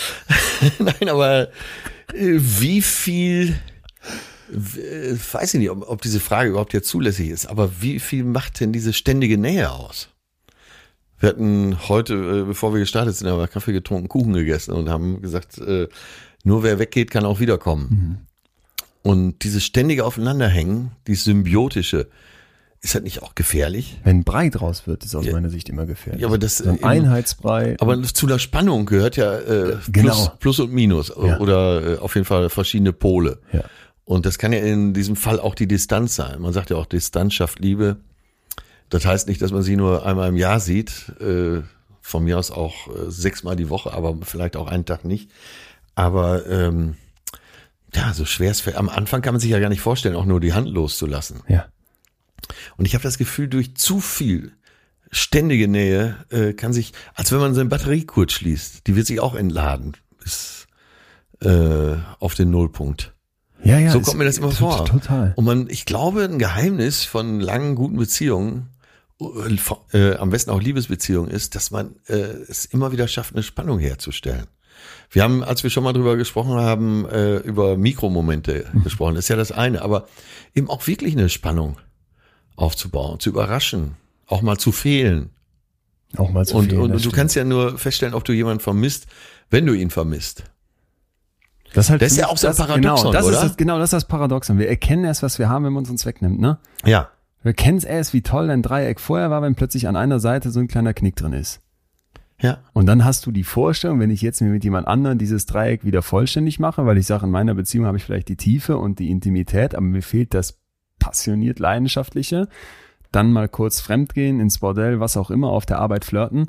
nein, 0.79 1.09
aber 1.09 1.41
äh, 2.13 2.39
wie 2.39 2.81
viel, 2.81 3.55
weiß 4.55 5.53
ich 5.55 5.59
nicht, 5.59 5.69
ob, 5.69 5.87
ob 5.89 6.01
diese 6.01 6.19
Frage 6.19 6.49
überhaupt 6.51 6.73
jetzt 6.73 6.87
zulässig 6.89 7.29
ist, 7.29 7.45
aber 7.47 7.81
wie 7.81 7.99
viel 7.99 8.23
macht 8.23 8.59
denn 8.59 8.71
diese 8.73 8.93
ständige 8.93 9.37
Nähe 9.37 9.71
aus? 9.71 10.09
Wir 11.19 11.29
hatten 11.29 11.77
heute, 11.87 12.13
äh, 12.15 12.43
bevor 12.45 12.73
wir 12.73 12.79
gestartet 12.79 13.15
sind, 13.15 13.29
haben 13.29 13.39
wir 13.39 13.47
Kaffee 13.47 13.71
getrunken, 13.73 14.09
Kuchen 14.09 14.33
gegessen 14.33 14.73
und 14.73 14.89
haben 14.89 15.21
gesagt, 15.21 15.57
äh, 15.57 15.87
nur 16.43 16.63
wer 16.63 16.79
weggeht, 16.79 17.11
kann 17.11 17.25
auch 17.25 17.39
wiederkommen. 17.39 18.27
Und 19.03 19.43
dieses 19.43 19.63
ständige 19.63 20.05
Aufeinanderhängen, 20.05 20.91
dieses 21.07 21.23
symbiotische, 21.25 22.07
ist 22.81 22.95
halt 22.95 23.05
nicht 23.05 23.23
auch 23.23 23.33
gefährlich? 23.35 24.01
Wenn 24.03 24.25
Brei 24.25 24.49
draus 24.49 24.87
wird, 24.87 25.05
ist 25.05 25.15
aus 25.15 25.25
Ja. 25.25 25.31
meiner 25.31 25.49
Sicht 25.49 25.69
immer 25.69 25.85
gefährlich. 25.85 26.21
Ja, 26.21 26.27
aber 26.27 26.37
das- 26.37 26.57
so 26.57 26.69
ein 26.69 26.83
Einheitsbrei. 26.83 27.77
Aber 27.79 28.01
zu 28.03 28.27
der 28.27 28.39
Spannung 28.39 28.85
gehört 28.85 29.15
ja 29.15 29.39
äh, 29.39 29.77
Genau. 29.89 30.11
Plus, 30.13 30.31
Plus 30.39 30.59
und 30.59 30.73
Minus 30.73 31.07
Ja. 31.09 31.39
oder 31.39 31.93
äh, 31.93 31.97
auf 31.99 32.15
jeden 32.15 32.25
Fall 32.25 32.49
verschiedene 32.49 32.91
Pole. 32.91 33.39
Ja. 33.53 33.63
Und 34.05 34.25
das 34.25 34.37
kann 34.37 34.53
ja 34.53 34.59
in 34.59 34.93
diesem 34.93 35.15
Fall 35.15 35.39
auch 35.39 35.55
die 35.55 35.67
Distanz 35.67 36.15
sein. 36.15 36.41
Man 36.41 36.53
sagt 36.53 36.69
ja 36.69 36.77
auch, 36.77 36.85
Distanz 36.85 37.33
schafft 37.33 37.59
Liebe. 37.59 37.97
Das 38.89 39.05
heißt 39.05 39.27
nicht, 39.27 39.41
dass 39.41 39.51
man 39.51 39.63
sie 39.63 39.75
nur 39.75 40.05
einmal 40.05 40.29
im 40.29 40.37
Jahr 40.37 40.59
sieht, 40.59 41.09
äh, 41.19 41.61
von 42.01 42.23
mir 42.23 42.37
aus 42.37 42.51
auch 42.51 42.87
äh, 42.87 43.09
sechsmal 43.09 43.55
die 43.55 43.69
Woche, 43.69 43.93
aber 43.93 44.17
vielleicht 44.23 44.55
auch 44.57 44.67
einen 44.67 44.85
Tag 44.85 45.05
nicht. 45.05 45.31
Aber 45.95 46.45
ähm, 46.47 46.95
ja, 47.95 48.13
so 48.13 48.25
schwer 48.25 48.51
es 48.51 48.61
fällt. 48.61 48.75
Am 48.75 48.89
Anfang 48.89 49.21
kann 49.21 49.33
man 49.33 49.39
sich 49.39 49.51
ja 49.51 49.59
gar 49.59 49.69
nicht 49.69 49.81
vorstellen, 49.81 50.15
auch 50.15 50.25
nur 50.25 50.39
die 50.39 50.53
Hand 50.53 50.67
loszulassen. 50.69 51.41
ja. 51.47 51.65
Und 52.75 52.85
ich 52.85 52.93
habe 52.93 53.03
das 53.03 53.17
Gefühl, 53.17 53.47
durch 53.47 53.75
zu 53.75 54.01
viel 54.01 54.51
ständige 55.11 55.67
Nähe 55.67 56.17
äh, 56.29 56.53
kann 56.53 56.73
sich, 56.73 56.91
als 57.13 57.31
wenn 57.31 57.39
man 57.39 57.53
seine 57.53 57.69
Batterie 57.69 58.05
kurz 58.05 58.33
schließt, 58.33 58.85
die 58.85 58.95
wird 58.95 59.07
sich 59.07 59.19
auch 59.19 59.35
entladen 59.35 59.93
bis 60.21 60.67
äh, 61.41 61.95
auf 62.19 62.35
den 62.35 62.49
Nullpunkt. 62.49 63.12
Ja, 63.63 63.79
ja. 63.79 63.91
so 63.91 64.01
kommt 64.01 64.17
mir 64.17 64.25
das 64.25 64.37
immer 64.37 64.51
vor. 64.51 64.85
Total. 64.85 65.33
Und 65.35 65.45
man, 65.45 65.67
ich 65.69 65.85
glaube, 65.85 66.23
ein 66.23 66.39
Geheimnis 66.39 67.03
von 67.05 67.39
langen, 67.39 67.75
guten 67.75 67.97
Beziehungen, 67.97 68.69
äh, 69.21 69.97
äh, 69.97 70.15
am 70.17 70.29
besten 70.31 70.51
auch 70.51 70.61
Liebesbeziehungen, 70.61 71.31
ist, 71.31 71.55
dass 71.55 71.71
man 71.71 71.95
äh, 72.07 72.15
es 72.15 72.65
immer 72.65 72.91
wieder 72.91 73.07
schafft, 73.07 73.33
eine 73.33 73.43
Spannung 73.43 73.79
herzustellen. 73.79 74.47
Wir 75.11 75.23
haben, 75.23 75.43
als 75.43 75.63
wir 75.63 75.69
schon 75.69 75.83
mal 75.83 75.93
drüber 75.93 76.17
gesprochen 76.17 76.55
haben, 76.59 77.05
äh, 77.07 77.37
über 77.37 77.77
Mikromomente 77.77 78.65
Mhm. 78.73 78.83
gesprochen. 78.83 79.15
Das 79.15 79.25
ist 79.25 79.29
ja 79.29 79.35
das 79.37 79.51
eine, 79.51 79.81
aber 79.81 80.07
eben 80.55 80.69
auch 80.69 80.87
wirklich 80.87 81.13
eine 81.15 81.29
Spannung 81.29 81.77
aufzubauen, 82.55 83.19
zu 83.19 83.29
überraschen, 83.29 83.95
auch 84.27 84.41
mal 84.41 84.57
zu 84.57 84.71
fehlen. 84.71 85.29
Auch 86.17 86.29
mal 86.31 86.45
zu 86.45 86.57
und 86.57 86.69
viel. 86.69 86.79
und 86.79 86.89
das 86.91 86.97
du 86.97 87.09
stimmt. 87.09 87.15
kannst 87.15 87.35
ja 87.35 87.43
nur 87.43 87.77
feststellen, 87.77 88.13
ob 88.13 88.23
du 88.25 88.33
jemanden 88.33 88.59
vermisst, 88.59 89.07
wenn 89.49 89.65
du 89.65 89.73
ihn 89.73 89.89
vermisst. 89.89 90.43
Das 91.73 91.85
ist, 91.85 91.89
halt 91.91 92.01
Das 92.01 92.11
ist 92.11 92.17
ja 92.17 92.27
auch 92.27 92.37
so 92.37 92.47
ein 92.47 92.55
Paradoxon, 92.55 92.81
genau, 92.81 93.11
das 93.11 93.25
oder? 93.25 93.35
Ist 93.35 93.43
das, 93.43 93.57
genau, 93.57 93.77
das 93.77 93.85
ist 93.85 93.93
das 93.93 94.05
Paradoxon. 94.05 94.59
Wir 94.59 94.69
erkennen 94.69 95.03
erst, 95.03 95.23
was 95.23 95.39
wir 95.39 95.49
haben, 95.49 95.65
wenn 95.65 95.73
man 95.73 95.83
es 95.83 95.89
uns 95.89 96.05
wegnimmt, 96.05 96.39
ne? 96.39 96.59
Ja. 96.85 97.09
Wir 97.41 97.53
kennen 97.53 97.77
es 97.77 97.83
erst, 97.83 98.13
wie 98.13 98.21
toll 98.21 98.47
dein 98.47 98.61
Dreieck 98.61 98.99
vorher 98.99 99.29
war, 99.29 99.41
wenn 99.41 99.55
plötzlich 99.55 99.87
an 99.87 99.95
einer 99.95 100.19
Seite 100.19 100.51
so 100.51 100.59
ein 100.59 100.67
kleiner 100.67 100.93
Knick 100.93 101.15
drin 101.15 101.33
ist. 101.33 101.61
Ja. 102.39 102.59
Und 102.73 102.85
dann 102.85 103.05
hast 103.05 103.25
du 103.25 103.31
die 103.31 103.43
Vorstellung, 103.43 103.99
wenn 103.99 104.11
ich 104.11 104.21
jetzt 104.21 104.41
mir 104.41 104.49
mit 104.49 104.63
jemand 104.63 104.87
anderem 104.87 105.17
dieses 105.17 105.45
Dreieck 105.45 105.85
wieder 105.85 106.01
vollständig 106.01 106.59
mache, 106.59 106.85
weil 106.85 106.97
ich 106.97 107.05
sage, 107.07 107.25
in 107.25 107.31
meiner 107.31 107.53
Beziehung 107.53 107.85
habe 107.85 107.97
ich 107.97 108.03
vielleicht 108.03 108.29
die 108.29 108.37
Tiefe 108.37 108.77
und 108.77 108.99
die 108.99 109.11
Intimität, 109.11 109.75
aber 109.75 109.85
mir 109.85 110.01
fehlt 110.01 110.33
das 110.33 110.59
passioniert 110.99 111.59
Leidenschaftliche, 111.59 112.47
dann 113.11 113.31
mal 113.31 113.47
kurz 113.47 113.79
fremdgehen, 113.79 114.39
ins 114.39 114.59
Bordell, 114.59 114.99
was 114.99 115.17
auch 115.17 115.31
immer, 115.31 115.49
auf 115.49 115.65
der 115.65 115.79
Arbeit 115.79 116.05
flirten, 116.05 116.47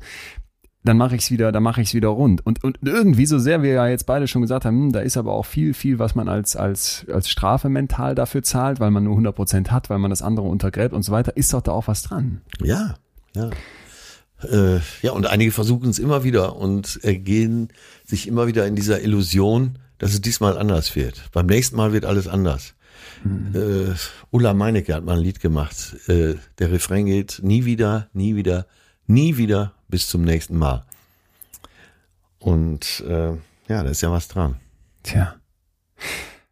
dann 0.84 0.98
mache 0.98 1.16
ich 1.16 1.22
es 1.22 1.30
wieder, 1.30 1.50
dann 1.50 1.62
mache 1.62 1.80
ich 1.80 1.88
es 1.88 1.94
wieder 1.94 2.08
rund. 2.08 2.44
Und, 2.46 2.62
und 2.62 2.78
irgendwie, 2.82 3.24
so 3.24 3.38
sehr 3.38 3.62
wir 3.62 3.72
ja 3.72 3.88
jetzt 3.88 4.04
beide 4.04 4.28
schon 4.28 4.42
gesagt 4.42 4.66
haben, 4.66 4.76
hm, 4.76 4.92
da 4.92 5.00
ist 5.00 5.16
aber 5.16 5.32
auch 5.32 5.46
viel, 5.46 5.72
viel, 5.72 5.98
was 5.98 6.14
man 6.14 6.28
als, 6.28 6.56
als, 6.56 7.06
als 7.10 7.30
Strafe 7.30 7.70
mental 7.70 8.14
dafür 8.14 8.42
zahlt, 8.42 8.80
weil 8.80 8.90
man 8.90 9.04
nur 9.04 9.14
100 9.14 9.34
Prozent 9.34 9.72
hat, 9.72 9.88
weil 9.88 9.98
man 9.98 10.10
das 10.10 10.20
andere 10.20 10.46
untergräbt 10.46 10.92
und 10.92 11.02
so 11.02 11.10
weiter, 11.10 11.36
ist 11.36 11.54
doch 11.54 11.62
da 11.62 11.72
auch 11.72 11.88
was 11.88 12.02
dran. 12.02 12.42
Ja, 12.62 12.96
ja. 13.34 13.50
Äh, 14.42 14.80
ja, 15.00 15.12
und 15.12 15.26
einige 15.26 15.52
versuchen 15.52 15.88
es 15.88 15.98
immer 15.98 16.22
wieder 16.22 16.56
und 16.56 17.00
äh, 17.02 17.16
gehen 17.16 17.68
sich 18.04 18.28
immer 18.28 18.46
wieder 18.46 18.66
in 18.66 18.76
dieser 18.76 19.00
Illusion, 19.00 19.78
dass 19.96 20.12
es 20.12 20.20
diesmal 20.20 20.58
anders 20.58 20.94
wird. 20.94 21.30
Beim 21.32 21.46
nächsten 21.46 21.76
Mal 21.76 21.94
wird 21.94 22.04
alles 22.04 22.28
anders. 22.28 22.74
Mhm. 23.24 23.54
Äh, 23.54 23.94
Ulla 24.30 24.52
Meinecke 24.52 24.94
hat 24.94 25.04
mal 25.04 25.16
ein 25.16 25.22
Lied 25.22 25.40
gemacht. 25.40 25.96
Äh, 26.08 26.34
der 26.58 26.72
Refrain 26.72 27.06
geht 27.06 27.40
nie 27.42 27.64
wieder, 27.64 28.08
nie 28.12 28.36
wieder, 28.36 28.66
nie 29.06 29.38
wieder 29.38 29.72
bis 29.88 30.08
zum 30.08 30.22
nächsten 30.22 30.56
Mal. 30.56 30.84
Und 32.38 33.02
äh, 33.08 33.32
ja, 33.68 33.82
da 33.82 33.84
ist 33.84 34.02
ja 34.02 34.10
was 34.10 34.28
dran. 34.28 34.56
Tja. 35.02 35.34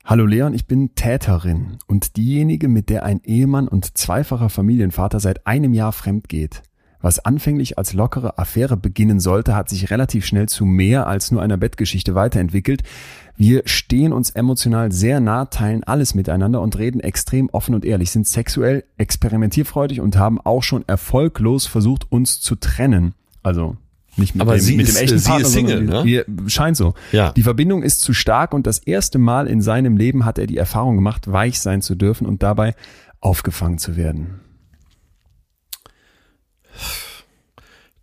Hallo 0.05 0.27
Leon, 0.27 0.53
ich 0.53 0.67
bin 0.67 0.95
Täterin 0.95 1.79
und 1.87 2.17
diejenige, 2.17 2.69
mit 2.69 2.89
der 2.89 3.05
ein 3.05 3.21
Ehemann 3.23 3.69
und 3.69 3.97
zweifacher 3.97 4.49
Familienvater 4.49 5.21
seit 5.21 5.47
einem 5.47 5.75
Jahr 5.75 5.93
fremd 5.93 6.29
geht. 6.29 6.63
Was 7.01 7.19
anfänglich 7.19 7.79
als 7.79 7.93
lockere 7.93 8.39
Affäre 8.39 8.77
beginnen 8.77 9.21
sollte, 9.21 9.57
hat 9.57 9.69
sich 9.69 9.91
relativ 9.91 10.25
schnell 10.25 10.49
zu 10.49 10.65
mehr 10.65 11.09
als 11.09 11.31
nur 11.31 11.43
einer 11.43 11.57
Bettgeschichte 11.57 12.15
weiterentwickelt. 12.15 12.83
Wir 13.37 13.63
stehen 13.65 14.13
uns 14.13 14.31
emotional 14.31 14.93
sehr 14.93 15.21
nah, 15.21 15.47
teilen 15.47 15.83
alles 15.83 16.15
miteinander 16.15 16.61
und 16.61 16.79
reden 16.79 17.01
extrem 17.01 17.49
offen 17.51 17.75
und 17.75 17.85
ehrlich, 17.85 18.11
sind 18.13 18.29
sexuell 18.29 18.85
experimentierfreudig 18.99 20.01
und 20.01 20.17
haben 20.17 20.41
auch 20.41 20.63
schon 20.63 20.87
erfolglos 20.87 21.67
versucht, 21.67 22.11
uns 22.11 22.41
zu 22.41 22.55
trennen. 22.55 23.15
Also 23.43 23.77
nicht 24.17 24.35
mit, 24.35 24.43
Aber 24.43 24.57
dem, 24.57 24.61
sie 24.61 24.77
mit 24.77 24.89
ist, 24.89 24.99
dem 24.99 25.05
echten 25.05 25.19
sie 25.19 25.29
Partner, 25.29 25.47
ist 25.47 25.53
Single, 25.53 25.83
ne? 25.83 26.05
wir, 26.05 26.27
scheint 26.47 26.77
so. 26.77 26.95
Ja. 27.13 27.33
Die 27.33 27.43
Verbindung 27.43 27.83
ist 27.83 28.03
zu 28.03 28.13
stark 28.13 28.53
und 28.53 28.67
das 28.67 28.79
erste 28.79 29.19
Mal 29.19 29.47
in 29.47 29.63
seinem 29.63 29.97
Leben 29.97 30.25
hat 30.27 30.39
er 30.39 30.47
die 30.47 30.59
Erfahrung 30.59 30.97
gemacht, 30.97 31.33
weich 31.33 31.61
sein 31.61 31.81
zu 31.81 31.95
dürfen 31.95 32.27
und 32.27 32.43
dabei 32.43 32.75
aufgefangen 33.21 33.79
zu 33.79 33.97
werden. 33.97 34.41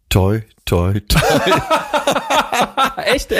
Toi, 0.10 0.42
toi, 0.66 1.00
toi. 1.02 1.20
Echt? 3.06 3.32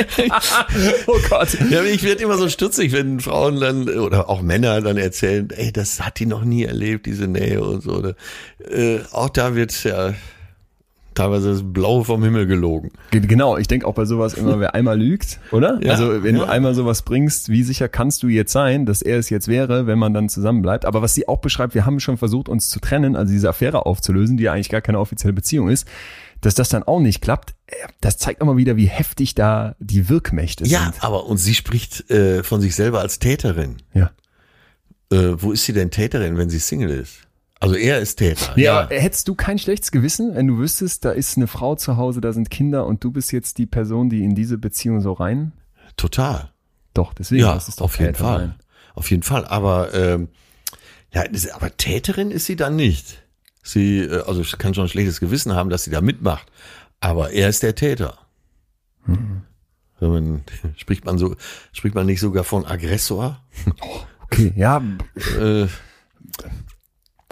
oh 1.08 1.18
Gott. 1.28 1.58
Ja, 1.72 1.82
ich 1.82 2.04
werde 2.04 2.22
immer 2.22 2.38
so 2.38 2.50
stutzig, 2.50 2.92
wenn 2.92 3.20
Frauen 3.20 3.60
dann 3.60 3.90
oder 3.90 4.30
auch 4.30 4.44
Männer 4.44 4.80
dann 4.82 4.98
erzählen, 4.98 5.50
ey, 5.50 5.72
das 5.72 6.02
hat 6.02 6.20
die 6.20 6.28
noch 6.28 6.44
nie 6.44 6.66
erlebt, 6.66 7.08
diese 7.08 7.28
Nähe 7.28 7.64
und 7.64 7.82
so. 7.82 7.94
Oder, 7.94 8.16
äh, 8.70 9.00
auch 9.12 9.30
da 9.30 9.56
wird 9.56 9.84
ja 9.84 10.14
teilweise 11.14 11.52
das 11.52 11.64
Blaue 11.64 12.06
vom 12.06 12.24
Himmel 12.24 12.48
gelogen. 12.48 12.92
Genau, 13.12 13.58
ich 13.58 13.68
denke 13.68 13.86
auch 13.88 13.94
bei 13.94 14.06
sowas 14.06 14.34
immer, 14.34 14.60
wer 14.60 14.76
einmal 14.76 14.98
lügt, 14.98 15.40
oder? 15.52 15.80
Ja, 15.82 15.92
also 15.92 16.24
wenn 16.24 16.36
ja. 16.36 16.46
du 16.46 16.50
einmal 16.50 16.74
sowas 16.74 17.02
bringst, 17.02 17.50
wie 17.50 17.64
sicher 17.64 17.90
kannst 17.90 18.24
du 18.24 18.28
jetzt 18.28 18.52
sein, 18.52 18.86
dass 18.86 19.02
er 19.02 19.18
es 19.18 19.30
jetzt 19.30 19.48
wäre, 19.48 19.88
wenn 19.88 20.00
man 20.00 20.14
dann 20.14 20.30
zusammenbleibt? 20.30 20.86
Aber 20.86 21.02
was 21.02 21.14
sie 21.14 21.28
auch 21.28 21.40
beschreibt, 21.40 21.76
wir 21.76 21.86
haben 21.86 22.00
schon 22.00 22.18
versucht, 22.18 22.50
uns 22.50 22.70
zu 22.70 22.80
trennen, 22.80 23.16
also 23.16 23.32
diese 23.32 23.50
Affäre 23.50 23.86
aufzulösen, 23.86 24.38
die 24.38 24.44
ja 24.44 24.54
eigentlich 24.54 24.70
gar 24.70 24.82
keine 24.82 25.00
offizielle 25.00 25.34
Beziehung 25.34 25.70
ist, 25.70 25.88
dass 26.42 26.56
das 26.56 26.70
dann 26.70 26.84
auch 26.84 27.00
nicht 27.00 27.22
klappt, 27.22 27.56
äh, 27.68 27.76
das 28.02 28.18
zeigt 28.18 28.44
mal 28.44 28.58
wieder, 28.58 28.78
wie 28.78 28.88
heftig 28.88 29.36
da 29.36 29.76
die 29.80 30.10
Wirkmächte 30.10 30.66
Ja, 30.66 30.84
sind. 30.84 31.04
aber 31.04 31.26
und 31.26 31.38
sie 31.38 31.56
spricht 31.56 32.10
äh, 32.10 32.44
von 32.44 32.62
sich 32.62 32.76
selber 32.76 33.02
als 33.02 33.20
Täterin. 33.20 33.78
Ja. 33.94 34.12
Äh, 35.12 35.42
wo 35.42 35.52
ist 35.52 35.66
sie 35.66 35.74
denn 35.74 35.92
Täterin, 35.92 36.38
wenn 36.38 36.50
sie 36.50 36.60
Single 36.60 36.92
ist? 36.92 37.28
Also 37.62 37.76
er 37.76 38.00
ist 38.00 38.16
Täter. 38.18 38.58
Ja, 38.58 38.82
aber 38.82 38.96
hättest 38.96 39.28
du 39.28 39.36
kein 39.36 39.60
schlechtes 39.60 39.92
Gewissen, 39.92 40.34
wenn 40.36 40.48
du 40.48 40.58
wüsstest, 40.58 41.04
da 41.04 41.12
ist 41.12 41.36
eine 41.38 41.48
Frau 41.48 41.76
zu 41.76 41.98
Hause, 41.98 42.22
da 42.22 42.32
sind 42.32 42.50
Kinder 42.50 42.86
und 42.86 43.04
du 43.04 43.12
bist 43.12 43.32
jetzt 43.34 43.58
die 43.58 43.66
Person, 43.66 44.10
die 44.10 44.24
in 44.24 44.34
diese 44.36 44.58
Beziehung 44.58 45.02
so 45.02 45.14
rein? 45.14 45.52
total. 45.98 46.50
Doch, 46.94 47.14
deswegen 47.14 47.42
Ja, 47.42 47.54
das 47.56 47.68
ist 47.68 47.82
doch 47.82 47.86
auf 47.86 48.00
jeden 48.00 48.14
Täter 48.14 48.24
Fall. 48.26 48.40
sein. 48.40 48.56
Auf 48.96 49.12
jeden 49.12 49.24
Fall. 49.24 49.46
Aber 49.46 49.94
ähm, 49.94 50.30
ja, 51.14 51.24
aber 51.54 51.76
Täterin 51.76 52.32
ist 52.32 52.46
sie 52.46 52.56
dann 52.56 52.76
nicht. 52.78 53.22
Sie, 53.64 54.00
äh, 54.00 54.24
also 54.26 54.42
ich 54.42 54.58
kann 54.58 54.74
schon 54.74 54.86
ein 54.86 54.90
schlechtes 54.90 55.20
Gewissen 55.20 55.54
haben, 55.54 55.70
dass 55.70 55.84
sie 55.84 55.92
da 55.92 56.00
mitmacht. 56.02 56.48
Aber 57.02 57.32
er 57.32 57.50
ist 57.50 57.64
der 57.64 57.76
Täter. 57.76 58.18
Wenn 59.06 60.10
man, 60.12 60.44
spricht 60.78 61.04
man 61.06 61.18
so, 61.18 61.36
spricht 61.74 61.96
man 61.96 62.06
nicht 62.06 62.22
sogar 62.22 62.44
von 62.46 62.66
Aggressor? 62.66 63.44
Okay, 64.22 64.54
ja, 64.56 64.82
Äh, 65.40 65.68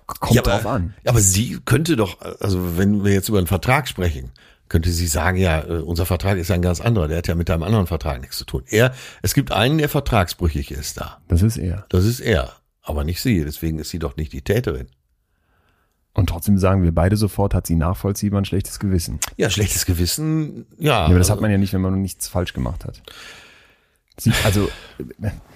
kommt 0.07 0.33
ja, 0.33 0.41
drauf 0.41 0.65
aber, 0.65 0.71
an. 0.71 0.93
Aber 1.05 1.19
sie 1.19 1.59
könnte 1.65 1.95
doch, 1.95 2.21
also 2.39 2.77
wenn 2.77 3.03
wir 3.03 3.13
jetzt 3.13 3.29
über 3.29 3.37
einen 3.37 3.47
Vertrag 3.47 3.87
sprechen, 3.87 4.31
könnte 4.69 4.91
sie 4.91 5.07
sagen, 5.07 5.37
ja, 5.37 5.61
äh, 5.61 5.79
unser 5.79 6.05
Vertrag 6.05 6.37
ist 6.37 6.51
ein 6.51 6.61
ganz 6.61 6.81
anderer, 6.81 7.07
der 7.07 7.17
hat 7.17 7.27
ja 7.27 7.35
mit 7.35 7.49
deinem 7.49 7.63
anderen 7.63 7.87
Vertrag 7.87 8.21
nichts 8.21 8.37
zu 8.37 8.45
tun. 8.45 8.63
Er, 8.67 8.93
es 9.21 9.33
gibt 9.33 9.51
einen, 9.51 9.77
der 9.77 9.89
vertragsbrüchig 9.89 10.71
ist 10.71 10.99
da. 10.99 11.19
Das 11.27 11.41
ist 11.41 11.57
er. 11.57 11.85
Das 11.89 12.05
ist 12.05 12.19
er, 12.19 12.53
aber 12.81 13.03
nicht 13.03 13.21
sie. 13.21 13.43
Deswegen 13.43 13.79
ist 13.79 13.89
sie 13.89 13.99
doch 13.99 14.17
nicht 14.17 14.33
die 14.33 14.41
Täterin. 14.41 14.87
Und 16.13 16.29
trotzdem 16.29 16.57
sagen 16.57 16.81
wir 16.81 16.91
beide 16.91 17.15
sofort, 17.15 17.53
hat 17.53 17.67
sie 17.67 17.75
nachvollziehbar 17.75 18.41
ein 18.41 18.45
schlechtes 18.45 18.79
Gewissen. 18.79 19.19
Ja, 19.37 19.51
schlechtes 19.51 19.85
Gewissen, 19.85 20.65
ja. 20.79 21.01
Ja, 21.01 21.05
aber 21.05 21.19
das 21.19 21.29
hat 21.29 21.41
man 21.41 21.51
ja 21.51 21.59
nicht, 21.59 21.73
wenn 21.73 21.81
man 21.81 22.01
nichts 22.01 22.27
falsch 22.27 22.53
gemacht 22.53 22.85
hat. 22.85 23.03
Sie, 24.17 24.31
also, 24.43 24.67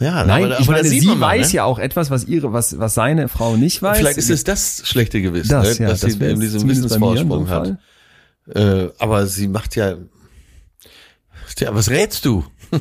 ja, 0.00 0.24
nein, 0.24 0.44
aber, 0.44 0.60
ich 0.60 0.68
aber 0.68 0.78
meine, 0.78 0.88
sie 0.88 1.06
man 1.06 1.20
weiß 1.20 1.48
ne? 1.48 1.56
ja 1.56 1.64
auch 1.64 1.78
etwas, 1.78 2.10
was 2.10 2.24
ihre, 2.24 2.52
was, 2.52 2.78
was 2.78 2.94
seine 2.94 3.28
Frau 3.28 3.56
nicht 3.56 3.82
weiß. 3.82 3.98
Vielleicht 3.98 4.18
ist 4.18 4.30
es 4.30 4.44
das 4.44 4.82
schlechte 4.84 5.22
Gewissen, 5.22 5.50
das, 5.50 5.78
ne? 5.78 5.84
ja, 5.84 5.90
dass 5.90 6.00
das 6.00 6.14
sie 6.14 6.24
eben 6.24 6.40
diesen 6.40 6.60
so 6.60 6.68
Wissensvorsprung 6.68 7.48
hat. 7.48 7.78
Äh, 8.54 8.88
aber 8.98 9.26
sie 9.26 9.46
macht 9.46 9.76
ja, 9.76 9.96
Tja, 11.60 11.74
was 11.74 11.90
rätst 11.90 12.24
du? 12.24 12.44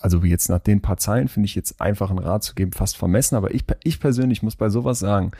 also 0.00 0.22
jetzt 0.24 0.48
nach 0.48 0.58
den 0.58 0.82
paar 0.82 0.96
Zeilen 0.96 1.28
finde 1.28 1.46
ich 1.46 1.54
jetzt 1.54 1.80
einfach 1.80 2.10
einen 2.10 2.18
Rat 2.18 2.42
zu 2.42 2.54
geben 2.54 2.72
fast 2.72 2.96
vermessen, 2.96 3.36
aber 3.36 3.54
ich, 3.54 3.64
ich 3.84 4.00
persönlich 4.00 4.42
muss 4.42 4.56
bei 4.56 4.68
sowas 4.68 4.98
sagen, 4.98 5.32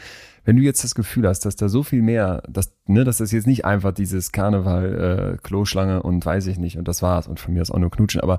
wenn 0.45 0.57
du 0.57 0.63
jetzt 0.63 0.85
das 0.85 0.95
Gefühl 0.95 1.27
hast, 1.27 1.41
dass 1.41 1.57
da 1.57 1.69
so 1.69 1.83
viel 1.83 2.03
mehr, 2.03 2.43
dass, 2.49 2.77
ne, 2.87 3.05
dass 3.05 3.19
das 3.19 3.33
jetzt 3.33 3.47
nicht 3.47 3.65
einfach 3.65 3.93
dieses 3.93 4.33
Karneval, 4.33 5.35
äh, 5.35 5.37
Kloschlange 5.43 6.03
und 6.03 6.25
weiß 6.25 6.47
ich 6.47 6.59
nicht 6.59 6.79
und 6.79 6.87
das 6.87 7.03
war's 7.03 7.27
und 7.27 7.41
von 7.41 7.55
mir 7.55 7.63
aus 7.63 7.71
auch 7.71 7.79
nur 7.79 7.91
knutschen, 7.91 8.21
aber 8.21 8.39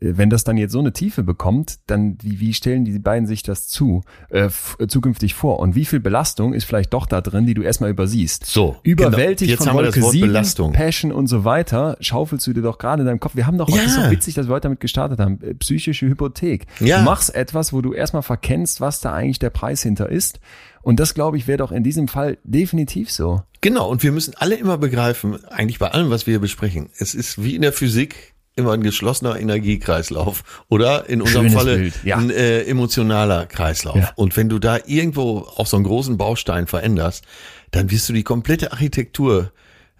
wenn 0.00 0.30
das 0.30 0.44
dann 0.44 0.56
jetzt 0.56 0.72
so 0.72 0.78
eine 0.78 0.92
Tiefe 0.92 1.22
bekommt, 1.22 1.78
dann 1.86 2.16
wie, 2.22 2.40
wie 2.40 2.54
stellen 2.54 2.84
die 2.84 2.98
beiden 2.98 3.26
sich 3.26 3.42
das 3.42 3.68
zu 3.68 4.02
äh, 4.30 4.48
äh, 4.78 4.86
zukünftig 4.86 5.34
vor 5.34 5.58
und 5.60 5.74
wie 5.74 5.84
viel 5.84 6.00
Belastung 6.00 6.54
ist 6.54 6.64
vielleicht 6.64 6.92
doch 6.94 7.04
da 7.06 7.20
drin, 7.20 7.44
die 7.46 7.54
du 7.54 7.62
erstmal 7.62 7.90
übersiehst? 7.90 8.46
So, 8.46 8.76
Überwältigt 8.82 9.50
genau. 9.50 9.60
Jetzt 9.60 9.68
von 9.68 9.76
Wolke 9.84 10.02
Wort 10.02 10.12
7, 10.12 10.26
Belastung. 10.28 10.72
Passion 10.72 11.12
und 11.12 11.26
so 11.26 11.44
weiter, 11.44 11.96
schaufelst 12.00 12.46
du 12.46 12.52
dir 12.54 12.62
doch 12.62 12.78
gerade 12.78 13.02
in 13.02 13.06
deinem 13.06 13.20
Kopf. 13.20 13.36
Wir 13.36 13.46
haben 13.46 13.58
doch, 13.58 13.68
Ja. 13.68 13.76
das 13.82 13.92
ist 13.92 13.98
doch 13.98 14.10
witzig, 14.10 14.34
dass 14.34 14.48
wir 14.48 14.54
heute 14.54 14.62
damit 14.64 14.80
gestartet 14.80 15.18
haben, 15.20 15.38
äh, 15.42 15.54
psychische 15.54 16.06
Hypothek. 16.06 16.66
Ja. 16.80 16.98
Du 16.98 17.04
machst 17.04 17.34
etwas, 17.34 17.72
wo 17.72 17.82
du 17.82 17.92
erstmal 17.92 18.22
verkennst, 18.22 18.80
was 18.80 19.00
da 19.00 19.12
eigentlich 19.12 19.38
der 19.38 19.50
Preis 19.50 19.82
hinter 19.82 20.08
ist. 20.08 20.40
Und 20.82 20.98
das, 20.98 21.12
glaube 21.12 21.36
ich, 21.36 21.46
wäre 21.46 21.58
doch 21.58 21.72
in 21.72 21.84
diesem 21.84 22.08
Fall 22.08 22.38
definitiv 22.42 23.10
so. 23.10 23.42
Genau, 23.60 23.90
und 23.90 24.02
wir 24.02 24.12
müssen 24.12 24.32
alle 24.38 24.54
immer 24.54 24.78
begreifen, 24.78 25.44
eigentlich 25.46 25.78
bei 25.78 25.88
allem, 25.90 26.08
was 26.08 26.26
wir 26.26 26.32
hier 26.32 26.40
besprechen, 26.40 26.88
es 26.98 27.14
ist 27.14 27.42
wie 27.44 27.54
in 27.54 27.60
der 27.60 27.74
Physik 27.74 28.32
immer 28.60 28.72
ein 28.72 28.82
geschlossener 28.82 29.38
Energiekreislauf 29.38 30.64
oder 30.68 31.08
in 31.08 31.20
unserem 31.20 31.48
Schönes 31.48 31.54
Falle 31.54 31.92
ja. 32.04 32.16
ein 32.16 32.30
äh, 32.30 32.62
emotionaler 32.62 33.46
Kreislauf. 33.46 33.96
Ja. 33.96 34.12
Und 34.16 34.36
wenn 34.36 34.48
du 34.48 34.58
da 34.58 34.78
irgendwo 34.86 35.40
auf 35.40 35.68
so 35.68 35.76
einen 35.76 35.84
großen 35.84 36.16
Baustein 36.16 36.66
veränderst, 36.66 37.24
dann 37.70 37.90
wirst 37.90 38.08
du 38.08 38.12
die 38.12 38.22
komplette 38.22 38.72
Architektur 38.72 39.52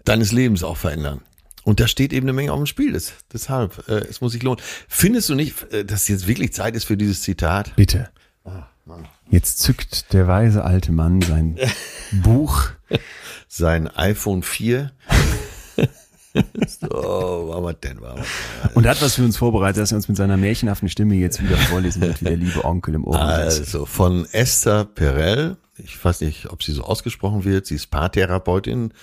deines 0.05 0.31
Lebens 0.31 0.63
auch 0.63 0.77
verändern. 0.77 1.21
Und 1.63 1.79
da 1.79 1.87
steht 1.87 2.11
eben 2.11 2.25
eine 2.25 2.33
Menge 2.33 2.53
auf 2.53 2.59
dem 2.59 2.65
Spiel. 2.65 2.93
Das, 2.93 3.13
deshalb, 3.31 3.87
äh, 3.87 4.05
es 4.09 4.21
muss 4.21 4.31
sich 4.31 4.43
lohnen. 4.43 4.61
Findest 4.87 5.29
du 5.29 5.35
nicht, 5.35 5.71
äh, 5.71 5.85
dass 5.85 6.07
jetzt 6.07 6.27
wirklich 6.27 6.53
Zeit 6.53 6.75
ist 6.75 6.85
für 6.85 6.97
dieses 6.97 7.21
Zitat? 7.21 7.75
Bitte. 7.75 8.09
Jetzt 9.29 9.59
zückt 9.59 10.11
der 10.13 10.27
weise 10.27 10.65
alte 10.65 10.91
Mann 10.91 11.21
sein 11.21 11.57
Buch. 12.11 12.69
Sein 13.47 13.87
iPhone 13.87 14.43
4. 14.43 14.91
so, 16.33 16.87
war 16.89 17.63
was 17.63 17.75
denn, 17.81 18.01
war 18.01 18.17
was 18.17 18.75
Und 18.75 18.87
hat 18.87 19.01
was 19.01 19.15
für 19.15 19.23
uns 19.23 19.37
vorbereitet, 19.37 19.81
dass 19.81 19.91
er 19.91 19.97
uns 19.97 20.07
mit 20.07 20.17
seiner 20.17 20.37
märchenhaften 20.37 20.89
Stimme 20.89 21.15
jetzt 21.15 21.41
wieder 21.41 21.57
vorlesen 21.57 22.01
wird, 22.01 22.21
wie 22.21 22.25
der 22.25 22.37
liebe 22.37 22.63
Onkel 22.63 22.95
im 22.95 23.05
Ohr. 23.05 23.19
Also 23.19 23.85
von 23.85 24.25
Esther 24.31 24.85
Perel. 24.85 25.57
Ich 25.77 26.03
weiß 26.03 26.21
nicht, 26.21 26.49
ob 26.51 26.63
sie 26.63 26.73
so 26.73 26.83
ausgesprochen 26.83 27.43
wird. 27.43 27.65
Sie 27.65 27.75
ist 27.75 27.87
Paartherapeutin. 27.91 28.93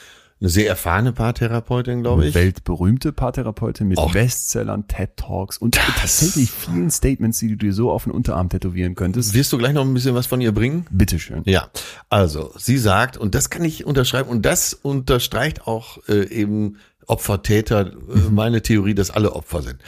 Eine 0.41 0.51
sehr 0.51 0.69
erfahrene 0.69 1.13
Paartherapeutin, 1.13 2.03
glaube 2.03 2.29
ich. 2.29 2.35
weltberühmte 2.37 3.11
Paartherapeutin 3.11 3.89
mit 3.89 3.99
Auch- 3.99 4.13
Bestsellern, 4.13 4.87
TED 4.87 5.17
Talks 5.17 5.59
und 5.59 5.75
tatsächlich 5.75 6.53
vielen 6.53 6.93
Statements, 6.93 7.41
die 7.41 7.49
du 7.49 7.57
dir 7.57 7.73
so 7.73 7.91
auf 7.91 8.05
den 8.05 8.13
Unterarm 8.13 8.49
tätowieren 8.49 8.95
könntest. 8.95 9.35
Wirst 9.35 9.53
du 9.53 9.59
gleich 9.59 9.73
noch 9.73 9.85
ein 9.85 9.93
bisschen 9.93 10.15
was 10.15 10.29
von 10.29 10.41
ihr 10.41 10.53
bringen? 10.53 10.87
Bitteschön. 10.91 11.43
Ja, 11.45 11.69
also 12.09 12.53
sie 12.57 12.79
sagt, 12.79 13.17
und 13.17 13.35
das 13.35 13.51
kann 13.51 13.65
ich 13.65 13.85
unterschreiben, 13.85 14.29
und 14.31 14.43
das 14.47 14.75
unterstreicht 14.75 15.67
auch 15.67 15.99
äh, 16.09 16.29
eben 16.29 16.77
Opfer, 17.09 17.43
Täter, 17.43 17.93
äh, 17.93 18.19
meine 18.31 18.63
Theorie, 18.63 18.95
dass 18.95 19.11
alle 19.11 19.33
Opfer 19.33 19.63
sind. 19.63 19.83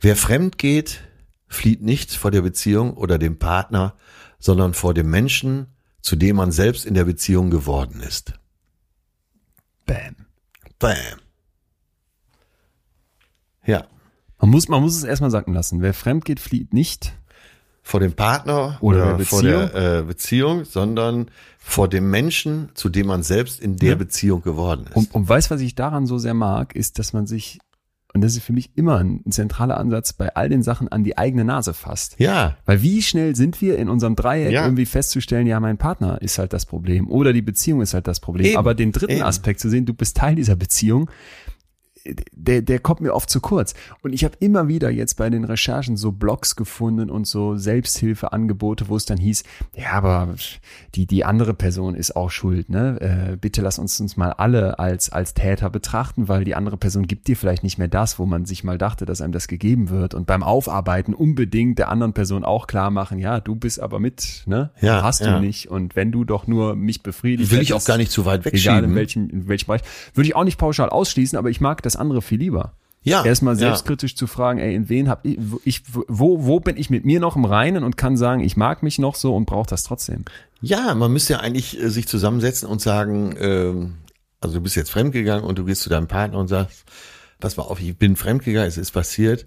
Wer 0.00 0.16
fremd 0.16 0.58
geht, 0.58 1.00
flieht 1.48 1.82
nicht 1.82 2.12
vor 2.12 2.30
der 2.30 2.42
Beziehung 2.42 2.94
oder 2.94 3.18
dem 3.18 3.38
Partner, 3.38 3.94
sondern 4.38 4.74
vor 4.74 4.94
dem 4.94 5.10
Menschen, 5.10 5.66
zu 6.00 6.14
dem 6.14 6.36
man 6.36 6.52
selbst 6.52 6.86
in 6.86 6.94
der 6.94 7.04
Beziehung 7.04 7.50
geworden 7.50 8.00
ist. 8.00 8.34
Bam. 9.86 10.14
Bam. 10.78 11.18
Ja, 13.66 13.86
Man 14.40 14.50
muss, 14.50 14.68
man 14.68 14.82
muss 14.82 14.96
es 14.96 15.04
erstmal 15.04 15.30
sacken 15.30 15.52
lassen. 15.54 15.82
Wer 15.82 15.94
fremd 15.94 16.24
geht, 16.24 16.40
flieht 16.40 16.72
nicht. 16.72 17.12
Vor 17.88 18.00
dem 18.00 18.12
Partner 18.12 18.76
Oder 18.82 18.98
oder, 19.06 19.16
der 19.16 19.24
vor 19.26 19.42
der 19.42 19.74
äh, 19.74 20.02
Beziehung, 20.02 20.64
sondern 20.66 21.30
vor 21.58 21.88
dem 21.88 22.10
Menschen, 22.10 22.68
zu 22.74 22.90
dem 22.90 23.06
man 23.06 23.22
selbst 23.22 23.58
in 23.60 23.76
der 23.76 23.90
Ja. 23.90 23.94
Beziehung 23.94 24.42
geworden 24.42 24.84
ist. 24.90 24.94
Und, 24.94 25.14
und 25.14 25.26
weißt, 25.26 25.50
was 25.50 25.62
ich 25.62 25.74
daran 25.74 26.06
so 26.06 26.18
sehr 26.18 26.34
mag, 26.34 26.76
ist, 26.76 26.98
dass 26.98 27.14
man 27.14 27.26
sich, 27.26 27.58
und 28.12 28.20
das 28.22 28.36
ist 28.36 28.42
für 28.42 28.52
mich 28.52 28.72
immer 28.76 28.98
ein, 28.98 29.22
ein 29.26 29.32
zentraler 29.32 29.78
Ansatz, 29.78 30.12
bei 30.12 30.34
all 30.36 30.50
den 30.50 30.62
Sachen 30.62 30.88
an 30.88 31.02
die 31.02 31.16
eigene 31.16 31.46
Nase 31.46 31.72
fasst. 31.72 32.16
ja, 32.18 32.58
Weil 32.66 32.82
wie 32.82 33.00
schnell 33.00 33.34
sind 33.34 33.62
wir 33.62 33.78
in 33.78 33.88
unserem 33.88 34.16
Dreieck 34.16 34.52
Ja. 34.52 34.64
irgendwie 34.64 34.84
festzustellen, 34.86 35.46
ja, 35.46 35.58
mein 35.58 35.78
Partner 35.78 36.20
ist 36.20 36.38
halt 36.38 36.52
das 36.52 36.66
Problem 36.66 37.08
oder 37.08 37.32
die 37.32 37.40
Beziehung 37.42 37.80
ist 37.80 37.94
halt 37.94 38.06
das 38.06 38.20
Problem. 38.20 38.48
Eben, 38.48 38.58
Aber 38.58 38.74
den 38.74 38.92
dritten 38.92 39.12
eben. 39.12 39.22
Aspekt 39.22 39.60
zu 39.60 39.70
sehen, 39.70 39.86
du 39.86 39.94
bist 39.94 40.14
Teil 40.18 40.34
dieser 40.34 40.56
Beziehung, 40.56 41.10
der, 42.32 42.62
der 42.62 42.78
kommt 42.78 43.00
mir 43.00 43.14
oft 43.14 43.30
zu 43.30 43.40
kurz. 43.40 43.74
Und 44.02 44.12
ich 44.12 44.24
habe 44.24 44.34
immer 44.40 44.68
wieder 44.68 44.90
jetzt 44.90 45.14
bei 45.16 45.30
den 45.30 45.44
Recherchen 45.44 45.96
so 45.96 46.12
Blogs 46.12 46.56
gefunden 46.56 47.10
und 47.10 47.26
so 47.26 47.56
Selbsthilfeangebote, 47.56 48.88
wo 48.88 48.96
es 48.96 49.04
dann 49.04 49.18
hieß, 49.18 49.44
ja, 49.76 49.92
aber 49.92 50.34
die, 50.94 51.06
die 51.06 51.24
andere 51.24 51.54
Person 51.54 51.94
ist 51.94 52.16
auch 52.16 52.30
schuld, 52.30 52.68
ne? 52.70 53.32
Äh, 53.32 53.36
bitte 53.36 53.62
lass 53.62 53.78
uns 53.78 54.00
uns 54.00 54.16
mal 54.16 54.32
alle 54.32 54.78
als, 54.78 55.10
als 55.10 55.34
Täter 55.34 55.70
betrachten, 55.70 56.28
weil 56.28 56.44
die 56.44 56.54
andere 56.54 56.76
Person 56.76 57.06
gibt 57.06 57.28
dir 57.28 57.36
vielleicht 57.36 57.62
nicht 57.62 57.78
mehr 57.78 57.88
das, 57.88 58.18
wo 58.18 58.26
man 58.26 58.44
sich 58.44 58.64
mal 58.64 58.78
dachte, 58.78 59.06
dass 59.06 59.20
einem 59.20 59.32
das 59.32 59.48
gegeben 59.48 59.90
wird. 59.90 60.14
Und 60.14 60.26
beim 60.26 60.42
Aufarbeiten 60.42 61.14
unbedingt 61.14 61.78
der 61.78 61.88
anderen 61.88 62.12
Person 62.12 62.44
auch 62.44 62.66
klar 62.66 62.90
machen, 62.90 63.18
ja, 63.18 63.40
du 63.40 63.54
bist 63.54 63.80
aber 63.80 64.00
mit, 64.00 64.42
ne? 64.46 64.70
Ja, 64.80 65.02
Hast 65.02 65.20
du 65.20 65.26
ja. 65.26 65.40
nicht. 65.40 65.70
Und 65.70 65.96
wenn 65.96 66.12
du 66.12 66.24
doch 66.24 66.46
nur 66.46 66.76
mich 66.76 67.02
befriedigst, 67.02 67.52
will 67.52 67.60
ich 67.60 67.72
auch 67.72 67.84
gar 67.84 67.96
nicht 67.96 68.10
zu 68.10 68.24
weit 68.24 68.40
Egal 68.40 68.52
wegschieben. 68.52 68.84
in 68.84 68.94
welchem, 68.94 69.30
in 69.30 69.48
welchem 69.48 69.66
Bereich. 69.66 69.82
Würde 70.14 70.28
ich 70.28 70.36
auch 70.36 70.44
nicht 70.44 70.58
pauschal 70.58 70.88
ausschließen, 70.88 71.38
aber 71.38 71.50
ich 71.50 71.60
mag 71.60 71.82
das 71.82 71.96
andere 71.98 72.22
viel 72.22 72.38
lieber. 72.38 72.72
Ja, 73.02 73.24
Erstmal 73.24 73.54
ja. 73.54 73.60
selbstkritisch 73.60 74.16
zu 74.16 74.26
fragen, 74.26 74.58
ey, 74.58 74.74
in 74.74 74.88
wen 74.88 75.08
hab 75.08 75.24
ich, 75.24 75.36
wo- 75.40 75.60
ich, 75.64 75.82
wo, 76.08 76.44
wo 76.44 76.60
bin 76.60 76.76
ich 76.76 76.90
mit 76.90 77.04
mir 77.04 77.20
noch 77.20 77.36
im 77.36 77.44
Reinen 77.44 77.84
und 77.84 77.96
kann 77.96 78.16
sagen, 78.16 78.40
ich 78.42 78.56
mag 78.56 78.82
mich 78.82 78.98
noch 78.98 79.14
so 79.14 79.34
und 79.36 79.46
brauche 79.46 79.68
das 79.70 79.84
trotzdem. 79.84 80.24
Ja, 80.60 80.94
man 80.94 81.12
müsste 81.12 81.34
ja 81.34 81.40
eigentlich 81.40 81.80
äh, 81.80 81.88
sich 81.90 82.08
zusammensetzen 82.08 82.68
und 82.68 82.80
sagen, 82.82 83.34
ähm, 83.38 83.94
also 84.40 84.56
du 84.56 84.60
bist 84.62 84.74
jetzt 84.76 84.90
fremdgegangen 84.90 85.44
und 85.44 85.58
du 85.58 85.64
gehst 85.64 85.82
zu 85.82 85.88
deinem 85.90 86.08
Partner 86.08 86.38
und 86.38 86.48
sagst, 86.48 86.84
pass 87.40 87.56
mal 87.56 87.62
auf, 87.62 87.80
ich 87.80 87.96
bin 87.96 88.16
fremdgegangen, 88.16 88.68
es 88.68 88.76
ist 88.76 88.90
passiert, 88.90 89.46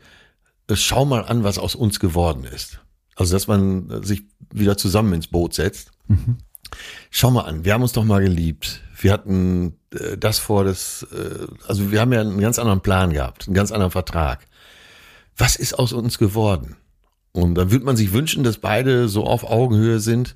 äh, 0.68 0.76
schau 0.76 1.06
mal 1.06 1.26
an, 1.26 1.44
was 1.44 1.60
aus 1.60 1.76
uns 1.76 2.00
geworden 2.00 2.46
ist. 2.46 2.80
Also, 3.16 3.34
dass 3.34 3.48
man 3.48 3.90
äh, 3.92 4.04
sich 4.04 4.24
wieder 4.52 4.78
zusammen 4.78 5.14
ins 5.14 5.28
Boot 5.28 5.54
setzt. 5.54 5.92
Schau 7.10 7.32
mal 7.32 7.42
an, 7.42 7.66
wir 7.66 7.74
haben 7.74 7.82
uns 7.84 7.92
doch 7.92 8.06
mal 8.06 8.22
geliebt. 8.24 8.82
Wir 9.00 9.12
hatten 9.12 9.76
das 10.18 10.40
vor, 10.40 10.64
das, 10.64 11.06
äh, 11.12 11.48
also 11.68 11.92
wir 11.92 12.00
haben 12.00 12.14
ja 12.14 12.22
einen 12.22 12.40
ganz 12.40 12.60
anderen 12.60 12.82
Plan 12.82 13.12
gehabt, 13.12 13.48
einen 13.48 13.56
ganz 13.56 13.72
anderen 13.72 13.92
Vertrag. 13.92 14.46
Was 15.38 15.56
ist 15.56 15.78
aus 15.78 15.94
uns 15.94 16.18
geworden? 16.18 16.78
Und 17.34 17.56
dann 17.56 17.72
würde 17.72 17.86
man 17.86 17.96
sich 17.96 18.14
wünschen, 18.14 18.44
dass 18.44 18.58
beide 18.58 19.08
so 19.08 19.26
auf 19.26 19.44
Augenhöhe 19.44 20.00
sind, 20.00 20.36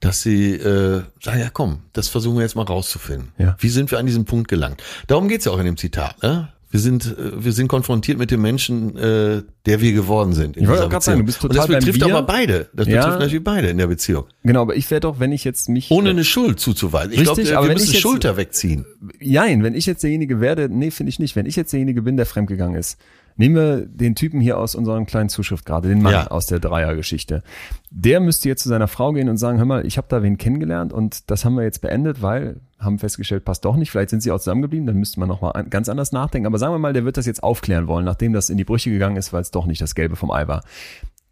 dass 0.00 0.22
sie 0.22 0.54
äh, 0.54 1.02
sagen, 1.22 1.40
ja 1.40 1.50
komm, 1.50 1.82
das 1.92 2.08
versuchen 2.08 2.36
wir 2.36 2.42
jetzt 2.42 2.56
mal 2.56 2.64
rauszufinden. 2.64 3.32
Ja. 3.38 3.56
Wie 3.60 3.68
sind 3.68 3.90
wir 3.90 3.98
an 3.98 4.06
diesen 4.06 4.24
Punkt 4.24 4.48
gelangt? 4.48 4.82
Darum 5.06 5.28
geht's 5.28 5.44
ja 5.44 5.52
auch 5.52 5.58
in 5.58 5.66
dem 5.66 5.76
Zitat. 5.76 6.22
Ne? 6.22 6.52
Wir 6.72 6.80
sind, 6.80 7.04
äh, 7.18 7.44
wir 7.44 7.52
sind 7.52 7.68
konfrontiert 7.68 8.18
mit 8.18 8.30
dem 8.30 8.40
Menschen, 8.40 8.96
äh, 8.96 9.42
der 9.66 9.80
wir 9.82 9.92
geworden 9.92 10.32
sind. 10.32 10.56
In 10.56 10.64
Ich 10.64 10.68
wollte 10.70 10.88
gerade 10.88 11.04
sagen, 11.04 11.18
du 11.20 11.26
bist 11.26 11.40
total 11.40 11.66
Und 11.66 11.70
das 11.74 11.84
betrifft 11.84 12.02
aber 12.02 12.22
beide. 12.22 12.68
Das 12.72 12.88
Ja. 12.88 13.00
betrifft 13.02 13.20
natürlich 13.20 13.44
beide 13.44 13.68
in 13.68 13.76
der 13.76 13.86
Beziehung. 13.88 14.24
Genau, 14.42 14.62
aber 14.62 14.74
ich 14.74 14.90
wäre 14.90 15.02
doch, 15.02 15.20
wenn 15.20 15.32
ich 15.32 15.44
jetzt 15.44 15.68
mich. 15.68 15.90
Ohne 15.90 16.10
eine 16.10 16.24
Schuld 16.24 16.58
zuzuweisen. 16.58 17.12
Ich 17.12 17.22
glaube, 17.22 17.42
aber 17.56 17.66
wir 17.68 17.74
müssen 17.74 17.92
jetzt- 17.92 18.00
Schulter 18.00 18.38
wegziehen. 18.38 18.86
Jein, 19.20 19.62
wenn 19.62 19.74
ich 19.74 19.84
jetzt 19.84 20.02
derjenige 20.02 20.40
werde, 20.40 20.68
nee, 20.70 20.90
finde 20.90 21.10
ich 21.10 21.18
nicht. 21.18 21.36
Wenn 21.36 21.44
ich 21.46 21.56
jetzt 21.56 21.72
derjenige 21.74 22.00
bin, 22.02 22.16
der 22.16 22.24
fremdgegangen 22.24 22.76
ist. 22.80 22.98
Nehmen 23.36 23.54
wir 23.54 23.86
den 23.86 24.14
Typen 24.14 24.40
hier 24.40 24.58
aus 24.58 24.74
unserem 24.74 25.04
kleinen 25.06 25.28
Zuschrift 25.30 25.64
gerade, 25.66 25.88
den 25.88 26.02
Mann 26.02 26.12
Ja. 26.12 26.26
aus 26.28 26.46
der 26.46 26.58
Dreiergeschichte. 26.58 27.42
Der 27.90 28.20
müsste 28.20 28.48
jetzt 28.48 28.62
zu 28.62 28.68
seiner 28.70 28.88
Frau 28.88 29.12
gehen 29.12 29.28
und 29.28 29.36
sagen, 29.36 29.58
hör 29.58 29.64
mal, 29.66 29.86
ich 29.86 29.96
habe 29.98 30.06
da 30.10 30.22
wen 30.22 30.36
kennengelernt 30.38 30.92
und 30.92 31.30
das 31.30 31.44
haben 31.44 31.54
wir 31.54 31.62
jetzt 31.64 31.80
beendet, 31.80 32.20
weil 32.22 32.60
haben 32.82 32.98
festgestellt, 32.98 33.44
passt 33.44 33.64
doch 33.64 33.76
nicht. 33.76 33.90
Vielleicht 33.90 34.10
sind 34.10 34.22
sie 34.22 34.30
auch 34.30 34.38
zusammengeblieben, 34.38 34.86
dann 34.86 34.96
müsste 34.96 35.20
man 35.20 35.28
nochmal 35.28 35.52
an- 35.54 35.70
ganz 35.70 35.88
anders 35.88 36.12
nachdenken. 36.12 36.46
Aber 36.46 36.58
sagen 36.58 36.74
wir 36.74 36.78
mal, 36.78 36.92
der 36.92 37.04
wird 37.04 37.16
das 37.16 37.26
jetzt 37.26 37.42
aufklären 37.42 37.86
wollen, 37.86 38.04
nachdem 38.04 38.32
das 38.32 38.50
in 38.50 38.56
die 38.56 38.64
Brüche 38.64 38.90
gegangen 38.90 39.16
ist, 39.16 39.32
weil 39.32 39.42
es 39.42 39.50
doch 39.50 39.66
nicht 39.66 39.80
das 39.80 39.94
Gelbe 39.94 40.16
vom 40.16 40.30
Ei 40.30 40.48
war. 40.48 40.62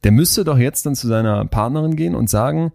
Der 0.05 0.12
müsste 0.12 0.44
doch 0.44 0.59
jetzt 0.59 0.86
dann 0.86 0.94
zu 0.94 1.07
seiner 1.09 1.44
Partnerin 1.44 1.96
gehen 1.96 2.14
und 2.14 2.30
sagen, 2.30 2.72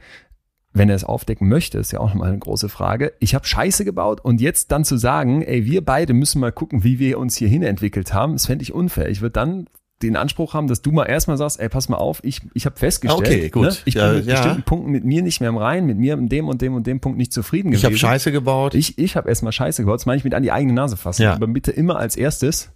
wenn 0.73 0.89
er 0.89 0.95
es 0.95 1.05
aufdecken 1.05 1.47
möchte, 1.47 1.77
ist 1.77 1.93
ja 1.93 1.99
auch 2.01 2.09
nochmal 2.09 2.29
eine 2.29 2.37
große 2.39 2.67
Frage. 2.67 3.13
Ich 3.19 3.33
habe 3.33 3.47
Scheiße 3.47 3.85
gebaut 3.85 4.19
und 4.21 4.41
jetzt 4.41 4.71
dann 4.71 4.83
zu 4.83 4.97
sagen, 4.97 5.41
ey, 5.41 5.65
wir 5.65 5.83
beide 5.83 6.13
müssen 6.13 6.41
mal 6.41 6.51
gucken, 6.51 6.83
wie 6.83 6.99
wir 6.99 7.17
uns 7.17 7.37
hierhin 7.37 7.63
entwickelt 7.63 8.13
haben, 8.13 8.33
das 8.33 8.45
fände 8.47 8.61
ich 8.63 8.73
unfair. 8.73 9.09
Ich 9.09 9.21
würde 9.21 9.31
dann 9.33 9.67
den 10.01 10.17
Anspruch 10.17 10.53
haben, 10.53 10.67
dass 10.67 10.81
du 10.81 10.91
mal 10.91 11.05
erstmal 11.05 11.37
sagst, 11.37 11.59
ey, 11.59 11.69
pass 11.69 11.87
mal 11.89 11.97
auf, 11.97 12.19
ich, 12.23 12.41
ich 12.53 12.65
habe 12.65 12.75
festgestellt, 12.77 13.21
Okay, 13.27 13.49
gut. 13.49 13.63
Ne, 13.67 13.77
ich 13.85 13.93
Ja, 13.93 14.07
bin 14.09 14.17
mit 14.17 14.25
ja. 14.27 14.35
bestimmten 14.35 14.63
Punkten 14.63 14.91
mit 14.91 15.05
mir 15.05 15.21
nicht 15.21 15.39
mehr 15.39 15.49
im 15.49 15.57
Rein, 15.57 15.85
mit 15.85 15.97
mir 15.97 16.13
in 16.15 16.27
dem 16.27 16.47
und 16.49 16.61
dem 16.61 16.73
und 16.75 16.85
dem 16.85 16.99
Punkt 16.99 17.17
nicht 17.17 17.31
zufrieden 17.31 17.69
Ich 17.69 17.81
gewesen. 17.81 17.85
habe 17.85 17.97
Scheiße 17.97 18.31
gebaut. 18.33 18.75
Ich, 18.75 18.97
ich 18.97 19.15
habe 19.15 19.29
erstmal 19.29 19.53
Scheiße 19.53 19.83
gebaut, 19.83 19.99
das 19.99 20.05
meine 20.05 20.17
ich 20.17 20.23
mit 20.25 20.33
an 20.33 20.43
die 20.43 20.51
eigene 20.51 20.73
Nase 20.73 20.97
fassen. 20.97 21.21
Ja. 21.23 21.33
Aber 21.33 21.47
bitte 21.47 21.71
immer 21.71 21.95
als 21.97 22.17
erstes, 22.17 22.71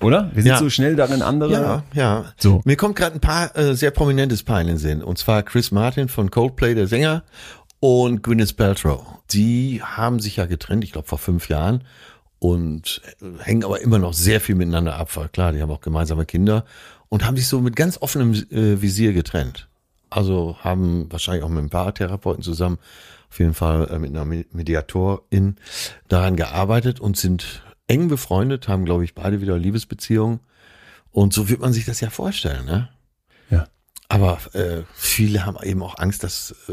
oder? 0.00 0.30
Wir 0.32 0.42
sind 0.42 0.50
Ja. 0.50 0.58
so 0.58 0.70
schnell 0.70 0.96
darin, 0.96 1.20
andere. 1.22 1.52
Ja, 1.52 1.82
ja. 1.92 2.24
So. 2.38 2.62
Mir 2.64 2.76
kommt 2.76 2.96
gerade 2.96 3.16
ein 3.16 3.20
paar 3.20 3.54
äh, 3.56 3.74
sehr 3.74 3.90
prominentes 3.90 4.42
Paar 4.42 4.60
in 4.62 4.66
den 4.68 4.78
Sinn. 4.78 5.02
Und 5.02 5.18
zwar 5.18 5.42
Chris 5.42 5.70
Martin 5.72 6.08
von 6.08 6.30
Coldplay, 6.30 6.74
der 6.74 6.86
Sänger, 6.86 7.22
und 7.80 8.22
Gwyneth 8.22 8.56
Paltrow. 8.56 9.02
Die 9.32 9.82
haben 9.82 10.20
sich 10.20 10.36
ja 10.36 10.46
getrennt, 10.46 10.84
ich 10.84 10.92
glaube 10.92 11.06
vor 11.08 11.18
fünf 11.18 11.48
Jahren, 11.48 11.84
und 12.42 13.00
äh, 13.20 13.44
hängen 13.44 13.64
aber 13.64 13.80
immer 13.80 14.00
noch 14.00 14.14
sehr 14.14 14.40
viel 14.40 14.56
miteinander 14.56 14.96
ab. 14.96 15.16
Weil 15.16 15.28
Klar, 15.28 15.52
die 15.52 15.62
haben 15.62 15.70
auch 15.70 15.80
gemeinsame 15.80 16.26
Kinder 16.26 16.64
und 17.08 17.24
haben 17.24 17.36
sich 17.36 17.46
so 17.46 17.60
mit 17.60 17.76
ganz 17.76 17.98
offenem 18.02 18.34
äh, 18.50 18.82
Visier 18.82 19.12
getrennt. 19.12 19.68
Also 20.10 20.56
haben 20.58 21.06
wahrscheinlich 21.10 21.44
auch 21.44 21.48
mit 21.48 21.60
einem 21.60 21.70
Paartherapeuten 21.70 22.42
zusammen, 22.42 22.78
auf 23.30 23.38
jeden 23.38 23.54
Fall 23.54 23.88
äh, 23.88 23.98
mit 24.00 24.10
einer 24.10 24.24
Me- 24.24 24.44
Mediatorin 24.52 25.56
daran 26.08 26.34
gearbeitet 26.34 26.98
und 26.98 27.16
sind 27.16 27.62
eng 27.86 28.08
befreundet, 28.08 28.66
haben, 28.66 28.84
glaube 28.84 29.04
ich, 29.04 29.14
beide 29.14 29.40
wieder 29.40 29.56
Liebesbeziehungen. 29.56 30.40
Und 31.12 31.32
so 31.32 31.48
wird 31.48 31.60
man 31.60 31.72
sich 31.72 31.84
das 31.84 32.00
ja 32.00 32.10
vorstellen, 32.10 32.64
ne? 32.64 32.88
Ja. 33.50 33.68
Aber 34.12 34.38
äh, 34.52 34.82
viele 34.92 35.46
haben 35.46 35.56
eben 35.62 35.82
auch 35.82 35.96
Angst, 35.96 36.22
dass 36.22 36.54
äh, 36.68 36.72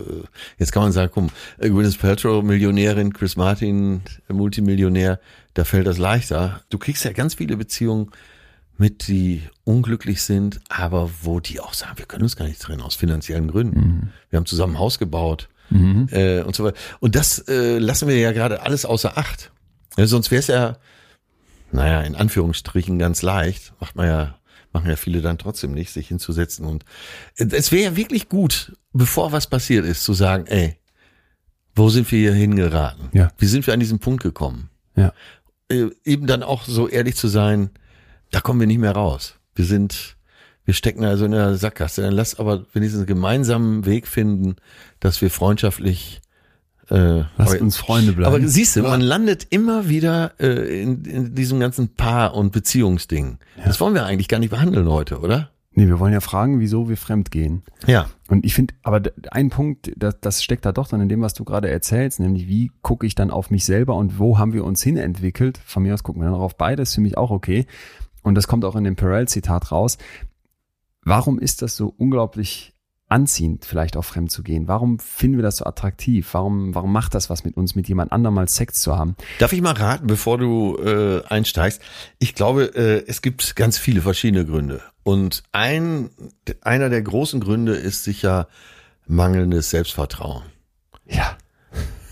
jetzt 0.57 0.73
kann 0.73 0.83
man 0.83 0.91
sagen, 0.91 1.09
komm, 1.13 1.29
äh, 1.57 1.69
Gwyneth 1.69 1.97
Paltrow 1.97 2.43
Millionärin, 2.43 3.13
Chris 3.13 3.37
Martin 3.37 4.01
Multimillionär, 4.27 5.21
da 5.53 5.63
fällt 5.63 5.87
das 5.87 5.97
leichter. 5.97 6.59
Du 6.69 6.77
kriegst 6.77 7.05
ja 7.05 7.13
ganz 7.13 7.35
viele 7.35 7.55
Beziehungen 7.55 8.11
mit, 8.77 9.07
die 9.07 9.43
unglücklich 9.63 10.21
sind, 10.21 10.59
aber 10.67 11.09
wo 11.21 11.39
die 11.39 11.61
auch 11.61 11.73
sagen, 11.73 11.97
wir 11.97 12.05
können 12.07 12.23
uns 12.23 12.35
gar 12.35 12.43
nicht 12.43 12.61
trennen 12.61 12.81
aus 12.81 12.95
finanziellen 12.95 13.47
Gründen. 13.47 14.11
Wir 14.29 14.37
haben 14.37 14.45
zusammen 14.45 14.73
ein 14.73 14.79
Haus 14.79 14.99
gebaut 14.99 15.47
äh, 16.11 16.41
und 16.41 16.57
so 16.57 16.65
weiter. 16.65 16.77
Und 16.99 17.15
das 17.15 17.39
äh, 17.47 17.77
lassen 17.79 18.09
wir 18.09 18.17
ja 18.17 18.33
gerade 18.33 18.63
alles 18.63 18.83
außer 18.83 19.17
Acht. 19.17 19.51
Ja, 19.95 20.07
sonst 20.07 20.29
wäre 20.29 20.39
es 20.39 20.47
ja, 20.47 20.75
naja, 21.71 22.01
in 22.01 22.15
Anführungsstrichen 22.15 22.99
ganz 22.99 23.21
leicht, 23.21 23.71
macht 23.79 23.95
man 23.95 24.07
ja, 24.07 24.38
machen 24.72 24.89
ja 24.89 24.95
viele 24.95 25.22
dann 25.22 25.38
trotzdem 25.38 25.74
nicht, 25.74 25.91
sich 25.91 26.07
hinzusetzen 26.07 26.65
und 26.65 26.86
es 27.36 27.72
wäre 27.72 27.91
ja 27.91 27.95
wirklich 27.95 28.30
gut, 28.30 28.76
bevor 28.93 29.32
was 29.32 29.47
passiert 29.47 29.86
ist, 29.86 30.03
zu 30.03 30.13
sagen, 30.13 30.45
ey, 30.47 30.78
wo 31.76 31.89
sind 31.89 32.11
wir 32.11 32.20
hier 32.20 32.34
hingeraten? 32.34 33.09
Ja. 33.13 33.32
Wie 33.38 33.45
sind 33.45 33.65
wir 33.65 33.74
an 33.74 33.80
diesen 33.80 33.99
Punkt 33.99 34.24
gekommen? 34.24 34.70
Ja. 34.95 35.13
Äh, 35.70 35.89
eben 36.03 36.28
dann 36.28 36.43
auch 36.43 36.63
so 36.63 36.88
ehrlich 36.88 37.15
zu 37.15 37.28
sein, 37.28 37.70
da 38.32 38.41
kommen 38.41 38.59
wir 38.59 38.67
nicht 38.67 38.80
mehr 38.80 38.91
raus. 38.91 39.36
Wir 39.55 39.65
sind, 39.65 40.17
wir 40.65 40.74
stecken 40.74 41.03
also 41.05 41.26
in 41.26 41.32
der 41.32 41.55
Sackgasse. 41.55 42.01
Dann 42.01 42.13
lass 42.13 42.38
aber 42.38 42.65
wenigstens 42.74 42.99
einen 42.99 43.07
gemeinsamen 43.07 43.86
Weg 43.86 44.07
finden, 44.07 44.55
dass 44.99 45.22
wir 45.22 45.32
freundschaftlich 45.32 46.22
äh, 46.89 47.23
Lasst 47.37 47.53
aber- 47.55 47.61
uns 47.61 47.77
Freunde 47.77 48.13
bleiben. 48.13 48.33
aber 48.35 48.47
siehst 48.47 48.75
du, 48.75 48.81
man 48.83 49.01
landet 49.01 49.47
immer 49.49 49.89
wieder 49.89 50.33
äh, 50.39 50.81
in, 50.81 51.05
in 51.05 51.35
diesem 51.35 51.59
ganzen 51.59 51.95
Paar- 51.95 52.33
und 52.35 52.51
Beziehungsding. 52.51 53.37
Das 53.63 53.79
wollen 53.79 53.93
wir 53.93 54.05
eigentlich 54.05 54.27
gar 54.27 54.39
nicht 54.39 54.49
behandeln 54.49 54.89
heute, 54.89 55.19
oder? 55.19 55.49
Nee, 55.71 55.87
wir 55.87 55.99
wollen 55.99 56.11
ja 56.13 56.19
fragen, 56.19 56.59
wieso 56.59 56.89
wir 56.89 56.97
fremd 56.97 57.29
gehen. 57.31 57.61
Ja. 57.85 58.09
Und 58.27 58.43
ich 58.43 58.53
finde, 58.55 58.73
aber 58.83 59.01
ein 59.31 59.49
Punkt, 59.49 59.91
das, 59.95 60.15
das 60.19 60.43
steckt 60.43 60.65
da 60.65 60.71
doch 60.71 60.87
dann 60.87 60.99
in 60.99 61.09
dem, 61.09 61.21
was 61.21 61.35
du 61.35 61.45
gerade 61.45 61.69
erzählst, 61.69 62.19
nämlich 62.19 62.47
wie 62.47 62.71
gucke 62.81 63.05
ich 63.05 63.13
dann 63.15 63.29
auf 63.31 63.49
mich 63.51 63.65
selber 63.65 63.95
und 63.95 64.17
wo 64.19 64.37
haben 64.39 64.51
wir 64.51 64.65
uns 64.65 64.81
hin 64.81 64.97
entwickelt. 64.97 65.59
Von 65.63 65.83
mir 65.83 65.93
aus 65.93 66.03
gucken 66.03 66.21
wir 66.21 66.29
dann 66.29 66.39
auf 66.39 66.57
beides, 66.57 66.95
für 66.95 67.01
mich 67.01 67.17
auch 67.17 67.29
okay. 67.31 67.65
Und 68.23 68.35
das 68.35 68.47
kommt 68.47 68.65
auch 68.65 68.75
in 68.75 68.83
dem 68.83 68.95
Perel-Zitat 68.95 69.71
raus. 69.71 69.97
Warum 71.03 71.39
ist 71.39 71.61
das 71.61 71.75
so 71.77 71.93
unglaublich 71.97 72.73
anziehend, 73.10 73.66
vielleicht 73.66 73.97
auch 73.97 74.05
fremd 74.05 74.32
zu 74.32 74.43
gehen? 74.43 74.68
Warum 74.68 74.99
finden 74.99 75.38
wir 75.38 75.43
das 75.43 75.57
so 75.57 75.66
attraktiv? 75.66 76.30
Warum, 76.34 76.76
warum 76.76 76.93
macht 76.93 77.16
das 77.16 77.30
was 77.30 77.43
mit 77.43 77.57
uns, 77.57 77.76
mit 77.76 77.88
jemand 77.88 78.12
anderem 78.12 78.36
mal 78.36 78.47
Sex 78.47 78.82
zu 78.82 78.95
haben? 78.95 79.16
Darf 79.39 79.51
ich 79.51 79.62
mal 79.62 79.74
raten, 79.74 80.07
bevor 80.07 80.38
du 80.38 80.78
äh, 80.78 81.24
einsteigst? 81.28 81.82
Ich 82.20 82.36
glaube, 82.36 82.76
äh, 82.76 83.03
es 83.07 83.22
gibt 83.22 83.55
ganz 83.55 83.78
viele 83.78 84.01
verschiedene 84.01 84.45
Gründe. 84.45 84.82
Und 85.03 85.43
ein, 85.51 86.12
einer 86.62 86.89
der 86.89 87.01
großen 87.01 87.39
Gründe 87.39 87.74
ist 87.74 88.03
sicher 88.03 88.47
mangelndes 89.07 89.72
Selbstvertrauen. 89.72 90.43
Ja. 91.07 91.36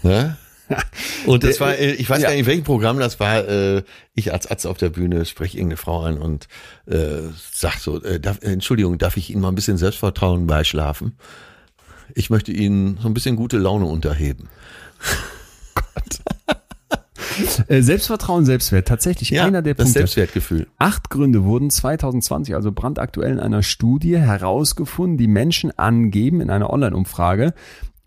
Ne? 0.01 0.37
Und 1.25 1.43
das 1.43 1.59
war, 1.59 1.75
äh, 1.75 1.93
ich 1.93 2.09
weiß 2.09 2.21
ja. 2.21 2.29
gar 2.29 2.35
nicht, 2.35 2.45
welchem 2.45 2.63
Programm 2.63 2.99
das 2.99 3.19
war. 3.19 3.47
Äh, 3.47 3.83
ich 4.13 4.33
als 4.33 4.47
Arzt 4.47 4.67
auf 4.67 4.77
der 4.77 4.89
Bühne 4.89 5.25
spreche 5.25 5.57
irgendeine 5.57 5.77
Frau 5.77 6.01
an 6.01 6.17
und 6.17 6.47
äh, 6.87 7.29
sag 7.51 7.77
so, 7.79 8.01
äh, 8.01 8.19
darf, 8.19 8.39
Entschuldigung, 8.41 8.97
darf 8.97 9.17
ich 9.17 9.29
Ihnen 9.29 9.41
mal 9.41 9.49
ein 9.49 9.55
bisschen 9.55 9.77
Selbstvertrauen 9.77 10.47
beischlafen? 10.47 11.17
Ich 12.15 12.29
möchte 12.29 12.51
Ihnen 12.51 12.97
so 13.01 13.07
ein 13.07 13.13
bisschen 13.13 13.35
gute 13.35 13.57
Laune 13.57 13.85
unterheben. 13.85 14.49
Gott. 15.75 16.21
Äh, 17.67 17.81
Selbstvertrauen, 17.81 18.45
Selbstwert, 18.45 18.87
tatsächlich 18.87 19.29
ja, 19.29 19.45
einer 19.45 19.61
der 19.61 19.73
das 19.73 19.85
Punkte. 19.85 19.99
Selbstwertgefühl. 19.99 20.67
Acht 20.77 21.09
Gründe 21.09 21.43
wurden 21.43 21.69
2020, 21.69 22.55
also 22.55 22.71
brandaktuell 22.71 23.33
in 23.33 23.39
einer 23.39 23.63
Studie 23.63 24.17
herausgefunden, 24.17 25.17
die 25.17 25.27
Menschen 25.27 25.77
angeben 25.77 26.41
in 26.41 26.49
einer 26.49 26.71
Online-Umfrage, 26.71 27.53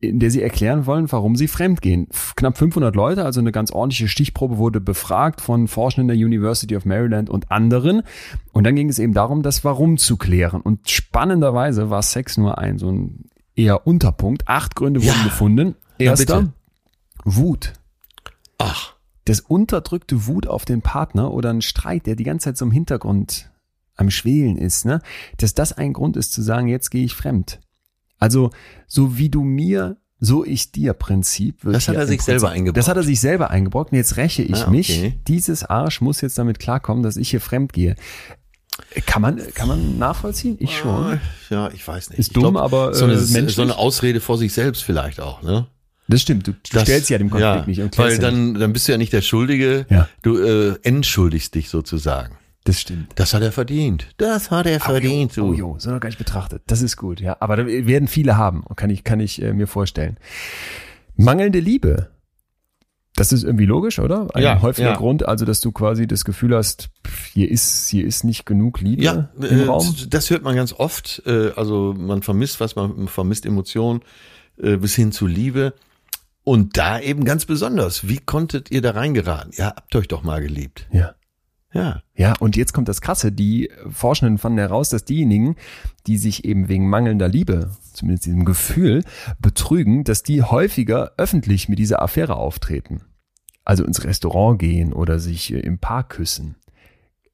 in 0.00 0.18
der 0.18 0.30
sie 0.30 0.42
erklären 0.42 0.86
wollen, 0.86 1.12
warum 1.12 1.36
sie 1.36 1.46
fremdgehen. 1.46 2.08
Knapp 2.34 2.56
500 2.56 2.96
Leute, 2.96 3.24
also 3.24 3.40
eine 3.40 3.52
ganz 3.52 3.70
ordentliche 3.70 4.08
Stichprobe 4.08 4.56
wurde 4.56 4.80
befragt 4.80 5.42
von 5.42 5.68
Forschenden 5.68 6.08
der 6.08 6.26
University 6.26 6.74
of 6.74 6.86
Maryland 6.86 7.28
und 7.28 7.50
anderen. 7.50 8.02
Und 8.52 8.64
dann 8.64 8.76
ging 8.76 8.88
es 8.88 8.98
eben 8.98 9.12
darum, 9.12 9.42
das 9.42 9.62
Warum 9.62 9.98
zu 9.98 10.16
klären. 10.16 10.62
Und 10.62 10.88
spannenderweise 10.88 11.90
war 11.90 12.02
Sex 12.02 12.38
nur 12.38 12.56
ein 12.58 12.78
so 12.78 12.90
ein 12.90 13.26
eher 13.54 13.86
Unterpunkt. 13.86 14.48
Acht 14.48 14.74
Gründe 14.74 15.02
wurden 15.02 15.18
ja. 15.18 15.24
gefunden. 15.24 15.74
Erster, 15.98 16.40
ja, 16.40 16.52
Wut. 17.24 17.74
Ach. 18.56 18.94
Das 19.26 19.40
unterdrückte 19.40 20.26
Wut 20.26 20.46
auf 20.46 20.64
den 20.64 20.80
Partner 20.80 21.30
oder 21.30 21.50
ein 21.50 21.60
Streit, 21.60 22.06
der 22.06 22.16
die 22.16 22.24
ganze 22.24 22.44
Zeit 22.44 22.56
so 22.56 22.64
im 22.64 22.70
Hintergrund 22.70 23.50
am 23.96 24.10
Schwelen 24.10 24.56
ist, 24.56 24.86
ne? 24.86 25.02
Dass 25.36 25.52
das 25.52 25.74
ein 25.74 25.92
Grund 25.92 26.16
ist 26.16 26.32
zu 26.32 26.40
sagen, 26.40 26.68
jetzt 26.68 26.90
gehe 26.90 27.04
ich 27.04 27.14
fremd. 27.14 27.60
Also, 28.20 28.50
so 28.86 29.18
wie 29.18 29.30
du 29.30 29.42
mir, 29.42 29.96
so 30.20 30.44
ich 30.44 30.70
dir 30.70 30.92
Prinzip. 30.92 31.60
Das 31.64 31.88
hat 31.88 31.96
er 31.96 32.06
sich 32.06 32.18
Prinzip, 32.18 32.40
selber 32.40 32.50
eingebaut. 32.50 32.76
Das 32.76 32.88
hat 32.88 32.96
er 32.96 33.02
sich 33.02 33.20
selber 33.20 33.50
eingebaut 33.50 33.90
und 33.90 33.96
jetzt 33.96 34.16
räche 34.16 34.42
ich 34.42 34.56
ah, 34.56 34.68
okay. 34.68 34.70
mich. 34.70 35.14
Dieses 35.26 35.64
Arsch 35.64 36.00
muss 36.00 36.20
jetzt 36.20 36.38
damit 36.38 36.58
klarkommen, 36.58 37.02
dass 37.02 37.16
ich 37.16 37.30
hier 37.30 37.40
fremd 37.40 37.72
gehe. 37.72 37.96
Kann 39.06 39.22
man, 39.22 39.40
kann 39.54 39.68
man 39.68 39.98
nachvollziehen? 39.98 40.56
Ich 40.60 40.76
schon. 40.76 41.20
Ja, 41.48 41.70
ich 41.72 41.86
weiß 41.86 42.10
nicht. 42.10 42.18
Ist 42.18 42.36
dumm, 42.36 42.54
glaub, 42.54 42.56
aber 42.56 42.90
äh, 42.90 42.94
so, 42.94 43.04
eine, 43.04 43.18
so 43.48 43.62
eine 43.62 43.76
Ausrede 43.76 44.20
vor 44.20 44.38
sich 44.38 44.52
selbst 44.52 44.84
vielleicht 44.84 45.20
auch, 45.20 45.42
ne? 45.42 45.66
Das 46.08 46.22
stimmt, 46.22 46.48
du 46.48 46.54
das, 46.72 46.82
stellst 46.82 47.08
ja 47.08 47.18
dem 47.18 47.30
Konflikt 47.30 47.54
ja, 47.54 47.66
nicht. 47.66 47.80
Und 47.80 47.96
weil 47.96 48.18
dann, 48.18 48.54
dann 48.54 48.72
bist 48.72 48.88
du 48.88 48.92
ja 48.92 48.98
nicht 48.98 49.12
der 49.12 49.22
Schuldige, 49.22 49.86
ja. 49.90 50.08
du 50.22 50.38
äh, 50.38 50.76
entschuldigst 50.82 51.54
dich 51.54 51.70
sozusagen. 51.70 52.34
Das 52.64 52.78
stimmt. 52.78 53.12
Das 53.14 53.32
hat 53.32 53.42
er 53.42 53.52
verdient. 53.52 54.08
Das 54.18 54.50
hat 54.50 54.66
er 54.66 54.80
verdient. 54.80 55.36
Oh, 55.38 55.52
jo, 55.52 55.76
so 55.78 55.90
noch 55.90 56.00
gar 56.00 56.08
nicht 56.08 56.18
betrachtet. 56.18 56.62
Das 56.66 56.82
ist 56.82 56.96
gut, 56.96 57.20
ja. 57.20 57.36
Aber 57.40 57.56
da 57.56 57.66
werden 57.66 58.06
viele 58.06 58.36
haben, 58.36 58.64
kann 58.76 58.90
ich, 58.90 59.02
kann 59.02 59.18
ich 59.18 59.40
äh, 59.40 59.54
mir 59.54 59.66
vorstellen. 59.66 60.18
Mangelnde 61.16 61.58
Liebe. 61.58 62.10
Das 63.16 63.32
ist 63.32 63.42
irgendwie 63.44 63.66
logisch, 63.66 63.98
oder? 63.98 64.28
Ein 64.34 64.42
ja, 64.42 64.62
häufiger 64.62 64.90
ja. 64.90 64.96
Grund, 64.96 65.26
also 65.26 65.44
dass 65.44 65.60
du 65.60 65.72
quasi 65.72 66.06
das 66.06 66.24
Gefühl 66.24 66.54
hast, 66.54 66.90
hier 67.32 67.50
ist, 67.50 67.88
hier 67.88 68.06
ist 68.06 68.24
nicht 68.24 68.46
genug 68.46 68.80
Liebe 68.80 69.02
ja, 69.02 69.30
im 69.36 69.60
äh, 69.60 69.64
Raum. 69.64 69.94
Das 70.08 70.30
hört 70.30 70.42
man 70.42 70.54
ganz 70.54 70.72
oft. 70.72 71.22
Äh, 71.26 71.50
also 71.56 71.94
man 71.96 72.22
vermisst 72.22 72.60
was, 72.60 72.76
man 72.76 73.08
vermisst 73.08 73.46
Emotionen 73.46 74.00
äh, 74.58 74.76
bis 74.76 74.94
hin 74.94 75.12
zu 75.12 75.26
Liebe. 75.26 75.74
Und 76.44 76.76
da 76.78 77.00
eben 77.00 77.24
ganz 77.24 77.44
besonders. 77.44 78.08
Wie 78.08 78.18
konntet 78.18 78.70
ihr 78.70 78.80
da 78.80 78.92
reingeraten? 78.92 79.52
Ihr 79.56 79.66
habt 79.66 79.94
euch 79.96 80.08
doch 80.08 80.22
mal 80.22 80.40
geliebt. 80.40 80.88
Ja. 80.92 81.14
Ja. 81.72 82.02
Ja, 82.16 82.34
und 82.40 82.56
jetzt 82.56 82.72
kommt 82.72 82.88
das 82.88 83.00
Krasse. 83.00 83.32
Die 83.32 83.70
Forschenden 83.90 84.38
fanden 84.38 84.58
heraus, 84.58 84.88
dass 84.88 85.04
diejenigen, 85.04 85.56
die 86.06 86.18
sich 86.18 86.44
eben 86.44 86.68
wegen 86.68 86.88
mangelnder 86.88 87.28
Liebe, 87.28 87.70
zumindest 87.92 88.26
diesem 88.26 88.44
Gefühl, 88.44 89.04
betrügen, 89.38 90.04
dass 90.04 90.22
die 90.22 90.42
häufiger 90.42 91.12
öffentlich 91.16 91.68
mit 91.68 91.78
dieser 91.78 92.02
Affäre 92.02 92.36
auftreten. 92.36 93.02
Also 93.64 93.84
ins 93.84 94.04
Restaurant 94.04 94.58
gehen 94.58 94.92
oder 94.92 95.18
sich 95.18 95.52
im 95.52 95.78
Park 95.78 96.10
küssen. 96.10 96.56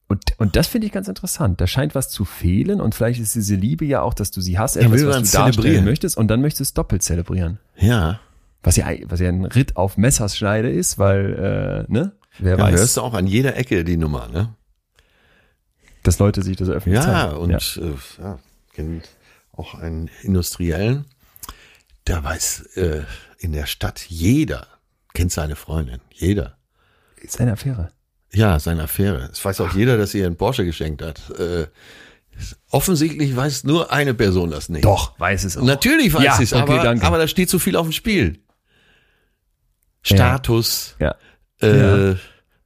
Und, 0.09 0.23
und 0.39 0.55
das 0.55 0.69
finde 0.69 0.87
ich 0.87 0.93
ganz 0.93 1.09
interessant. 1.09 1.61
Da 1.61 1.67
scheint 1.67 1.95
was 1.95 2.11
zu 2.11 2.25
fehlen 2.25 2.81
und 2.81 2.95
vielleicht 2.95 3.21
ist 3.21 3.35
diese 3.35 3.57
Liebe 3.57 3.85
ja 3.85 4.03
auch, 4.03 4.15
dass 4.15 4.31
du 4.31 4.41
sie 4.41 4.59
hast, 4.59 4.77
etwas, 4.77 5.05
was 5.05 5.31
du 5.31 5.37
darstellen 5.37 5.85
möchtest 5.85 6.17
und 6.17 6.29
dann 6.29 6.41
möchtest 6.41 6.61
du 6.61 6.63
es 6.65 6.75
doppelt 6.75 7.03
zelebrieren. 7.03 7.59
Ja. 7.77 8.21
Was 8.63 8.77
ja, 8.77 8.87
was 9.07 9.21
ja 9.21 9.29
ein 9.29 9.45
Ritt 9.45 9.77
auf 9.77 9.97
Messerschneide 9.97 10.71
ist, 10.71 10.99
weil, 10.99 11.87
äh, 11.89 11.93
ne? 11.93 12.13
Wer 12.39 12.59
ja, 12.59 12.65
weiß. 12.65 12.79
hörst 12.79 12.97
du 12.97 13.01
auch 13.03 13.15
an 13.15 13.27
jeder 13.27 13.57
Ecke 13.57 13.85
die 13.85 13.97
Nummer, 13.97 14.29
ne? 14.29 14.55
Dass 16.03 16.19
Leute 16.19 16.43
sich 16.43 16.57
das 16.57 16.69
öffentlich 16.69 17.03
ja, 17.03 17.31
zeigen. 17.31 17.37
Und, 17.39 17.51
ja, 17.51 17.83
und 17.83 17.95
äh, 18.19 18.23
ja, 18.23 18.39
kennt 18.75 19.09
auch 19.53 19.75
einen 19.75 20.11
Industriellen, 20.23 21.07
der 22.07 22.23
weiß 22.23 22.61
äh, 22.77 23.03
in 23.39 23.53
der 23.53 23.67
Stadt 23.67 24.05
jeder 24.09 24.67
kennt 25.15 25.33
seine 25.33 25.57
Freundin, 25.57 26.01
jeder. 26.13 26.59
Seine 27.27 27.53
Affäre. 27.53 27.91
Ja, 28.33 28.59
seine 28.61 28.83
Affäre. 28.83 29.31
Es 29.33 29.43
weiß 29.45 29.61
auch 29.63 29.75
jeder, 29.75 29.97
dass 29.97 30.11
sie 30.11 30.19
ihren 30.19 30.37
Porsche 30.37 30.65
geschenkt 30.65 31.01
hat. 31.03 31.31
Äh, 31.39 31.69
offensichtlich 32.71 33.35
weiß 33.35 33.65
nur 33.65 33.91
eine 33.93 34.13
Person 34.13 34.51
das 34.51 34.69
nicht. 34.69 34.85
Doch, 34.85 35.19
weiß 35.19 35.45
es 35.45 35.57
auch. 35.57 35.63
Natürlich 35.63 36.13
weiß 36.13 36.23
ja, 36.23 36.41
es, 36.41 36.53
okay, 36.53 36.63
aber, 36.63 36.83
danke. 36.83 37.07
aber 37.07 37.19
da 37.19 37.29
steht 37.29 37.49
zu 37.49 37.59
viel 37.59 37.77
auf 37.77 37.87
dem 37.87 37.93
Spiel. 37.93 38.41
Status, 40.03 40.95
ja. 41.01 41.17
Äh, 41.63 42.11
ja. 42.11 42.17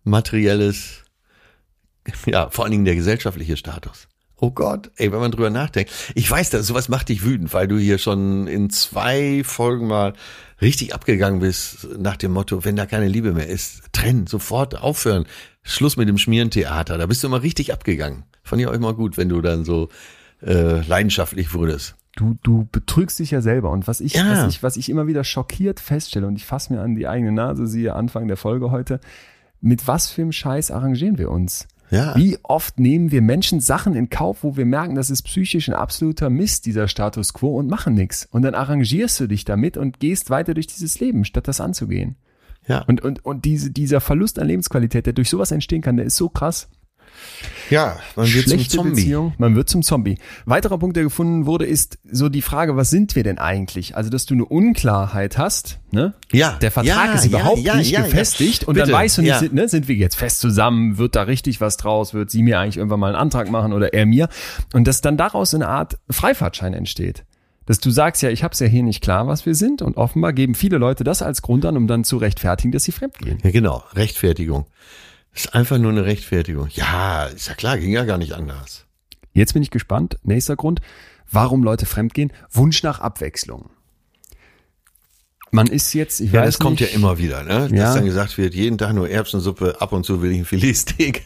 materielles, 0.04 1.04
ja, 2.26 2.50
vor 2.50 2.64
allen 2.64 2.72
Dingen 2.72 2.84
der 2.84 2.96
gesellschaftliche 2.96 3.56
Status. 3.56 4.08
Oh 4.42 4.50
Gott, 4.50 4.90
ey, 4.96 5.12
wenn 5.12 5.20
man 5.20 5.32
drüber 5.32 5.50
nachdenkt. 5.50 5.92
Ich 6.14 6.30
weiß, 6.30 6.48
dass 6.48 6.66
sowas 6.66 6.88
macht 6.88 7.10
dich 7.10 7.24
wütend, 7.24 7.52
weil 7.52 7.68
du 7.68 7.76
hier 7.76 7.98
schon 7.98 8.46
in 8.46 8.70
zwei 8.70 9.42
Folgen 9.44 9.86
mal 9.86 10.14
richtig 10.62 10.94
abgegangen 10.94 11.40
bist 11.40 11.86
nach 11.98 12.16
dem 12.16 12.32
Motto, 12.32 12.64
wenn 12.64 12.74
da 12.74 12.86
keine 12.86 13.08
Liebe 13.08 13.32
mehr 13.32 13.48
ist, 13.48 13.82
trennen, 13.92 14.26
sofort 14.26 14.78
aufhören. 14.78 15.26
Schluss 15.62 15.98
mit 15.98 16.08
dem 16.08 16.16
Schmierentheater. 16.16 16.96
Da 16.96 17.04
bist 17.04 17.22
du 17.22 17.26
immer 17.26 17.42
richtig 17.42 17.72
abgegangen. 17.72 18.24
Fand 18.42 18.62
ich 18.62 18.66
auch 18.66 18.72
immer 18.72 18.94
gut, 18.94 19.18
wenn 19.18 19.28
du 19.28 19.42
dann 19.42 19.66
so 19.66 19.90
äh, 20.42 20.80
leidenschaftlich 20.86 21.52
wurdest. 21.52 21.96
Du, 22.20 22.36
du 22.42 22.68
betrügst 22.70 23.18
dich 23.18 23.30
ja 23.30 23.40
selber. 23.40 23.70
Und 23.70 23.88
was 23.88 24.02
ich, 24.02 24.12
ja. 24.12 24.30
was 24.30 24.54
ich, 24.54 24.62
was 24.62 24.76
ich 24.76 24.90
immer 24.90 25.06
wieder 25.06 25.24
schockiert 25.24 25.80
feststelle, 25.80 26.26
und 26.26 26.36
ich 26.36 26.44
fasse 26.44 26.70
mir 26.70 26.82
an 26.82 26.94
die 26.94 27.08
eigene 27.08 27.32
Nase, 27.32 27.66
siehe 27.66 27.94
Anfang 27.94 28.28
der 28.28 28.36
Folge 28.36 28.70
heute, 28.70 29.00
mit 29.62 29.88
was 29.88 30.10
für 30.10 30.20
einem 30.20 30.32
Scheiß 30.32 30.70
arrangieren 30.70 31.16
wir 31.16 31.30
uns? 31.30 31.66
Ja. 31.90 32.14
Wie 32.16 32.38
oft 32.42 32.78
nehmen 32.78 33.10
wir 33.10 33.22
Menschen 33.22 33.60
Sachen 33.60 33.94
in 33.94 34.10
Kauf, 34.10 34.44
wo 34.44 34.58
wir 34.58 34.66
merken, 34.66 34.96
das 34.96 35.08
ist 35.08 35.22
psychisch 35.22 35.68
ein 35.68 35.74
absoluter 35.74 36.28
Mist, 36.28 36.66
dieser 36.66 36.88
Status 36.88 37.32
quo 37.32 37.58
und 37.58 37.68
machen 37.68 37.94
nichts. 37.94 38.28
Und 38.30 38.42
dann 38.42 38.54
arrangierst 38.54 39.18
du 39.18 39.26
dich 39.26 39.46
damit 39.46 39.78
und 39.78 39.98
gehst 39.98 40.28
weiter 40.28 40.52
durch 40.52 40.66
dieses 40.66 41.00
Leben, 41.00 41.24
statt 41.24 41.48
das 41.48 41.58
anzugehen. 41.58 42.16
Ja. 42.68 42.82
Und, 42.82 43.00
und, 43.00 43.24
und 43.24 43.46
diese, 43.46 43.70
dieser 43.70 44.02
Verlust 44.02 44.38
an 44.38 44.46
Lebensqualität, 44.46 45.06
der 45.06 45.14
durch 45.14 45.30
sowas 45.30 45.52
entstehen 45.52 45.80
kann, 45.80 45.96
der 45.96 46.04
ist 46.04 46.16
so 46.16 46.28
krass. 46.28 46.68
Ja, 47.70 47.98
man 48.16 48.26
wird 48.32 48.44
Schlechte 48.44 48.68
zum 48.68 48.84
Zombie. 48.84 49.02
Beziehung, 49.02 49.34
man 49.38 49.54
wird 49.54 49.68
zum 49.68 49.82
Zombie. 49.82 50.18
Weiterer 50.44 50.78
Punkt, 50.78 50.96
der 50.96 51.04
gefunden 51.04 51.46
wurde, 51.46 51.66
ist 51.66 51.98
so 52.10 52.28
die 52.28 52.42
Frage, 52.42 52.76
was 52.76 52.90
sind 52.90 53.14
wir 53.14 53.22
denn 53.22 53.38
eigentlich? 53.38 53.96
Also, 53.96 54.10
dass 54.10 54.26
du 54.26 54.34
eine 54.34 54.44
Unklarheit 54.44 55.38
hast, 55.38 55.78
ne? 55.92 56.14
Ja. 56.32 56.58
Der 56.60 56.72
Vertrag 56.72 57.06
ja, 57.06 57.14
ist 57.14 57.26
überhaupt 57.26 57.60
ja, 57.60 57.76
nicht 57.76 57.92
ja, 57.92 58.02
gefestigt 58.02 58.64
und 58.64 58.74
Bitte, 58.74 58.86
dann 58.86 58.96
weißt 58.96 59.18
du 59.18 59.22
nicht, 59.22 59.30
ja. 59.30 59.38
sind, 59.38 59.54
ne, 59.54 59.68
sind 59.68 59.86
wir 59.86 59.94
jetzt 59.94 60.16
fest 60.16 60.40
zusammen, 60.40 60.98
wird 60.98 61.14
da 61.14 61.22
richtig 61.22 61.60
was 61.60 61.76
draus, 61.76 62.12
wird 62.12 62.30
sie 62.30 62.42
mir 62.42 62.58
eigentlich 62.58 62.76
irgendwann 62.76 63.00
mal 63.00 63.08
einen 63.08 63.16
Antrag 63.16 63.50
machen 63.50 63.72
oder 63.72 63.94
er 63.94 64.04
mir 64.04 64.28
und 64.72 64.86
dass 64.86 65.00
dann 65.00 65.16
daraus 65.16 65.54
eine 65.54 65.68
Art 65.68 65.98
Freifahrtschein 66.10 66.74
entsteht. 66.74 67.24
Dass 67.66 67.78
du 67.78 67.90
sagst, 67.90 68.20
ja, 68.22 68.30
ich 68.30 68.42
hab's 68.42 68.58
ja 68.58 68.66
hier 68.66 68.82
nicht 68.82 69.00
klar, 69.00 69.28
was 69.28 69.46
wir 69.46 69.54
sind 69.54 69.80
und 69.80 69.96
offenbar 69.96 70.32
geben 70.32 70.56
viele 70.56 70.78
Leute 70.78 71.04
das 71.04 71.22
als 71.22 71.40
Grund 71.40 71.64
an, 71.64 71.76
um 71.76 71.86
dann 71.86 72.02
zu 72.02 72.16
rechtfertigen, 72.16 72.72
dass 72.72 72.82
sie 72.82 72.90
fremdgehen. 72.90 73.38
Ja, 73.44 73.50
genau, 73.52 73.84
Rechtfertigung. 73.94 74.66
Ist 75.34 75.54
einfach 75.54 75.78
nur 75.78 75.92
eine 75.92 76.04
Rechtfertigung. 76.04 76.68
Ja, 76.72 77.24
ist 77.26 77.48
ja 77.48 77.54
klar, 77.54 77.78
ging 77.78 77.92
ja 77.92 78.04
gar 78.04 78.18
nicht 78.18 78.32
anders. 78.32 78.86
Jetzt 79.32 79.52
bin 79.54 79.62
ich 79.62 79.70
gespannt. 79.70 80.18
Nächster 80.24 80.56
Grund, 80.56 80.80
warum 81.30 81.62
Leute 81.62 81.86
fremdgehen. 81.86 82.32
Wunsch 82.50 82.82
nach 82.82 83.00
Abwechslung. 83.00 83.70
Man 85.52 85.66
ist 85.66 85.92
jetzt, 85.94 86.20
ich 86.20 86.30
ja, 86.30 86.42
weiß 86.42 86.46
das 86.46 86.58
kommt 86.60 86.80
nicht, 86.80 86.92
ja 86.92 86.96
immer 86.96 87.18
wieder, 87.18 87.42
ne? 87.42 87.62
Dass 87.68 87.72
Ja. 87.72 87.94
dann 87.94 88.04
gesagt 88.04 88.38
wird, 88.38 88.54
jeden 88.54 88.78
Tag 88.78 88.92
nur 88.92 89.08
Erbsensuppe, 89.08 89.80
ab 89.80 89.92
und 89.92 90.06
zu 90.06 90.22
will 90.22 90.30
ich 90.30 90.38
ein 90.38 90.44
Filetsteak. 90.44 91.22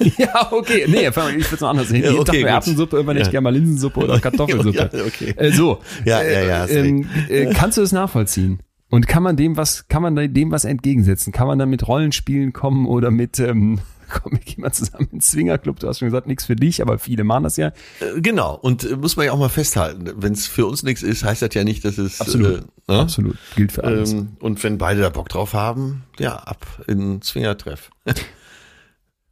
ja, 0.18 0.52
okay. 0.52 0.84
Nee, 0.88 1.06
ich 1.06 1.14
würde 1.16 1.38
es 1.38 1.60
noch 1.60 1.68
anders 1.68 1.88
sehen. 1.88 2.02
Ja, 2.02 2.10
Jeden 2.10 2.20
okay, 2.20 2.32
Tag 2.32 2.40
nur. 2.40 2.48
Erbsensuppe, 2.50 2.96
irgendwann 2.96 3.16
hätte 3.16 3.22
ich 3.22 3.26
Ja. 3.28 3.40
gerne 3.40 3.44
mal 3.44 3.54
Linsensuppe 3.54 4.00
oder 4.00 4.18
Kartoffelsuppe. 4.20 4.90
Ja, 4.92 5.04
okay. 5.04 5.32
Äh, 5.36 5.52
so. 5.52 5.80
Ja, 6.04 6.22
ja, 6.24 6.40
ja, 6.42 6.64
Äh, 6.66 6.88
ähm, 6.88 7.08
äh, 7.28 7.52
kannst 7.54 7.76
du 7.78 7.82
das 7.82 7.92
nachvollziehen? 7.92 8.58
Und 8.90 9.06
kann 9.06 9.22
man 9.22 9.36
dem 9.36 9.56
was, 9.56 9.88
kann 9.88 10.02
man 10.02 10.16
dem 10.32 10.50
was 10.50 10.64
entgegensetzen? 10.64 11.32
Kann 11.32 11.46
man 11.46 11.58
dann 11.58 11.68
mit 11.68 11.86
Rollenspielen 11.86 12.52
kommen 12.52 12.86
oder 12.86 13.10
mit, 13.10 13.38
ähm, 13.38 13.80
komm, 14.08 14.32
wir 14.32 14.38
gehen 14.38 14.62
mal 14.62 14.72
zusammen 14.72 15.08
ins 15.12 15.30
Swingerclub. 15.30 15.78
Du 15.78 15.88
hast 15.88 15.98
schon 15.98 16.08
gesagt, 16.08 16.26
nichts 16.26 16.46
für 16.46 16.56
dich, 16.56 16.80
aber 16.80 16.98
viele 16.98 17.24
machen 17.24 17.44
das 17.44 17.58
ja. 17.58 17.68
Äh, 18.00 18.20
Genau, 18.22 18.54
und 18.54 18.84
äh, 18.84 18.96
muss 18.96 19.16
man 19.16 19.26
ja 19.26 19.32
auch 19.32 19.38
mal 19.38 19.50
festhalten, 19.50 20.10
wenn 20.16 20.32
es 20.32 20.46
für 20.46 20.66
uns 20.66 20.82
nichts 20.82 21.02
ist, 21.02 21.22
heißt 21.22 21.42
das 21.42 21.52
ja 21.52 21.64
nicht, 21.64 21.84
dass 21.84 21.98
es 21.98 22.20
Absolut. 22.20 22.64
Äh, 22.88 22.92
ne? 22.92 23.00
Absolut. 23.00 23.36
Gilt 23.56 23.72
für 23.72 23.84
alles. 23.84 24.12
Ähm, 24.12 24.36
und 24.40 24.62
wenn 24.64 24.78
beide 24.78 25.02
da 25.02 25.10
Bock 25.10 25.28
drauf 25.28 25.52
haben, 25.52 26.04
ja, 26.18 26.36
ab 26.36 26.66
in 26.86 27.20
Zwingertreff. 27.20 27.90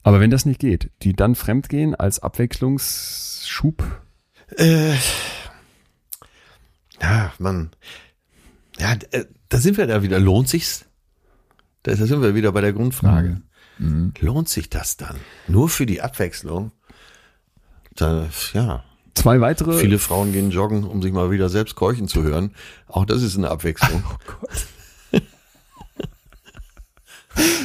aber 0.02 0.20
wenn 0.20 0.30
das 0.30 0.44
nicht 0.44 0.60
geht, 0.60 0.90
die 1.02 1.14
dann 1.14 1.34
fremdgehen 1.34 1.94
als 1.94 2.18
Abwechslungsschub. 2.18 3.82
Äh, 4.58 4.92
ja, 7.00 7.32
man, 7.38 7.70
ja, 8.78 8.92
äh, 9.10 9.24
da 9.48 9.58
sind 9.58 9.76
wir 9.78 9.86
da 9.86 10.02
wieder. 10.02 10.18
Lohnt 10.20 10.48
sich's? 10.48 10.84
Da 11.82 11.94
sind 11.94 12.20
wir 12.22 12.34
wieder 12.34 12.52
bei 12.52 12.60
der 12.60 12.72
Grundfrage. 12.72 13.40
Lohnt 14.20 14.48
sich 14.48 14.70
das 14.70 14.96
dann? 14.96 15.16
Nur 15.48 15.68
für 15.68 15.86
die 15.86 16.00
Abwechslung? 16.00 16.72
Da, 17.94 18.26
ja. 18.54 18.82
Zwei 19.14 19.40
weitere. 19.40 19.78
Viele 19.78 19.98
Frauen 19.98 20.32
gehen 20.32 20.50
joggen, 20.50 20.84
um 20.84 21.00
sich 21.02 21.12
mal 21.12 21.30
wieder 21.30 21.48
selbst 21.48 21.74
keuchen 21.76 22.08
zu 22.08 22.22
hören. 22.22 22.52
Auch 22.86 23.04
das 23.06 23.22
ist 23.22 23.36
eine 23.36 23.50
Abwechslung. 23.50 24.02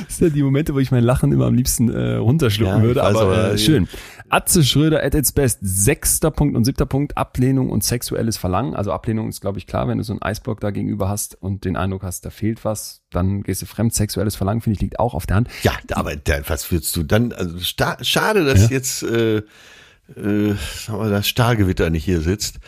Das 0.07 0.17
sind 0.17 0.27
ja 0.27 0.33
die 0.33 0.43
Momente, 0.43 0.73
wo 0.73 0.79
ich 0.79 0.91
mein 0.91 1.03
Lachen 1.03 1.31
immer 1.31 1.45
am 1.45 1.53
liebsten 1.53 1.87
äh, 1.89 2.15
runterschlucken 2.15 2.79
Ja, 2.79 2.83
würde, 2.83 3.03
aber, 3.03 3.21
aber- 3.21 3.53
äh, 3.53 3.57
schön. 3.57 3.87
Atze 4.31 4.63
Schröder 4.63 5.03
at 5.03 5.13
its 5.13 5.31
best. 5.31 5.59
Sechster 5.61 6.31
Punkt 6.31 6.55
und 6.55 6.65
siebter 6.65 6.85
Punkt, 6.85 7.17
Ablehnung 7.17 7.69
und 7.69 7.83
sexuelles 7.83 8.37
Verlangen. 8.37 8.75
Also 8.75 8.91
Ablehnung 8.91 9.29
ist, 9.29 9.41
glaube 9.41 9.59
ich, 9.59 9.67
klar, 9.67 9.87
wenn 9.87 9.97
du 9.97 10.03
so 10.03 10.13
einen 10.13 10.21
Eisblock 10.21 10.59
da 10.59 10.71
gegenüber 10.71 11.09
hast 11.09 11.35
und 11.35 11.65
den 11.65 11.75
Eindruck 11.75 12.03
hast, 12.03 12.25
da 12.25 12.29
fehlt 12.29 12.63
was, 12.65 13.03
dann 13.11 13.43
gehst 13.43 13.61
du 13.61 13.65
fremd. 13.65 13.93
Sexuelles 13.93 14.35
Verlangen, 14.35 14.61
finde 14.61 14.75
ich, 14.75 14.81
liegt 14.81 14.99
auch 14.99 15.13
auf 15.13 15.25
der 15.25 15.37
Hand. 15.37 15.49
Ja, 15.63 15.73
aber 15.91 16.15
da, 16.15 16.39
was 16.47 16.71
würdest 16.71 16.95
du 16.95 17.03
dann? 17.03 17.33
Also 17.33 17.57
schade, 17.59 18.45
dass 18.45 18.69
jetzt 18.69 19.03
äh, 19.03 19.37
äh, 19.37 19.43
sagen 20.15 20.99
wir, 20.99 21.09
das 21.09 21.27
Stahlgewitter 21.27 21.89
nicht 21.89 22.05
hier 22.05 22.21
sitzt. 22.21 22.59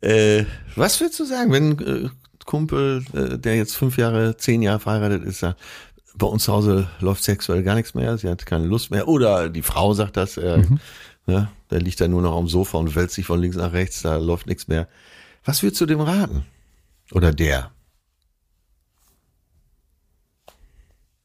Äh, 0.00 0.44
was 0.74 1.00
würdest 1.00 1.18
du 1.20 1.24
sagen, 1.24 1.52
wenn 1.52 1.78
äh, 1.78 2.08
Kumpel, 2.44 3.04
äh, 3.12 3.38
der 3.38 3.56
jetzt 3.56 3.76
fünf 3.76 3.98
Jahre, 3.98 4.36
zehn 4.36 4.62
Jahre 4.62 4.80
verheiratet 4.80 5.24
ist, 5.24 5.40
sagt, 5.40 5.60
bei 6.18 6.26
uns 6.26 6.44
zu 6.44 6.52
Hause 6.52 6.88
läuft 7.00 7.22
sexuell 7.24 7.62
gar 7.62 7.74
nichts 7.74 7.94
mehr, 7.94 8.16
sie 8.18 8.28
hat 8.28 8.46
keine 8.46 8.66
Lust 8.66 8.90
mehr. 8.90 9.06
Oder 9.08 9.48
die 9.48 9.62
Frau 9.62 9.92
sagt 9.94 10.16
das, 10.16 10.36
äh, 10.36 10.62
ne, 11.26 11.48
der 11.70 11.80
liegt 11.80 12.00
da 12.00 12.08
nur 12.08 12.22
noch 12.22 12.36
am 12.36 12.48
Sofa 12.48 12.78
und 12.78 12.94
wälzt 12.94 13.14
sich 13.14 13.26
von 13.26 13.40
links 13.40 13.56
nach 13.56 13.72
rechts, 13.72 14.02
da 14.02 14.16
läuft 14.16 14.46
nichts 14.46 14.68
mehr. 14.68 14.88
Was 15.44 15.62
würdest 15.62 15.80
du 15.80 15.86
dem 15.86 16.00
raten? 16.00 16.44
Oder 17.12 17.32
der? 17.32 17.70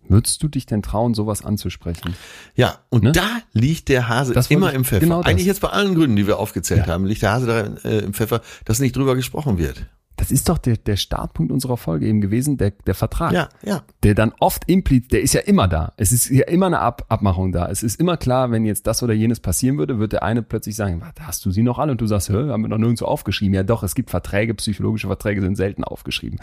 Würdest 0.07 0.43
du 0.43 0.49
dich 0.49 0.65
denn 0.65 0.81
trauen, 0.81 1.13
sowas 1.13 1.45
anzusprechen? 1.45 2.15
Ja, 2.55 2.79
und 2.89 3.03
Ne? 3.03 3.11
da 3.13 3.27
liegt 3.53 3.87
der 3.87 4.09
Hase 4.09 4.33
Das 4.33 4.51
immer 4.51 4.73
im 4.73 4.83
Pfeffer. 4.83 4.99
genau. 4.99 5.21
Eigentlich 5.21 5.47
jetzt 5.47 5.61
bei 5.61 5.69
allen 5.69 5.95
Gründen, 5.95 6.17
die 6.17 6.27
wir 6.27 6.37
aufgezählt 6.37 6.87
Ja. 6.87 6.93
haben, 6.93 7.05
liegt 7.05 7.21
der 7.21 7.31
Hase 7.31 7.45
da 7.47 7.89
äh, 7.89 7.99
im 7.99 8.13
Pfeffer, 8.13 8.41
dass 8.65 8.79
nicht 8.79 8.95
drüber 8.95 9.15
gesprochen 9.15 9.57
wird. 9.57 9.85
Das 10.17 10.31
ist 10.31 10.49
doch 10.49 10.57
der, 10.57 10.77
der 10.77 10.97
Startpunkt 10.97 11.51
unserer 11.51 11.77
Folge 11.77 12.05
eben 12.05 12.21
gewesen, 12.21 12.57
der, 12.57 12.71
der 12.71 12.93
Vertrag. 12.93 13.33
Ja, 13.33 13.49
ja. 13.63 13.81
der 14.03 14.13
dann 14.13 14.33
oft 14.39 14.69
implizit, 14.69 15.11
der 15.13 15.21
ist 15.21 15.33
ja 15.33 15.41
immer 15.41 15.67
da. 15.67 15.93
Es 15.97 16.11
ist 16.11 16.29
ja 16.29 16.45
immer 16.47 16.67
eine 16.67 16.79
Ab 16.79 17.05
Abmachung 17.09 17.51
da. 17.51 17.67
Es 17.69 17.81
ist 17.81 17.99
immer 17.99 18.17
klar, 18.17 18.51
wenn 18.51 18.65
jetzt 18.65 18.85
das 18.87 19.01
oder 19.01 19.13
jenes 19.13 19.39
passieren 19.39 19.77
würde, 19.77 19.99
wird 19.99 20.13
der 20.13 20.23
eine 20.23 20.43
plötzlich 20.43 20.75
sagen, 20.75 21.01
"Was, 21.01 21.25
hast 21.25 21.45
du 21.45 21.51
sie 21.51 21.63
noch 21.63 21.79
alle? 21.79 21.93
Und 21.93 22.01
du 22.01 22.07
sagst, 22.07 22.29
hä, 22.29 22.49
haben 22.49 22.61
wir 22.61 22.69
noch 22.69 22.77
nirgendwo 22.77 23.05
aufgeschrieben. 23.05 23.53
Ja 23.55 23.63
doch, 23.63 23.83
es 23.83 23.95
gibt 23.95 24.09
Verträge, 24.09 24.53
psychologische 24.53 25.07
Verträge 25.07 25.41
sind 25.41 25.55
selten 25.55 25.83
aufgeschrieben. 25.83 26.39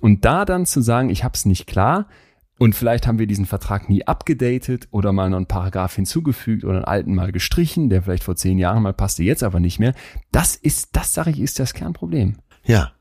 Und 0.00 0.24
da 0.24 0.44
dann 0.44 0.66
zu 0.66 0.82
sagen, 0.82 1.08
ich 1.10 1.24
habe 1.24 1.34
es 1.34 1.46
nicht 1.46 1.66
klar 1.66 2.06
und 2.58 2.74
vielleicht 2.74 3.06
haben 3.06 3.18
wir 3.18 3.26
diesen 3.26 3.46
Vertrag 3.46 3.88
nie 3.88 4.06
abgedatet 4.06 4.88
oder 4.90 5.12
mal 5.12 5.28
noch 5.28 5.38
einen 5.38 5.46
Paragraph 5.46 5.94
hinzugefügt 5.96 6.64
oder 6.64 6.76
einen 6.76 6.84
alten 6.84 7.14
mal 7.14 7.32
gestrichen, 7.32 7.90
der 7.90 8.02
vielleicht 8.02 8.24
vor 8.24 8.36
zehn 8.36 8.58
Jahren 8.58 8.82
mal 8.82 8.92
passte, 8.92 9.24
jetzt 9.24 9.42
aber 9.42 9.60
nicht 9.60 9.80
mehr. 9.80 9.94
Das 10.30 10.54
ist, 10.54 10.90
das 10.96 11.14
sage 11.14 11.30
ich, 11.30 11.40
ist 11.40 11.58
das 11.58 11.74
Kernproblem. 11.74 12.36
Ja. 12.64 12.92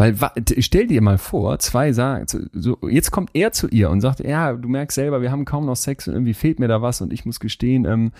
Weil 0.00 0.16
stell 0.60 0.86
dir 0.86 1.02
mal 1.02 1.18
vor, 1.18 1.58
zwei 1.58 1.92
sagen, 1.92 2.24
so- 2.54 2.78
jetzt 2.88 3.10
kommt 3.10 3.28
er 3.34 3.52
zu 3.52 3.68
ihr 3.68 3.90
und 3.90 4.00
sagt, 4.00 4.20
ja, 4.20 4.54
du 4.54 4.66
merkst 4.66 4.94
selber, 4.94 5.20
wir 5.20 5.30
haben 5.30 5.44
kaum 5.44 5.66
noch 5.66 5.76
Sex 5.76 6.08
und 6.08 6.14
irgendwie 6.14 6.32
fehlt 6.32 6.58
mir 6.58 6.68
da 6.68 6.80
was 6.80 7.02
und 7.02 7.12
ich 7.12 7.26
muss 7.26 7.38
gestehen, 7.38 7.84
ähm, 7.84 8.12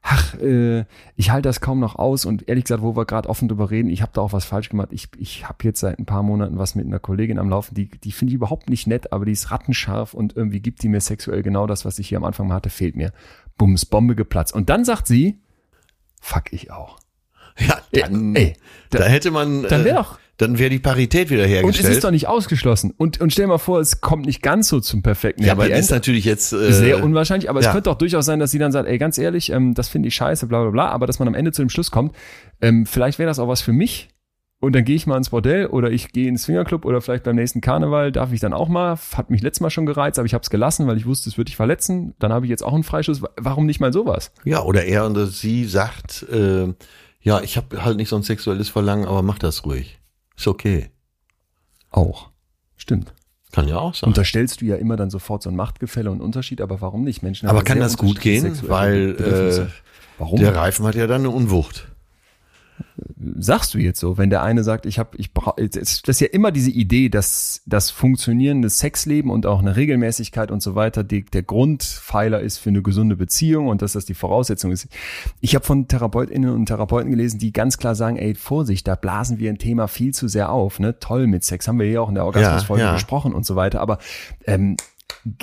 ach, 0.00 0.38
äh, 0.38 0.86
ich 1.16 1.30
halte 1.30 1.48
das 1.50 1.60
kaum 1.60 1.80
noch 1.80 1.96
aus 1.96 2.24
und 2.24 2.48
ehrlich 2.48 2.64
gesagt, 2.64 2.82
wo 2.82 2.96
wir 2.96 3.04
gerade 3.04 3.28
offen 3.28 3.46
drüber 3.46 3.70
reden, 3.70 3.90
ich 3.90 4.00
habe 4.00 4.12
da 4.14 4.22
auch 4.22 4.32
was 4.32 4.46
falsch 4.46 4.70
gemacht. 4.70 4.88
Ich, 4.92 5.08
ich 5.18 5.46
habe 5.46 5.58
jetzt 5.64 5.80
seit 5.80 5.98
ein 5.98 6.06
paar 6.06 6.22
Monaten 6.22 6.56
was 6.56 6.74
mit 6.74 6.86
einer 6.86 6.98
Kollegin 6.98 7.38
am 7.38 7.50
Laufen, 7.50 7.74
die, 7.74 7.90
die 7.90 8.12
finde 8.12 8.30
ich 8.30 8.36
überhaupt 8.36 8.70
nicht 8.70 8.86
nett, 8.86 9.12
aber 9.12 9.26
die 9.26 9.32
ist 9.32 9.50
rattenscharf 9.50 10.14
und 10.14 10.34
irgendwie 10.34 10.60
gibt 10.60 10.82
die 10.82 10.88
mir 10.88 11.02
sexuell 11.02 11.42
genau 11.42 11.66
das, 11.66 11.84
was 11.84 11.98
ich 11.98 12.08
hier 12.08 12.16
am 12.16 12.24
Anfang 12.24 12.48
mal 12.48 12.54
hatte, 12.54 12.70
fehlt 12.70 12.96
mir. 12.96 13.12
Bums, 13.58 13.84
Bombe 13.84 14.14
geplatzt. 14.14 14.54
Und 14.54 14.70
dann 14.70 14.86
sagt 14.86 15.06
sie, 15.06 15.40
fuck 16.22 16.54
ich 16.54 16.70
auch. 16.70 17.00
Ja, 17.58 17.76
dann, 17.92 18.34
Ey, 18.34 18.54
da, 18.88 19.02
hätte 19.04 19.30
man, 19.30 19.64
dann 19.64 19.84
wär 19.84 19.92
äh, 19.92 19.96
doch- 19.96 20.18
dann 20.38 20.58
wäre 20.58 20.70
die 20.70 20.78
Parität 20.78 21.30
wieder 21.30 21.42
Und 21.42 21.48
es 21.48 21.54
hergestellt. 21.54 21.94
ist 21.94 22.04
doch 22.04 22.10
nicht 22.12 22.28
ausgeschlossen. 22.28 22.94
Und, 22.96 23.20
und 23.20 23.32
stell 23.32 23.48
mal 23.48 23.58
vor, 23.58 23.80
es 23.80 24.00
kommt 24.00 24.24
nicht 24.24 24.40
ganz 24.40 24.68
so 24.68 24.80
zum 24.80 25.02
perfekten 25.02 25.44
ja, 25.44 25.52
aber 25.52 25.68
das 25.68 25.80
ist 25.80 25.90
End. 25.90 25.96
natürlich 25.96 26.24
jetzt 26.24 26.52
äh, 26.52 26.72
Sehr 26.72 27.02
unwahrscheinlich, 27.02 27.50
aber 27.50 27.60
ja. 27.60 27.68
es 27.68 27.72
könnte 27.74 27.90
auch 27.90 27.98
durchaus 27.98 28.24
sein, 28.24 28.38
dass 28.38 28.52
sie 28.52 28.58
dann 28.58 28.70
sagt, 28.70 28.88
ey, 28.88 28.98
ganz 28.98 29.18
ehrlich, 29.18 29.50
ähm, 29.50 29.74
das 29.74 29.88
finde 29.88 30.08
ich 30.08 30.14
scheiße, 30.14 30.46
bla 30.46 30.62
bla 30.62 30.70
bla, 30.70 30.88
aber 30.90 31.06
dass 31.06 31.18
man 31.18 31.26
am 31.26 31.34
Ende 31.34 31.50
zu 31.50 31.60
dem 31.60 31.68
Schluss 31.68 31.90
kommt, 31.90 32.14
ähm, 32.60 32.86
vielleicht 32.86 33.18
wäre 33.18 33.28
das 33.28 33.40
auch 33.40 33.48
was 33.48 33.62
für 33.62 33.72
mich 33.72 34.10
und 34.60 34.76
dann 34.76 34.84
gehe 34.84 34.94
ich 34.94 35.08
mal 35.08 35.16
ins 35.16 35.30
Bordell 35.30 35.66
oder 35.66 35.90
ich 35.90 36.12
gehe 36.12 36.28
ins 36.28 36.44
Swingerclub 36.44 36.84
oder 36.84 37.00
vielleicht 37.00 37.24
beim 37.24 37.34
nächsten 37.34 37.60
Karneval 37.60 38.12
darf 38.12 38.32
ich 38.32 38.38
dann 38.38 38.52
auch 38.52 38.68
mal, 38.68 38.96
hat 39.14 39.30
mich 39.30 39.42
letztes 39.42 39.60
Mal 39.60 39.70
schon 39.70 39.86
gereizt, 39.86 40.20
aber 40.20 40.26
ich 40.26 40.34
habe 40.34 40.42
es 40.42 40.50
gelassen, 40.50 40.86
weil 40.86 40.96
ich 40.96 41.06
wusste, 41.06 41.28
es 41.28 41.36
würde 41.36 41.46
dich 41.46 41.56
verletzen, 41.56 42.14
dann 42.20 42.32
habe 42.32 42.46
ich 42.46 42.50
jetzt 42.50 42.62
auch 42.62 42.74
einen 42.74 42.84
Freischuss, 42.84 43.22
warum 43.36 43.66
nicht 43.66 43.80
mal 43.80 43.92
sowas? 43.92 44.30
Ja, 44.44 44.62
oder 44.62 44.84
er 44.84 45.04
und 45.04 45.16
sie 45.26 45.64
sagt, 45.64 46.24
äh, 46.30 46.72
ja, 47.20 47.40
ich 47.40 47.56
habe 47.56 47.84
halt 47.84 47.96
nicht 47.96 48.08
so 48.08 48.14
ein 48.16 48.22
sexuelles 48.22 48.68
Verlangen, 48.68 49.04
aber 49.06 49.22
mach 49.22 49.40
das 49.40 49.64
ruhig. 49.64 49.98
Ist 50.38 50.46
okay. 50.46 50.90
Auch. 51.90 52.30
Stimmt. 52.76 53.12
Kann 53.50 53.66
ja 53.66 53.78
auch 53.78 53.94
sein. 53.94 54.08
Unterstellst 54.08 54.60
du 54.60 54.66
ja 54.66 54.76
immer 54.76 54.96
dann 54.96 55.10
sofort 55.10 55.42
so 55.42 55.50
ein 55.50 55.56
Machtgefälle 55.56 56.10
und 56.10 56.20
Unterschied, 56.20 56.60
aber 56.60 56.80
warum 56.80 57.02
nicht? 57.02 57.22
Menschen 57.22 57.48
Aber 57.48 57.62
kann 57.62 57.80
das 57.80 57.96
gut 57.96 58.20
gehen? 58.20 58.56
Weil 58.68 59.16
äh, 59.18 59.66
warum? 60.18 60.38
der 60.38 60.54
Reifen 60.54 60.86
hat 60.86 60.94
ja 60.94 61.06
dann 61.06 61.22
eine 61.22 61.30
Unwucht. 61.30 61.88
Sagst 63.38 63.74
du 63.74 63.78
jetzt 63.78 64.00
so, 64.00 64.18
wenn 64.18 64.30
der 64.30 64.42
eine 64.42 64.64
sagt, 64.64 64.86
ich 64.86 64.98
habe, 64.98 65.16
ich 65.16 65.32
brauche, 65.32 65.68
das 65.68 66.02
ist 66.06 66.20
ja 66.20 66.28
immer 66.28 66.52
diese 66.52 66.70
Idee, 66.70 67.08
dass 67.08 67.62
das 67.66 67.90
funktionierende 67.90 68.70
Sexleben 68.70 69.30
und 69.30 69.46
auch 69.46 69.60
eine 69.60 69.76
Regelmäßigkeit 69.76 70.50
und 70.50 70.62
so 70.62 70.74
weiter 70.74 71.04
die, 71.04 71.24
der 71.24 71.42
Grundpfeiler 71.42 72.40
ist 72.40 72.58
für 72.58 72.70
eine 72.70 72.82
gesunde 72.82 73.16
Beziehung 73.16 73.68
und 73.68 73.82
dass 73.82 73.92
das 73.92 74.04
die 74.04 74.14
Voraussetzung 74.14 74.72
ist. 74.72 74.88
Ich 75.40 75.54
habe 75.54 75.64
von 75.64 75.88
Therapeutinnen 75.88 76.50
und 76.50 76.66
Therapeuten 76.66 77.10
gelesen, 77.10 77.38
die 77.38 77.52
ganz 77.52 77.78
klar 77.78 77.94
sagen, 77.94 78.16
ey, 78.16 78.34
Vorsicht, 78.34 78.86
da 78.86 78.94
blasen 78.94 79.38
wir 79.38 79.50
ein 79.50 79.58
Thema 79.58 79.88
viel 79.88 80.14
zu 80.14 80.28
sehr 80.28 80.50
auf, 80.50 80.78
ne? 80.78 80.98
Toll 80.98 81.26
mit 81.26 81.44
Sex, 81.44 81.68
haben 81.68 81.78
wir 81.78 81.90
ja 81.90 82.00
auch 82.00 82.08
in 82.08 82.14
der 82.14 82.24
Orgasmusfolge 82.24 82.82
Ja, 82.82 82.88
ja. 82.88 82.94
besprochen 82.94 83.32
und 83.34 83.46
so 83.46 83.56
weiter, 83.56 83.80
aber 83.80 83.98
ähm, 84.46 84.76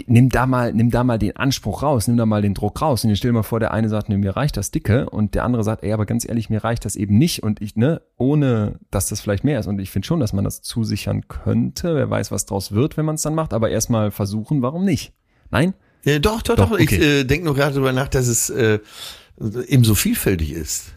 nimm 0.08 0.30
da 0.30 0.46
mal, 0.46 0.74
nimm 0.74 0.90
da 0.90 1.04
mal 1.04 1.20
den 1.20 1.36
Anspruch 1.36 1.84
raus, 1.84 2.08
nimm 2.08 2.18
da 2.18 2.26
mal 2.26 2.42
den 2.42 2.54
Druck 2.54 2.82
raus. 2.82 3.04
Und 3.04 3.10
jetzt 3.10 3.20
stell 3.20 3.30
dir 3.32 3.36
mal 3.36 3.44
vor, 3.44 3.60
der 3.60 3.72
eine 3.72 3.90
sagt, 3.90 4.10
nee, 4.10 4.18
mir 4.18 4.36
reicht 4.36 4.58
das 4.58 4.72
dicke 4.72 5.10
und 5.10 5.36
der 5.36 5.44
andere 5.44 5.64
sagt, 5.64 5.84
ey, 5.84 5.92
aber 5.94 6.06
ganz 6.06 6.28
ehrlich, 6.28 6.50
mir 6.50 6.64
reicht 6.64 6.86
das 6.86 6.96
eben 6.96 7.18
nicht 7.18 7.44
und 7.44 7.62
ich, 7.62 7.76
ne, 7.76 8.02
ohne, 8.18 8.80
dass 8.92 9.08
das 9.10 9.22
vielleicht 9.22 9.44
mehr 9.44 9.60
ist. 9.60 9.68
Und 9.68 9.80
ich 9.80 9.92
finde 9.92 10.08
schon, 10.08 10.20
dass 10.20 10.34
man 10.34 10.44
das 10.46 10.62
zusichern 10.62 11.28
könnte. 11.28 11.96
Wer 11.96 12.10
weiß, 12.10 12.32
was 12.32 12.46
draus 12.46 12.72
wird, 12.72 12.98
wenn 12.98 13.06
man 13.06 13.16
es 13.16 13.22
dann 13.22 13.36
macht, 13.36 13.54
aber 13.54 13.70
erstmal 13.70 14.12
versuchen, 14.12 14.62
warum 14.62 14.86
nicht? 14.86 15.14
Nein? 15.52 15.74
Ja, 16.04 16.20
doch, 16.20 16.42
doch, 16.42 16.56
doch. 16.56 16.70
Doch, 16.72 16.80
Ich 16.80 16.92
okay. 16.92 17.22
äh, 17.22 17.24
denke 17.24 17.46
nur 17.46 17.56
gerade 17.56 17.74
darüber 17.74 17.94
nach, 17.94 18.08
dass 18.08 18.28
es 18.28 18.50
äh, 18.50 18.80
eben 19.68 19.84
so 19.84 19.96
vielfältig 19.96 20.52
ist. 20.52 20.94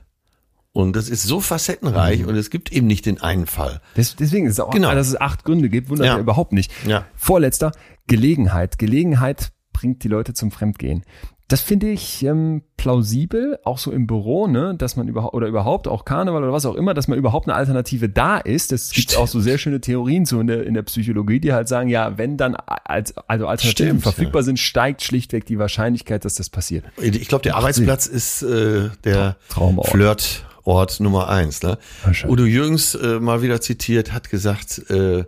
Und 0.72 0.94
das 0.94 1.08
ist 1.08 1.24
so 1.24 1.40
facettenreich 1.40 2.24
und 2.26 2.36
es 2.36 2.50
gibt 2.50 2.70
eben 2.70 2.86
nicht 2.86 3.06
den 3.06 3.20
einen 3.20 3.46
Fall. 3.46 3.80
Des, 3.96 4.14
deswegen 4.14 4.46
ist 4.46 4.52
es 4.52 4.60
auch, 4.60 4.70
Genau. 4.70 4.94
dass 4.94 5.08
es 5.08 5.20
acht 5.20 5.44
Gründe 5.44 5.68
gibt, 5.70 5.88
wundert 5.88 6.06
ja. 6.06 6.18
überhaupt 6.18 6.52
nicht. 6.52 6.70
Ja. 6.86 7.06
Vorletzter, 7.16 7.72
Gelegenheit. 8.08 8.78
Gelegenheit 8.78 9.52
bringt 9.72 10.02
die 10.02 10.08
Leute 10.08 10.34
zum 10.34 10.50
Fremdgehen. 10.50 11.04
Das 11.48 11.62
finde 11.62 11.88
ich 11.88 12.22
ähm, 12.24 12.60
plausibel, 12.76 13.58
auch 13.64 13.78
so 13.78 13.90
im 13.90 14.06
Büro, 14.06 14.46
ne, 14.46 14.74
dass 14.76 14.96
man 14.96 15.08
überhaupt 15.08 15.32
oder 15.32 15.46
überhaupt 15.46 15.88
auch 15.88 16.04
Karneval 16.04 16.42
oder 16.42 16.52
was 16.52 16.66
auch 16.66 16.74
immer, 16.74 16.92
dass 16.92 17.08
man 17.08 17.18
überhaupt 17.18 17.48
eine 17.48 17.56
Alternative 17.56 18.10
da 18.10 18.36
ist. 18.36 18.70
Es 18.70 18.90
gibt 18.92 19.16
auch 19.16 19.26
so 19.26 19.40
sehr 19.40 19.56
schöne 19.56 19.80
Theorien 19.80 20.26
so 20.26 20.40
in 20.40 20.46
der, 20.46 20.66
in 20.66 20.74
der 20.74 20.82
Psychologie, 20.82 21.40
die 21.40 21.54
halt 21.54 21.66
sagen, 21.66 21.88
ja, 21.88 22.18
wenn 22.18 22.36
dann 22.36 22.54
als, 22.54 23.16
also 23.28 23.46
Alternativen 23.46 23.88
Stimmt, 23.88 24.02
verfügbar 24.02 24.42
sind, 24.42 24.58
steigt 24.58 25.02
schlichtweg 25.02 25.46
die 25.46 25.58
Wahrscheinlichkeit, 25.58 26.26
dass 26.26 26.34
das 26.34 26.50
passiert. 26.50 26.84
Ich 27.00 27.28
glaube, 27.28 27.44
der 27.44 27.56
Arbeitsplatz 27.56 28.06
ist 28.06 28.42
äh, 28.42 28.90
der 29.04 29.36
Traumort. 29.48 29.88
Flirtort 29.88 31.00
Nummer 31.00 31.30
eins. 31.30 31.62
Ne? 31.62 31.78
Udo 32.26 32.44
Jürgens, 32.44 32.94
äh, 32.94 33.20
mal 33.20 33.40
wieder 33.40 33.62
zitiert, 33.62 34.12
hat 34.12 34.28
gesagt, 34.28 34.90
äh, 34.90 35.24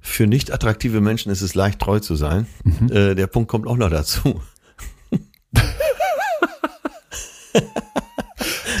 für 0.00 0.26
nicht 0.26 0.52
attraktive 0.52 1.00
Menschen 1.00 1.30
ist 1.30 1.42
es 1.42 1.54
leicht 1.54 1.78
treu 1.78 2.00
zu 2.00 2.16
sein. 2.16 2.46
Mhm. 2.64 2.90
Äh, 2.90 3.14
der 3.14 3.26
Punkt 3.26 3.50
kommt 3.50 3.66
auch 3.66 3.76
noch 3.76 3.90
dazu. 3.90 4.40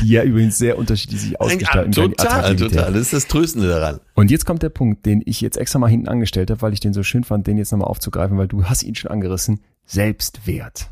Die 0.02 0.08
ja 0.10 0.22
übrigens 0.22 0.56
sehr 0.58 0.78
unterschiedlich 0.78 1.20
sich 1.20 1.40
ausgestalten 1.40 1.92
können. 1.92 2.14
total, 2.14 2.56
total. 2.56 2.92
Das 2.92 3.02
ist 3.02 3.12
das 3.12 3.26
Tröstende 3.26 3.68
daran. 3.68 4.00
Und 4.14 4.30
jetzt 4.30 4.46
kommt 4.46 4.62
der 4.62 4.70
Punkt, 4.70 5.04
den 5.04 5.22
ich 5.24 5.40
jetzt 5.40 5.58
extra 5.58 5.78
mal 5.78 5.90
hinten 5.90 6.08
angestellt 6.08 6.50
habe, 6.50 6.62
weil 6.62 6.72
ich 6.72 6.80
den 6.80 6.92
so 6.92 7.02
schön 7.02 7.24
fand, 7.24 7.46
den 7.46 7.58
jetzt 7.58 7.72
nochmal 7.72 7.88
aufzugreifen, 7.88 8.38
weil 8.38 8.48
du 8.48 8.64
hast 8.64 8.82
ihn 8.82 8.94
schon 8.94 9.10
angerissen. 9.10 9.60
Selbstwert. 9.84 10.88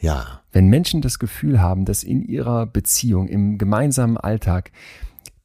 Ja. 0.00 0.40
Wenn 0.50 0.68
Menschen 0.68 1.02
das 1.02 1.18
Gefühl 1.18 1.60
haben, 1.60 1.84
dass 1.84 2.02
in 2.02 2.22
ihrer 2.22 2.66
Beziehung, 2.66 3.28
im 3.28 3.58
gemeinsamen 3.58 4.16
Alltag 4.16 4.72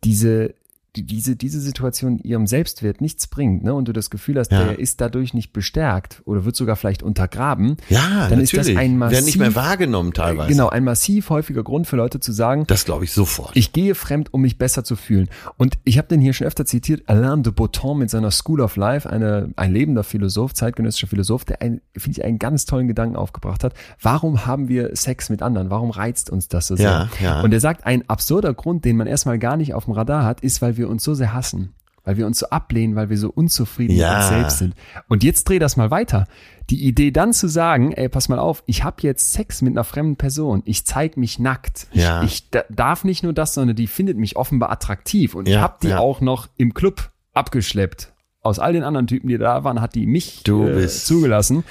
diese, 0.04 0.56
die, 0.96 1.04
diese, 1.04 1.36
diese 1.36 1.60
Situation 1.60 2.20
ihrem 2.20 2.48
Selbstwert 2.48 3.02
nichts 3.02 3.28
bringt, 3.28 3.64
ne, 3.64 3.74
und 3.74 3.88
du 3.88 3.94
das 3.94 4.10
Gefühl 4.10 4.38
hast, 4.40 4.52
Ja. 4.52 4.64
der 4.64 4.80
ist 4.80 5.02
dadurch 5.02 5.34
nicht 5.34 5.54
bestärkt 5.54 6.22
oder 6.26 6.46
wird 6.46 6.56
sogar 6.56 6.76
vielleicht 6.76 7.04
untergraben, 7.04 7.78
Ja, 7.90 8.00
dann 8.30 8.40
natürlich. 8.40 8.54
ist 8.54 8.70
das 8.70 8.76
ein 8.78 8.98
massiv, 8.98 9.14
Werden 9.16 9.26
nicht 9.26 9.38
mehr 9.40 9.56
wahrgenommen 9.56 10.14
teilweise. 10.14 10.50
genau, 10.50 10.70
ein 10.70 10.84
massiv 10.84 11.30
häufiger 11.30 11.64
Grund 11.64 11.88
für 11.88 11.96
Leute 11.96 12.20
zu 12.20 12.32
sagen, 12.32 12.66
Das 12.68 12.86
glaube 12.86 13.04
ich 13.06 13.12
sofort. 13.12 13.52
ich 13.56 13.74
gehe 13.74 13.96
fremd, 13.96 14.34
um 14.34 14.42
mich 14.42 14.58
besser 14.58 14.84
zu 14.84 14.96
fühlen. 14.96 15.30
Und 15.58 15.78
ich 15.84 15.98
habe 15.98 16.08
den 16.08 16.22
hier 16.22 16.34
schon 16.34 16.48
öfter 16.48 16.66
zitiert, 16.66 17.04
Alain 17.08 17.44
de 17.44 17.52
Botton 17.54 17.98
mit 18.00 18.10
seiner 18.10 18.32
School 18.32 18.62
of 18.62 18.76
Life, 18.76 19.10
eine, 19.10 19.50
ein 19.56 19.72
lebender 19.74 20.04
Philosoph, 20.04 20.54
zeitgenössischer 20.54 21.08
Philosoph, 21.08 21.46
der, 21.46 21.62
ein, 21.62 21.82
finde 21.98 22.20
ich, 22.20 22.26
einen 22.26 22.40
ganz 22.40 22.66
tollen 22.66 22.88
Gedanken 22.88 23.16
aufgebracht 23.16 23.64
hat. 23.64 23.74
Warum 24.02 24.46
haben 24.46 24.68
wir 24.68 24.96
Sex 24.96 25.30
mit 25.30 25.42
anderen? 25.42 25.70
Warum 25.70 25.90
reizt 25.90 26.30
uns 26.30 26.48
das 26.48 26.68
so 26.68 26.76
sehr? 26.76 26.86
Ja, 26.86 27.10
ja. 27.22 27.42
Und 27.42 27.52
er 27.54 27.60
sagt, 27.60 27.86
ein 27.86 28.08
absurder 28.10 28.54
Grund, 28.54 28.86
den 28.86 28.98
man 28.98 29.08
erstmal 29.08 29.40
gar 29.40 29.58
nicht 29.58 29.74
auf 29.74 29.86
dem 29.86 29.94
Radar 29.94 30.24
hat, 30.26 30.42
ist, 30.42 30.62
weil 30.62 30.78
wir 30.78 30.85
uns 30.90 31.04
so 31.04 31.14
sehr 31.14 31.34
hassen. 31.34 31.74
Weil 32.04 32.18
wir 32.18 32.28
uns 32.28 32.38
so 32.38 32.50
ablehnen, 32.52 32.96
weil 32.96 33.10
wir 33.10 33.18
so 33.18 33.32
unzufrieden 33.32 33.96
Ja. 33.96 34.10
mit 34.10 34.18
uns 34.20 34.28
selbst 34.30 34.58
sind. 34.60 34.76
Und 35.08 35.24
jetzt 35.24 35.50
dreh 35.50 35.58
das 35.58 35.76
mal 35.76 35.90
weiter. 35.90 36.28
Die 36.70 36.86
Idee 36.86 37.10
dann 37.10 37.34
zu 37.34 37.48
sagen, 37.48 37.94
ey, 37.94 38.10
pass 38.10 38.30
mal 38.30 38.38
auf, 38.38 38.62
ich 38.68 38.84
habe 38.84 38.98
jetzt 39.02 39.34
Sex 39.34 39.64
mit 39.64 39.74
einer 39.74 39.84
fremden 39.84 40.16
Person, 40.16 40.62
ich 40.66 40.86
zeig 40.86 41.18
mich 41.18 41.40
nackt. 41.40 41.88
Ja. 41.94 42.22
Ich, 42.22 42.32
ich 42.34 42.50
da, 42.52 42.62
darf 42.70 43.06
nicht 43.06 43.24
nur 43.24 43.34
das, 43.34 43.56
sondern 43.56 43.76
die 43.76 43.88
findet 43.88 44.18
mich 44.20 44.36
offenbar 44.36 44.70
attraktiv. 44.72 45.34
Und 45.34 45.48
ich 45.48 45.56
Ja, 45.56 45.62
habe 45.62 45.78
die 45.82 45.88
ja. 45.90 45.98
auch 45.98 46.22
noch 46.22 46.48
im 46.58 46.76
Club 46.76 47.10
abgeschleppt. 47.34 48.12
Aus 48.42 48.60
all 48.60 48.74
den 48.74 48.84
anderen 48.84 49.08
Typen, 49.08 49.28
die 49.28 49.40
da 49.40 49.64
waren, 49.64 49.82
hat 49.82 49.96
die 49.96 50.06
mich 50.06 50.48
äh, 50.48 50.88
zugelassen. 50.88 51.64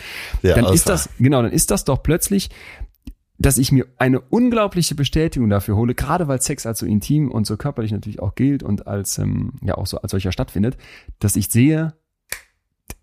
dann 0.43 0.65
Alpha. 0.65 0.73
ist 0.73 0.89
das, 0.89 1.09
genau, 1.21 1.43
dann 1.43 1.53
ist 1.53 1.71
das 1.71 1.85
doch 1.85 2.03
plötzlich, 2.03 2.51
dass 3.39 3.59
ich 3.59 3.73
mir 3.73 3.87
eine 3.99 4.21
unglaubliche 4.21 4.95
Bestätigung 4.95 5.51
dafür 5.51 5.77
hole, 5.77 5.95
gerade 5.95 6.29
weil 6.29 6.41
Sex 6.41 6.67
als 6.67 6.79
so 6.79 6.87
intim 6.87 7.31
und 7.31 7.47
so 7.47 7.57
körperlich 7.57 7.93
natürlich 7.93 8.21
auch 8.21 8.35
gilt 8.35 8.63
und 8.63 8.87
als 8.87 9.19
ähm, 9.19 9.55
ja 9.63 9.77
auch 9.77 9.87
so 9.87 9.99
als 9.99 10.13
solcher 10.13 10.33
stattfindet, 10.33 10.77
dass 11.19 11.35
ich 11.37 11.49
sehe, 11.51 11.95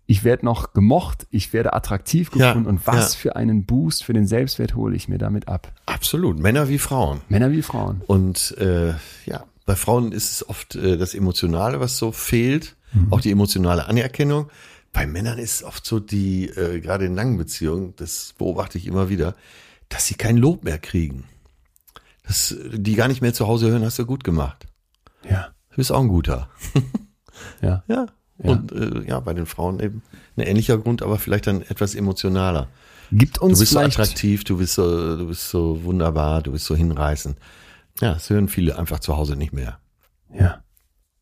ich 0.06 0.24
werde 0.24 0.44
noch 0.44 0.72
gemocht, 0.72 1.26
ich 1.30 1.52
werde 1.52 1.72
attraktiv 1.74 2.30
Ja, 2.34 2.48
gefunden 2.48 2.68
und 2.68 2.86
was 2.86 3.14
ja. 3.14 3.18
für 3.20 3.36
einen 3.36 3.64
Boost 3.66 4.04
für 4.04 4.12
den 4.12 4.26
Selbstwert 4.26 4.74
hole 4.74 4.96
ich 4.96 5.08
mir 5.08 5.18
damit 5.18 5.48
ab. 5.48 5.72
Absolut. 5.86 6.38
Männer 6.38 6.68
wie 6.68 6.78
Frauen. 6.78 7.20
Männer 7.28 7.50
wie 7.52 7.62
Frauen. 7.62 8.02
Und 8.06 8.56
äh, 8.58 8.94
ja, 9.26 9.44
bei 9.64 9.76
Frauen 9.76 10.12
ist 10.12 10.32
es 10.32 10.48
oft 10.48 10.74
äh, 10.74 10.96
das 10.98 11.14
Emotionale, 11.14 11.78
was 11.80 11.98
so 11.98 12.12
fehlt, 12.12 12.76
Mhm. 12.94 13.10
auch 13.10 13.22
die 13.22 13.30
emotionale 13.30 13.86
Anerkennung. 13.86 14.50
Bei 14.92 15.06
Männern 15.06 15.38
ist 15.38 15.54
es 15.54 15.64
oft 15.64 15.86
so, 15.86 15.98
die 15.98 16.46
äh, 16.50 16.78
gerade 16.80 17.06
in 17.06 17.14
langen 17.14 17.38
Beziehungen, 17.38 17.94
das 17.96 18.34
beobachte 18.36 18.76
ich 18.76 18.86
immer 18.86 19.08
wieder, 19.08 19.34
dass 19.92 20.06
sie 20.06 20.14
kein 20.14 20.36
Lob 20.36 20.64
mehr 20.64 20.78
kriegen. 20.78 21.24
Dass 22.26 22.56
die 22.72 22.94
gar 22.94 23.08
nicht 23.08 23.20
mehr 23.20 23.34
zu 23.34 23.46
Hause 23.46 23.70
hören, 23.70 23.84
hast 23.84 23.98
du 23.98 24.06
gut 24.06 24.24
gemacht. 24.24 24.66
Ja, 25.28 25.52
Du 25.72 25.76
bist 25.76 25.90
auch 25.90 26.00
ein 26.00 26.08
guter. 26.08 26.48
ja. 27.60 27.82
Ja. 28.38 28.50
Und 28.50 28.72
äh, 28.72 29.06
ja, 29.06 29.20
bei 29.20 29.34
den 29.34 29.46
Frauen 29.46 29.78
eben 29.78 30.02
ein 30.36 30.42
ähnlicher 30.42 30.76
Grund, 30.76 31.02
aber 31.02 31.18
vielleicht 31.18 31.46
dann 31.46 31.62
etwas 31.62 31.94
emotionaler. 31.94 32.68
Gibt 33.12 33.36
Du 33.36 33.42
uns 33.42 33.60
bist 33.60 33.72
so 33.72 33.78
attraktiv, 33.78 34.42
du 34.42 34.56
bist 34.56 34.74
so, 34.74 35.16
du 35.16 35.28
bist 35.28 35.48
so 35.48 35.84
wunderbar, 35.84 36.42
du 36.42 36.50
bist 36.50 36.64
so 36.64 36.74
hinreißend. 36.74 37.36
Ja, 38.00 38.14
das 38.14 38.30
hören 38.30 38.48
viele 38.48 38.78
einfach 38.78 38.98
zu 38.98 39.16
Hause 39.16 39.36
nicht 39.36 39.52
mehr. 39.52 39.78
Ja. 40.34 40.64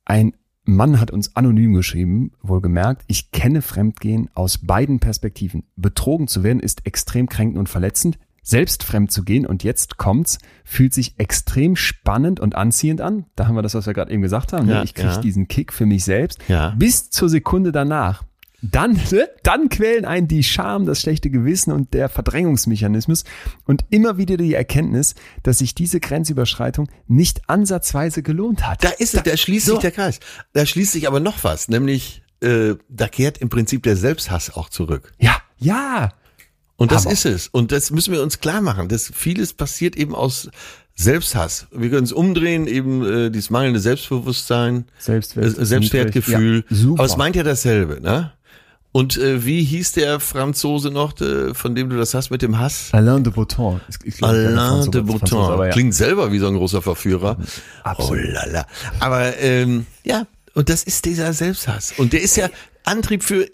Ein 0.06 0.32
Mann 0.64 0.98
hat 0.98 1.10
uns 1.10 1.36
anonym 1.36 1.74
geschrieben, 1.74 2.32
wohlgemerkt, 2.42 3.02
ich 3.06 3.32
kenne 3.32 3.60
Fremdgehen 3.60 4.30
aus 4.34 4.58
beiden 4.58 4.98
Perspektiven. 5.00 5.64
Betrogen 5.76 6.26
zu 6.26 6.42
werden 6.42 6.60
ist 6.60 6.86
extrem 6.86 7.28
kränkend 7.28 7.58
und 7.58 7.68
verletzend. 7.68 8.18
Selbst 8.42 8.82
fremd 8.82 9.12
zu 9.12 9.22
gehen 9.22 9.46
und 9.46 9.64
jetzt 9.64 9.96
kommt's, 9.98 10.38
fühlt 10.64 10.94
sich 10.94 11.14
extrem 11.18 11.76
spannend 11.76 12.40
und 12.40 12.54
anziehend 12.54 13.00
an. 13.00 13.26
Da 13.36 13.46
haben 13.46 13.54
wir 13.54 13.62
das, 13.62 13.74
was 13.74 13.86
wir 13.86 13.94
gerade 13.94 14.12
eben 14.12 14.22
gesagt 14.22 14.52
haben. 14.52 14.66
ne? 14.66 14.74
Ja, 14.74 14.82
ich 14.82 14.94
kriege 14.94 15.08
ja. 15.08 15.20
diesen 15.20 15.48
Kick 15.48 15.72
für 15.72 15.86
mich 15.86 16.04
selbst. 16.04 16.38
Ja. 16.48 16.74
Bis 16.78 17.10
zur 17.10 17.28
Sekunde 17.28 17.72
danach. 17.72 18.24
Dann, 18.62 18.92
ne, 19.10 19.28
dann 19.42 19.70
quälen 19.70 20.04
einen 20.04 20.28
die 20.28 20.42
Scham, 20.42 20.84
das 20.84 21.00
schlechte 21.00 21.30
Gewissen 21.30 21.72
und 21.72 21.94
der 21.94 22.08
Verdrängungsmechanismus 22.08 23.24
und 23.64 23.84
immer 23.88 24.18
wieder 24.18 24.36
die 24.36 24.52
Erkenntnis, 24.52 25.14
dass 25.42 25.58
sich 25.58 25.74
diese 25.74 25.98
Grenzüberschreitung 25.98 26.88
nicht 27.06 27.48
ansatzweise 27.48 28.22
gelohnt 28.22 28.66
hat. 28.66 28.84
Da 28.84 28.90
ist 28.90 29.14
es, 29.14 29.22
da 29.22 29.36
schließt 29.36 29.66
so. 29.66 29.72
sich 29.72 29.80
der 29.80 29.92
Kreis. 29.92 30.20
Da 30.52 30.66
schließt 30.66 30.92
sich 30.92 31.08
aber 31.08 31.20
noch 31.20 31.42
was, 31.42 31.68
nämlich 31.68 32.22
äh, 32.42 32.74
da 32.88 33.08
kehrt 33.08 33.38
im 33.38 33.48
Prinzip 33.48 33.82
der 33.82 33.96
Selbsthass 33.96 34.54
auch 34.54 34.68
zurück. 34.68 35.12
Ja, 35.18 35.36
ja, 35.56 36.10
Und 36.80 36.92
das 36.92 37.04
Hammer. 37.04 37.12
ist 37.12 37.26
es. 37.26 37.48
Und 37.48 37.72
das 37.72 37.90
müssen 37.90 38.14
wir 38.14 38.22
uns 38.22 38.40
klar 38.40 38.62
machen. 38.62 38.88
dass 38.88 39.12
vieles 39.14 39.52
passiert 39.52 39.96
eben 39.96 40.14
aus 40.14 40.48
Selbsthass. 40.94 41.66
Wir 41.72 41.90
können 41.90 42.04
es 42.04 42.12
umdrehen, 42.12 42.66
eben 42.66 43.04
äh, 43.04 43.30
dieses 43.30 43.50
mangelnde 43.50 43.80
Selbstbewusstsein, 43.80 44.86
Selbstwert, 44.98 45.58
äh, 45.58 45.64
Selbstwertgefühl. 45.66 46.64
Ja, 46.70 46.76
super. 46.76 47.00
Aber 47.00 47.06
es 47.06 47.18
meint 47.18 47.36
ja 47.36 47.42
dasselbe, 47.42 48.00
ne? 48.00 48.32
Und 48.92 49.18
äh, 49.18 49.44
wie 49.44 49.62
hieß 49.62 49.92
der 49.92 50.20
Franzose 50.20 50.90
noch, 50.90 51.20
äh, 51.20 51.52
von 51.52 51.74
dem 51.74 51.90
du 51.90 51.98
das 51.98 52.14
hast 52.14 52.30
mit 52.30 52.40
dem 52.40 52.58
Hass? 52.58 52.88
Alain 52.92 53.22
de 53.24 53.32
Botton. 53.32 53.82
Alain 54.22 54.90
de 54.90 55.02
Botton. 55.02 55.60
ja. 55.60 55.68
Klingt 55.68 55.94
selber 55.94 56.32
wie 56.32 56.38
so 56.38 56.48
ein 56.48 56.56
großer 56.56 56.80
Verführer. 56.80 57.36
Absolut. 57.84 58.24
Oh 58.24 58.30
lala. 58.32 58.66
Aber 59.00 59.36
ähm, 59.36 59.84
ja, 60.02 60.26
und 60.54 60.70
das 60.70 60.82
ist 60.82 61.04
dieser 61.04 61.34
Selbsthass. 61.34 61.92
Und 61.98 62.14
der 62.14 62.22
ist 62.22 62.38
ja 62.38 62.48
Antrieb 62.84 63.22
für, 63.22 63.46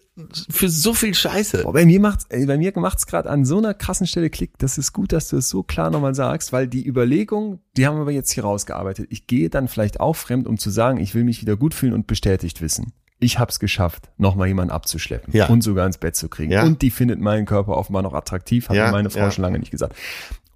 für 0.51 0.69
so 0.69 0.95
viel 0.95 1.15
Scheiße. 1.15 1.63
Boah, 1.65 1.73
bei 1.73 1.85
mir 1.85 2.01
macht's, 2.01 2.27
ey, 2.31 2.47
bei 2.47 2.57
mir 2.57 2.73
macht's 2.77 3.07
gerade 3.07 3.29
an 3.29 3.45
so 3.45 3.59
einer 3.59 3.75
krassen 3.75 4.07
Stelle 4.07 4.31
Klick. 4.31 4.57
Das 4.59 4.79
ist 4.79 4.93
gut, 4.93 5.13
dass 5.13 5.29
du 5.29 5.37
es 5.37 5.49
so 5.49 5.63
klar 5.63 5.91
nochmal 5.91 6.15
sagst, 6.15 6.53
weil 6.53 6.67
die 6.69 6.87
Überlegung, 6.87 7.61
die 7.77 7.87
haben 7.87 8.05
wir 8.07 8.13
jetzt 8.15 8.31
hier 8.33 8.45
rausgearbeitet. 8.45 9.09
Ich 9.11 9.27
gehe 9.27 9.51
dann 9.51 9.69
vielleicht 9.69 10.01
auch 10.01 10.17
fremd, 10.17 10.47
um 10.47 10.59
zu 10.59 10.71
sagen, 10.71 10.99
ich 10.99 11.15
will 11.15 11.25
mich 11.25 11.41
wieder 11.43 11.57
gut 11.57 11.75
fühlen 11.75 11.93
und 11.93 12.07
bestätigt 12.07 12.63
wissen. 12.63 12.93
Ich 13.19 13.39
hab's 13.39 13.61
geschafft, 13.61 14.11
nochmal 14.19 14.49
jemanden 14.49 14.73
abzuschleppen 14.73 15.33
Ja. 15.35 15.47
und 15.47 15.63
sogar 15.63 15.87
ins 15.87 15.97
Bett 15.99 16.17
zu 16.17 16.29
kriegen. 16.29 16.53
Ja. 16.53 16.65
Und 16.65 16.83
die 16.83 16.91
findet 16.91 17.19
meinen 17.21 17.47
Körper 17.47 17.77
offenbar 17.77 18.03
noch 18.03 18.13
attraktiv, 18.13 18.69
hat 18.69 18.77
Ja, 18.77 18.87
mir 18.87 18.93
meine 18.93 19.11
Frau 19.11 19.21
ja. 19.21 19.31
schon 19.31 19.43
lange 19.43 19.59
nicht 19.59 19.71
gesagt. 19.71 19.95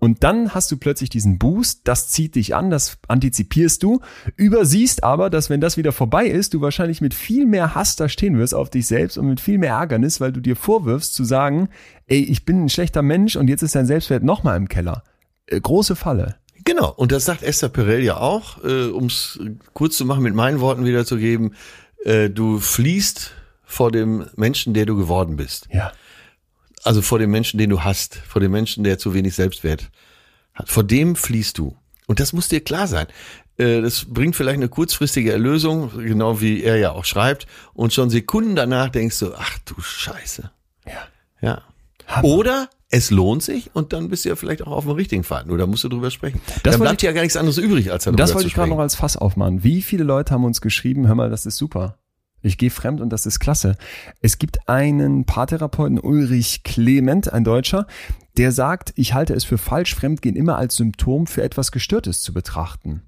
Und 0.01 0.24
dann 0.24 0.55
hast 0.55 0.72
du 0.72 0.78
plötzlich 0.78 1.10
diesen 1.10 1.39
Boost, 1.39 1.82
das 1.85 2.09
zieht 2.09 2.35
dich 2.35 2.55
an, 2.55 2.70
das 2.70 2.98
antizipierst 3.06 3.82
du, 3.82 4.01
übersiehst 4.35 5.05
aber, 5.05 5.28
dass 5.28 5.51
wenn 5.51 5.60
das 5.60 5.77
wieder 5.77 5.93
vorbei 5.93 6.27
ist, 6.27 6.55
du 6.55 6.62
wahrscheinlich 6.62 7.02
mit 7.02 7.12
viel 7.12 7.47
mehr 7.47 7.74
Hass 7.74 7.97
da 7.97 8.09
stehen 8.09 8.39
wirst 8.39 8.55
auf 8.55 8.70
dich 8.70 8.86
selbst 8.86 9.18
und 9.18 9.28
mit 9.28 9.40
viel 9.40 9.59
mehr 9.59 9.74
Ärgernis, 9.74 10.18
weil 10.18 10.32
du 10.32 10.40
dir 10.40 10.56
vorwirfst 10.56 11.14
zu 11.14 11.24
sagen, 11.24 11.68
ey, 12.06 12.22
ich 12.22 12.47
bin 12.47 12.64
ein 12.64 12.68
schlechter 12.70 13.02
Mensch 13.02 13.36
und 13.36 13.48
jetzt 13.48 13.62
ist 13.62 13.74
dein 13.74 13.86
Selbstwert 13.86 14.22
nochmal 14.22 14.56
im 14.56 14.68
Keller. 14.68 15.05
Äh, 15.47 15.60
große 15.60 15.97
Falle. 15.97 16.36
Genau. 16.64 16.93
Und 16.97 17.12
das 17.12 17.27
sagt 17.27 17.43
Esther 17.43 17.68
Perel 17.68 18.02
ja 18.02 18.16
auch, 18.16 18.64
äh, 18.64 18.86
um 18.86 19.06
es 19.06 19.39
kurz 19.74 19.98
zu 19.98 20.06
machen, 20.06 20.22
mit 20.22 20.35
meinen 20.35 20.60
Worten 20.60 20.86
wiederzugeben. 20.86 21.55
Äh, 22.05 22.31
du 22.31 22.59
fliehst 22.59 23.32
vor 23.64 23.93
dem 23.93 24.27
Menschen, 24.36 24.72
der 24.72 24.86
du 24.86 24.97
geworden 24.97 25.36
bist. 25.36 25.68
Ja. 25.70 25.93
Also 26.85 27.02
vor 27.02 27.19
dem 27.19 27.31
Menschen, 27.31 27.59
den 27.59 27.70
du 27.70 27.82
hast, 27.85 28.16
vor 28.16 28.40
dem 28.40 28.52
Menschen, 28.52 28.85
der 28.85 28.98
zu 28.98 29.12
wenig 29.15 29.35
Selbstwert 29.35 29.90
hat. 30.55 30.70
Vor 30.70 30.85
dem 30.85 31.16
fließt 31.16 31.59
du. 31.59 31.77
Und 32.07 32.20
das 32.20 32.32
muss 32.32 32.48
dir 32.48 32.61
klar 32.61 32.86
sein. 32.86 33.07
Äh, 33.59 33.82
Das 33.82 34.07
bringt 34.07 34.35
vielleicht 34.36 34.57
eine 34.57 34.69
kurzfristige 34.69 35.32
Erlösung, 35.32 35.90
genau 35.97 36.40
wie 36.40 36.62
er 36.62 36.77
ja 36.77 36.93
auch 36.93 37.05
schreibt. 37.05 37.47
Und 37.74 37.93
schon 37.93 38.11
Sekunden 38.11 38.57
danach 38.57 38.89
denkst 38.89 39.19
du, 39.20 39.35
ach 39.35 39.59
du 39.66 39.81
Scheiße. 39.81 40.51
Ja. 40.86 40.93
Ja. 41.40 41.62
Hammer. 42.07 42.24
Oder 42.28 42.70
es 42.89 43.11
lohnt 43.11 43.43
sich 43.43 43.70
und 43.73 43.93
dann 43.93 44.09
bist 44.09 44.24
du 44.24 44.31
ja 44.31 44.36
vielleicht 44.36 44.62
auch 44.62 44.73
auf 44.73 44.85
dem 44.85 44.94
richtigen 44.94 45.23
Pfad. 45.23 45.47
Nur 45.47 45.59
da 45.59 45.66
musst 45.66 45.85
du 45.85 45.89
drüber 45.89 46.11
sprechen. 46.11 46.40
Das 46.65 46.73
dann 46.73 46.81
bleibt 46.81 47.02
ja 47.02 47.12
gar 47.12 47.23
nichts 47.23 47.36
anderes 47.36 47.59
übrig, 47.59 47.93
als 47.93 48.05
darüber 48.05 48.16
Das 48.16 48.35
wollte 48.35 48.48
ich 48.48 48.55
gerade 48.55 48.70
noch 48.70 48.81
als 48.81 48.97
Fass 48.97 49.16
aufmachen. 49.16 49.62
Wie 49.62 49.82
viele 49.82 50.02
Leute 50.02 50.35
haben 50.35 50.44
uns 50.44 50.61
geschrieben, 50.61 51.07
hör 51.07 51.15
mal, 51.15 51.31
das 51.31 51.47
ist 51.47 51.57
super. 51.57 51.98
Ich 52.42 52.58
gehe 52.58 52.70
fremd 52.70 53.00
und 53.00 53.10
das 53.10 53.26
ist 53.26 53.40
klasse. 53.40 53.76
Es 54.20 54.38
gibt 54.38 54.68
einen 54.68 55.24
Paartherapeuten, 55.24 55.98
Ulrich 55.98 56.62
Clement, 56.62 57.32
ein 57.32 57.44
Deutscher, 57.44 57.86
der 58.36 58.52
sagt, 58.52 58.92
ich 58.96 59.14
halte 59.14 59.34
es 59.34 59.44
für 59.44 59.58
falsch, 59.58 59.94
Fremdgehen 59.94 60.36
immer 60.36 60.56
als 60.56 60.76
Symptom 60.76 61.26
für 61.26 61.42
etwas 61.42 61.72
Gestörtes 61.72 62.20
zu 62.22 62.32
betrachten. 62.32 63.02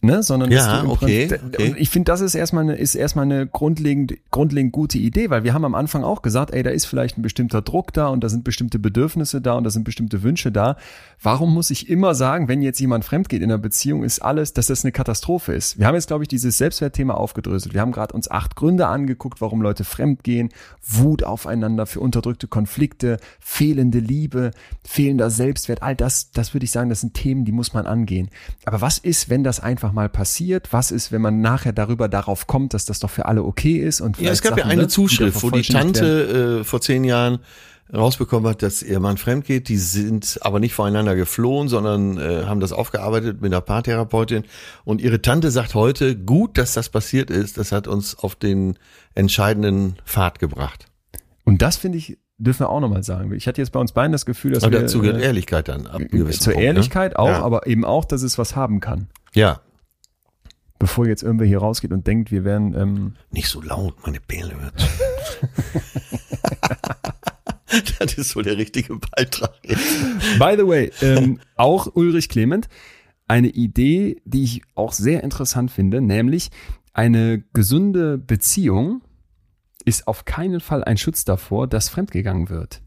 Ne, 0.00 0.22
sondern 0.22 0.52
Ja, 0.52 0.84
okay, 0.84 1.26
Prinzip- 1.26 1.44
okay. 1.46 1.70
Und 1.70 1.76
ich 1.76 1.90
finde, 1.90 2.04
das 2.12 2.20
ist 2.20 2.36
erstmal 2.36 2.62
eine, 2.62 2.76
ist 2.76 2.94
erstmal 2.94 3.24
eine 3.24 3.48
grundlegend, 3.48 4.14
grundlegend 4.30 4.70
gute 4.70 4.96
Idee, 4.96 5.28
weil 5.28 5.42
wir 5.42 5.54
haben 5.54 5.64
am 5.64 5.74
Anfang 5.74 6.04
auch 6.04 6.22
gesagt, 6.22 6.52
ey, 6.54 6.62
da 6.62 6.70
ist 6.70 6.84
vielleicht 6.86 7.18
ein 7.18 7.22
bestimmter 7.22 7.62
Druck 7.62 7.92
da 7.92 8.06
und 8.06 8.22
da 8.22 8.28
sind 8.28 8.44
bestimmte 8.44 8.78
Bedürfnisse 8.78 9.40
da 9.40 9.54
und 9.54 9.64
da 9.64 9.70
sind 9.70 9.82
bestimmte 9.82 10.22
Wünsche 10.22 10.52
da. 10.52 10.76
Warum 11.20 11.52
muss 11.52 11.70
ich 11.72 11.88
immer 11.88 12.14
sagen, 12.14 12.46
wenn 12.46 12.62
jetzt 12.62 12.78
jemand 12.78 13.04
fremd 13.04 13.28
geht 13.28 13.42
in 13.42 13.50
einer 13.50 13.58
Beziehung, 13.58 14.04
ist 14.04 14.20
alles, 14.20 14.52
dass 14.52 14.68
das 14.68 14.84
eine 14.84 14.92
Katastrophe 14.92 15.52
ist? 15.52 15.80
Wir 15.80 15.88
haben 15.88 15.96
jetzt, 15.96 16.06
glaube 16.06 16.22
ich, 16.22 16.28
dieses 16.28 16.58
Selbstwertthema 16.58 17.14
aufgedröselt. 17.14 17.74
Wir 17.74 17.80
haben 17.80 17.90
gerade 17.90 18.14
uns 18.14 18.30
acht 18.30 18.54
Gründe 18.54 18.86
angeguckt, 18.86 19.40
warum 19.40 19.60
Leute 19.62 19.82
fremd 19.82 20.22
gehen, 20.22 20.50
Wut 20.80 21.24
aufeinander 21.24 21.86
für 21.86 21.98
unterdrückte 21.98 22.46
Konflikte, 22.46 23.18
fehlende 23.40 23.98
Liebe, 23.98 24.52
fehlender 24.84 25.28
Selbstwert, 25.30 25.82
all 25.82 25.96
das, 25.96 26.30
das 26.30 26.54
würde 26.54 26.64
ich 26.64 26.70
sagen, 26.70 26.88
das 26.88 27.00
sind 27.00 27.14
Themen, 27.14 27.44
die 27.44 27.50
muss 27.52 27.74
man 27.74 27.86
angehen. 27.86 28.30
Aber 28.64 28.80
was 28.80 28.98
ist, 28.98 29.28
wenn 29.28 29.42
das 29.42 29.58
einfach 29.88 29.94
mal 29.94 30.08
passiert? 30.08 30.72
Was 30.72 30.90
ist, 30.90 31.12
wenn 31.12 31.22
man 31.22 31.40
nachher 31.40 31.72
darüber 31.72 32.08
darauf 32.08 32.46
kommt, 32.46 32.74
dass 32.74 32.84
das 32.84 33.00
doch 33.00 33.10
für 33.10 33.26
alle 33.26 33.42
okay 33.42 33.78
ist? 33.78 34.00
Und 34.00 34.18
Ja, 34.20 34.30
es 34.30 34.42
gab 34.42 34.52
ja 34.52 34.58
Sachen, 34.64 34.70
eine 34.70 34.82
ne, 34.82 34.88
Zuschrift, 34.88 35.42
wo 35.42 35.50
die? 35.50 35.62
Tante 35.62 36.60
äh, 36.60 36.64
vor 36.64 36.80
zehn 36.80 37.04
Jahren 37.04 37.38
rausbekommen 37.92 38.50
hat, 38.50 38.62
dass 38.62 38.82
ihr 38.82 39.00
Mann 39.00 39.16
fremd 39.16 39.46
geht. 39.46 39.68
Die 39.68 39.78
sind 39.78 40.38
aber 40.42 40.60
nicht 40.60 40.74
voreinander 40.74 41.16
geflohen, 41.16 41.68
sondern 41.68 42.18
äh, 42.18 42.44
haben 42.44 42.60
das 42.60 42.72
aufgearbeitet 42.72 43.40
mit 43.40 43.50
einer 43.50 43.62
Paartherapeutin. 43.62 44.44
Und 44.84 45.00
ihre 45.00 45.22
Tante 45.22 45.50
sagt 45.50 45.74
heute, 45.74 46.14
gut, 46.14 46.58
dass 46.58 46.74
das 46.74 46.90
passiert 46.90 47.30
ist. 47.30 47.56
Das 47.56 47.72
hat 47.72 47.88
uns 47.88 48.18
auf 48.18 48.34
den 48.34 48.78
entscheidenden 49.14 49.96
Pfad 50.04 50.38
gebracht. 50.38 50.86
Und 51.44 51.62
das 51.62 51.78
finde 51.78 51.96
ich, 51.96 52.18
dürfen 52.36 52.60
wir 52.60 52.68
auch 52.68 52.80
nochmal 52.80 53.02
sagen. 53.04 53.32
Ich 53.32 53.48
hatte 53.48 53.62
jetzt 53.62 53.70
bei 53.72 53.80
uns 53.80 53.92
beiden 53.92 54.12
das 54.12 54.26
Gefühl, 54.26 54.52
dass 54.52 54.64
Aber 54.64 54.72
wir 54.72 54.80
dazu 54.80 55.00
gehört 55.00 55.22
äh, 55.22 55.24
Ehrlichkeit 55.24 55.68
dann. 55.68 55.86
Ab 55.86 56.02
gewissen 56.10 56.42
zur 56.42 56.52
Punkt, 56.52 56.60
ne? 56.60 56.66
Ehrlichkeit 56.66 57.16
auch, 57.16 57.28
Ja. 57.28 57.42
aber 57.42 57.66
eben 57.66 57.86
auch, 57.86 58.04
dass 58.04 58.22
es 58.22 58.36
was 58.36 58.54
haben 58.54 58.80
kann. 58.80 59.08
Ja, 59.32 59.60
Bevor 60.78 61.06
jetzt 61.06 61.22
irgendwer 61.22 61.46
hier 61.46 61.58
rausgeht 61.58 61.92
und 61.92 62.06
denkt, 62.06 62.30
wir 62.30 62.44
wären 62.44 62.74
ähm, 62.74 63.16
nicht 63.30 63.48
so 63.48 63.60
laut, 63.60 63.94
meine 64.04 64.20
Perle 64.20 64.54
wird. 64.60 64.88
das 67.98 68.14
ist 68.14 68.30
so 68.30 68.42
der 68.42 68.56
richtige 68.56 68.94
Beitrag. 68.96 69.60
By 70.38 70.54
the 70.56 70.66
way, 70.66 70.92
ähm, 71.02 71.40
auch 71.56 71.88
Ulrich 71.94 72.28
Clement, 72.28 72.68
eine 73.26 73.48
Idee, 73.48 74.22
die 74.24 74.44
ich 74.44 74.62
auch 74.74 74.92
sehr 74.92 75.22
interessant 75.24 75.70
finde, 75.70 76.00
nämlich 76.00 76.50
eine 76.92 77.44
gesunde 77.52 78.18
Beziehung 78.18 79.02
ist 79.84 80.06
auf 80.06 80.24
keinen 80.24 80.60
Fall 80.60 80.84
ein 80.84 80.96
Schutz 80.96 81.24
davor, 81.24 81.66
dass 81.66 81.88
fremdgegangen 81.88 82.50
wird. 82.50 82.82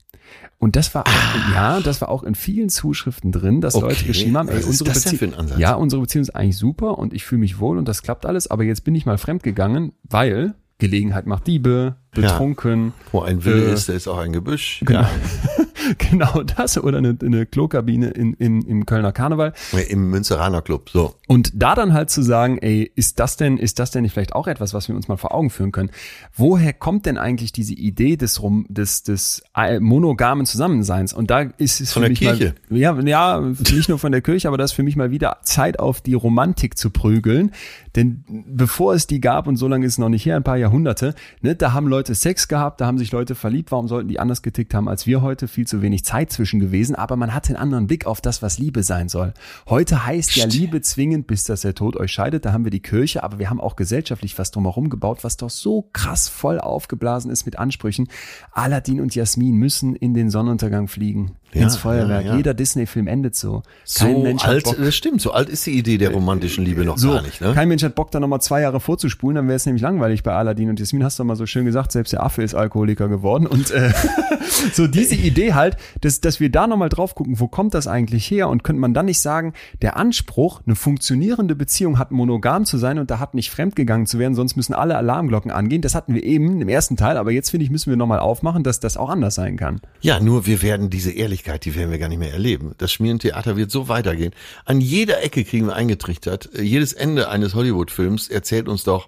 Und 0.61 0.75
das 0.75 0.93
war 0.93 1.07
auch, 1.07 1.51
ja, 1.55 1.79
das 1.79 2.01
war 2.01 2.09
auch 2.09 2.21
in 2.21 2.35
vielen 2.35 2.69
Zuschriften 2.69 3.31
drin, 3.31 3.61
dass 3.61 3.73
Leute 3.73 3.87
Okay, 3.87 4.05
geschrieben 4.05 4.37
haben, 4.37 4.47
ey, 4.47 4.57
was 4.57 4.65
unsere 4.67 4.91
Beziehung, 4.91 5.33
ja, 5.57 5.73
unsere 5.73 6.03
Beziehung 6.03 6.21
ist 6.21 6.35
eigentlich 6.35 6.55
super 6.57 6.99
und 6.99 7.13
ich 7.13 7.25
fühle 7.25 7.39
mich 7.39 7.57
wohl 7.59 7.79
und 7.79 7.87
das 7.87 8.03
klappt 8.03 8.27
alles, 8.27 8.45
aber 8.49 8.63
jetzt 8.63 8.83
bin 8.83 8.93
ich 8.93 9.07
mal 9.07 9.17
fremdgegangen, 9.17 9.93
weil 10.03 10.53
Gelegenheit 10.77 11.25
macht 11.25 11.47
Diebe, 11.47 11.95
betrunken, 12.11 12.93
Wo 13.11 13.21
ein 13.21 13.43
Wille 13.43 13.69
Äh, 13.69 13.73
ist, 13.73 13.89
da 13.89 13.93
ist 13.93 14.07
auch 14.07 14.19
ein 14.19 14.33
Gebüsch. 14.33 14.83
Genau. 14.85 15.03
genau 15.97 16.43
das 16.43 16.77
oder 16.77 16.99
eine, 16.99 17.17
eine 17.21 17.45
Klokabine 17.45 18.09
in, 18.09 18.33
in, 18.33 18.61
im 18.61 18.85
Kölner 18.85 19.11
Karneval. 19.11 19.53
Im 19.89 20.09
Münzeraner 20.09 20.61
Club. 20.61 20.89
So. 20.89 21.15
Und 21.27 21.51
da 21.55 21.75
dann 21.75 21.93
halt 21.93 22.09
zu 22.09 22.21
sagen, 22.21 22.57
ey, 22.57 22.91
ist 22.95 23.19
das 23.19 23.37
denn, 23.37 23.57
ist 23.57 23.79
das 23.79 23.91
denn 23.91 24.03
nicht 24.03 24.13
vielleicht 24.13 24.33
auch 24.33 24.47
etwas, 24.47 24.73
was 24.73 24.87
wir 24.87 24.95
uns 24.95 25.07
mal 25.07 25.17
vor 25.17 25.33
Augen 25.33 25.49
führen 25.49 25.71
können? 25.71 25.91
Woher 26.35 26.73
kommt 26.73 27.05
denn 27.05 27.17
eigentlich 27.17 27.51
diese 27.51 27.73
Idee 27.73 28.17
des, 28.17 28.41
Rom, 28.41 28.65
des, 28.69 29.03
des 29.03 29.43
äh, 29.55 29.79
monogamen 29.79 30.45
Zusammenseins? 30.45 31.13
Und 31.13 31.31
da 31.31 31.41
ist 31.41 31.81
es 31.81 31.93
Von 31.93 32.01
für 32.01 32.09
der 32.09 32.09
mich 32.09 32.19
Kirche. 32.19 32.55
mal, 32.69 32.77
ja, 32.77 32.99
ja, 32.99 33.39
nicht 33.39 33.89
nur 33.89 33.99
von 33.99 34.11
der 34.11 34.21
Kirche, 34.21 34.47
aber 34.47 34.57
das 34.57 34.71
ist 34.71 34.75
für 34.75 34.83
mich 34.83 34.95
mal 34.95 35.11
wieder 35.11 35.37
Zeit 35.43 35.79
auf 35.79 36.01
die 36.01 36.13
Romantik 36.13 36.77
zu 36.77 36.89
prügeln. 36.89 37.51
Denn 37.95 38.23
bevor 38.47 38.93
es 38.93 39.07
die 39.07 39.19
gab, 39.19 39.47
und 39.47 39.57
so 39.57 39.67
lange 39.67 39.85
ist 39.85 39.93
es 39.93 39.97
noch 39.97 40.09
nicht 40.09 40.25
her, 40.25 40.35
ein 40.35 40.43
paar 40.43 40.57
Jahrhunderte, 40.57 41.13
ne, 41.41 41.55
da 41.55 41.73
haben 41.73 41.87
Leute 41.87 42.15
Sex 42.15 42.47
gehabt, 42.47 42.81
da 42.81 42.85
haben 42.85 42.97
sich 42.97 43.11
Leute 43.11 43.35
verliebt. 43.35 43.71
Warum 43.71 43.87
sollten 43.87 44.07
die 44.07 44.19
anders 44.19 44.41
getickt 44.41 44.73
haben 44.73 44.87
als 44.87 45.05
wir 45.07 45.21
heute? 45.21 45.47
Viel 45.47 45.67
zu 45.67 45.80
wenig 45.81 46.03
Zeit 46.03 46.31
zwischen 46.31 46.59
gewesen, 46.59 46.95
aber 46.95 47.15
man 47.15 47.33
hatte 47.33 47.49
einen 47.49 47.61
anderen 47.61 47.87
Blick 47.87 48.05
auf 48.05 48.21
das, 48.21 48.41
was 48.41 48.57
Liebe 48.57 48.83
sein 48.83 49.09
soll. 49.09 49.33
Heute 49.67 50.05
heißt 50.05 50.35
ja 50.35 50.45
Liebe 50.45 50.81
zwingend, 50.81 51.27
bis 51.27 51.43
dass 51.43 51.61
der 51.61 51.75
Tod 51.75 51.95
euch 51.97 52.11
scheidet. 52.11 52.45
Da 52.45 52.53
haben 52.53 52.63
wir 52.63 52.71
die 52.71 52.81
Kirche, 52.81 53.23
aber 53.23 53.39
wir 53.39 53.49
haben 53.49 53.61
auch 53.61 53.75
gesellschaftlich 53.75 54.37
was 54.37 54.51
drumherum 54.51 54.89
gebaut, 54.89 55.23
was 55.23 55.37
doch 55.37 55.49
so 55.49 55.89
krass 55.93 56.27
voll 56.27 56.59
aufgeblasen 56.59 57.31
ist 57.31 57.45
mit 57.45 57.57
Ansprüchen. 57.57 58.07
Aladdin 58.51 59.01
und 59.01 59.15
Jasmin 59.15 59.55
müssen 59.55 59.95
in 59.95 60.13
den 60.13 60.29
Sonnenuntergang 60.29 60.87
fliegen, 60.87 61.31
Ja, 61.53 61.63
ins 61.63 61.75
Feuerwerk. 61.77 62.25
ja, 62.25 62.31
ja. 62.31 62.37
Jeder 62.37 62.53
Disney-Film 62.53 63.07
endet 63.07 63.35
so. 63.35 63.63
Kein 63.97 64.15
so 64.15 64.21
Mensch 64.23 64.43
hat 64.43 64.49
alt, 64.49 64.63
Bock. 64.63 64.77
das 64.77 64.95
stimmt, 64.95 65.21
so 65.21 65.31
alt 65.31 65.49
ist 65.49 65.65
die 65.65 65.77
Idee 65.77 65.97
der 65.97 66.11
romantischen 66.11 66.63
Liebe 66.65 66.85
noch 66.85 66.97
So, 66.97 67.13
gar 67.13 67.21
nicht. 67.21 67.41
Ne? 67.41 67.53
kein 67.53 67.67
Mensch 67.67 67.83
hat 67.83 67.95
Bock, 67.95 68.11
da 68.11 68.19
nochmal 68.19 68.41
zwei 68.41 68.61
Jahre 68.61 68.79
vorzuspulen, 68.79 69.35
dann 69.35 69.47
wäre 69.47 69.55
es 69.57 69.65
nämlich 69.65 69.81
langweilig 69.81 70.23
bei 70.23 70.33
Aladdin 70.33 70.69
und 70.69 70.79
Jasmin. 70.79 71.03
Hast 71.03 71.19
du 71.19 71.23
mal 71.23 71.35
so 71.35 71.45
schön 71.45 71.65
gesagt, 71.65 71.91
selbst 71.91 72.13
der 72.13 72.23
Affe 72.23 72.43
ist 72.43 72.55
Alkoholiker 72.55 73.07
geworden. 73.09 73.47
Und 73.47 73.71
äh, 73.71 73.91
so 74.73 74.87
diese 74.87 75.15
Idee 75.15 75.53
halt, 75.53 75.77
dass, 76.01 76.21
dass 76.21 76.39
wir 76.39 76.49
da 76.51 76.67
nochmal 76.67 76.89
drauf 76.89 77.15
gucken, 77.15 77.39
wo 77.39 77.47
kommt 77.47 77.73
das 77.73 77.87
eigentlich 77.87 78.29
her? 78.29 78.49
Und 78.49 78.63
könnte 78.63 78.79
man 78.79 78.93
dann 78.93 79.05
nicht 79.05 79.19
sagen, 79.19 79.53
der 79.81 79.97
Anspruch, 79.97 80.61
eine 80.65 80.75
funktionierende 80.75 81.55
Beziehung 81.55 81.99
hat 81.99 82.11
monogam 82.11 82.65
zu 82.65 82.77
sein 82.77 82.99
und 82.99 83.11
da 83.11 83.19
hat 83.19 83.33
nicht 83.33 83.49
fremdgegangen 83.51 84.05
zu 84.07 84.19
werden, 84.19 84.35
sonst 84.35 84.55
müssen 84.55 84.73
alle 84.73 84.95
Alarmglocken 84.97 85.51
angehen. 85.51 85.81
Das 85.81 85.95
hatten 85.95 86.13
wir 86.13 86.23
eben 86.23 86.61
im 86.61 86.69
ersten 86.69 86.97
Teil, 86.97 87.17
aber 87.17 87.31
jetzt 87.31 87.49
finde 87.51 87.65
ich, 87.65 87.71
müssen 87.71 87.89
wir 87.89 87.97
nochmal 87.97 88.19
aufmachen, 88.19 88.63
dass 88.63 88.79
das 88.79 88.97
auch 88.97 89.09
anders 89.09 89.35
sein 89.35 89.57
kann. 89.57 89.81
Ja, 90.01 90.19
nur 90.19 90.45
wir 90.45 90.61
werden 90.61 90.89
diese 90.89 91.11
Ehrlichkeit, 91.41 91.65
die 91.65 91.75
werden 91.75 91.91
wir 91.91 91.97
gar 91.97 92.09
nicht 92.09 92.19
mehr 92.19 92.33
erleben. 92.33 92.73
Das 92.77 92.91
Schmierentheater 92.91 93.57
wird 93.57 93.71
so 93.71 93.87
weitergehen. 93.87 94.33
An 94.65 94.79
jeder 94.79 95.23
Ecke 95.23 95.43
kriegen 95.43 95.67
wir 95.67 95.75
eingetrichtert. 95.75 96.49
Äh, 96.55 96.61
Jedes 96.61 96.93
Ende 96.93 97.29
eines 97.29 97.55
Hollywood-Films 97.55 98.29
erzählt 98.29 98.67
uns 98.67 98.83
doch, 98.83 99.07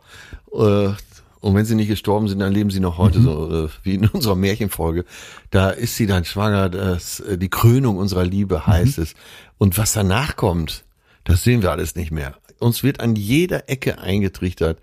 äh, 0.54 0.94
und 1.42 1.56
wenn 1.56 1.66
sie 1.66 1.76
nicht 1.76 1.90
gestorben 1.90 2.30
sind, 2.30 2.40
dann 2.40 2.54
leben 2.54 2.70
sie 2.70 2.80
noch 2.80 2.98
heute, 2.98 3.22
so 3.22 3.66
äh, 3.66 3.70
wie 3.84 3.96
in 3.96 4.08
unserer 4.14 4.36
Märchenfolge. 4.36 5.06
Da 5.52 5.70
ist 5.70 5.96
sie 5.96 6.08
dann 6.08 6.26
schwanger, 6.26 6.70
das, 6.70 7.20
äh, 7.20 7.38
die 7.38 7.50
Krönung 7.50 7.98
unserer 7.98 8.26
Liebe 8.26 8.66
heißt 8.66 8.98
es. 8.98 9.14
Und 9.58 9.78
was 9.78 9.94
danach 9.94 10.36
kommt, 10.36 10.86
das 11.26 11.44
sehen 11.44 11.62
wir 11.62 11.72
alles 11.72 11.96
nicht 11.96 12.12
mehr. 12.12 12.36
Uns 12.60 12.82
wird 12.84 13.00
an 13.00 13.16
jeder 13.16 13.70
Ecke 13.70 14.00
eingetrichtert, 14.00 14.80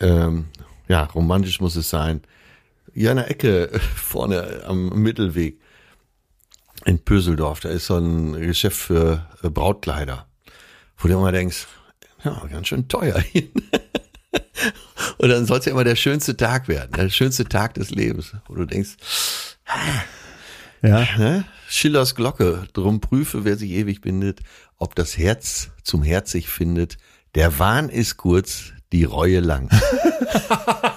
ähm, 0.00 0.46
ja, 0.88 1.04
romantisch 1.04 1.60
muss 1.60 1.76
es 1.76 1.88
sein. 1.88 2.20
Hier 2.92 3.10
an 3.10 3.16
der 3.16 3.30
Ecke 3.30 3.70
vorne 3.96 4.62
am 4.66 4.90
Mittelweg 5.02 5.58
in 6.84 6.98
Pöseldorf, 7.04 7.60
da 7.60 7.68
ist 7.70 7.86
so 7.86 7.96
ein 7.98 8.32
Geschäft 8.40 8.76
für 8.76 9.26
äh, 9.42 9.48
Brautkleider, 9.48 10.26
wo 10.98 11.08
du 11.08 11.14
immer 11.14 11.32
denkst, 11.32 11.66
ja, 12.24 12.42
ganz 12.50 12.68
schön 12.68 12.88
teuer 12.88 13.18
hier. 13.20 13.48
Und 15.18 15.28
dann 15.28 15.46
soll 15.46 15.58
es 15.58 15.64
ja 15.66 15.72
immer 15.72 15.84
der 15.84 15.96
schönste 15.96 16.36
Tag 16.36 16.68
werden, 16.68 16.92
der 16.96 17.08
schönste 17.08 17.44
Tag 17.44 17.74
des 17.74 17.90
Lebens, 17.90 18.32
wo 18.48 18.54
du 18.54 18.64
denkst, 18.64 18.96
Ja. 20.82 21.06
ne? 21.18 21.44
Schillers 21.68 22.14
Glocke, 22.14 22.68
drum 22.72 23.00
prüfe, 23.00 23.44
wer 23.44 23.56
sich 23.56 23.70
ewig 23.70 24.00
bindet, 24.00 24.40
ob 24.76 24.94
das 24.94 25.16
Herz 25.16 25.70
zum 25.82 26.02
Herz 26.02 26.30
sich 26.30 26.48
findet. 26.48 26.98
Der 27.34 27.58
Wahn 27.58 27.88
ist 27.88 28.16
kurz, 28.16 28.72
die 28.92 29.04
Reue 29.04 29.40
lang. 29.40 29.68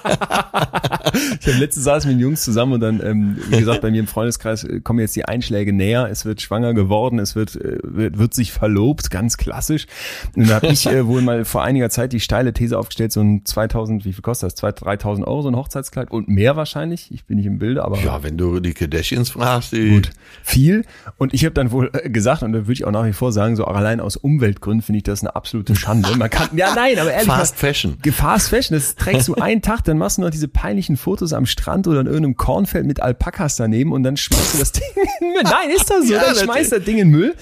Ich 1.39 1.47
habe 1.47 1.57
letztens 1.59 1.85
saß 1.85 2.05
mit 2.05 2.15
den 2.15 2.19
Jungs 2.19 2.43
zusammen 2.43 2.73
und 2.73 2.79
dann, 2.81 3.01
ähm, 3.05 3.37
wie 3.49 3.57
gesagt, 3.59 3.81
bei 3.81 3.91
mir 3.91 3.99
im 3.99 4.07
Freundeskreis 4.07 4.63
äh, 4.63 4.79
kommen 4.81 4.99
jetzt 4.99 5.15
die 5.15 5.25
Einschläge 5.25 5.73
näher. 5.73 6.07
Es 6.11 6.25
wird 6.25 6.41
schwanger 6.41 6.73
geworden, 6.73 7.19
es 7.19 7.35
wird, 7.35 7.55
äh, 7.55 7.77
wird, 7.83 8.17
wird 8.17 8.33
sich 8.33 8.51
verlobt, 8.51 9.09
ganz 9.09 9.37
klassisch. 9.37 9.87
Und 10.35 10.49
da 10.49 10.55
habe 10.55 10.67
ich 10.67 10.85
äh, 10.87 11.07
wohl 11.07 11.21
mal 11.21 11.45
vor 11.45 11.63
einiger 11.63 11.89
Zeit 11.89 12.13
die 12.13 12.19
steile 12.19 12.53
These 12.53 12.77
aufgestellt, 12.77 13.11
so 13.11 13.21
ein 13.21 13.41
2000, 13.45 14.05
wie 14.05 14.13
viel 14.13 14.21
kostet 14.21 14.47
das? 14.47 14.55
2000, 14.55 14.85
3000 14.87 15.27
Euro 15.27 15.41
so 15.41 15.49
ein 15.49 15.55
Hochzeitskleid 15.55 16.11
und 16.11 16.27
mehr 16.27 16.55
wahrscheinlich. 16.55 17.11
Ich 17.11 17.25
bin 17.25 17.37
nicht 17.37 17.45
im 17.45 17.57
Bilde, 17.59 17.83
aber 17.83 17.97
Ja, 17.99 18.23
wenn 18.23 18.37
du 18.37 18.59
die 18.59 18.73
Kardashians 18.73 19.29
fragst, 19.31 19.71
die, 19.71 19.89
gut, 19.89 20.09
viel. 20.43 20.83
Und 21.17 21.33
ich 21.33 21.45
habe 21.45 21.53
dann 21.53 21.71
wohl 21.71 21.89
äh, 21.93 22.09
gesagt, 22.09 22.43
und 22.43 22.51
da 22.53 22.59
würde 22.59 22.73
ich 22.73 22.85
auch 22.85 22.91
nach 22.91 23.05
wie 23.05 23.13
vor 23.13 23.31
sagen, 23.31 23.55
so 23.55 23.65
auch 23.65 23.75
allein 23.75 23.99
aus 23.99 24.17
Umweltgründen 24.17 24.81
finde 24.81 24.97
ich 24.97 25.03
das 25.03 25.21
eine 25.21 25.35
absolute 25.35 25.75
Schande. 25.75 26.15
Man 26.17 26.29
kann, 26.29 26.49
ja 26.55 26.73
nein, 26.75 26.99
aber 26.99 27.11
ehrlich, 27.11 27.27
Fast 27.27 27.55
mal- 27.55 27.59
Fashion. 27.59 27.97
Fast 28.11 28.49
Fashion, 28.49 28.75
das 28.77 28.95
trägst 28.95 29.27
du 29.27 29.35
einen 29.35 29.61
Tag, 29.61 29.83
dann 29.83 29.96
machst 29.97 30.17
du 30.17 30.21
noch 30.21 30.29
diese 30.29 30.47
peinlichen 30.47 30.97
Fotos 30.97 31.33
am 31.33 31.45
Strand 31.45 31.87
oder 31.87 32.01
in 32.01 32.07
irgendeinem 32.07 32.35
Kornfeld 32.37 32.85
mit 32.85 33.01
Alpakas 33.01 33.55
daneben 33.55 33.91
und 33.91 34.03
dann 34.03 34.17
schmeißt 34.17 34.55
du 34.55 34.57
das 34.59 34.71
Ding 34.71 34.83
in 34.95 35.03
den 35.19 35.33
Müll. 35.33 35.43
Nein, 35.43 35.69
ist 35.75 35.89
das 35.89 36.07
so? 36.07 36.13
Ja, 36.17 36.23
dann 36.25 36.35
schmeißt 36.35 36.71
das 36.71 36.83
Ding 36.83 36.97
in 36.97 37.11
den 37.11 37.19
Müll. 37.19 37.35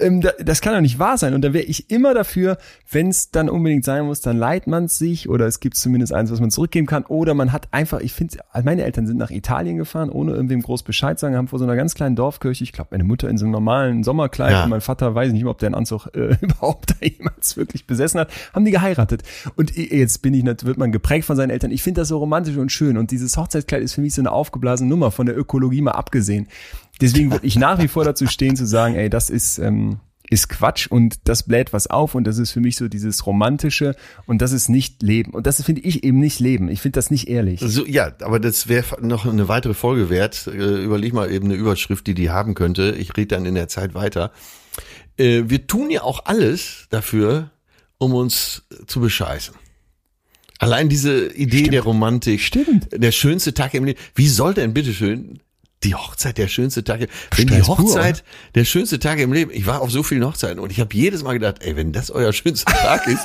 Ähm, 0.00 0.20
da, 0.20 0.30
das 0.42 0.60
kann 0.60 0.74
doch 0.74 0.80
nicht 0.80 0.98
wahr 0.98 1.18
sein. 1.18 1.34
Und 1.34 1.42
da 1.42 1.52
wäre 1.52 1.64
ich 1.64 1.90
immer 1.90 2.14
dafür, 2.14 2.58
wenn 2.90 3.08
es 3.08 3.30
dann 3.30 3.48
unbedingt 3.48 3.84
sein 3.84 4.04
muss, 4.06 4.20
dann 4.20 4.36
leiht 4.36 4.66
man 4.66 4.84
es 4.84 4.98
sich 4.98 5.28
oder 5.28 5.46
es 5.46 5.60
gibt 5.60 5.76
zumindest 5.76 6.12
eins, 6.12 6.30
was 6.30 6.40
man 6.40 6.50
zurückgeben 6.50 6.86
kann. 6.86 7.04
Oder 7.04 7.34
man 7.34 7.52
hat 7.52 7.68
einfach, 7.72 8.00
ich 8.00 8.12
finde, 8.12 8.38
meine 8.64 8.82
Eltern 8.84 9.06
sind 9.06 9.16
nach 9.18 9.30
Italien 9.30 9.76
gefahren, 9.76 10.10
ohne 10.10 10.32
irgendwem 10.32 10.62
groß 10.62 10.82
Bescheid 10.82 11.18
sagen, 11.18 11.36
haben 11.36 11.48
vor 11.48 11.58
so 11.58 11.64
einer 11.64 11.76
ganz 11.76 11.94
kleinen 11.94 12.16
Dorfkirche, 12.16 12.64
ich 12.64 12.72
glaube, 12.72 12.88
meine 12.92 13.04
Mutter 13.04 13.28
in 13.28 13.38
so 13.38 13.44
einem 13.44 13.52
normalen 13.52 14.04
Sommerkleid 14.04 14.52
Ja. 14.52 14.64
und 14.64 14.70
mein 14.70 14.80
Vater 14.80 15.14
weiß 15.14 15.28
ich 15.28 15.34
nicht, 15.34 15.44
ob 15.46 15.58
der 15.58 15.68
einen 15.68 15.74
Anzug 15.74 16.06
äh, 16.14 16.36
überhaupt 16.40 16.90
da 16.90 17.06
jemals 17.06 17.56
wirklich 17.56 17.86
besessen 17.86 18.20
hat, 18.20 18.30
haben 18.52 18.64
die 18.64 18.70
geheiratet. 18.70 19.22
Und 19.56 19.76
jetzt 19.76 20.22
bin 20.22 20.34
ich, 20.34 20.44
wird 20.44 20.78
man 20.78 20.92
geprägt 20.92 21.24
von 21.26 21.36
seinen 21.36 21.50
Eltern. 21.50 21.70
Ich 21.70 21.82
finde 21.82 21.97
das 21.98 22.08
so 22.08 22.18
romantisch 22.18 22.56
und 22.56 22.72
schön. 22.72 22.96
Und 22.96 23.10
dieses 23.10 23.36
Hochzeitskleid 23.36 23.82
ist 23.82 23.94
für 23.94 24.00
mich 24.00 24.14
so 24.14 24.22
eine 24.22 24.32
aufgeblasene 24.32 24.88
Nummer, 24.88 25.10
von 25.10 25.26
der 25.26 25.36
Ökologie 25.36 25.82
mal 25.82 25.92
abgesehen. 25.92 26.48
Deswegen 27.00 27.30
würde 27.30 27.46
ich 27.46 27.56
nach 27.56 27.78
wie 27.80 27.88
vor 27.88 28.04
dazu 28.04 28.26
stehen, 28.26 28.56
zu 28.56 28.66
sagen, 28.66 28.94
ey, 28.94 29.10
das 29.10 29.30
ist, 29.30 29.58
ähm, 29.58 30.00
ist 30.30 30.48
Quatsch 30.48 30.86
und 30.88 31.20
das 31.24 31.44
bläht 31.44 31.72
was 31.72 31.86
auf 31.86 32.14
und 32.14 32.24
das 32.24 32.38
ist 32.38 32.50
für 32.50 32.60
mich 32.60 32.76
so 32.76 32.88
dieses 32.88 33.26
Romantische 33.26 33.94
und 34.26 34.42
das 34.42 34.52
ist 34.52 34.68
nicht 34.68 35.02
Leben. 35.02 35.32
Und 35.32 35.46
das 35.46 35.62
finde 35.62 35.82
ich 35.82 36.04
eben 36.04 36.18
nicht 36.18 36.40
Leben. 36.40 36.68
Ich 36.68 36.80
finde 36.80 36.96
das 36.96 37.10
nicht 37.10 37.28
ehrlich. 37.28 37.60
So, 37.60 37.86
ja, 37.86 38.12
aber 38.20 38.40
das 38.40 38.68
wäre 38.68 39.00
noch 39.00 39.26
eine 39.26 39.48
weitere 39.48 39.74
Folge 39.74 40.10
wert. 40.10 40.46
Äh, 40.46 40.84
überleg 40.84 41.12
mal 41.12 41.30
eben 41.30 41.46
eine 41.46 41.54
Überschrift, 41.54 42.06
die 42.06 42.14
die 42.14 42.30
haben 42.30 42.54
könnte. 42.54 42.94
Ich 42.98 43.16
rede 43.16 43.36
dann 43.36 43.46
in 43.46 43.54
der 43.54 43.68
Zeit 43.68 43.94
weiter. 43.94 44.32
Äh, 45.16 45.44
wir 45.46 45.66
tun 45.66 45.90
ja 45.90 46.02
auch 46.02 46.26
alles 46.26 46.86
dafür, 46.90 47.50
um 47.98 48.14
uns 48.14 48.64
zu 48.86 49.00
bescheißen. 49.00 49.54
Allein 50.58 50.88
diese 50.88 51.32
Idee 51.32 51.68
der 51.68 51.82
Romantik. 51.82 52.40
Stimmt. 52.40 52.88
Der 52.92 53.12
schönste 53.12 53.54
Tag 53.54 53.74
im 53.74 53.84
Leben. 53.84 53.98
Wie 54.14 54.28
soll 54.28 54.54
denn 54.54 54.74
bitteschön 54.74 55.40
die 55.84 55.94
Hochzeit 55.94 56.36
der 56.36 56.48
schönste 56.48 56.82
Tag? 56.82 57.00
Wenn 57.36 57.46
die 57.46 57.54
Stress 57.54 57.66
pur, 57.66 57.78
Hochzeit 57.78 58.24
der 58.56 58.64
schönste 58.64 58.98
Tag 58.98 59.20
im 59.20 59.32
Leben. 59.32 59.52
Ich 59.52 59.66
war 59.66 59.80
auf 59.80 59.92
so 59.92 60.02
vielen 60.02 60.24
Hochzeiten 60.24 60.58
und 60.58 60.70
ich 60.72 60.80
habe 60.80 60.94
jedes 60.94 61.22
Mal 61.22 61.34
gedacht, 61.34 61.56
ey, 61.60 61.76
wenn 61.76 61.92
das 61.92 62.10
euer 62.10 62.32
schönster 62.32 62.72
Tag 62.72 63.06
ist, 63.06 63.24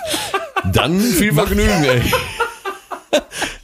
dann 0.72 0.99
viel 0.99 1.34
Vergnügen, 1.34 1.84
ey. 1.84 2.01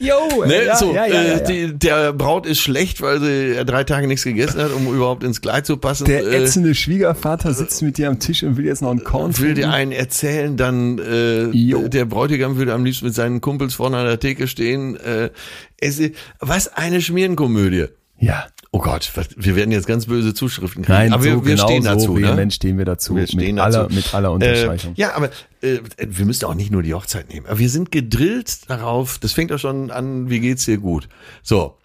Jo, 0.02 0.44
Ne, 0.46 0.64
ja, 0.64 0.76
so, 0.76 0.94
ja, 0.94 1.04
ja, 1.04 1.22
äh. 1.22 1.44
Die, 1.44 1.78
der 1.78 2.14
Braut 2.14 2.46
ist 2.46 2.58
schlecht, 2.60 3.02
weil 3.02 3.20
sie 3.20 3.64
drei 3.66 3.84
Tage 3.84 4.06
nichts 4.06 4.24
gegessen 4.24 4.58
hat, 4.60 4.72
um 4.72 4.86
überhaupt 4.94 5.22
ins 5.22 5.42
Kleid 5.42 5.66
zu 5.66 5.76
passen. 5.76 6.06
Der 6.06 6.22
Äh, 6.26 6.42
ätzende 6.42 6.74
Schwiegervater 6.74 7.52
sitzt 7.52 7.82
mit 7.82 7.98
dir 7.98 8.08
am 8.08 8.18
Tisch 8.18 8.42
und 8.42 8.56
will 8.56 8.64
jetzt 8.64 8.80
noch 8.80 8.90
einen 8.90 9.04
Korn 9.04 9.36
will 9.38 9.52
dir 9.52 9.70
einen 9.70 9.92
erzählen, 9.92 10.56
dann 10.56 10.98
äh, 10.98 11.88
der 11.88 12.06
Bräutigam 12.06 12.56
würde 12.56 12.72
am 12.72 12.82
liebsten 12.84 13.04
mit 13.06 13.14
seinen 13.14 13.42
Kumpels 13.42 13.74
vorne 13.74 13.98
an 13.98 14.06
der 14.06 14.18
Theke 14.18 14.48
stehen. 14.48 14.96
Äh, 14.96 15.30
es, 15.78 16.00
was 16.38 16.68
eine 16.74 17.02
Schmierenkomödie. 17.02 17.86
Ja. 18.20 18.46
Oh 18.72 18.78
Gott, 18.78 19.10
wir 19.36 19.56
werden 19.56 19.72
jetzt 19.72 19.88
ganz 19.88 20.06
böse 20.06 20.32
Zuschriften 20.32 20.84
kriegen. 20.84 20.96
Nein, 20.96 21.12
aber 21.12 21.24
so 21.24 21.28
wir, 21.28 21.44
wir 21.44 21.54
genau 21.56 21.66
stehen 21.66 21.82
so 21.82 21.88
dazu. 21.88 22.16
Ne? 22.16 22.28
vehement 22.28 22.54
stehen 22.54 22.78
wir 22.78 22.84
dazu. 22.84 23.16
Wir 23.16 23.26
stehen 23.26 23.56
mit, 23.56 23.58
dazu. 23.58 23.78
Aller, 23.80 23.88
mit 23.92 24.14
aller 24.14 24.30
Unterstreichung. 24.30 24.92
Äh, 24.92 25.00
ja, 25.00 25.14
aber 25.16 25.30
äh, 25.60 25.78
wir 25.98 26.24
müssen 26.24 26.44
auch 26.44 26.54
nicht 26.54 26.70
nur 26.70 26.82
die 26.84 26.94
Hochzeit 26.94 27.28
nehmen. 27.30 27.46
Aber 27.46 27.58
wir 27.58 27.68
sind 27.68 27.90
gedrillt 27.90 28.70
darauf, 28.70 29.18
das 29.18 29.32
fängt 29.32 29.50
auch 29.50 29.58
schon 29.58 29.90
an, 29.90 30.30
wie 30.30 30.38
geht's 30.38 30.66
dir 30.66 30.78
gut. 30.78 31.08
So, 31.42 31.78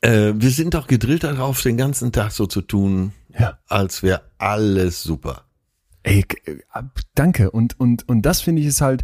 äh, 0.00 0.32
wir 0.34 0.50
sind 0.50 0.72
doch 0.72 0.86
gedrillt 0.86 1.24
darauf, 1.24 1.60
den 1.60 1.76
ganzen 1.76 2.12
Tag 2.12 2.32
so 2.32 2.46
zu 2.46 2.62
tun, 2.62 3.12
Ja. 3.38 3.58
als 3.68 4.02
wäre 4.02 4.22
alles 4.38 5.02
super. 5.02 5.42
Ey, 6.02 6.24
äh, 6.44 6.56
danke. 7.14 7.50
Und, 7.50 7.78
und, 7.78 8.08
und 8.08 8.22
das 8.22 8.40
finde 8.40 8.62
ich 8.62 8.68
ist 8.68 8.80
halt, 8.80 9.02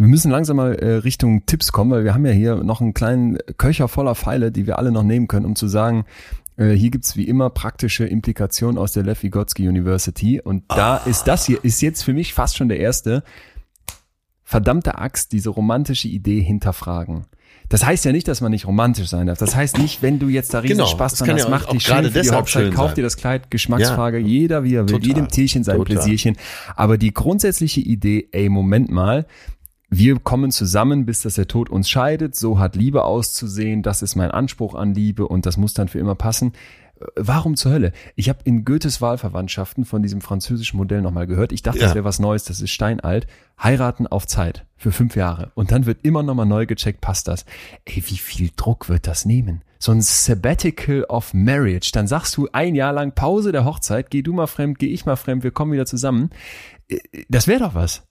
wir 0.00 0.08
müssen 0.08 0.30
langsam 0.30 0.56
mal 0.56 0.74
äh, 0.76 0.94
Richtung 0.94 1.44
Tipps 1.44 1.72
kommen, 1.72 1.90
weil 1.90 2.04
wir 2.04 2.14
haben 2.14 2.24
ja 2.24 2.32
hier 2.32 2.56
noch 2.56 2.80
einen 2.80 2.94
kleinen 2.94 3.36
Köcher 3.58 3.86
voller 3.86 4.14
Pfeile, 4.14 4.50
die 4.50 4.66
wir 4.66 4.78
alle 4.78 4.92
noch 4.92 5.02
nehmen 5.02 5.28
können, 5.28 5.44
um 5.44 5.56
zu 5.56 5.68
sagen, 5.68 6.06
äh, 6.56 6.70
hier 6.70 6.90
gibt's 6.90 7.16
wie 7.16 7.24
immer 7.24 7.50
praktische 7.50 8.06
Implikationen 8.06 8.78
aus 8.78 8.92
der 8.92 9.02
Lev 9.02 9.22
Vygotsky 9.22 9.68
University. 9.68 10.40
Und 10.40 10.64
da 10.68 10.96
ist 10.96 11.24
das 11.24 11.44
hier, 11.44 11.62
ist 11.62 11.82
jetzt 11.82 12.02
für 12.02 12.14
mich 12.14 12.32
fast 12.32 12.56
schon 12.56 12.70
der 12.70 12.80
erste, 12.80 13.22
verdammte 14.42 14.96
Axt, 14.96 15.32
diese 15.32 15.50
romantische 15.50 16.08
Idee 16.08 16.40
hinterfragen. 16.40 17.26
Das 17.68 17.84
heißt 17.84 18.06
ja 18.06 18.12
nicht, 18.12 18.26
dass 18.26 18.40
man 18.40 18.52
nicht 18.52 18.66
romantisch 18.66 19.08
sein 19.08 19.26
darf. 19.26 19.38
Das 19.38 19.54
heißt 19.54 19.76
nicht, 19.76 20.00
wenn 20.00 20.18
du 20.18 20.28
jetzt 20.28 20.54
da 20.54 20.60
riesen 20.60 20.78
Genau, 20.78 20.88
Spaß 20.88 21.16
dran 21.16 21.32
hast, 21.34 21.44
ja 21.44 21.50
mach 21.50 21.66
dich 21.66 21.82
schön 21.82 22.10
für 22.10 22.22
die 22.22 22.30
Hochzeit, 22.30 22.72
kauf 22.72 22.86
sein. 22.86 22.94
dir 22.96 23.02
das 23.02 23.18
Kleid, 23.18 23.50
Geschmacksfrage, 23.50 24.16
jeder 24.18 24.64
wie 24.64 24.76
er 24.76 24.88
will, 24.88 24.94
Total. 24.94 25.06
jedem 25.06 25.28
Tierchen 25.28 25.62
sein 25.62 25.76
Total. 25.76 25.96
Pläsierchen. 25.96 26.38
Aber 26.74 26.96
die 26.96 27.12
grundsätzliche 27.12 27.80
Idee, 27.80 28.28
ey, 28.32 28.48
Moment 28.48 28.90
mal, 28.90 29.26
wir 29.90 30.18
kommen 30.20 30.50
zusammen, 30.52 31.04
bis 31.04 31.22
dass 31.22 31.34
der 31.34 31.48
Tod 31.48 31.68
uns 31.68 31.90
scheidet, 31.90 32.36
so 32.36 32.58
hat 32.58 32.76
Liebe 32.76 33.04
auszusehen, 33.04 33.82
das 33.82 34.02
ist 34.02 34.14
mein 34.16 34.30
Anspruch 34.30 34.74
an 34.74 34.94
Liebe 34.94 35.26
und 35.26 35.46
das 35.46 35.56
muss 35.56 35.74
dann 35.74 35.88
für 35.88 35.98
immer 35.98 36.14
passen. 36.14 36.52
Äh, 37.00 37.04
Warum 37.16 37.56
zur 37.56 37.72
Hölle? 37.72 37.92
Ich 38.14 38.28
habe 38.28 38.38
in 38.44 38.64
Goethes 38.64 39.00
Wahlverwandtschaften 39.00 39.84
von 39.84 40.02
diesem 40.02 40.20
französischen 40.20 40.76
Modell 40.76 41.02
nochmal 41.02 41.26
gehört. 41.26 41.50
Ich 41.52 41.62
dachte, 41.62 41.78
Ja. 41.80 41.86
das 41.86 41.94
wäre 41.94 42.04
was 42.04 42.18
Neues, 42.20 42.44
das 42.44 42.60
ist 42.60 42.70
steinalt. 42.70 43.26
Heiraten 43.60 44.06
auf 44.06 44.26
Zeit 44.26 44.64
für 44.76 44.92
fünf 44.92 45.16
Jahre. 45.16 45.50
Und 45.54 45.72
dann 45.72 45.86
wird 45.86 46.04
immer 46.04 46.22
nochmal 46.22 46.46
neu 46.46 46.66
gecheckt, 46.66 47.00
passt 47.00 47.26
das. 47.28 47.44
Ey, 47.84 47.96
wie 48.06 48.16
viel 48.16 48.50
Druck 48.56 48.88
wird 48.88 49.06
das 49.06 49.24
nehmen? 49.26 49.62
So 49.78 49.92
ein 49.92 50.02
Sabbatical 50.02 51.04
of 51.04 51.34
Marriage. 51.34 51.90
Dann 51.92 52.06
sagst 52.06 52.36
du 52.36 52.48
ein 52.52 52.74
Jahr 52.74 52.92
lang 52.92 53.12
Pause 53.14 53.50
der 53.50 53.64
Hochzeit, 53.64 54.10
geh 54.10 54.22
du 54.22 54.32
mal 54.32 54.46
fremd, 54.46 54.78
geh 54.78 54.86
ich 54.88 55.04
mal 55.06 55.16
fremd, 55.16 55.42
wir 55.42 55.50
kommen 55.50 55.72
wieder 55.72 55.86
zusammen. 55.86 56.30
Äh, 56.88 56.98
Das 57.28 57.46
wäre 57.48 57.60
doch 57.60 57.74
was. 57.74 58.02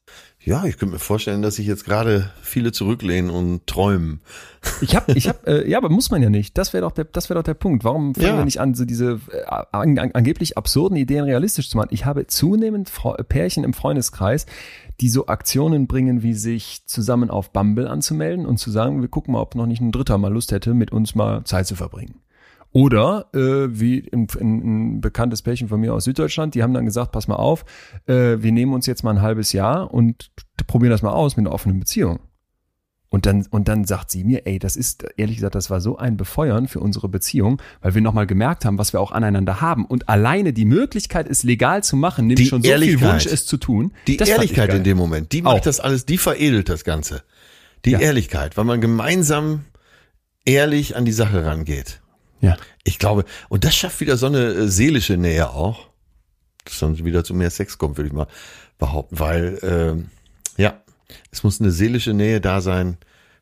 Ja, 0.41 0.63
ich 0.63 0.77
könnte 0.77 0.93
mir 0.93 0.99
vorstellen, 0.99 1.41
dass 1.41 1.55
sich 1.55 1.67
jetzt 1.67 1.83
gerade 1.83 2.31
viele 2.41 2.71
zurücklehnen 2.71 3.29
und 3.29 3.67
träumen. 3.67 4.21
Ich 4.79 4.95
hab, 4.95 5.09
ich 5.09 5.27
hab, 5.27 5.45
äh, 5.45 5.69
ja, 5.69 5.77
aber 5.77 5.89
muss 5.89 6.11
man 6.11 6.23
ja 6.23 6.29
nicht. 6.29 6.57
Das 6.57 6.71
wäre 6.71 6.81
doch 6.83 6.93
der, 6.93 7.03
das 7.05 7.29
wäre 7.29 7.37
doch 7.39 7.43
der 7.43 7.55
Punkt. 7.55 7.83
Warum 7.83 8.15
fangen 8.15 8.27
Ja. 8.27 8.37
wir 8.37 8.45
nicht 8.45 8.61
an, 8.61 8.73
so 8.73 8.85
diese 8.85 9.19
äh, 9.33 9.43
an, 9.71 9.97
an, 9.99 10.11
angeblich 10.13 10.57
absurden 10.57 10.95
Ideen 10.97 11.25
realistisch 11.25 11.69
zu 11.69 11.75
machen? 11.75 11.89
Ich 11.91 12.05
habe 12.05 12.25
zunehmend 12.27 12.89
Fre 12.89 13.21
Pärchen 13.23 13.65
im 13.65 13.73
Freundeskreis, 13.73 14.45
die 15.01 15.09
so 15.09 15.27
Aktionen 15.27 15.87
bringen, 15.87 16.23
wie 16.23 16.33
sich 16.33 16.83
zusammen 16.85 17.29
auf 17.29 17.51
Bumble 17.51 17.87
anzumelden 17.89 18.45
und 18.45 18.57
zu 18.59 18.71
sagen, 18.71 19.01
wir 19.01 19.09
gucken 19.09 19.33
mal, 19.33 19.41
ob 19.41 19.55
noch 19.55 19.65
nicht 19.65 19.81
ein 19.81 19.91
Dritter 19.91 20.17
mal 20.17 20.31
Lust 20.31 20.53
hätte, 20.53 20.73
mit 20.73 20.91
uns 20.93 21.15
mal 21.15 21.43
Zeit 21.43 21.67
zu 21.67 21.75
verbringen. 21.75 22.15
Oder 22.71 23.27
äh, 23.33 23.79
wie 23.79 24.07
ein, 24.13 24.27
ein, 24.39 24.95
ein 24.97 25.01
bekanntes 25.01 25.41
Pärchen 25.41 25.67
von 25.69 25.79
mir 25.79 25.93
aus 25.93 26.03
Süddeutschland, 26.03 26.53
die 26.53 26.61
haben 26.61 26.73
dann 26.73 26.85
gesagt, 26.85 27.11
pass 27.11 27.27
mal 27.27 27.35
auf, 27.35 27.65
äh, 28.05 28.37
wir 28.39 28.51
nehmen 28.51 28.73
uns 28.73 28.85
jetzt 28.85 29.03
mal 29.03 29.11
ein 29.11 29.21
halbes 29.21 29.53
Jahr 29.53 29.91
und 29.93 30.29
probieren 30.67 30.91
das 30.91 31.01
mal 31.01 31.11
aus 31.11 31.35
mit 31.35 31.45
einer 31.47 31.53
offenen 31.53 31.79
Beziehung. 31.79 32.19
Und 33.11 33.25
dann, 33.25 33.43
und 33.49 33.67
dann 33.67 33.85
sagt 33.85 34.11
sie 34.11 34.23
mir, 34.23 34.45
ey, 34.45 34.59
das 34.59 34.75
ist, 34.75 35.03
ehrlich 35.17 35.37
gesagt, 35.37 35.55
das 35.55 35.71
war 35.71 35.81
so 35.81 35.97
ein 35.97 36.15
Befeuern 36.15 36.67
für 36.67 36.79
unsere 36.79 37.09
Beziehung, 37.09 37.59
weil 37.81 37.95
wir 37.95 38.03
nochmal 38.03 38.27
gemerkt 38.27 38.65
haben, 38.65 38.77
was 38.77 38.93
wir 38.93 39.01
auch 39.01 39.11
aneinander 39.11 39.61
haben. 39.61 39.83
Und 39.85 40.07
alleine 40.07 40.53
die 40.53 40.65
Möglichkeit, 40.65 41.27
es 41.27 41.41
legal 41.41 41.83
zu 41.83 41.95
machen, 41.95 42.27
nimmt 42.27 42.37
Die 42.37 42.45
schon 42.45 42.61
so 42.61 42.65
viel 42.65 42.71
Ehrlichkeit. 42.73 43.13
Wunsch, 43.13 43.25
es 43.25 43.47
zu 43.47 43.57
tun. 43.57 43.93
Die 44.05 44.17
Das 44.17 44.29
Ehrlichkeit 44.29 44.71
in 44.75 44.83
dem 44.83 44.95
Moment, 44.97 45.31
die 45.31 45.41
macht 45.41 45.55
Auch. 45.55 45.61
das 45.61 45.79
alles, 45.79 46.05
die 46.05 46.19
veredelt 46.19 46.69
das 46.69 46.83
Ganze. 46.83 47.23
Die 47.85 47.91
Ja. 47.91 47.99
Ehrlichkeit, 47.99 48.57
weil 48.57 48.65
man 48.65 48.79
gemeinsam 48.79 49.61
ehrlich 50.45 50.95
an 50.95 51.05
die 51.05 51.11
Sache 51.11 51.43
rangeht. 51.45 52.01
Ja. 52.41 52.57
Ich 52.83 52.99
glaube, 52.99 53.25
und 53.49 53.63
das 53.65 53.75
schafft 53.75 53.99
wieder 54.01 54.17
so 54.17 54.27
eine 54.27 54.45
äh, 54.45 54.67
seelische 54.67 55.17
Nähe 55.17 55.49
auch, 55.49 55.87
dass 56.65 56.79
dann 56.79 57.03
wieder 57.03 57.23
zu 57.23 57.33
mehr 57.33 57.49
Sex 57.49 57.77
kommt, 57.77 57.97
würde 57.97 58.07
ich 58.07 58.13
mal 58.13 58.27
behaupten, 58.77 59.19
weil 59.19 59.59
ähm, 59.61 60.09
ja, 60.57 60.81
es 61.31 61.43
muss 61.43 61.59
eine 61.59 61.71
seelische 61.71 62.13
Nähe 62.13 62.41
da 62.41 62.61
sein, 62.61 62.97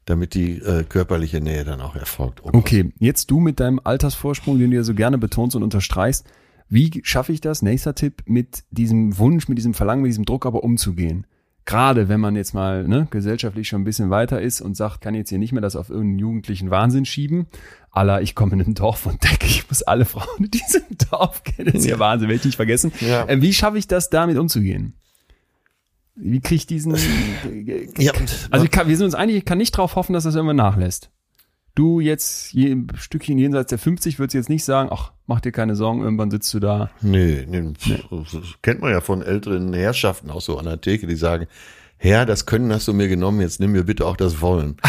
damit 0.06 0.34
die 0.34 0.58
äh, 0.60 0.84
körperliche 0.84 1.42
Nähe 1.42 1.66
dann 1.66 1.82
auch 1.82 1.96
erfolgt. 1.96 2.44
Oh. 2.44 2.50
Okay, 2.54 2.94
jetzt 3.00 3.30
du 3.30 3.40
mit 3.40 3.60
deinem 3.60 3.80
Altersvorsprung, 3.84 4.58
den 4.58 4.72
du 4.72 4.78
ja 4.78 4.84
so 4.84 4.94
gerne 4.94 5.18
betonst 5.18 5.56
und 5.56 5.64
unterstreichst. 5.64 6.26
Wie 6.70 7.02
schaffe 7.04 7.34
ich 7.34 7.42
das, 7.42 7.62
nächster 7.62 7.96
Tipp, 7.96 8.24
mit 8.26 8.64
diesem 8.72 9.18
Wunsch, 9.18 9.48
mit 9.48 9.58
diesem 9.58 9.74
Verlangen, 9.74 10.02
mit 10.02 10.10
diesem 10.10 10.26
Druck 10.26 10.46
aber 10.46 10.64
umzugehen? 10.64 11.28
Gerade 11.68 12.08
wenn 12.08 12.22
man 12.22 12.38
jetzt 12.38 12.54
mal 12.54 12.88
ne, 12.88 13.08
gesellschaftlich 13.12 13.68
schon 13.68 13.82
ein 13.82 13.84
bisschen 13.84 14.10
weiter 14.10 14.42
ist 14.42 14.62
und 14.62 14.78
sagt, 14.78 15.02
kann 15.02 15.14
jetzt 15.14 15.28
hier 15.30 15.38
nicht 15.38 15.52
mehr 15.52 15.62
das 15.62 15.76
auf 15.76 15.90
irgendeinen 15.90 16.20
jugendlichen 16.20 16.72
Wahnsinn 16.72 17.04
schieben. 17.04 17.48
Aller, 17.92 18.22
ich 18.22 18.36
komme 18.36 18.54
in 18.54 18.62
ein 18.62 18.74
Dorf 18.74 19.06
und 19.06 19.22
denke, 19.24 19.48
ich 19.48 19.68
muss 19.70 19.84
alle 19.84 20.06
Frauen 20.06 20.46
in 20.46 20.50
diesem 20.50 20.84
Dorf 21.12 21.44
kennen. 21.44 21.74
Das 21.74 21.84
ist 21.84 21.90
ja 21.90 22.00
Wahnsinn, 22.00 22.30
werde 22.30 22.40
ich 22.40 22.46
nicht 22.46 22.56
vergessen. 22.56 22.94
Ja. 23.02 23.28
Ähm, 23.28 23.42
wie 23.42 23.54
schaffe 23.54 23.78
ich 23.78 23.86
das, 23.86 24.10
damit 24.10 24.38
umzugehen? 24.38 24.94
Wie 26.16 26.40
kriege 26.40 26.56
ich 26.56 26.68
diesen... 26.68 26.96
Ja, 27.98 28.14
Also 28.50 28.64
ich 28.64 28.72
kann, 28.72 28.88
wir 28.88 28.96
sind 28.96 29.06
uns 29.06 29.16
einig, 29.16 29.36
ich 29.36 29.46
kann 29.46 29.58
nicht 29.58 29.76
darauf 29.76 29.98
hoffen, 29.98 30.14
dass 30.14 30.24
das 30.24 30.36
irgendwann 30.36 30.56
nachlässt. 30.56 31.12
Du 31.78 32.00
jetzt 32.00 32.54
je, 32.54 32.72
ein 32.72 32.88
Stückchen 32.98 33.38
jenseits 33.38 33.70
der 33.70 33.78
50 33.78 34.18
würdest 34.18 34.34
jetzt 34.34 34.50
nicht 34.50 34.66
sagen, 34.66 34.90
ach, 34.92 35.12
mach 35.28 35.42
dir 35.42 35.52
keine 35.52 35.76
Sorgen, 35.76 36.02
irgendwann 36.02 36.32
sitzt 36.32 36.52
du 36.56 36.60
da. 36.60 36.90
Nee, 37.02 37.46
nee, 37.48 37.72
das 38.10 38.56
kennt 38.64 38.82
man 38.82 38.92
ja 38.92 39.00
von 39.00 39.22
älteren 39.22 39.72
Herrschaften 39.74 40.32
auch 40.32 40.42
so 40.42 40.58
an 40.58 40.66
der 40.66 40.82
Theke, 40.82 41.06
die 41.06 41.16
sagen, 41.16 41.46
Herr, 41.98 42.26
das 42.26 42.48
Können 42.48 42.74
hast 42.74 42.88
du 42.88 42.94
mir 42.94 43.08
genommen, 43.08 43.42
jetzt 43.42 43.60
nimm 43.60 43.74
mir 43.74 43.84
bitte 43.84 44.08
auch 44.08 44.18
das 44.18 44.42
Wollen. 44.42 44.78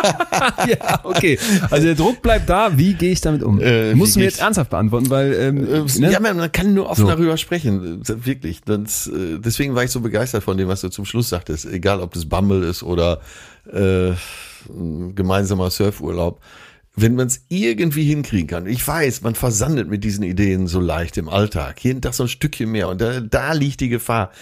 ja, 0.68 1.00
okay. 1.02 1.38
Also 1.70 1.86
der 1.86 1.94
Druck 1.94 2.22
bleibt 2.22 2.48
da, 2.48 2.78
wie 2.78 2.94
gehe 2.94 3.12
ich 3.12 3.20
damit 3.20 3.42
um? 3.42 3.60
Äh, 3.60 3.92
du 3.92 3.98
mir 3.98 4.24
jetzt 4.24 4.40
ernsthaft 4.40 4.70
beantworten, 4.70 5.10
weil 5.10 5.34
ähm, 5.34 5.58
Äh, 5.58 6.00
ne? 6.00 6.12
Ja, 6.12 6.20
man 6.20 6.38
man 6.38 6.50
kann 6.50 6.72
nur 6.72 6.88
offen 6.88 7.02
So. 7.02 7.08
darüber 7.08 7.36
sprechen, 7.36 8.00
äh, 8.00 8.26
wirklich. 8.26 8.62
Das, 8.62 9.06
äh, 9.06 9.38
deswegen 9.38 9.74
war 9.74 9.84
ich 9.84 9.90
so 9.90 10.00
begeistert 10.00 10.42
von 10.44 10.56
dem, 10.56 10.68
was 10.68 10.80
du 10.80 10.88
zum 10.88 11.04
Schluss 11.04 11.28
sagtest. 11.28 11.66
Egal, 11.66 12.00
ob 12.00 12.14
das 12.14 12.26
Bumble 12.26 12.62
ist 12.64 12.82
oder 12.82 13.20
äh, 13.70 14.12
ein 14.68 15.14
gemeinsamer 15.14 15.70
Surfurlaub. 15.70 16.40
Wenn 16.96 17.14
man 17.14 17.28
es 17.28 17.44
irgendwie 17.48 18.04
hinkriegen 18.04 18.48
kann. 18.48 18.66
Ich 18.66 18.86
weiß, 18.86 19.22
man 19.22 19.36
versandet 19.36 19.88
mit 19.88 20.02
diesen 20.02 20.24
Ideen 20.24 20.66
so 20.66 20.80
leicht 20.80 21.16
im 21.18 21.28
Alltag. 21.28 21.82
Jeden 21.84 22.02
Tag 22.02 22.14
so 22.14 22.24
ein 22.24 22.28
Stückchen 22.28 22.70
mehr. 22.70 22.88
Und 22.88 23.00
da, 23.00 23.20
da 23.20 23.52
liegt 23.52 23.80
die 23.80 23.88
Gefahr. 23.88 24.32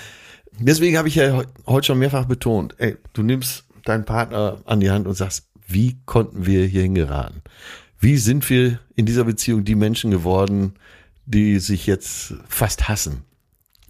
Deswegen 0.58 0.96
habe 0.96 1.08
ich 1.08 1.16
ja 1.16 1.36
heu- 1.36 1.44
heute 1.66 1.86
schon 1.86 1.98
mehrfach 1.98 2.24
betont, 2.24 2.74
ey, 2.78 2.96
du 3.12 3.22
nimmst 3.22 3.64
deinen 3.84 4.04
Partner 4.06 4.58
an 4.64 4.80
die 4.80 4.90
Hand 4.90 5.06
und 5.06 5.14
sagst, 5.14 5.48
wie 5.66 5.98
konnten 6.06 6.46
wir 6.46 6.64
hier 6.66 6.82
hingeraten? 6.82 7.42
Wie 8.00 8.16
sind 8.16 8.48
wir 8.48 8.80
in 8.96 9.06
dieser 9.06 9.24
Beziehung 9.24 9.64
die 9.64 9.74
Menschen 9.74 10.10
geworden, 10.10 10.74
die 11.26 11.58
sich 11.58 11.86
jetzt 11.86 12.34
fast 12.48 12.88
hassen? 12.88 13.24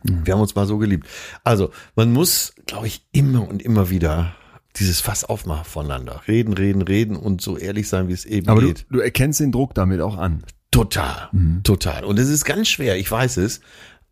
Wir 0.03 0.35
haben 0.35 0.41
uns 0.41 0.55
mal 0.55 0.67
so 0.67 0.79
geliebt. 0.79 1.07
Also, 1.45 1.71
man 1.95 2.13
muss, 2.13 2.55
glaube 2.67 2.87
ich, 2.87 3.07
immer 3.13 3.49
und 3.49 3.63
immer 3.63 3.91
wieder 3.91 4.35
dieses 4.77 5.01
Fass 5.01 5.25
aufmachen 5.25 5.65
voneinander. 5.65 6.23
Reden, 6.29 6.53
reden, 6.53 6.83
reden 6.83 7.17
und 7.17 7.41
so 7.41 7.57
ehrlich 7.57 7.89
sein, 7.89 8.09
wie 8.09 8.13
es 8.13 8.25
eben 8.25 8.49
aber 8.49 8.61
du, 8.61 8.69
geht. 8.69 8.87
du 8.91 9.01
erkennst 9.01 9.41
den 9.41 9.53
Druck 9.53 9.75
damit 9.75 10.01
auch 10.01 10.17
an. 10.17 10.45
Total, 10.71 11.31
total. 11.65 12.05
Und 12.05 12.19
es 12.19 12.29
ist 12.29 12.45
ganz 12.45 12.69
schwer, 12.69 12.97
ich 12.97 13.11
weiß 13.11 13.39
es. 13.39 13.61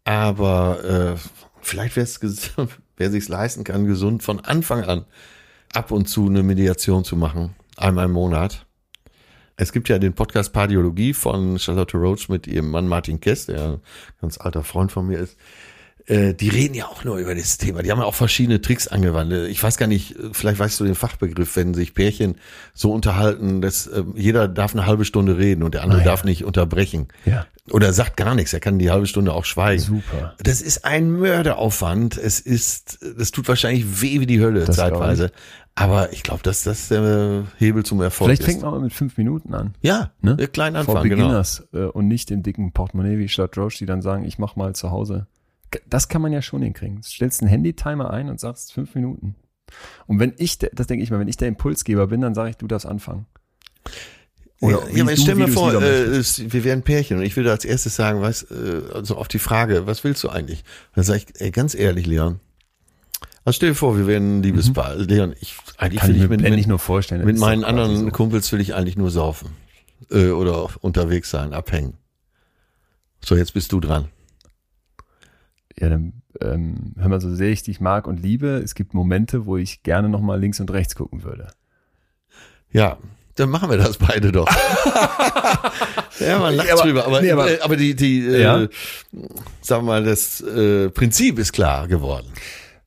Aber 0.05 1.17
äh, 1.17 1.19
vielleicht 1.61 1.97
wäre 1.97 2.05
es, 2.05 2.21
wer 2.97 3.11
sich's 3.11 3.29
leisten 3.29 3.65
kann, 3.65 3.87
gesund 3.87 4.23
von 4.23 4.41
Anfang 4.41 4.85
an 4.85 5.05
ab 5.75 5.91
und 5.91 6.09
zu 6.09 6.27
eine 6.27 6.43
Mediation 6.43 7.05
zu 7.05 7.17
machen, 7.17 7.55
einmal 7.77 8.07
im 8.07 8.13
Monat. 8.13 8.67
Es 9.57 9.73
gibt 9.73 9.89
ja 9.89 9.99
den 9.99 10.15
Podcast 10.15 10.53
Pardiologie 10.53 11.15
von 11.15 11.59
Charlotte 11.59 11.97
Roach 11.97 12.29
mit 12.29 12.47
ihrem 12.47 12.71
Mann 12.71 12.89
Martin 12.89 13.21
Kess, 13.21 13.47
der 13.47 13.65
ein 13.65 13.81
ganz 14.21 14.39
alter 14.39 14.63
Freund 14.63 14.93
von 14.93 15.07
mir 15.07 15.19
ist. 15.19 15.37
Äh, 16.09 16.35
die 16.35 16.49
reden 16.49 16.75
ja 16.75 16.87
auch 16.87 17.03
nur 17.03 17.17
über 17.19 17.35
das 17.35 17.59
Thema. 17.59 17.83
Die 17.83 17.91
haben 17.91 17.99
ja 17.99 18.05
auch 18.05 18.15
verschiedene 18.15 18.61
Tricks 18.61 18.87
angewandt. 18.87 19.33
Ich 19.33 19.61
weiß 19.63 19.77
gar 19.77 19.89
nicht, 19.89 20.15
vielleicht 20.33 20.61
weißt 20.61 20.79
du 20.79 20.85
den 20.85 20.95
Fachbegriff, 20.95 21.57
wenn 21.57 21.75
sich 21.75 21.95
Pärchen 21.95 22.37
so 22.75 22.93
unterhalten, 22.93 23.61
dass 23.61 23.89
äh, 23.89 24.05
jeder 24.15 24.47
darf 24.47 24.73
eine 24.75 24.87
halbe 24.87 25.05
Stunde 25.05 25.37
reden 25.37 25.63
und 25.65 25.75
der 25.75 25.83
andere 25.83 26.01
Ah, 26.01 26.05
ja. 26.05 26.11
darf 26.11 26.23
nicht 26.25 26.45
unterbrechen. 26.45 27.09
Ja. 27.25 27.47
Oder 27.73 27.93
sagt 27.93 28.17
gar 28.17 28.37
nichts, 28.37 28.53
er 28.53 28.61
kann 28.61 28.79
die 28.79 28.93
halbe 28.93 29.09
Stunde 29.09 29.33
auch 29.33 29.45
schweigen. 29.45 29.83
Super. 29.83 30.35
Das 30.39 30.61
ist 30.61 30.85
ein 30.85 31.11
Mörderaufwand. 31.11 32.17
Es 32.17 32.39
ist, 32.39 32.99
das 33.19 33.33
tut 33.33 33.49
wahrscheinlich 33.49 34.01
weh 34.03 34.21
wie 34.21 34.27
die 34.27 34.41
Hölle 34.41 34.65
Das 34.65 34.77
zeitweise. 34.77 35.33
Aber 35.75 36.13
ich 36.13 36.23
glaube, 36.23 36.43
dass 36.43 36.63
das 36.63 36.89
der 36.89 37.45
Hebel 37.59 37.85
zum 37.85 38.01
Erfolg 38.01 38.29
Vielleicht 38.29 38.43
ist. 38.43 38.47
fängt 38.47 38.63
man 38.63 38.71
mal 38.71 38.81
mit 38.81 38.93
fünf 38.95 39.19
Minuten 39.19 39.53
an. 39.55 39.75
ja, 39.83 40.13
Ne? 40.23 40.37
ne? 40.37 40.47
klein 40.49 40.75
Vor 40.77 41.03
genau. 41.03 41.03
Beginners 41.03 41.65
äh, 41.75 41.79
und 41.85 42.07
nicht 42.09 42.31
im 42.31 42.43
dicken 42.43 42.73
Portemonnaie 42.73 43.19
wie 43.19 43.29
Stadt 43.29 43.59
Roche, 43.59 43.79
die 43.79 43.87
dann 43.87 44.01
sagen, 44.03 44.25
ich 44.25 44.39
mach 44.39 44.55
mal 44.57 44.75
zu 44.75 44.91
Hause. 44.93 45.27
Das 45.89 46.09
kann 46.09 46.23
man 46.23 46.33
ja 46.33 46.43
schon 46.43 46.63
hinkriegen. 46.63 46.97
Du 46.97 47.09
stellst 47.09 47.41
einen 47.41 47.49
Handy-Timer 47.51 48.11
ein 48.11 48.29
und 48.29 48.41
sagst 48.41 48.73
fünf 48.73 48.95
Minuten. 48.95 49.35
Und 50.07 50.21
wenn 50.21 50.33
ich, 50.39 50.59
der- 50.59 50.71
das 50.73 50.87
denke 50.87 51.03
ich 51.03 51.11
mal, 51.11 51.19
wenn 51.19 51.29
ich 51.29 51.37
der 51.37 51.49
Impulsgeber 51.49 52.07
bin, 52.07 52.21
dann 52.21 52.35
sage 52.35 52.51
ich, 52.51 52.57
du 52.57 52.67
darfst 52.67 52.87
anfangen. 52.87 53.27
Oder 54.61 54.89
ja, 54.91 55.03
aber 55.03 55.11
jetzt 55.11 55.23
stell 55.23 55.35
mir 55.35 55.49
vor, 55.49 55.75
äh, 55.75 56.23
wir 56.23 56.65
wären 56.65 56.83
Pärchen 56.83 57.19
und 57.19 57.25
ich 57.25 57.37
würde 57.37 57.51
als 57.51 57.65
erstes 57.65 57.95
sagen, 57.95 58.23
was, 58.23 58.43
äh, 58.45 58.83
also 58.95 59.17
auf 59.17 59.29
die 59.29 59.39
Frage, 59.39 59.87
was 59.87 60.03
willst 60.03 60.25
du 60.25 60.31
eigentlich? 60.31 60.65
Dann 60.95 61.05
sage 61.05 61.19
ich, 61.27 61.41
ey, 61.41 61.51
ganz 61.51 61.75
ehrlich, 61.75 62.07
Leon. 62.07 62.41
Also 63.45 63.57
stell 63.57 63.69
dir 63.71 63.75
vor, 63.75 63.99
wir 63.99 64.07
wären 64.07 64.39
ein 64.39 64.43
Liebespaar. 64.43 64.95
Leon, 64.97 65.35
ich, 65.41 65.57
eigentlich 65.77 66.01
Mhm. 66.03 66.07
Kann 66.07 66.09
will 66.09 66.17
ich 66.17 66.23
ich 66.23 66.29
mir 66.31 66.37
mit, 66.37 66.41
mit, 66.43 66.55
nicht 66.55 66.69
nur 66.69 66.79
vorstellen. 66.79 67.25
mit 67.27 67.39
meinen 67.39 67.65
anderen 67.65 67.97
so. 68.07 68.11
Kumpels 68.11 68.51
will 68.51 68.61
ich 68.61 68.75
eigentlich 68.75 68.97
nur 68.97 69.11
saufen. 69.11 69.51
Äh, 70.11 70.29
oder 70.31 70.69
unterwegs 70.81 71.31
sein, 71.31 71.53
abhängen. 71.53 71.95
So, 73.25 73.37
jetzt 73.37 73.53
bist 73.53 73.73
du 73.73 73.81
dran. 73.81 74.09
Ja, 75.79 75.91
dann, 75.91 76.23
ähm, 76.41 76.95
hör 76.97 77.09
mal, 77.09 77.21
so 77.21 77.35
sehr 77.35 77.51
ich 77.51 77.63
dich 77.63 77.81
mag 77.81 78.07
und 78.07 78.21
liebe, 78.23 78.49
es 78.65 78.75
gibt 78.75 78.95
Momente, 78.95 79.45
wo 79.47 79.57
ich 79.57 79.83
gerne 79.83 80.09
nochmal 80.09 80.41
links 80.41 80.59
und 80.61 80.71
rechts 80.71 80.95
gucken 80.95 81.23
würde. 81.23 81.49
Ja, 82.73 82.97
dann 83.35 83.51
machen 83.51 83.69
wir 83.69 83.77
das 83.77 83.99
beide 83.99 84.33
doch. 84.33 84.49
ja, 86.21 86.39
man 86.39 86.55
lacht 86.55 86.71
Aber- 86.73 86.83
drüber, 86.83 87.07
aber, 87.07 87.21
nee, 87.21 87.31
aber- 87.31 87.51
äh, 87.51 87.61
aber 87.61 87.77
die, 87.77 87.95
die, 87.95 88.21
äh, 88.27 88.43
Ja. 88.43 88.69
sagen 89.61 89.83
wir 89.85 89.93
mal, 89.93 90.05
das 90.05 90.41
äh, 90.41 90.89
Prinzip 90.91 91.39
ist 91.39 91.53
klar 91.53 91.89
geworden. 91.89 92.27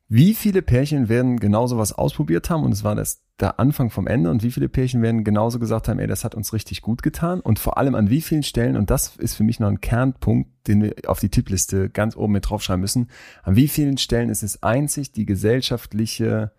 Wie 0.07 0.33
viele 0.33 0.63
Pärchen 0.63 1.07
werden 1.09 1.39
genauso 1.39 1.77
was 1.77 1.93
ausprobiert 1.93 2.49
haben 2.49 2.63
und 2.63 2.71
es 2.71 2.83
war 2.83 2.95
das 2.95 3.21
der 3.39 3.59
Anfang 3.59 3.89
vom 3.89 4.07
Ende 4.07 4.29
und 4.29 4.43
wie 4.43 4.51
viele 4.51 4.69
Pärchen 4.69 5.01
werden 5.01 5.23
genauso 5.23 5.59
gesagt 5.59 5.87
haben, 5.87 5.99
ey, 5.99 6.07
das 6.07 6.23
hat 6.23 6.35
uns 6.35 6.53
richtig 6.53 6.81
gut 6.81 7.03
getan. 7.03 7.39
Und 7.39 7.59
vor 7.59 7.77
allem 7.77 7.95
an 7.95 8.09
wie 8.09 8.21
vielen 8.21 8.43
Stellen, 8.43 8.75
und 8.75 8.89
das 8.89 9.15
ist 9.17 9.35
für 9.35 9.43
mich 9.43 9.59
noch 9.59 9.69
ein 9.69 9.81
Kernpunkt, 9.81 10.49
den 10.67 10.83
wir 10.83 10.95
auf 11.07 11.19
die 11.19 11.29
Tippliste 11.29 11.89
ganz 11.89 12.15
oben 12.15 12.33
mit 12.33 12.49
draufschreiben 12.49 12.81
müssen, 12.81 13.09
an 13.43 13.55
wie 13.55 13.67
vielen 13.67 13.97
Stellen 13.97 14.29
ist 14.29 14.43
es 14.43 14.61
einzig 14.61 15.11
die 15.11 15.25
gesellschaftliche 15.25 16.51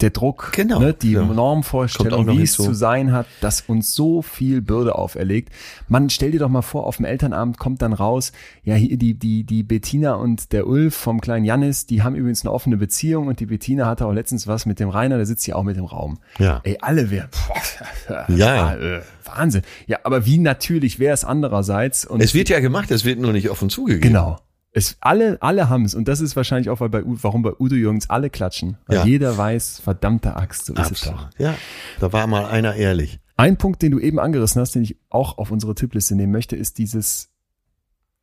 der 0.00 0.10
Druck, 0.10 0.52
Genau, 0.52 0.78
ne, 0.78 0.92
die 0.92 1.12
ja. 1.12 1.24
Normvorstellung, 1.24 2.28
wie 2.28 2.42
es 2.42 2.52
zu 2.52 2.74
sein 2.74 3.12
hat, 3.12 3.26
das 3.40 3.62
uns 3.62 3.94
so 3.94 4.20
viel 4.20 4.60
Bürde 4.60 4.94
auferlegt. 4.94 5.50
Man 5.88 6.10
stell 6.10 6.32
dir 6.32 6.40
doch 6.40 6.50
mal 6.50 6.62
vor, 6.62 6.86
auf 6.86 6.96
dem 6.96 7.06
Elternabend 7.06 7.58
kommt 7.58 7.80
dann 7.80 7.94
raus, 7.94 8.32
ja, 8.62 8.74
hier 8.74 8.98
die, 8.98 9.14
die, 9.14 9.44
die 9.44 9.62
Bettina 9.62 10.14
und 10.14 10.52
der 10.52 10.66
Ulf 10.66 10.94
vom 10.94 11.20
kleinen 11.20 11.46
Jannis, 11.46 11.86
die 11.86 12.02
haben 12.02 12.14
übrigens 12.14 12.44
eine 12.44 12.52
offene 12.52 12.76
Beziehung 12.76 13.26
und 13.28 13.40
die 13.40 13.46
Bettina 13.46 13.86
hatte 13.86 14.06
auch 14.06 14.12
letztens 14.12 14.46
was 14.46 14.66
mit 14.66 14.80
dem 14.80 14.90
Rainer, 14.90 15.16
der 15.16 15.24
sitzt 15.24 15.44
hier 15.44 15.56
auch 15.56 15.62
mit 15.62 15.78
im 15.78 15.86
Raum. 15.86 16.18
Ja. 16.38 16.60
Ey, 16.64 16.76
alle 16.80 17.10
wären, 17.10 17.30
Ja. 18.28 18.76
Wahnsinn. 19.24 19.62
Ja, 19.86 19.98
aber 20.04 20.26
wie 20.26 20.38
natürlich 20.38 20.98
wäre 20.98 21.14
es 21.14 21.24
andererseits 21.24 22.04
und 22.04 22.22
Es 22.22 22.34
wird 22.34 22.48
ja 22.48 22.60
gemacht, 22.60 22.90
es 22.90 23.04
wird 23.04 23.18
nur 23.18 23.32
nicht 23.32 23.50
offen 23.50 23.70
zugegeben. 23.70 24.02
Genau. 24.02 24.38
Es, 24.76 24.98
alle, 25.00 25.38
alle 25.40 25.70
haben 25.70 25.86
es. 25.86 25.94
Und 25.94 26.06
das 26.06 26.20
ist 26.20 26.36
wahrscheinlich 26.36 26.68
auch, 26.68 26.80
weil 26.80 26.90
bei, 26.90 27.00
warum 27.04 27.40
bei 27.40 27.52
Udo 27.58 27.74
Jürgens 27.74 28.10
alle 28.10 28.28
klatschen. 28.28 28.76
Weil 28.86 28.98
Ja. 28.98 29.04
jeder 29.06 29.38
weiß, 29.38 29.80
verdammte 29.80 30.36
Axt, 30.36 30.66
so 30.66 30.74
ist 30.74 30.90
es 30.92 31.00
doch. 31.00 31.30
Ja, 31.38 31.54
da 31.98 32.12
war 32.12 32.26
mal 32.26 32.44
einer 32.44 32.74
ehrlich. 32.74 33.18
Ein 33.38 33.56
Punkt, 33.56 33.80
den 33.80 33.92
du 33.92 33.98
eben 33.98 34.18
angerissen 34.18 34.60
hast, 34.60 34.74
den 34.74 34.82
ich 34.82 34.98
auch 35.08 35.38
auf 35.38 35.50
unsere 35.50 35.74
Tippliste 35.74 36.14
nehmen 36.14 36.32
möchte, 36.32 36.56
ist 36.56 36.76
dieses 36.76 37.30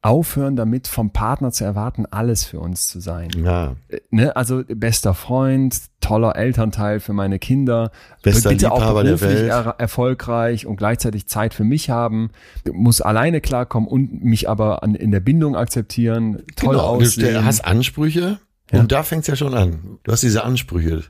Aufhören 0.03 0.55
damit, 0.57 0.87
vom 0.87 1.11
Partner 1.11 1.51
zu 1.51 1.63
erwarten, 1.63 2.05
alles 2.05 2.43
für 2.43 2.59
uns 2.59 2.87
zu 2.87 2.99
sein. 2.99 3.29
Ja, 3.43 3.75
Äh, 3.87 3.99
Ne? 4.11 4.35
Also 4.35 4.63
bester 4.67 5.13
Freund, 5.13 5.75
toller 6.01 6.35
Elternteil 6.35 6.99
für 6.99 7.13
meine 7.13 7.39
Kinder, 7.39 7.89
Bester 8.21 8.49
bitte 8.49 8.71
auch 8.71 8.79
Liebhaber 8.79 9.03
der 9.03 9.11
beruflich 9.15 9.39
Welt. 9.39 9.49
er 9.49 9.75
erfolgreich 9.79 10.65
und 10.67 10.75
gleichzeitig 10.75 11.27
Zeit 11.27 11.53
für 11.53 11.63
mich 11.63 11.89
haben, 11.89 12.31
muss 12.71 12.99
alleine 13.01 13.39
klarkommen 13.41 13.87
und 13.89 14.23
mich 14.23 14.49
aber 14.49 14.83
an, 14.83 14.93
in 14.95 15.11
der 15.11 15.21
Bindung 15.21 15.55
akzeptieren, 15.55 16.43
toll 16.55 16.75
genau. 16.75 16.97
Du 16.99 17.05
aussehen. 17.05 17.45
hast 17.45 17.63
Ansprüche 17.65 18.39
Ja. 18.71 18.79
und 18.81 18.91
da 18.91 19.03
fängt's 19.03 19.27
ja 19.27 19.35
schon 19.37 19.53
an. 19.53 19.99
Du 20.03 20.11
hast 20.11 20.21
diese 20.21 20.43
Ansprüche, 20.43 21.03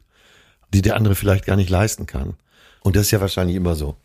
die 0.74 0.82
der 0.84 0.96
andere 0.96 1.16
vielleicht 1.16 1.46
gar 1.46 1.56
nicht 1.56 1.70
leisten 1.72 2.06
kann. 2.06 2.36
Und 2.82 2.96
das 2.96 3.04
ist 3.04 3.12
ja 3.12 3.22
wahrscheinlich 3.22 3.56
immer 3.56 3.76
so. 3.76 3.96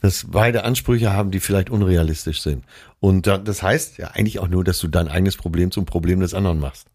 Dass 0.00 0.26
beide 0.30 0.64
Ansprüche 0.64 1.12
haben, 1.12 1.30
die 1.30 1.40
vielleicht 1.40 1.70
unrealistisch 1.70 2.40
sind. 2.42 2.64
Und 3.00 3.26
da, 3.26 3.38
das 3.38 3.62
heißt 3.62 3.98
ja 3.98 4.08
eigentlich 4.08 4.38
auch 4.38 4.48
nur, 4.48 4.64
dass 4.64 4.78
du 4.78 4.88
dein 4.88 5.08
eigenes 5.08 5.36
Problem 5.36 5.70
zum 5.70 5.86
Problem 5.86 6.20
des 6.20 6.34
anderen 6.34 6.60
machst. 6.60 6.86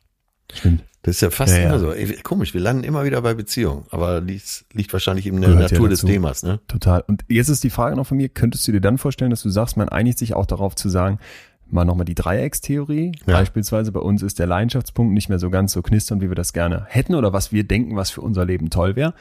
Stimmt. 0.54 0.84
Das 1.02 1.16
ist 1.16 1.22
ja 1.22 1.30
fast 1.32 1.54
Ja, 1.54 1.64
ja. 1.64 1.70
immer 1.70 1.80
so. 1.80 1.92
Ey, 1.92 2.16
komisch, 2.24 2.54
wir 2.54 2.62
landen 2.62 2.86
immer 2.86 3.04
wieder 3.04 3.22
bei 3.22 3.34
Beziehungen. 3.34 3.84
Aber 3.90 4.22
liegt, 4.22 4.66
liegt 4.72 4.94
wahrscheinlich 4.94 5.28
in 5.28 5.42
der 5.42 5.50
Gehört 5.50 5.72
ja 5.72 5.76
Natur 5.76 5.90
des 5.90 6.00
dazu. 6.00 6.14
Themas, 6.14 6.44
ne? 6.44 6.62
Total. 6.70 7.04
Und 7.06 7.26
jetzt 7.28 7.50
ist 7.50 7.64
die 7.64 7.70
Frage 7.70 7.98
noch 7.98 8.08
von 8.08 8.16
mir, 8.16 8.30
könntest 8.30 8.66
du 8.68 8.72
dir 8.72 8.80
dann 8.80 8.98
vorstellen, 8.98 9.30
dass 9.30 9.44
du 9.44 9.50
sagst, 9.50 9.76
man 9.76 9.90
einigt 9.90 10.18
sich 10.18 10.34
auch 10.34 10.46
darauf 10.46 10.76
zu 10.76 10.88
sagen, 10.88 11.20
mal 11.70 11.84
nochmal 11.84 12.06
die 12.06 12.16
Dreieckstheorie. 12.16 13.12
Ja. 13.26 13.34
Beispielsweise 13.34 13.92
bei 13.92 14.00
uns 14.00 14.22
ist 14.22 14.40
der 14.40 14.48
Leidenschaftspunkt 14.48 15.14
nicht 15.14 15.28
mehr 15.28 15.40
so 15.40 15.50
ganz 15.50 15.74
so 15.74 15.82
knistern, 15.82 16.22
wie 16.22 16.30
wir 16.30 16.36
das 16.36 16.54
gerne 16.54 16.86
hätten 16.88 17.16
oder 17.16 17.34
was 17.34 17.52
wir 17.52 17.66
denken, 17.66 17.98
was 17.98 18.10
für 18.10 18.22
unser 18.22 18.46
Leben 18.46 18.70
toll 18.70 18.96
wäre. 18.96 19.14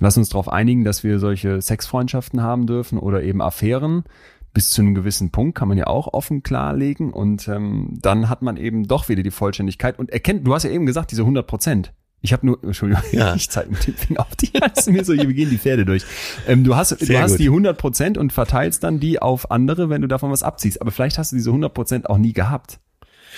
Lass 0.00 0.16
uns 0.16 0.28
darauf 0.28 0.48
einigen, 0.48 0.84
dass 0.84 1.04
wir 1.04 1.18
solche 1.18 1.60
Sexfreundschaften 1.60 2.42
haben 2.42 2.66
dürfen 2.66 2.98
oder 2.98 3.22
eben 3.22 3.40
Affären. 3.40 4.04
Bis 4.52 4.70
zu 4.70 4.80
einem 4.80 4.94
gewissen 4.94 5.30
Punkt 5.30 5.56
kann 5.56 5.68
man 5.68 5.76
ja 5.76 5.86
auch 5.86 6.14
offen 6.14 6.42
klarlegen 6.42 7.12
und 7.12 7.46
ähm, 7.46 7.98
dann 8.00 8.30
hat 8.30 8.40
man 8.40 8.56
eben 8.56 8.88
doch 8.88 9.08
wieder 9.10 9.22
die 9.22 9.30
Vollständigkeit 9.30 9.98
und 9.98 10.10
erkennt, 10.10 10.46
du 10.46 10.54
hast 10.54 10.62
ja 10.62 10.70
eben 10.70 10.86
gesagt, 10.86 11.10
diese 11.10 11.22
100 11.22 11.46
Prozent. 11.46 11.92
Ich 12.22 12.32
habe 12.32 12.46
nur, 12.46 12.58
Entschuldigung, 12.64 13.02
Ja. 13.12 13.34
ich 13.36 13.50
zeige 13.50 13.70
mit 13.70 13.86
dem 13.86 13.94
Finger 13.94 14.20
auf 14.20 14.34
die, 14.36 14.50
ist 14.74 14.90
mir 14.90 15.04
so, 15.04 15.12
wir 15.12 15.26
gehen 15.26 15.50
die 15.50 15.58
Pferde 15.58 15.84
durch. 15.84 16.04
Ähm, 16.46 16.64
du 16.64 16.74
hast, 16.74 16.92
du 16.92 17.18
hast 17.18 17.32
gut. 17.32 17.40
die 17.40 17.48
100 17.48 17.76
Prozent 17.76 18.16
und 18.16 18.32
verteilst 18.32 18.82
dann 18.82 18.98
die 18.98 19.20
auf 19.20 19.50
andere, 19.50 19.90
wenn 19.90 20.00
du 20.00 20.08
davon 20.08 20.30
was 20.30 20.42
abziehst. 20.42 20.80
Aber 20.80 20.90
vielleicht 20.90 21.18
hast 21.18 21.32
du 21.32 21.36
diese 21.36 21.50
100 21.50 21.74
Prozent 21.74 22.08
auch 22.08 22.18
nie 22.18 22.32
gehabt. 22.32 22.80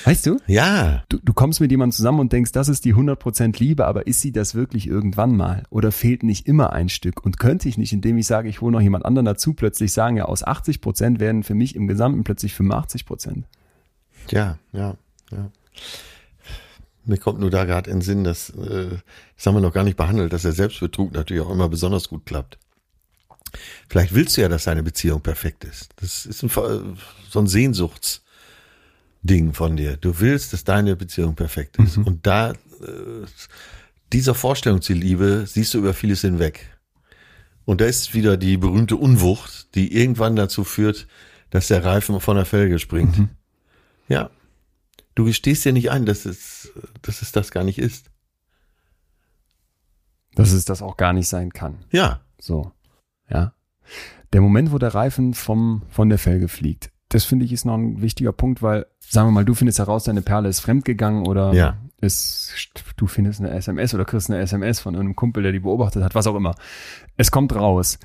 Weißt 0.04 0.26
du? 0.26 0.38
Ja, 0.46 1.02
du? 1.08 1.18
Du 1.18 1.32
kommst 1.32 1.60
mit 1.60 1.70
jemandem 1.70 1.96
zusammen 1.96 2.20
und 2.20 2.32
denkst, 2.32 2.52
das 2.52 2.68
ist 2.68 2.84
die 2.84 2.90
100 2.90 3.18
Prozent 3.18 3.58
Liebe, 3.58 3.86
aber 3.86 4.06
ist 4.06 4.20
sie 4.20 4.32
das 4.32 4.54
wirklich 4.54 4.86
irgendwann 4.86 5.36
mal? 5.36 5.64
Oder 5.70 5.92
fehlt 5.92 6.22
nicht 6.22 6.46
immer 6.46 6.72
ein 6.72 6.88
Stück? 6.88 7.24
Und 7.24 7.38
könnte 7.38 7.68
ich 7.68 7.78
nicht, 7.78 7.92
indem 7.92 8.18
ich 8.18 8.26
sage, 8.26 8.48
ich 8.48 8.60
hole 8.60 8.72
noch 8.72 8.80
jemand 8.80 9.04
anderen 9.04 9.26
dazu, 9.26 9.54
plötzlich 9.54 9.92
sagen, 9.92 10.16
ja, 10.16 10.24
aus 10.24 10.42
80 10.42 10.80
Prozent 10.80 11.20
werden 11.20 11.42
für 11.42 11.54
mich 11.54 11.74
im 11.74 11.88
Gesamten 11.88 12.24
plötzlich 12.24 12.54
85 12.54 13.06
Prozent. 13.06 13.46
Ja, 14.30 14.58
ja, 14.72 14.96
ja. 15.30 15.50
Mir 17.04 17.18
kommt 17.18 17.40
nur 17.40 17.50
da 17.50 17.64
gerade 17.64 17.90
in 17.90 17.98
den 17.98 18.02
Sinn, 18.02 18.24
dass, 18.24 18.50
äh, 18.50 18.98
das 19.36 19.46
haben 19.46 19.54
wir 19.54 19.60
noch 19.60 19.72
gar 19.72 19.84
nicht 19.84 19.96
behandelt, 19.96 20.32
dass 20.32 20.42
der 20.42 20.52
Selbstbetrug 20.52 21.12
natürlich 21.12 21.42
auch 21.42 21.50
immer 21.50 21.68
besonders 21.68 22.08
gut 22.08 22.26
klappt. 22.26 22.58
Vielleicht 23.88 24.14
willst 24.14 24.36
du 24.36 24.42
ja, 24.42 24.48
dass 24.48 24.64
deine 24.64 24.82
Beziehung 24.82 25.22
perfekt 25.22 25.64
ist. 25.64 25.88
Das 25.96 26.26
ist 26.26 26.42
ein, 26.42 26.50
so 27.30 27.38
ein 27.38 27.46
Sehnsuchtsding 29.28 29.52
von 29.52 29.76
dir. 29.76 29.96
Du 29.96 30.20
willst, 30.20 30.52
dass 30.52 30.64
deine 30.64 30.96
Beziehung 30.96 31.34
perfekt 31.34 31.76
ist. 31.78 31.98
Und 31.98 32.26
da, 32.26 32.52
äh, 32.52 32.56
dieser 34.12 34.34
Vorstellung 34.34 34.80
zur 34.80 34.96
Liebe 34.96 35.44
siehst 35.46 35.74
du 35.74 35.78
über 35.78 35.94
vieles 35.94 36.22
hinweg. 36.22 36.78
Und 37.64 37.80
da 37.80 37.84
ist 37.84 38.14
wieder 38.14 38.36
die 38.36 38.56
berühmte 38.56 38.96
Unwucht, 38.96 39.74
die 39.74 39.94
irgendwann 39.94 40.36
dazu 40.36 40.64
führt, 40.64 41.06
dass 41.50 41.68
der 41.68 41.84
Reifen 41.84 42.18
von 42.20 42.36
der 42.36 42.46
Felge 42.46 42.78
springt. 42.78 43.28
Ja. 44.08 44.30
Du 45.14 45.24
gestehst 45.24 45.66
dir 45.66 45.72
nicht 45.72 45.90
ein, 45.90 46.06
dass 46.06 46.24
es, 46.24 46.72
dass 47.02 47.20
es 47.20 47.32
das 47.32 47.50
gar 47.50 47.64
nicht 47.64 47.78
ist. 47.78 48.10
Dass 50.34 50.52
es 50.52 50.64
das 50.64 50.80
auch 50.80 50.96
gar 50.96 51.12
nicht 51.12 51.28
sein 51.28 51.50
kann. 51.50 51.84
Ja. 51.90 52.22
So, 52.38 52.72
ja. 53.28 53.52
Der 54.32 54.40
Moment, 54.40 54.72
wo 54.72 54.78
der 54.78 54.94
Reifen 54.94 55.34
vom, 55.34 55.82
von 55.90 56.08
der 56.08 56.18
Felge 56.18 56.48
fliegt, 56.48 56.90
das 57.08 57.24
finde 57.24 57.44
ich 57.44 57.52
ist 57.52 57.64
noch 57.64 57.74
ein 57.74 58.02
wichtiger 58.02 58.32
Punkt, 58.32 58.62
weil, 58.62 58.86
sagen 59.00 59.28
wir 59.28 59.32
mal, 59.32 59.44
du 59.44 59.54
findest 59.54 59.78
heraus, 59.78 60.04
deine 60.04 60.22
Perle 60.22 60.48
ist 60.48 60.60
fremdgegangen 60.60 61.26
oder 61.26 61.52
Ja. 61.54 61.76
ist, 62.00 62.52
du 62.96 63.06
findest 63.06 63.40
eine 63.40 63.50
SMS 63.50 63.94
oder 63.94 64.04
kriegst 64.04 64.30
eine 64.30 64.40
SMS 64.40 64.80
von 64.80 64.94
einem 64.94 65.16
Kumpel, 65.16 65.42
der 65.42 65.52
die 65.52 65.60
beobachtet 65.60 66.02
hat, 66.02 66.14
was 66.14 66.26
auch 66.26 66.34
immer. 66.34 66.54
Es 67.16 67.30
kommt 67.30 67.54
raus. 67.54 67.98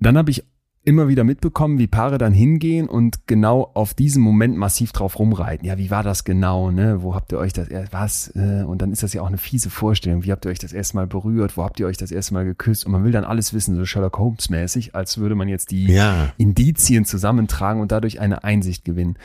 Dann 0.00 0.18
habe 0.18 0.30
ich 0.30 0.44
immer 0.88 1.06
wieder 1.06 1.22
mitbekommen, 1.22 1.78
wie 1.78 1.86
Paare 1.86 2.16
dann 2.16 2.32
hingehen 2.32 2.88
und 2.88 3.26
genau 3.26 3.70
auf 3.74 3.92
diesen 3.92 4.22
Moment 4.22 4.56
massiv 4.56 4.92
drauf 4.92 5.18
rumreiten. 5.18 5.66
Ja, 5.68 5.76
wie 5.76 5.90
war 5.90 6.02
das 6.02 6.24
genau, 6.24 6.70
ne? 6.70 7.02
Wo 7.02 7.14
habt 7.14 7.30
ihr 7.30 7.38
euch 7.38 7.52
das 7.52 7.68
erst, 7.68 7.92
was? 7.92 8.28
Äh, 8.34 8.64
Und 8.66 8.80
dann 8.80 8.90
ist 8.90 9.02
das 9.02 9.12
ja 9.12 9.20
auch 9.20 9.26
eine 9.26 9.36
fiese 9.36 9.68
Vorstellung. 9.68 10.24
Wie 10.24 10.32
habt 10.32 10.46
ihr 10.46 10.50
euch 10.50 10.58
das 10.58 10.72
erste 10.72 10.96
Mal 10.96 11.06
berührt? 11.06 11.58
Wo 11.58 11.62
habt 11.62 11.78
ihr 11.78 11.86
euch 11.86 11.98
das 11.98 12.10
erste 12.10 12.32
Mal 12.32 12.46
geküsst? 12.46 12.86
Und 12.86 12.92
man 12.92 13.04
will 13.04 13.12
dann 13.12 13.24
alles 13.24 13.52
wissen, 13.52 13.76
so 13.76 13.84
Sherlock 13.84 14.18
Holmes 14.18 14.48
mäßig, 14.48 14.94
als 14.94 15.18
würde 15.18 15.34
man 15.34 15.48
jetzt 15.48 15.70
die 15.72 15.92
Ja. 15.92 16.32
Indizien 16.38 17.04
zusammentragen 17.04 17.82
und 17.82 17.92
dadurch 17.92 18.18
eine 18.18 18.42
Einsicht 18.42 18.86
gewinnen. 18.86 19.18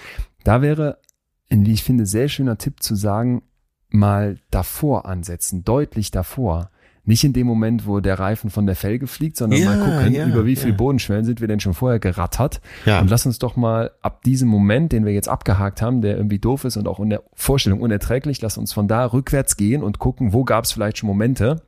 Da 0.43 0.61
wäre 0.61 0.97
wie 1.49 1.71
ich 1.71 1.83
finde, 1.83 2.05
sehr 2.05 2.27
schöner 2.29 2.57
Tipp 2.57 2.81
zu 2.81 2.95
sagen, 2.95 3.43
mal 3.89 4.37
davor 4.49 5.05
ansetzen, 5.05 5.63
deutlich 5.63 6.09
davor. 6.11 6.71
Nicht 7.05 7.23
in 7.25 7.33
dem 7.33 7.47
Moment, 7.47 7.85
wo 7.85 7.99
der 7.99 8.17
Reifen 8.17 8.49
von 8.49 8.65
der 8.65 8.77
Felge 8.77 9.07
fliegt, 9.07 9.35
sondern 9.35 9.59
Ja, 9.59 9.75
mal 9.75 9.79
gucken, 9.79 10.13
ja, 10.13 10.25
über 10.25 10.45
wie 10.45 10.55
viel 10.55 10.69
ja. 10.69 10.75
Bodenschwellen 10.75 11.25
sind 11.25 11.41
wir 11.41 11.49
denn 11.49 11.59
schon 11.59 11.73
vorher 11.73 11.99
gerattert. 11.99 12.61
Ja. 12.85 13.01
Und 13.01 13.09
lass 13.09 13.25
uns 13.25 13.39
doch 13.39 13.57
mal 13.57 13.91
ab 14.01 14.23
diesem 14.23 14.47
Moment, 14.47 14.93
den 14.93 15.05
wir 15.05 15.11
jetzt 15.11 15.27
abgehakt 15.27 15.81
haben, 15.81 16.01
der 16.01 16.15
irgendwie 16.15 16.39
doof 16.39 16.63
ist 16.63 16.77
und 16.77 16.87
auch 16.87 16.99
in 17.01 17.09
der 17.09 17.23
Vorstellung 17.33 17.81
unerträglich, 17.81 18.41
lass 18.41 18.57
uns 18.57 18.71
von 18.71 18.87
da 18.87 19.05
rückwärts 19.05 19.57
gehen 19.57 19.83
und 19.83 19.99
gucken, 19.99 20.31
wo 20.31 20.45
gab 20.45 20.63
es 20.63 20.71
vielleicht 20.71 20.99
schon 20.99 21.07
Momente, 21.07 21.61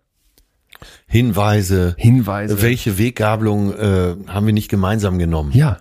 Hinweise, 1.08 1.96
Hinweise. 1.98 2.62
welche 2.62 2.98
Weggabelung 2.98 3.74
äh, 3.74 4.16
haben 4.28 4.46
wir 4.46 4.54
nicht 4.54 4.70
gemeinsam 4.70 5.18
genommen? 5.20 5.52
Ja, 5.54 5.78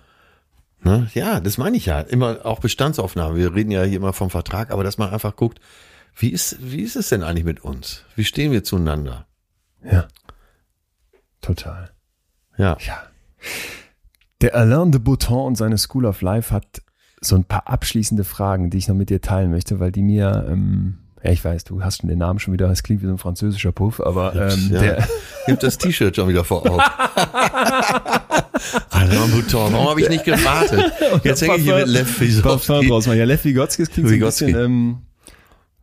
Ne? 0.85 1.09
Ja, 1.15 1.39
das 1.39 1.57
meine 1.57 1.75
ich 1.77 1.87
ja. 1.87 1.99
Immer 1.99 2.45
auch 2.45 2.59
Bestandsaufnahme. 2.59 3.35
Wir 3.35 3.55
reden 3.55 3.71
ja 3.71 3.83
hier 3.83 3.97
immer 3.97 4.13
vom 4.13 4.29
Vertrag, 4.29 4.69
aber 4.69 4.83
dass 4.83 4.99
man 4.99 5.09
einfach 5.09 5.35
guckt, 5.35 5.59
wie 6.15 6.29
ist, 6.29 6.57
wie 6.61 6.81
ist 6.81 6.95
es 6.95 7.09
denn 7.09 7.23
eigentlich 7.23 7.43
mit 7.43 7.63
uns? 7.63 8.03
Wie 8.15 8.23
stehen 8.23 8.51
wir 8.51 8.63
zueinander? 8.63 9.24
Ja. 9.89 10.07
Total. 11.41 11.91
Ja. 12.57 12.77
Ja. 12.79 13.03
Der 14.41 14.55
Alain 14.55 14.91
de 14.91 14.99
Botton 14.99 15.45
und 15.45 15.55
seine 15.55 15.77
School 15.77 16.05
of 16.05 16.21
Life 16.21 16.53
hat 16.53 16.81
so 17.21 17.35
ein 17.35 17.43
paar 17.45 17.67
abschließende 17.67 18.23
Fragen, 18.23 18.69
die 18.69 18.77
ich 18.77 18.87
noch 18.87 18.95
mit 18.95 19.09
dir 19.09 19.21
teilen 19.21 19.51
möchte, 19.51 19.79
weil 19.79 19.91
die 19.91 20.03
mir, 20.03 20.45
ähm, 20.49 20.99
ja, 21.23 21.31
ich 21.31 21.43
weiß, 21.43 21.63
du 21.63 21.83
hast 21.83 22.01
schon 22.01 22.09
den 22.09 22.19
Namen 22.19 22.39
schon 22.39 22.53
wieder, 22.53 22.69
es 22.69 22.83
klingt 22.83 23.01
wie 23.01 23.07
so 23.07 23.11
ein 23.11 23.17
französischer 23.17 23.71
Puff, 23.71 23.99
aber 24.01 24.35
ähm, 24.35 24.69
ja. 24.71 24.79
der, 24.79 25.07
hab 25.47 25.59
das 25.59 25.77
T-Shirt 25.77 26.15
schon 26.15 26.29
wieder 26.29 26.43
vor 26.43 26.69
Augen. 26.69 26.81
Alain 28.89 29.31
Bouton, 29.31 29.73
warum 29.73 29.89
habe 29.89 30.01
ich 30.01 30.09
nicht 30.09 30.25
gewartet? 30.25 30.91
Jetzt 31.23 31.41
hänge 31.41 31.57
ich 31.57 31.63
hier 31.63 31.77
mit 31.77 31.87
Lev 31.87 32.05
Parfum 32.07 32.27
Wysowski. 32.27 32.87
draus 32.87 33.07
machen. 33.07 33.17
Ja, 33.17 33.25
Lev 33.25 33.43
Vygotsky, 33.43 33.83
das 33.83 33.91
klingt 33.91 34.09
so 34.09 34.13
ein 34.13 34.19
Vygotsky. 34.19 34.45
bisschen 34.45 34.63
ähm, 34.63 34.97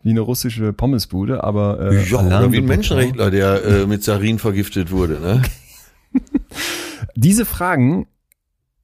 wie 0.03 0.11
eine 0.11 0.21
russische 0.21 0.73
Pommesbude, 0.73 1.45
aber 1.45 1.93
äh, 1.93 2.09
Ja, 2.09 2.21
oder 2.21 2.53
wie 2.53 2.59
ein 2.59 2.67
Menschenrechtler, 2.67 3.31
der 3.31 3.65
äh, 3.65 3.87
mit 3.87 4.03
Sarin 4.03 4.39
vergiftet 4.39 4.91
wurde. 4.91 5.21
Ne? 5.21 5.43
Diese 7.15 7.45
Fragen 7.45 8.07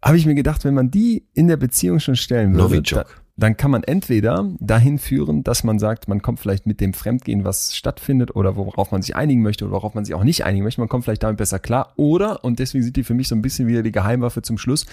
habe 0.02 0.16
ich 0.16 0.26
mir 0.26 0.34
gedacht, 0.34 0.64
wenn 0.64 0.74
man 0.74 0.90
die 0.90 1.26
in 1.34 1.48
der 1.48 1.56
Beziehung 1.56 1.98
schon 1.98 2.16
stellen 2.16 2.54
würde, 2.54 2.82
da, 2.82 3.04
dann 3.36 3.56
kann 3.56 3.70
man 3.70 3.84
entweder 3.84 4.48
dahin 4.58 4.98
führen, 4.98 5.44
dass 5.44 5.64
man 5.64 5.78
sagt, 5.78 6.08
man 6.08 6.22
kommt 6.22 6.40
vielleicht 6.40 6.66
mit 6.66 6.80
dem 6.80 6.92
Fremdgehen, 6.92 7.44
was 7.44 7.74
stattfindet 7.74 8.34
oder 8.34 8.56
worauf 8.56 8.90
man 8.90 9.02
sich 9.02 9.16
einigen 9.16 9.42
möchte 9.42 9.64
oder 9.64 9.74
worauf 9.74 9.94
man 9.94 10.04
sich 10.04 10.14
auch 10.14 10.24
nicht 10.24 10.44
einigen 10.44 10.64
möchte, 10.64 10.80
man 10.80 10.88
kommt 10.88 11.04
vielleicht 11.04 11.22
damit 11.22 11.38
besser 11.38 11.58
klar 11.58 11.92
oder, 11.96 12.44
und 12.44 12.58
deswegen 12.58 12.84
sind 12.84 12.96
die 12.96 13.04
für 13.04 13.14
mich 13.14 13.28
so 13.28 13.34
ein 13.34 13.42
bisschen 13.42 13.68
wieder 13.68 13.82
die 13.82 13.92
Geheimwaffe 13.92 14.42
zum 14.42 14.58
Schluss, 14.58 14.86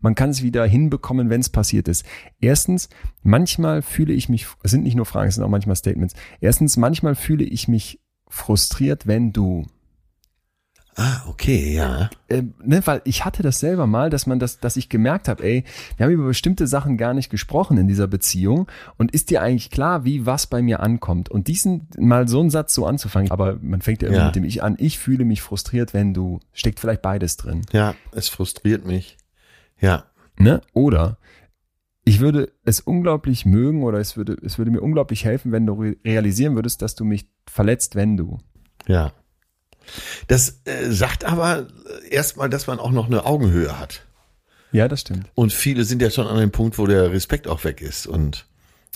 man 0.00 0.14
kann 0.14 0.30
es 0.30 0.42
wieder 0.42 0.64
hinbekommen, 0.66 1.30
wenn 1.30 1.40
es 1.40 1.48
passiert 1.48 1.88
ist. 1.88 2.04
Erstens, 2.40 2.88
manchmal 3.22 3.82
fühle 3.82 4.12
ich 4.12 4.28
mich, 4.28 4.46
es 4.62 4.70
sind 4.70 4.82
nicht 4.84 4.94
nur 4.96 5.06
Fragen, 5.06 5.28
es 5.28 5.34
sind 5.36 5.44
auch 5.44 5.48
manchmal 5.48 5.76
Statements. 5.76 6.14
Erstens, 6.40 6.76
manchmal 6.76 7.14
fühle 7.14 7.44
ich 7.44 7.68
mich 7.68 8.00
frustriert, 8.28 9.06
wenn 9.06 9.32
du 9.32 9.66
Ah, 11.00 11.22
okay, 11.28 11.74
ja. 11.76 12.10
äh, 12.26 12.42
ne, 12.64 12.82
weil 12.84 13.02
ich 13.04 13.24
hatte 13.24 13.44
das 13.44 13.60
selber 13.60 13.86
mal, 13.86 14.10
dass 14.10 14.26
man 14.26 14.40
das, 14.40 14.58
dass 14.58 14.76
ich 14.76 14.88
gemerkt 14.88 15.28
habe, 15.28 15.44
ey, 15.44 15.62
wir 15.96 16.04
haben 16.06 16.12
über 16.12 16.26
bestimmte 16.26 16.66
Sachen 16.66 16.96
gar 16.96 17.14
nicht 17.14 17.30
gesprochen 17.30 17.78
in 17.78 17.86
dieser 17.86 18.08
Beziehung 18.08 18.66
und 18.96 19.12
ist 19.12 19.30
dir 19.30 19.40
eigentlich 19.40 19.70
klar, 19.70 20.04
wie 20.04 20.26
was 20.26 20.48
bei 20.48 20.60
mir 20.60 20.80
ankommt 20.80 21.28
und 21.28 21.46
diesen 21.46 21.86
mal 21.96 22.26
so 22.26 22.40
einen 22.40 22.50
Satz 22.50 22.74
so 22.74 22.84
anzufangen, 22.84 23.30
aber 23.30 23.58
man 23.62 23.80
fängt 23.80 24.02
ja 24.02 24.08
immer 24.08 24.16
Ja. 24.18 24.26
mit 24.26 24.34
dem 24.34 24.42
Ich 24.42 24.64
an, 24.64 24.74
ich 24.80 24.98
fühle 24.98 25.24
mich 25.24 25.40
frustriert, 25.40 25.94
wenn 25.94 26.14
du, 26.14 26.40
steckt 26.52 26.80
vielleicht 26.80 27.02
beides 27.02 27.36
drin, 27.36 27.62
Ja, 27.72 27.94
es 28.10 28.28
frustriert 28.28 28.84
mich. 28.84 29.17
Ja, 29.80 30.04
ne, 30.38 30.60
oder 30.72 31.18
ich 32.04 32.20
würde 32.20 32.52
es 32.64 32.80
unglaublich 32.80 33.44
mögen 33.44 33.82
oder 33.82 33.98
es 33.98 34.16
würde, 34.16 34.36
es 34.42 34.56
würde 34.58 34.70
mir 34.70 34.80
unglaublich 34.80 35.24
helfen, 35.24 35.52
wenn 35.52 35.66
du 35.66 35.74
re 35.74 35.96
realisieren 36.04 36.54
würdest, 36.54 36.80
dass 36.80 36.94
du 36.94 37.04
mich 37.04 37.28
verletzt, 37.46 37.94
wenn 37.94 38.16
du. 38.16 38.38
ja. 38.86 39.12
Das 40.26 40.60
äh, 40.64 40.90
sagt 40.90 41.24
aber 41.24 41.66
erstmal, 42.10 42.50
dass 42.50 42.66
man 42.66 42.78
auch 42.78 42.90
noch 42.90 43.06
eine 43.06 43.24
Augenhöhe 43.24 43.78
hat. 43.78 44.06
Ja, 44.72 44.86
das 44.86 45.00
stimmt. 45.00 45.30
Und 45.34 45.52
viele 45.52 45.84
sind 45.84 46.02
ja 46.02 46.10
schon 46.10 46.26
an 46.26 46.38
dem 46.38 46.50
Punkt, 46.50 46.78
wo 46.78 46.86
der 46.86 47.10
Respekt 47.10 47.48
auch 47.48 47.64
weg 47.64 47.80
ist. 47.80 48.06
Und 48.06 48.46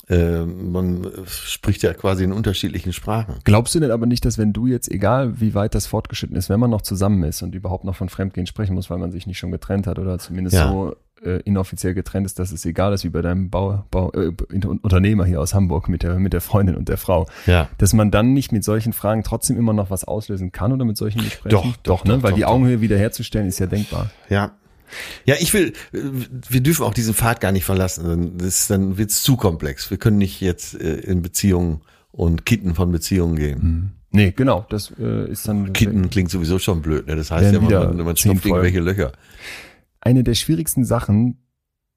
man 0.08 1.06
spricht 1.26 1.82
ja 1.82 1.94
quasi 1.94 2.24
in 2.24 2.32
unterschiedlichen 2.32 2.92
Sprachen. 2.92 3.36
Glaubst 3.44 3.74
du 3.74 3.80
denn 3.80 3.90
aber 3.90 4.04
nicht, 4.06 4.24
dass 4.24 4.36
wenn 4.36 4.52
du 4.52 4.66
jetzt, 4.66 4.90
egal 4.90 5.40
wie 5.40 5.54
weit 5.54 5.74
das 5.74 5.86
fortgeschritten 5.86 6.36
ist, 6.36 6.50
wenn 6.50 6.60
man 6.60 6.70
noch 6.70 6.82
zusammen 6.82 7.22
ist 7.24 7.40
und 7.42 7.54
überhaupt 7.54 7.84
noch 7.84 7.94
von 7.96 8.08
Fremdgehen 8.08 8.46
sprechen 8.46 8.74
muss, 8.74 8.90
weil 8.90 8.98
man 8.98 9.10
sich 9.12 9.26
nicht 9.26 9.38
schon 9.38 9.52
getrennt 9.52 9.86
hat 9.86 9.98
oder 9.98 10.18
zumindest 10.18 10.56
Ja. 10.56 10.68
so 10.68 10.96
äh, 11.24 11.40
inoffiziell 11.44 11.94
getrennt 11.94 12.26
ist, 12.26 12.40
dass 12.40 12.50
es 12.50 12.64
egal 12.66 12.92
ist 12.92 13.04
wie 13.04 13.08
bei 13.08 13.22
deinem 13.22 13.48
Bau, 13.48 13.84
Bau, 13.92 14.10
äh, 14.12 14.32
Unternehmer 14.66 15.24
hier 15.24 15.40
aus 15.40 15.54
Hamburg 15.54 15.88
mit 15.88 16.02
der, 16.02 16.18
mit 16.18 16.32
der 16.32 16.40
Freundin 16.40 16.74
und 16.74 16.88
der 16.88 16.96
Frau, 16.98 17.26
Ja. 17.46 17.68
dass 17.78 17.92
man 17.94 18.10
dann 18.10 18.32
nicht 18.32 18.50
mit 18.50 18.64
solchen 18.64 18.92
Fragen 18.92 19.22
trotzdem 19.22 19.56
immer 19.56 19.72
noch 19.72 19.88
was 19.88 20.02
auslösen 20.04 20.50
kann 20.50 20.72
oder 20.72 20.84
mit 20.84 20.96
solchen 20.96 21.22
Gesprächen? 21.22 21.50
Doch, 21.54 21.76
doch, 21.84 22.04
ne? 22.04 22.14
doch, 22.16 22.22
weil 22.24 22.30
doch, 22.32 22.36
die 22.36 22.42
doch. 22.42 22.48
Augenhöhe 22.50 22.80
wiederherzustellen 22.80 23.46
ist 23.46 23.60
ja 23.60 23.66
denkbar. 23.66 24.10
Ja. 24.28 24.50
Ja, 25.24 25.36
ich 25.40 25.52
will, 25.54 25.72
wir 25.92 26.60
dürfen 26.60 26.84
auch 26.84 26.94
diesen 26.94 27.14
Pfad 27.14 27.40
gar 27.40 27.52
nicht 27.52 27.64
verlassen. 27.64 28.04
Dann- 28.04 28.38
Das, 28.38 28.66
dann 28.68 28.98
wird's 28.98 29.22
zu 29.22 29.36
komplex. 29.36 29.90
Wir 29.90 29.98
können 29.98 30.18
nicht 30.18 30.40
jetzt 30.40 30.74
äh, 30.80 30.96
in 31.00 31.22
Beziehungen 31.22 31.80
und 32.10 32.44
Kitten 32.46 32.74
von 32.74 32.90
Beziehungen 32.92 33.36
gehen. 33.36 33.92
Nee, 34.10 34.32
genau, 34.32 34.66
das 34.68 34.92
äh, 34.98 35.30
ist 35.30 35.48
dann 35.48 35.72
Kitten 35.72 36.10
klingt 36.10 36.30
sowieso 36.30 36.58
schon 36.58 36.82
blöd. 36.82 37.06
Ne? 37.06 37.16
Das 37.16 37.30
heißt 37.30 37.52
ja, 37.54 37.60
man, 37.60 37.96
man 37.96 38.16
stopft 38.16 38.44
irgendwelche. 38.44 38.80
Löcher. 38.80 39.12
Eine 40.00 40.22
der 40.22 40.34
schwierigsten 40.34 40.84
Sachen, 40.84 41.38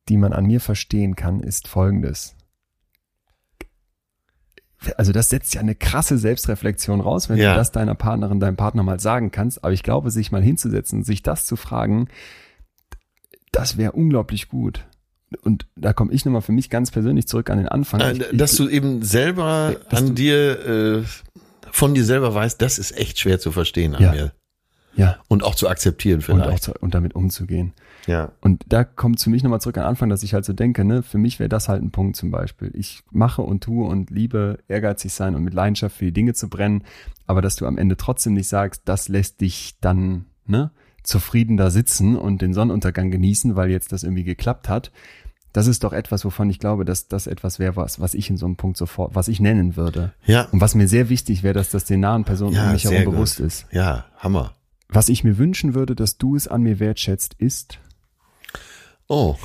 die 0.08 0.16
man 0.18 0.32
an 0.32 0.46
mir 0.46 0.62
verstehen 0.62 1.16
kann, 1.16 1.42
ist 1.42 1.68
folgendes. 1.68 2.36
Also 4.98 5.12
das 5.12 5.30
setzt 5.30 5.56
ja 5.56 5.62
eine 5.62 5.74
krasse 5.74 6.18
Selbstreflexion 6.18 7.02
raus, 7.02 7.28
wenn 7.28 7.38
Ja. 7.38 7.54
du 7.54 7.58
das 7.58 7.72
deiner 7.72 7.96
Partnerin, 7.96 8.40
deinem 8.40 8.56
Partner 8.56 8.84
mal 8.84 9.00
sagen 9.00 9.32
kannst. 9.32 9.64
Aber 9.64 9.74
ich 9.74 9.82
glaube, 9.84 10.12
sich 10.12 10.32
mal 10.32 10.44
hinzusetzen, 10.44 11.04
sich 11.04 11.24
das 11.24 11.46
zu 11.46 11.56
fragen, 11.56 12.08
das 13.56 13.78
wäre 13.78 13.92
unglaublich 13.94 14.50
gut. 14.50 14.86
Und 15.42 15.66
da 15.76 15.92
komme 15.94 16.14
ich 16.14 16.24
nochmal 16.26 16.42
für 16.42 16.52
mich 16.52 16.70
ganz 16.70 16.92
persönlich 16.92 17.28
zurück 17.28 17.50
an 17.50 17.58
den 17.58 17.68
Anfang. 17.68 18.00
Ich, 18.16 18.22
ich, 18.32 18.38
dass 18.38 18.56
du 18.56 18.70
eben 18.70 19.02
selber 19.02 19.76
an 19.90 20.08
du- 20.08 20.14
dir, 20.14 20.66
äh, 21.00 21.04
von 21.72 21.94
dir 21.94 22.06
selber 22.06 22.34
weißt, 22.34 22.62
das 22.62 22.78
ist 22.80 22.96
echt 22.98 23.20
schwer 23.20 23.40
zu 23.40 23.52
verstehen 23.52 23.96
an 23.96 24.04
Ja. 24.04 24.12
mir. 24.12 24.32
ja, 24.96 25.18
Und 25.28 25.44
auch 25.44 25.56
zu 25.56 25.68
akzeptieren 25.68 26.18
und, 26.20 26.24
vielleicht. 26.24 26.50
auch 26.50 26.60
zu, 26.60 26.74
und 26.80 26.94
damit 26.94 27.16
umzugehen. 27.16 27.74
ja. 28.08 28.32
Und 28.40 28.64
da 28.68 28.86
kommt 28.86 29.20
für 29.20 29.30
mich 29.30 29.44
nochmal 29.44 29.60
zurück 29.60 29.78
an 29.78 29.84
den 29.84 29.90
Anfang, 29.90 30.10
dass 30.10 30.24
ich 30.24 30.34
halt 30.34 30.46
so 30.46 30.54
denke, 30.54 30.86
ne, 30.86 31.04
für 31.04 31.18
mich 31.18 31.40
wäre 31.40 31.50
das 31.50 31.68
halt 31.68 31.82
ein 31.84 31.92
Punkt 31.92 32.16
zum 32.16 32.32
Beispiel. 32.32 32.72
Ich 32.74 33.02
mache 33.12 33.42
und 33.42 33.62
tue 33.64 33.86
und 33.86 34.10
liebe, 34.12 34.60
ehrgeizig 34.70 35.12
sein 35.12 35.36
und 35.36 35.44
mit 35.44 35.54
Leidenschaft 35.54 35.98
für 35.98 36.06
die 36.06 36.14
Dinge 36.14 36.34
zu 36.34 36.50
brennen, 36.50 36.84
aber 37.28 37.42
dass 37.42 37.58
du 37.58 37.66
am 37.66 37.78
Ende 37.78 37.98
trotzdem 37.98 38.36
nicht 38.36 38.48
sagst, 38.48 38.84
das 38.86 39.10
lässt 39.10 39.42
dich 39.42 39.76
dann, 39.82 40.26
ne, 40.46 40.72
zufrieden 41.06 41.58
da 41.58 41.70
sitzen 41.70 42.16
und 42.16 42.42
den 42.42 42.54
Sonnenuntergang 42.54 43.12
genießen, 43.12 43.56
weil 43.56 43.70
jetzt 43.70 43.92
das 43.92 44.04
irgendwie 44.04 44.24
geklappt 44.24 44.70
hat. 44.70 44.92
Das 45.54 45.68
ist 45.68 45.86
doch 45.86 45.94
etwas, 45.94 46.26
wovon 46.26 46.50
ich 46.50 46.60
glaube, 46.60 46.84
dass 46.84 47.08
das 47.08 47.28
etwas 47.28 47.60
wäre, 47.60 47.78
was, 47.78 48.02
was 48.02 48.14
ich 48.14 48.30
in 48.30 48.36
so 48.36 48.46
einem 48.46 48.58
Punkt 48.58 48.76
sofort, 48.76 49.16
was 49.16 49.30
ich 49.30 49.40
nennen 49.40 49.78
würde. 49.78 50.14
Ja. 50.26 50.50
Und 50.52 50.60
was 50.60 50.76
mir 50.76 50.88
sehr 50.90 51.08
wichtig 51.08 51.44
wäre, 51.44 51.54
dass 51.54 51.70
das 51.70 51.86
den 51.86 52.02
nahen 52.02 52.26
Personen 52.26 52.58
um 52.58 52.72
mich 52.74 52.84
herum 52.84 53.06
gut. 53.06 53.14
bewusst 53.14 53.40
ist. 53.40 53.66
Ja, 53.72 54.06
Hammer. 54.18 54.54
Was 54.90 55.08
ich 55.08 55.24
mir 55.24 55.38
wünschen 55.38 55.74
würde, 55.74 55.96
dass 55.96 56.18
du 56.18 56.36
es 56.36 56.48
an 56.48 56.62
mir 56.62 56.80
wertschätzt, 56.80 57.36
ist, 57.36 57.80
Oh. 59.08 59.36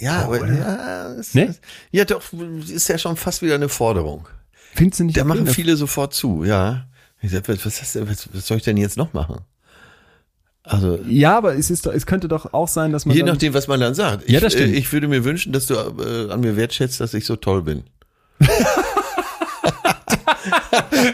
Ja, 0.00 0.24
aber, 0.24 0.46
ja, 0.50 1.12
es, 1.14 1.34
Ne? 1.34 1.54
ja, 1.90 2.04
doch, 2.04 2.22
ist 2.68 2.88
ja 2.88 2.96
schon 2.96 3.16
fast 3.16 3.42
wieder 3.42 3.54
eine 3.54 3.68
Forderung. 3.68 4.28
findest 4.74 5.00
du 5.00 5.04
nicht 5.04 5.18
Da 5.18 5.24
machen 5.24 5.46
viele 5.46 5.76
sofort 5.76 6.14
zu, 6.14 6.44
ja. 6.44 6.86
Ich 7.20 7.32
sag, 7.32 7.46
was, 7.48 7.64
was, 7.66 7.96
was 8.32 8.46
soll 8.46 8.56
ich 8.56 8.62
denn 8.62 8.78
jetzt 8.78 8.96
noch 8.96 9.12
machen? 9.12 9.40
Also, 10.62 10.98
Ja, 11.08 11.36
aber 11.38 11.54
es 11.56 11.70
ist 11.70 11.86
es 11.86 12.06
könnte 12.06 12.28
doch 12.28 12.52
auch 12.52 12.68
sein, 12.68 12.92
dass 12.92 13.06
man 13.06 13.16
je 13.16 13.22
dann, 13.22 13.30
nachdem, 13.30 13.54
was 13.54 13.66
man 13.66 13.80
dann 13.80 13.94
sagt. 13.94 14.24
Ich, 14.26 14.32
Ja, 14.32 14.40
das 14.40 14.52
stimmt. 14.52 14.74
äh, 14.74 14.76
ich 14.76 14.92
würde 14.92 15.08
mir 15.08 15.24
wünschen, 15.24 15.52
dass 15.52 15.66
du 15.66 15.74
äh, 15.74 16.30
an 16.30 16.40
mir 16.40 16.56
wertschätzt, 16.56 17.00
dass 17.00 17.14
ich 17.14 17.24
so 17.24 17.36
toll 17.36 17.62
bin. 17.62 17.84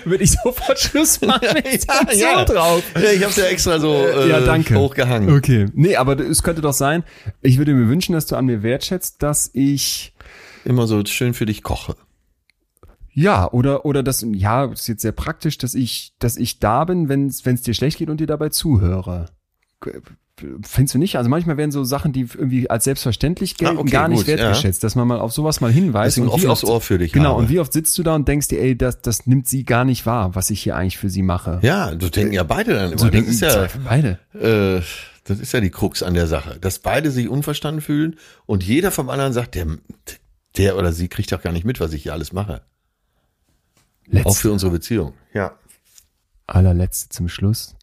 würde 0.05 0.25
ich 0.25 0.33
sofort 0.33 0.79
Schluss 0.79 1.21
machen. 1.21 1.47
Ich 1.65 1.85
Ja, 1.87 2.13
ja. 2.13 2.47
so 2.47 2.55
drauf. 2.55 2.83
Ja, 2.95 3.11
ich 3.11 3.25
hab's 3.25 3.37
ja 3.37 3.45
extra 3.45 3.79
so 3.79 3.95
äh, 3.95 4.29
ja, 4.29 4.41
danke. 4.41 4.77
hochgehangen. 4.77 5.37
Okay. 5.37 5.67
Nee, 5.75 5.97
aber 5.97 6.19
es 6.19 6.43
könnte 6.43 6.63
doch 6.63 6.73
sein, 6.73 7.05
ich 7.43 7.59
würde 7.59 7.73
mir 7.75 7.89
wünschen, 7.89 8.13
dass 8.13 8.27
du 8.27 8.37
an 8.37 8.47
mir 8.47 8.63
wertschätzt, 8.63 9.23
dass 9.23 9.51
ich 9.53 10.13
Immer 10.65 10.89
so 10.89 11.05
schön 11.05 11.33
für 11.33 11.47
dich 11.47 11.63
koche. 11.63 11.95
Ja, 13.19 13.51
oder 13.51 13.85
oder 13.87 14.03
das 14.03 14.25
ja, 14.33 14.67
ist 14.67 14.87
jetzt 14.89 15.01
sehr 15.03 15.13
praktisch, 15.13 15.57
dass 15.59 15.75
ich 15.75 16.13
dass 16.19 16.37
ich 16.37 16.59
da 16.61 16.85
bin, 16.85 17.09
wenn 17.09 17.27
es 17.29 17.43
dir 17.63 17.73
schlecht 17.75 17.97
geht 17.99 18.11
und 18.11 18.21
dir 18.21 18.27
dabei 18.27 18.51
zuhöre. 18.51 19.27
Findest 20.65 20.95
du 20.95 20.99
nicht? 20.99 21.17
Also 21.17 21.31
manchmal 21.31 21.57
werden 21.57 21.71
so 21.71 21.83
Sachen, 21.83 22.13
die 22.13 22.21
irgendwie 22.35 22.69
als 22.69 22.85
selbstverständlich 22.85 23.57
gelten, 23.57 23.79
Ah, 23.79 23.81
okay, 23.81 23.91
gar 23.91 24.09
nicht 24.09 24.27
gut, 24.27 24.29
ja. 24.29 24.37
wertgeschätzt, 24.37 24.85
dass 24.85 24.95
man 24.95 25.09
mal 25.09 25.19
auf 25.19 25.33
sowas 25.33 25.63
mal 25.63 25.73
hinweist. 25.73 26.19
Ein 26.19 26.25
und 26.25 26.29
wie 26.29 26.33
offenes 26.47 26.63
oft- 26.65 26.65
Ohr 26.73 26.81
für 26.83 26.99
dich 26.99 27.13
Genau, 27.13 27.31
habe. 27.31 27.39
und 27.39 27.49
wie 27.49 27.59
oft 27.59 27.73
sitzt 27.73 27.97
du 27.97 28.03
da 28.03 28.15
und 28.15 28.29
denkst 28.29 28.49
dir, 28.49 28.61
ey, 28.61 28.77
das, 28.77 29.01
das 29.01 29.27
nimmt 29.27 29.49
sie 29.49 29.65
gar 29.65 29.87
nicht 29.87 30.05
wahr, 30.05 30.35
was 30.35 30.51
ich 30.51 30.61
hier 30.63 30.77
eigentlich 30.77 30.99
für 30.99 31.09
sie 31.09 31.23
mache. 31.23 31.59
Ja, 31.63 31.91
so 31.99 32.11
denken 32.11 32.35
ja 32.35 32.43
beide 32.43 32.75
dann 32.75 32.91
immer. 32.93 32.99
so 32.99 33.09
denken 33.09 33.29
das 33.29 33.37
ist 33.37 33.41
ja, 33.41 33.81
beide. 33.89 34.19
äh, 34.35 34.83
das 35.25 35.41
ist 35.41 35.53
ja 35.53 35.61
die 35.61 35.71
Krux 35.71 36.03
an 36.03 36.13
der 36.13 36.27
Sache, 36.27 36.59
dass 36.61 36.81
beide 36.81 37.11
sich 37.11 37.31
unverstanden 37.31 37.81
fühlen 37.81 38.17
und 38.45 38.63
jeder 38.63 38.91
vom 38.91 39.09
anderen 39.09 39.33
sagt, 39.33 39.55
der, 39.55 39.67
der 40.59 40.77
oder 40.77 40.93
sie 40.93 41.09
kriegt 41.09 41.33
doch 41.33 41.41
gar 41.41 41.53
nicht 41.53 41.65
mit, 41.65 41.81
was 41.81 41.95
ich 41.95 42.03
hier 42.03 42.13
alles 42.13 42.35
mache. 42.35 42.61
Auch 44.09 44.13
Letzte, 44.15 44.41
für 44.43 44.53
unsere 44.53 44.73
Beziehung. 44.73 45.13
Ja. 45.35 45.53
allerletzte 46.47 47.09
zum 47.09 47.29
Schluss. 47.29 47.75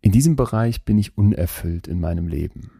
In 0.00 0.12
diesem 0.12 0.36
Bereich 0.36 0.84
bin 0.84 0.98
ich 0.98 1.16
unerfüllt 1.18 1.88
in 1.88 1.98
meinem 2.00 2.28
Leben. 2.28 2.70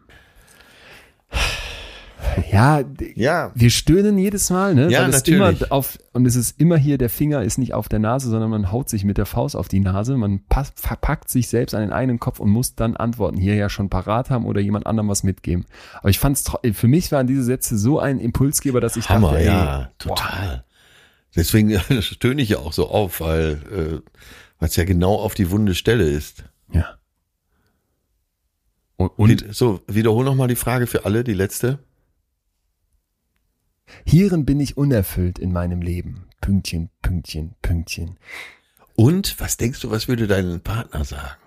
Ja, 2.51 2.81
Ja. 3.15 3.51
wir 3.55 3.69
stöhnen 3.69 4.17
jedes 4.17 4.49
Mal, 4.49 4.73
ne? 4.73 4.89
Ja, 4.89 5.01
Weil 5.03 5.09
es 5.09 5.15
natürlich. 5.17 5.61
Immer 5.61 5.71
auf, 5.71 5.97
und 6.13 6.25
es 6.25 6.35
ist 6.35 6.59
immer 6.59 6.75
hier, 6.77 6.97
der 6.97 7.09
Finger 7.09 7.43
ist 7.43 7.57
nicht 7.57 7.73
auf 7.73 7.87
der 7.89 7.99
Nase, 7.99 8.29
sondern 8.29 8.49
man 8.49 8.71
haut 8.71 8.89
sich 8.89 9.03
mit 9.03 9.17
der 9.17 9.25
Faust 9.25 9.55
auf 9.55 9.67
die 9.67 9.79
Nase. 9.79 10.15
Man 10.17 10.41
pass, 10.47 10.71
verpackt 10.75 11.29
sich 11.29 11.47
selbst 11.49 11.73
an 11.75 11.81
den 11.81 11.91
eigenen 11.91 12.19
Kopf 12.19 12.39
und 12.39 12.49
muss 12.49 12.75
dann 12.75 12.95
Antworten 12.97 13.37
hier 13.37 13.55
ja 13.55 13.69
schon 13.69 13.89
parat 13.89 14.29
haben 14.29 14.45
oder 14.45 14.59
jemand 14.61 14.85
anderem 14.87 15.09
was 15.09 15.23
mitgeben. 15.23 15.65
Aber 15.99 16.09
ich 16.09 16.19
fand's, 16.19 16.43
tro- 16.45 16.73
für 16.73 16.87
mich 16.87 17.11
waren 17.11 17.27
diese 17.27 17.43
Sätze 17.43 17.77
so 17.77 17.99
ein 17.99 18.19
Impulsgeber, 18.19 18.81
dass 18.81 18.95
ich 18.97 19.09
Hammer, 19.09 19.29
dachte, 19.31 19.39
ey, 19.41 19.45
ja, 19.47 19.91
total. 19.97 20.63
Deswegen 21.35 21.79
stöhne 22.01 22.41
ich 22.41 22.49
ja 22.49 22.59
auch 22.59 22.73
so 22.73 22.89
auf, 22.89 23.19
weil 23.19 24.03
äh, 24.61 24.65
es 24.65 24.75
ja 24.75 24.85
genau 24.85 25.15
auf 25.15 25.33
die 25.33 25.51
wunde 25.51 25.75
Stelle 25.75 26.05
ist. 26.05 26.45
Ja. 26.71 26.97
Und, 28.97 29.09
und 29.17 29.55
so, 29.55 29.81
wiederhol 29.87 30.23
noch 30.23 30.35
mal 30.35 30.47
die 30.47 30.55
Frage 30.55 30.87
für 30.87 31.05
alle, 31.05 31.23
die 31.23 31.33
letzte. 31.33 31.79
hierin 34.05 34.45
bin 34.45 34.59
ich 34.59 34.77
unerfüllt 34.77 35.37
in 35.37 35.51
meinem 35.51 35.81
Leben. 35.81 36.27
Pünktchen, 36.41 36.89
Pünktchen, 37.01 37.55
Pünktchen. 37.61 38.17
Und 38.95 39.39
was 39.39 39.57
denkst 39.57 39.81
du, 39.81 39.91
was 39.91 40.07
würde 40.07 40.27
dein 40.27 40.61
Partner 40.61 41.03
sagen? 41.03 41.44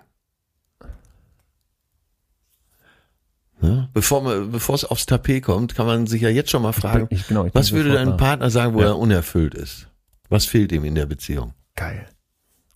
Ne? 3.61 3.89
Bevor, 3.93 4.21
man- 4.21 4.51
bevor 4.51 4.75
es 4.75 4.85
aufs 4.85 5.05
Tapet 5.05 5.43
kommt, 5.43 5.75
kann 5.75 5.85
man 5.85 6.07
sich 6.07 6.21
ja 6.21 6.29
jetzt 6.29 6.49
schon 6.49 6.61
mal 6.61 6.71
fragen, 6.73 7.07
Ich- 7.09 7.27
genau, 7.27 7.45
ich 7.45 7.51
bin 7.53 7.59
was 7.59 7.71
würde 7.71 7.91
dein. 7.93 8.15
Partner 8.17 8.49
sagen, 8.49 8.73
wo 8.73 8.79
Ja. 8.81 8.87
er 8.87 8.97
unerfüllt 8.97 9.53
ist? 9.53 9.87
Was 10.29 10.45
fehlt 10.45 10.71
ihm 10.71 10.85
in 10.85 10.95
der 10.95 11.05
Beziehung? 11.05 11.53
Geil. 11.75 12.05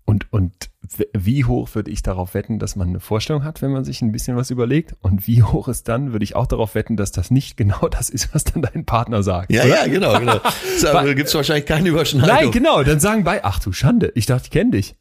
Und, 0.05 0.31
und 0.33 0.51
wie 1.13 1.45
hoch 1.45 1.69
würde 1.75 1.89
ich 1.89 2.03
darauf 2.03 2.33
wetten, 2.33 2.59
dass 2.59 2.75
man 2.75 2.89
eine 2.89 2.99
Vorstellung 2.99 3.45
hat, 3.45 3.61
wenn 3.61 3.71
man 3.71 3.85
sich 3.85 4.01
ein 4.01 4.11
bisschen 4.11 4.35
was 4.35 4.49
überlegt? 4.49 4.95
Und 4.99 5.27
wie 5.27 5.41
hoch 5.43 5.69
ist 5.69 5.87
dann, 5.87 6.11
würde 6.11 6.25
ich 6.25 6.35
auch 6.35 6.45
darauf 6.45 6.75
wetten, 6.75 6.97
dass 6.97 7.13
das 7.13 7.31
nicht 7.31 7.55
genau 7.57 7.87
das 7.87 8.09
ist, 8.09 8.33
was 8.35 8.43
dann 8.43 8.61
dein 8.63 8.85
Partner 8.85 9.23
sagt. 9.23 9.51
Ja, 9.53 9.63
oder? 9.63 9.85
ja, 9.85 9.87
genau, 9.87 10.19
genau. 10.19 10.41
Da 10.81 11.13
gibt 11.13 11.29
es 11.29 11.35
wahrscheinlich 11.35 11.65
keine 11.65 11.87
Überschneidung. 11.87 12.35
Nein, 12.35 12.51
genau. 12.51 12.83
Dann 12.83 12.99
sagen 12.99 13.23
bei, 13.23 13.45
ach 13.45 13.59
du 13.59 13.71
Schande, 13.71 14.11
ich 14.15 14.25
dachte, 14.25 14.45
ich 14.45 14.51
kenne 14.51 14.71
dich. 14.71 14.95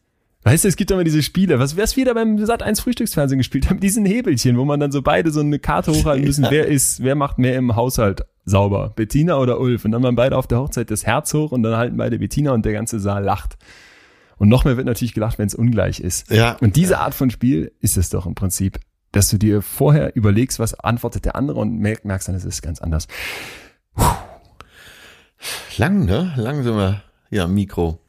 Weißt 0.44 0.64
du, 0.64 0.68
es 0.68 0.76
gibt 0.76 0.90
immer 0.90 1.04
diese 1.04 1.22
Spiele, 1.22 1.60
was, 1.60 1.76
wir 1.76 2.04
da 2.04 2.14
beim 2.14 2.44
Sat 2.44 2.62
1 2.64 2.80
Frühstücksfernsehen 2.80 3.38
gespielt 3.38 3.70
haben, 3.70 3.78
diesen 3.78 4.04
Hebelchen, 4.04 4.58
wo 4.58 4.64
man 4.64 4.80
dann 4.80 4.90
so 4.90 5.00
beide 5.00 5.30
so 5.30 5.38
eine 5.40 5.60
Karte 5.60 5.92
hochhalten 5.92 6.24
müssen, 6.24 6.46
wer 6.50 6.66
ist, 6.66 7.02
wer 7.02 7.14
macht 7.14 7.38
mehr 7.38 7.56
im 7.56 7.76
Haushalt 7.76 8.22
sauber, 8.44 8.92
Bettina 8.96 9.38
oder 9.38 9.60
Ulf? 9.60 9.84
Und 9.84 9.92
dann 9.92 10.02
waren 10.02 10.16
beide 10.16 10.36
auf 10.36 10.48
der 10.48 10.58
Hochzeit 10.58 10.90
das 10.90 11.06
Herz 11.06 11.32
hoch 11.32 11.52
und 11.52 11.62
dann 11.62 11.76
halten 11.76 11.96
beide 11.96 12.18
Bettina 12.18 12.50
und 12.50 12.64
der 12.64 12.72
ganze 12.72 12.98
Saal 12.98 13.22
lacht. 13.22 13.56
Und 14.36 14.48
noch 14.48 14.64
mehr 14.64 14.76
wird 14.76 14.86
natürlich 14.86 15.14
gelacht, 15.14 15.38
wenn 15.38 15.46
es 15.46 15.54
ungleich 15.54 16.00
ist. 16.00 16.28
Ja. 16.28 16.56
Und 16.60 16.74
diese 16.74 16.98
Art 16.98 17.14
von 17.14 17.30
Spiel 17.30 17.70
ist 17.80 17.96
es 17.96 18.10
doch 18.10 18.26
im 18.26 18.34
Prinzip, 18.34 18.80
dass 19.12 19.28
du 19.28 19.38
dir 19.38 19.62
vorher 19.62 20.16
überlegst, 20.16 20.58
was 20.58 20.74
antwortet 20.74 21.24
der 21.24 21.36
andere 21.36 21.60
und 21.60 21.78
merk- 21.78 22.04
merkst 22.04 22.26
dann, 22.26 22.34
es 22.34 22.44
ist 22.44 22.62
ganz 22.62 22.80
anders. 22.80 23.06
Lang, 25.76 26.04
ne? 26.04 26.32
Lang 26.36 26.64
sind 26.64 26.76
wir 26.76 27.44
am 27.44 27.54
Mikro 27.54 28.00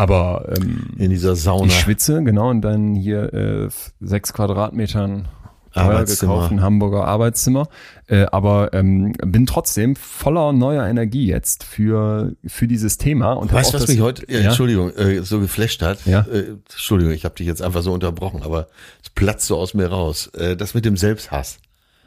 Aber 0.00 0.50
ähm, 0.56 0.94
in 0.96 1.10
dieser 1.10 1.36
Sauna. 1.36 1.66
Ich 1.66 1.78
schwitze, 1.78 2.22
genau, 2.24 2.48
und 2.50 2.62
dann 2.62 2.94
hier 2.94 3.34
äh, 3.34 3.68
sechs 4.00 4.32
Quadratmetern 4.32 5.28
Arbeitszimmer. 5.72 6.32
gekauften 6.34 6.62
Hamburger 6.62 7.04
Arbeitszimmer. 7.04 7.68
Äh, 8.06 8.26
aber 8.32 8.72
ähm, 8.72 9.12
bin 9.24 9.44
trotzdem 9.46 9.94
voller 9.96 10.52
neuer 10.52 10.86
Energie 10.86 11.26
jetzt 11.26 11.64
für, 11.64 12.32
für 12.46 12.66
dieses 12.66 12.96
Thema. 12.98 13.34
Und 13.34 13.52
Weißt 13.52 13.70
du, 13.70 13.74
was 13.74 13.82
das- 13.82 13.90
mich 13.90 14.00
heute, 14.00 14.24
ja, 14.32 14.38
ja, 14.40 14.46
Entschuldigung, 14.48 14.90
äh, 14.96 15.22
so 15.22 15.38
geflasht 15.38 15.82
hat? 15.82 16.04
Ja. 16.06 16.20
Äh, 16.22 16.56
Entschuldigung, 16.70 17.12
ich 17.12 17.24
habe 17.24 17.34
dich 17.36 17.46
jetzt 17.46 17.60
einfach 17.62 17.82
so 17.82 17.92
unterbrochen, 17.92 18.42
aber 18.42 18.68
es 19.02 19.10
platzt 19.10 19.46
so 19.46 19.58
aus 19.58 19.74
mir 19.74 19.88
raus. 19.88 20.28
Äh, 20.34 20.56
das 20.56 20.74
mit 20.74 20.84
dem 20.84 20.96
Selbsthass. 20.96 21.58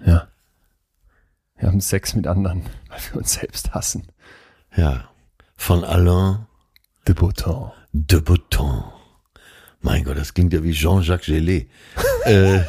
ja. 0.05 0.27
Wir 1.57 1.67
haben 1.69 1.79
Sex 1.79 2.15
mit 2.15 2.27
anderen, 2.27 2.63
weil 2.89 2.99
wir 3.11 3.17
uns 3.19 3.33
selbst 3.33 3.73
hassen. 3.73 4.07
Ja. 4.75 5.05
Von 5.55 5.83
Alain 5.85 6.39
De 7.07 7.13
Botton. 7.15 7.71
De 7.93 8.19
Botton. 8.19 8.83
Mein 9.81 10.03
Gott, 10.03 10.17
das 10.17 10.33
klingt 10.33 10.51
ja 10.53 10.63
wie 10.63 10.71
Jean-Jacques 10.71 11.27
Gelé. 11.27 11.67
äh, 12.25 12.61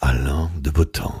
Alain 0.00 0.50
de 0.60 0.72
Botton. 0.72 1.12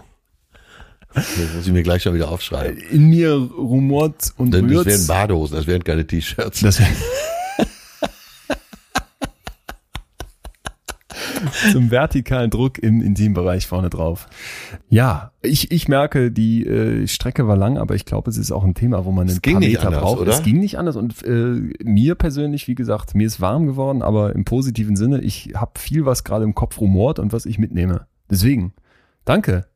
Das 1.14 1.26
muss 1.54 1.66
ich 1.66 1.72
mir 1.72 1.82
gleich 1.82 2.02
schon 2.02 2.14
wieder 2.14 2.30
aufschreiben. 2.30 2.78
In 2.90 3.08
mir 3.08 3.34
rumort 3.34 4.32
und 4.36 4.52
Denn 4.52 4.68
das 4.68 4.86
wären 4.86 4.96
rührt. 4.96 5.06
Badehosen, 5.06 5.56
das 5.56 5.66
wären 5.66 5.84
keine 5.84 6.06
T-Shirts. 6.06 6.60
Das 6.60 6.80
zum 11.72 11.90
vertikalen 11.90 12.50
Druck 12.50 12.78
im 12.78 13.00
Intimbereich 13.00 13.66
vorne 13.66 13.90
drauf. 13.90 14.28
Ja, 14.88 15.32
ich, 15.42 15.70
ich 15.70 15.88
merke, 15.88 16.30
die 16.30 16.66
äh, 16.66 17.06
Strecke 17.06 17.46
war 17.48 17.56
lang, 17.56 17.78
aber 17.78 17.94
ich 17.94 18.04
glaube, 18.04 18.30
es 18.30 18.36
ist 18.38 18.52
auch 18.52 18.64
ein 18.64 18.74
Thema, 18.74 19.04
wo 19.04 19.12
man 19.12 19.28
ein 19.28 19.38
ging 19.42 19.54
paar 19.54 19.60
nicht 19.60 19.72
Meter 19.72 19.86
anders, 19.86 20.02
braucht. 20.02 20.20
oder? 20.20 20.32
Es 20.32 20.42
ging 20.42 20.60
nicht 20.60 20.78
anders 20.78 20.96
und 20.96 21.22
äh, 21.24 21.60
mir 21.82 22.14
persönlich, 22.14 22.68
wie 22.68 22.74
gesagt, 22.74 23.14
mir 23.14 23.26
ist 23.26 23.40
warm 23.40 23.66
geworden, 23.66 24.02
aber 24.02 24.34
im 24.34 24.44
positiven 24.44 24.96
Sinne, 24.96 25.20
ich 25.20 25.52
habe 25.54 25.72
viel, 25.78 26.06
was 26.06 26.24
gerade 26.24 26.44
im 26.44 26.54
Kopf 26.54 26.80
rumort 26.80 27.18
und 27.18 27.32
was 27.32 27.46
ich 27.46 27.58
mitnehme. 27.58 28.06
Deswegen, 28.30 28.72
danke. 29.24 29.66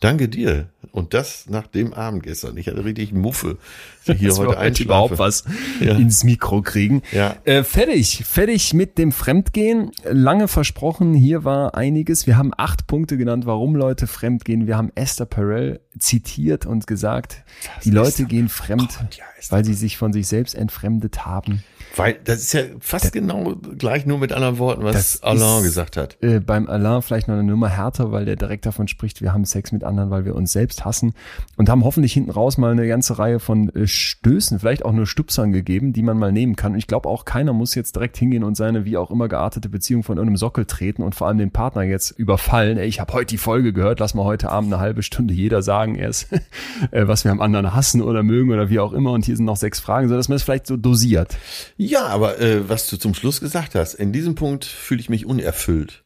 Danke 0.00 0.28
dir. 0.28 0.66
Und 0.90 1.14
das 1.14 1.48
nach 1.48 1.68
dem 1.68 1.94
Abend 1.94 2.24
gestern. 2.24 2.56
Ich 2.56 2.66
hatte 2.66 2.84
richtig 2.84 3.12
Muffe, 3.12 3.56
hier 4.04 4.14
dass 4.14 4.38
wir 4.40 4.46
heute 4.48 4.58
heute 4.58 4.82
überhaupt 4.82 5.12
einschlafe. 5.12 5.18
was 5.18 5.44
Ja. 5.80 5.96
ins 5.96 6.24
Mikro 6.24 6.60
kriegen. 6.60 7.02
Ja. 7.12 7.36
Äh, 7.44 7.62
fertig, 7.62 8.24
fertig 8.26 8.74
mit 8.74 8.98
dem 8.98 9.12
Fremdgehen. 9.12 9.92
Lange 10.04 10.48
versprochen, 10.48 11.14
hier 11.14 11.44
war 11.44 11.76
einiges. 11.76 12.26
Wir 12.26 12.36
haben 12.36 12.50
acht 12.56 12.86
Punkte 12.88 13.16
genannt, 13.16 13.46
warum 13.46 13.76
Leute 13.76 14.06
fremdgehen. 14.08 14.66
Wir 14.66 14.76
haben 14.76 14.90
Esther 14.96 15.24
Perel 15.26 15.80
zitiert 15.98 16.66
und 16.66 16.86
gesagt, 16.86 17.44
die 17.84 17.90
Leute 17.90 18.24
gehen 18.24 18.48
fremd, 18.48 18.98
ja, 19.16 19.24
weil 19.50 19.64
sie 19.64 19.74
sich 19.74 19.96
von 19.96 20.12
sich 20.12 20.26
selbst 20.26 20.54
entfremdet 20.54 21.24
haben. 21.24 21.62
Weil 21.96 22.16
das 22.24 22.38
ist 22.40 22.52
ja 22.54 22.62
fast 22.80 23.12
genau 23.12 23.54
gleich 23.78 24.06
nur 24.06 24.18
mit 24.18 24.32
anderen 24.32 24.58
Worten, 24.58 24.82
was 24.82 24.94
Das 24.94 25.22
Alain 25.22 25.58
ist- 25.58 25.64
gesagt 25.64 25.96
hat. 25.96 26.16
Äh, 26.22 26.40
beim 26.40 26.68
Alain 26.68 27.02
vielleicht 27.02 27.28
noch 27.28 27.34
eine 27.34 27.44
Nummer 27.44 27.68
härter, 27.68 28.12
weil 28.12 28.24
der 28.24 28.36
direkt 28.36 28.64
davon 28.66 28.88
spricht, 28.88 29.20
wir 29.20 29.32
haben 29.32 29.44
Sex 29.44 29.72
mit 29.72 29.84
anderen, 29.84 30.10
weil 30.10 30.24
wir 30.24 30.34
uns 30.34 30.52
selbst 30.52 30.84
hassen 30.84 31.12
und 31.56 31.68
haben 31.68 31.84
hoffentlich 31.84 32.12
hinten 32.12 32.30
raus 32.30 32.56
mal 32.58 32.72
eine 32.72 32.86
ganze 32.88 33.18
Reihe 33.18 33.40
von 33.40 33.68
äh, 33.74 33.86
Stößen, 33.86 34.58
vielleicht 34.58 34.84
auch 34.84 34.92
nur 34.92 35.06
Stupsern 35.06 35.52
gegeben, 35.52 35.92
die 35.92 36.02
man 36.02 36.18
mal 36.18 36.32
nehmen 36.32 36.56
kann. 36.56 36.72
Und 36.72 36.78
ich 36.78 36.86
glaube 36.86 37.08
auch, 37.08 37.24
keiner 37.24 37.52
muss 37.52 37.74
jetzt 37.74 37.94
direkt 37.96 38.16
hingehen 38.16 38.44
und 38.44 38.56
seine 38.56 38.84
wie 38.84 38.96
auch 38.96 39.10
immer 39.10 39.28
geartete 39.28 39.68
Beziehung 39.68 40.02
von 40.02 40.16
irgendeinem 40.16 40.36
Sockel 40.38 40.64
treten 40.64 41.02
und 41.02 41.14
vor 41.14 41.28
allem 41.28 41.38
den 41.38 41.50
Partner 41.50 41.82
jetzt 41.82 42.10
überfallen. 42.12 42.78
Ey, 42.78 42.86
ich 42.86 43.00
habe 43.00 43.12
heute 43.12 43.26
die 43.26 43.38
Folge 43.38 43.72
gehört, 43.72 44.00
lass 44.00 44.14
mal 44.14 44.24
heute 44.24 44.50
Abend 44.50 44.72
eine 44.72 44.80
halbe 44.80 45.02
Stunde 45.02 45.34
jeder 45.34 45.62
sagen, 45.62 45.94
erst 45.96 46.28
äh, 46.90 47.06
was 47.06 47.24
wir 47.24 47.32
am 47.32 47.40
anderen 47.40 47.74
hassen 47.74 48.00
oder 48.00 48.22
mögen 48.22 48.50
oder 48.50 48.70
wie 48.70 48.80
auch 48.80 48.92
immer. 48.92 49.12
Und 49.12 49.24
hier 49.24 49.36
sind 49.36 49.44
noch 49.44 49.56
sechs 49.56 49.78
Fragen, 49.80 50.08
so 50.08 50.14
dass 50.16 50.28
man 50.28 50.36
es 50.36 50.42
vielleicht 50.42 50.66
so 50.66 50.76
dosiert. 50.76 51.36
Ja, 51.84 52.06
aber 52.06 52.40
äh, 52.40 52.68
was 52.68 52.88
du 52.88 52.96
zum 52.96 53.14
Schluss 53.14 53.40
gesagt 53.40 53.74
hast, 53.74 53.94
in 53.94 54.12
diesem 54.12 54.34
Punkt 54.34 54.64
fühle 54.64 55.00
ich 55.00 55.08
mich 55.08 55.26
unerfüllt. 55.26 56.04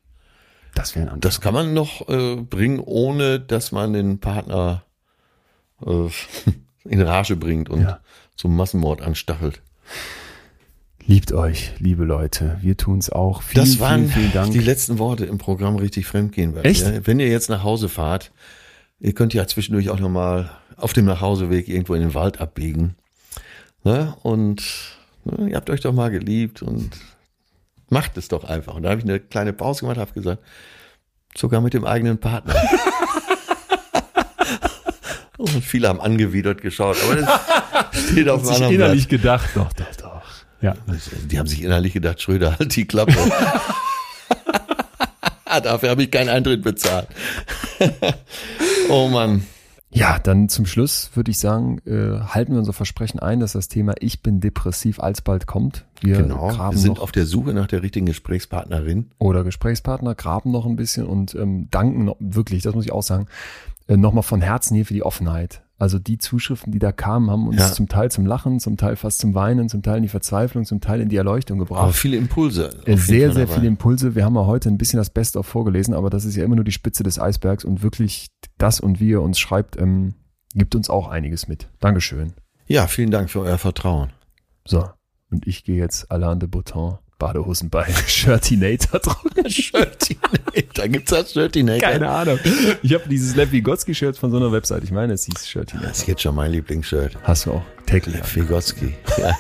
Das 0.75 0.95
wäre 0.97 1.13
ein. 1.13 1.21
Das 1.21 1.41
kann 1.41 1.55
man 1.55 1.75
noch 1.75 2.09
äh, 2.09 2.37
bringen, 2.37 2.81
ohne 2.81 3.41
dass 3.41 3.73
man 3.73 3.93
den 3.93 4.19
Partner 4.21 4.85
äh, 5.85 6.09
in 6.85 7.01
Rage 7.01 7.37
bringt 7.37 7.69
und 7.71 7.83
Ja. 7.83 8.01
zum 8.37 8.57
Massenmord 8.57 9.03
anstachelt. 9.03 9.63
Liebt 11.07 11.33
euch, 11.33 11.73
liebe 11.79 12.05
Leute. 12.05 12.59
Wir 12.63 12.77
tun's 12.77 13.11
auch. 13.11 13.43
Vielen, 13.43 13.65
Das 13.65 13.79
waren 13.79 14.09
vielen, 14.09 14.13
vielen 14.13 14.33
Dank. 14.33 14.53
die 14.53 14.59
letzten 14.59 14.99
Worte 14.99 15.25
im 15.25 15.39
Programm 15.39 15.77
richtig 15.77 16.07
fremdgehen. 16.07 16.55
Weil 16.55 16.67
Echt? 16.67 16.83
Ihr, 16.85 17.07
wenn 17.07 17.21
ihr 17.21 17.29
jetzt 17.29 17.49
nach 17.49 17.63
Hause 17.63 17.89
fahrt, 17.89 18.33
ihr 18.99 19.13
könnt 19.15 19.33
ja 19.33 19.47
zwischendurch 19.47 19.89
auch 19.91 20.01
nochmal 20.01 20.51
auf 20.77 20.93
dem 20.93 21.05
Nachhauseweg 21.05 21.69
irgendwo 21.69 21.95
in 21.95 22.01
den 22.01 22.15
Wald 22.15 22.41
abbiegen. 22.41 22.97
Ne? 23.85 24.17
Und 24.25 24.96
ne, 25.27 25.51
ihr 25.51 25.57
habt 25.57 25.71
euch 25.71 25.81
doch 25.81 25.93
mal 25.93 26.11
geliebt 26.11 26.63
und 26.63 26.91
macht 27.89 28.17
es 28.17 28.29
doch 28.29 28.45
einfach. 28.45 28.75
Und 28.75 28.83
da 28.83 28.91
habe 28.91 29.01
ich 29.01 29.05
eine 29.05 29.21
kleine 29.21 29.53
Pause 29.53 29.81
gemacht, 29.81 29.99
habe 29.99 30.13
gesagt, 30.13 30.43
sogar 31.37 31.61
mit 31.61 31.75
dem 31.75 31.85
eigenen 31.85 32.19
Partner. 32.19 32.55
und 35.37 35.65
viele 35.65 35.89
haben 35.89 36.01
angewidert 36.01 36.63
geschaut, 36.63 36.97
aber 37.05 37.17
das 37.17 38.11
steht 38.11 38.29
auf 38.29 38.45
sich 38.45 38.61
innerlich 38.61 39.09
gedacht, 39.09 39.51
doch, 39.55 39.73
doch, 39.73 39.95
doch. 39.97 40.23
Ja. 40.61 40.75
Blatt. 40.87 40.99
Die 41.31 41.39
haben 41.39 41.47
sich 41.47 41.63
innerlich 41.63 41.93
gedacht, 41.93 42.21
Schröder, 42.21 42.59
halt 42.59 42.75
die 42.75 42.87
Klappe. 42.87 43.15
Dafür 45.63 45.91
habe 45.91 46.03
ich 46.03 46.11
keinen 46.11 46.29
Eintritt 46.29 46.63
bezahlt. 46.63 47.09
oh 48.89 49.09
Mann. 49.09 49.47
Ja, 49.97 50.19
dann 50.19 50.49
zum 50.51 50.67
Schluss 50.67 51.11
würde 51.15 51.31
ich 51.31 51.39
sagen, 51.39 51.79
äh, 51.87 52.21
halten 52.21 52.53
wir 52.53 52.59
unser 52.59 52.75
Versprechen 52.75 53.19
ein, 53.19 53.41
dass 53.41 53.53
das 53.53 53.69
Thema 53.69 53.95
Ich 54.01 54.23
bin 54.23 54.41
depressiv 54.41 55.01
alsbald 55.01 55.47
kommt. 55.47 55.87
Wir 56.01 56.19
Genau. 56.19 56.49
graben 56.49 56.77
Wir 56.77 56.81
sind 56.83 56.97
noch 56.97 57.03
auf 57.03 57.13
der 57.13 57.25
Suche 57.25 57.55
nach 57.55 57.67
der 57.67 57.83
richtigen 57.83 58.05
Gesprächspartnerin. 58.05 59.11
oder 59.19 59.43
Gesprächspartner, 59.43 60.15
graben 60.15 60.51
noch 60.51 60.67
ein 60.67 60.77
bisschen 60.77 61.07
und 61.07 61.35
ähm, 61.35 61.69
danken 61.71 62.05
noch, 62.05 62.17
wirklich, 62.21 62.63
das 62.63 62.75
muss 62.75 62.85
ich 62.85 62.93
auch 62.93 63.03
sagen, 63.03 63.27
äh, 63.89 63.97
nochmal 63.97 64.23
von 64.23 64.43
Herzen 64.43 64.75
hier 64.75 64.85
für 64.85 64.95
die 64.95 65.03
Offenheit. 65.03 65.63
Also 65.79 65.99
die 65.99 66.17
Zuschriften, 66.17 66.73
die 66.73 66.79
da 66.79 66.91
kamen, 66.91 67.31
haben 67.31 67.49
uns 67.49 67.59
Ja. 67.59 67.71
zum 67.73 67.87
Teil 67.89 68.11
zum 68.11 68.25
Lachen, 68.25 68.61
zum 68.61 68.79
Teil 68.79 68.97
fast 68.97 69.19
zum 69.19 69.35
Weinen, 69.35 69.69
zum 69.69 69.83
Teil 69.83 69.99
in 69.99 70.03
die 70.05 70.09
Verzweiflung, 70.09 70.65
zum 70.65 70.81
Teil 70.81 71.03
in 71.03 71.11
die 71.11 71.17
Erleuchtung 71.17 71.59
gebracht. 71.59 71.83
Aber 71.83 71.93
viele 71.93 72.17
Impulse. 72.17 72.71
Äh, 72.87 72.97
Sehr, 72.97 73.33
sehr 73.33 73.47
viele 73.47 73.67
Impulse. 73.67 74.15
Wir 74.15 74.25
haben 74.25 74.37
ja 74.37 74.47
heute 74.47 74.71
ein 74.71 74.79
bisschen 74.79 74.97
das 74.97 75.11
Beste 75.11 75.39
auch 75.39 75.45
vorgelesen, 75.45 75.93
aber 75.93 76.09
das 76.09 76.25
ist 76.25 76.35
ja 76.35 76.45
immer 76.45 76.57
nur 76.57 76.65
die 76.65 76.73
Spitze 76.73 77.03
des 77.03 77.19
Eisbergs 77.19 77.65
und 77.65 77.83
wirklich 77.83 78.29
das 78.57 78.81
und 78.81 79.01
wie 79.01 79.11
ihr 79.11 79.21
uns 79.21 79.39
schreibt, 79.39 79.79
ähm, 79.79 80.15
gibt 80.55 80.75
uns 80.75 80.89
auch 80.89 81.09
einiges 81.09 81.47
mit. 81.47 81.69
Dankeschön. 81.81 82.33
Ja, 82.67 82.87
vielen 82.87 83.11
Dank 83.11 83.29
für 83.29 83.41
euer 83.41 83.59
Vertrauen. 83.59 84.11
So, 84.67 84.89
und 85.31 85.47
ich 85.47 85.63
gehe 85.65 85.77
jetzt 85.77 86.11
Alain 86.11 86.41
de 86.41 86.49
Botton 86.49 86.97
Badehosen 87.19 87.71
bei 87.71 87.87
Shirtinator 88.07 89.01
drucken. 89.01 89.49
Shirtinator, 89.51 90.89
gibt's 90.89 91.11
das 91.11 91.33
Shirtinator? 91.33 91.89
Keine 91.89 92.11
Ahnung. 92.11 92.39
Ich 92.83 92.93
habe 92.93 93.09
dieses 93.09 93.35
Lev 93.37 93.53
Vygotsky-Shirt 93.53 94.19
von 94.19 94.31
so 94.31 94.37
einer 94.37 94.53
Website. 94.53 94.85
Ich 94.85 94.91
meine, 94.91 95.15
es 95.15 95.25
hieß 95.25 95.49
Shirtinator. 95.49 95.89
Das 95.89 95.99
ist 96.01 96.09
jetzt 96.09 96.23
schon 96.23 96.35
mein 96.35 96.53
Lieblingsshirt. 96.53 97.17
Hast 97.23 97.47
du 97.47 97.53
auch. 97.53 97.63
Täglich. 97.87 98.17
Lev 98.17 98.37
Vygotsky. 98.37 98.95
Ja. 99.19 99.35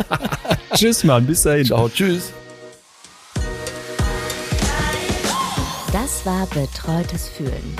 Tschüss, 0.74 1.04
Mann. 1.04 1.26
Bis 1.26 1.42
dahin. 1.42 1.66
Ciao, 1.66 1.88
tschüss. 1.88 2.32
Das 5.92 6.26
war 6.26 6.46
Betreutes 6.46 7.28
Fühlen. 7.28 7.76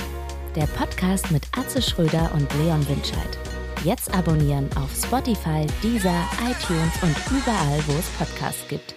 Der 0.54 0.66
Podcast 0.66 1.30
mit 1.30 1.42
Atze 1.56 1.82
Schröder 1.82 2.30
und 2.32 2.48
Leon 2.62 2.88
Winscheid. 2.88 3.38
Jetzt 3.84 4.12
abonnieren 4.14 4.68
auf 4.76 4.90
Spotify, 4.96 5.66
Deezer, 5.82 6.24
iTunes 6.40 6.92
und 7.02 7.16
überall, 7.30 7.78
wo 7.86 7.92
es 7.98 8.06
Podcasts 8.18 8.66
gibt. 8.68 8.94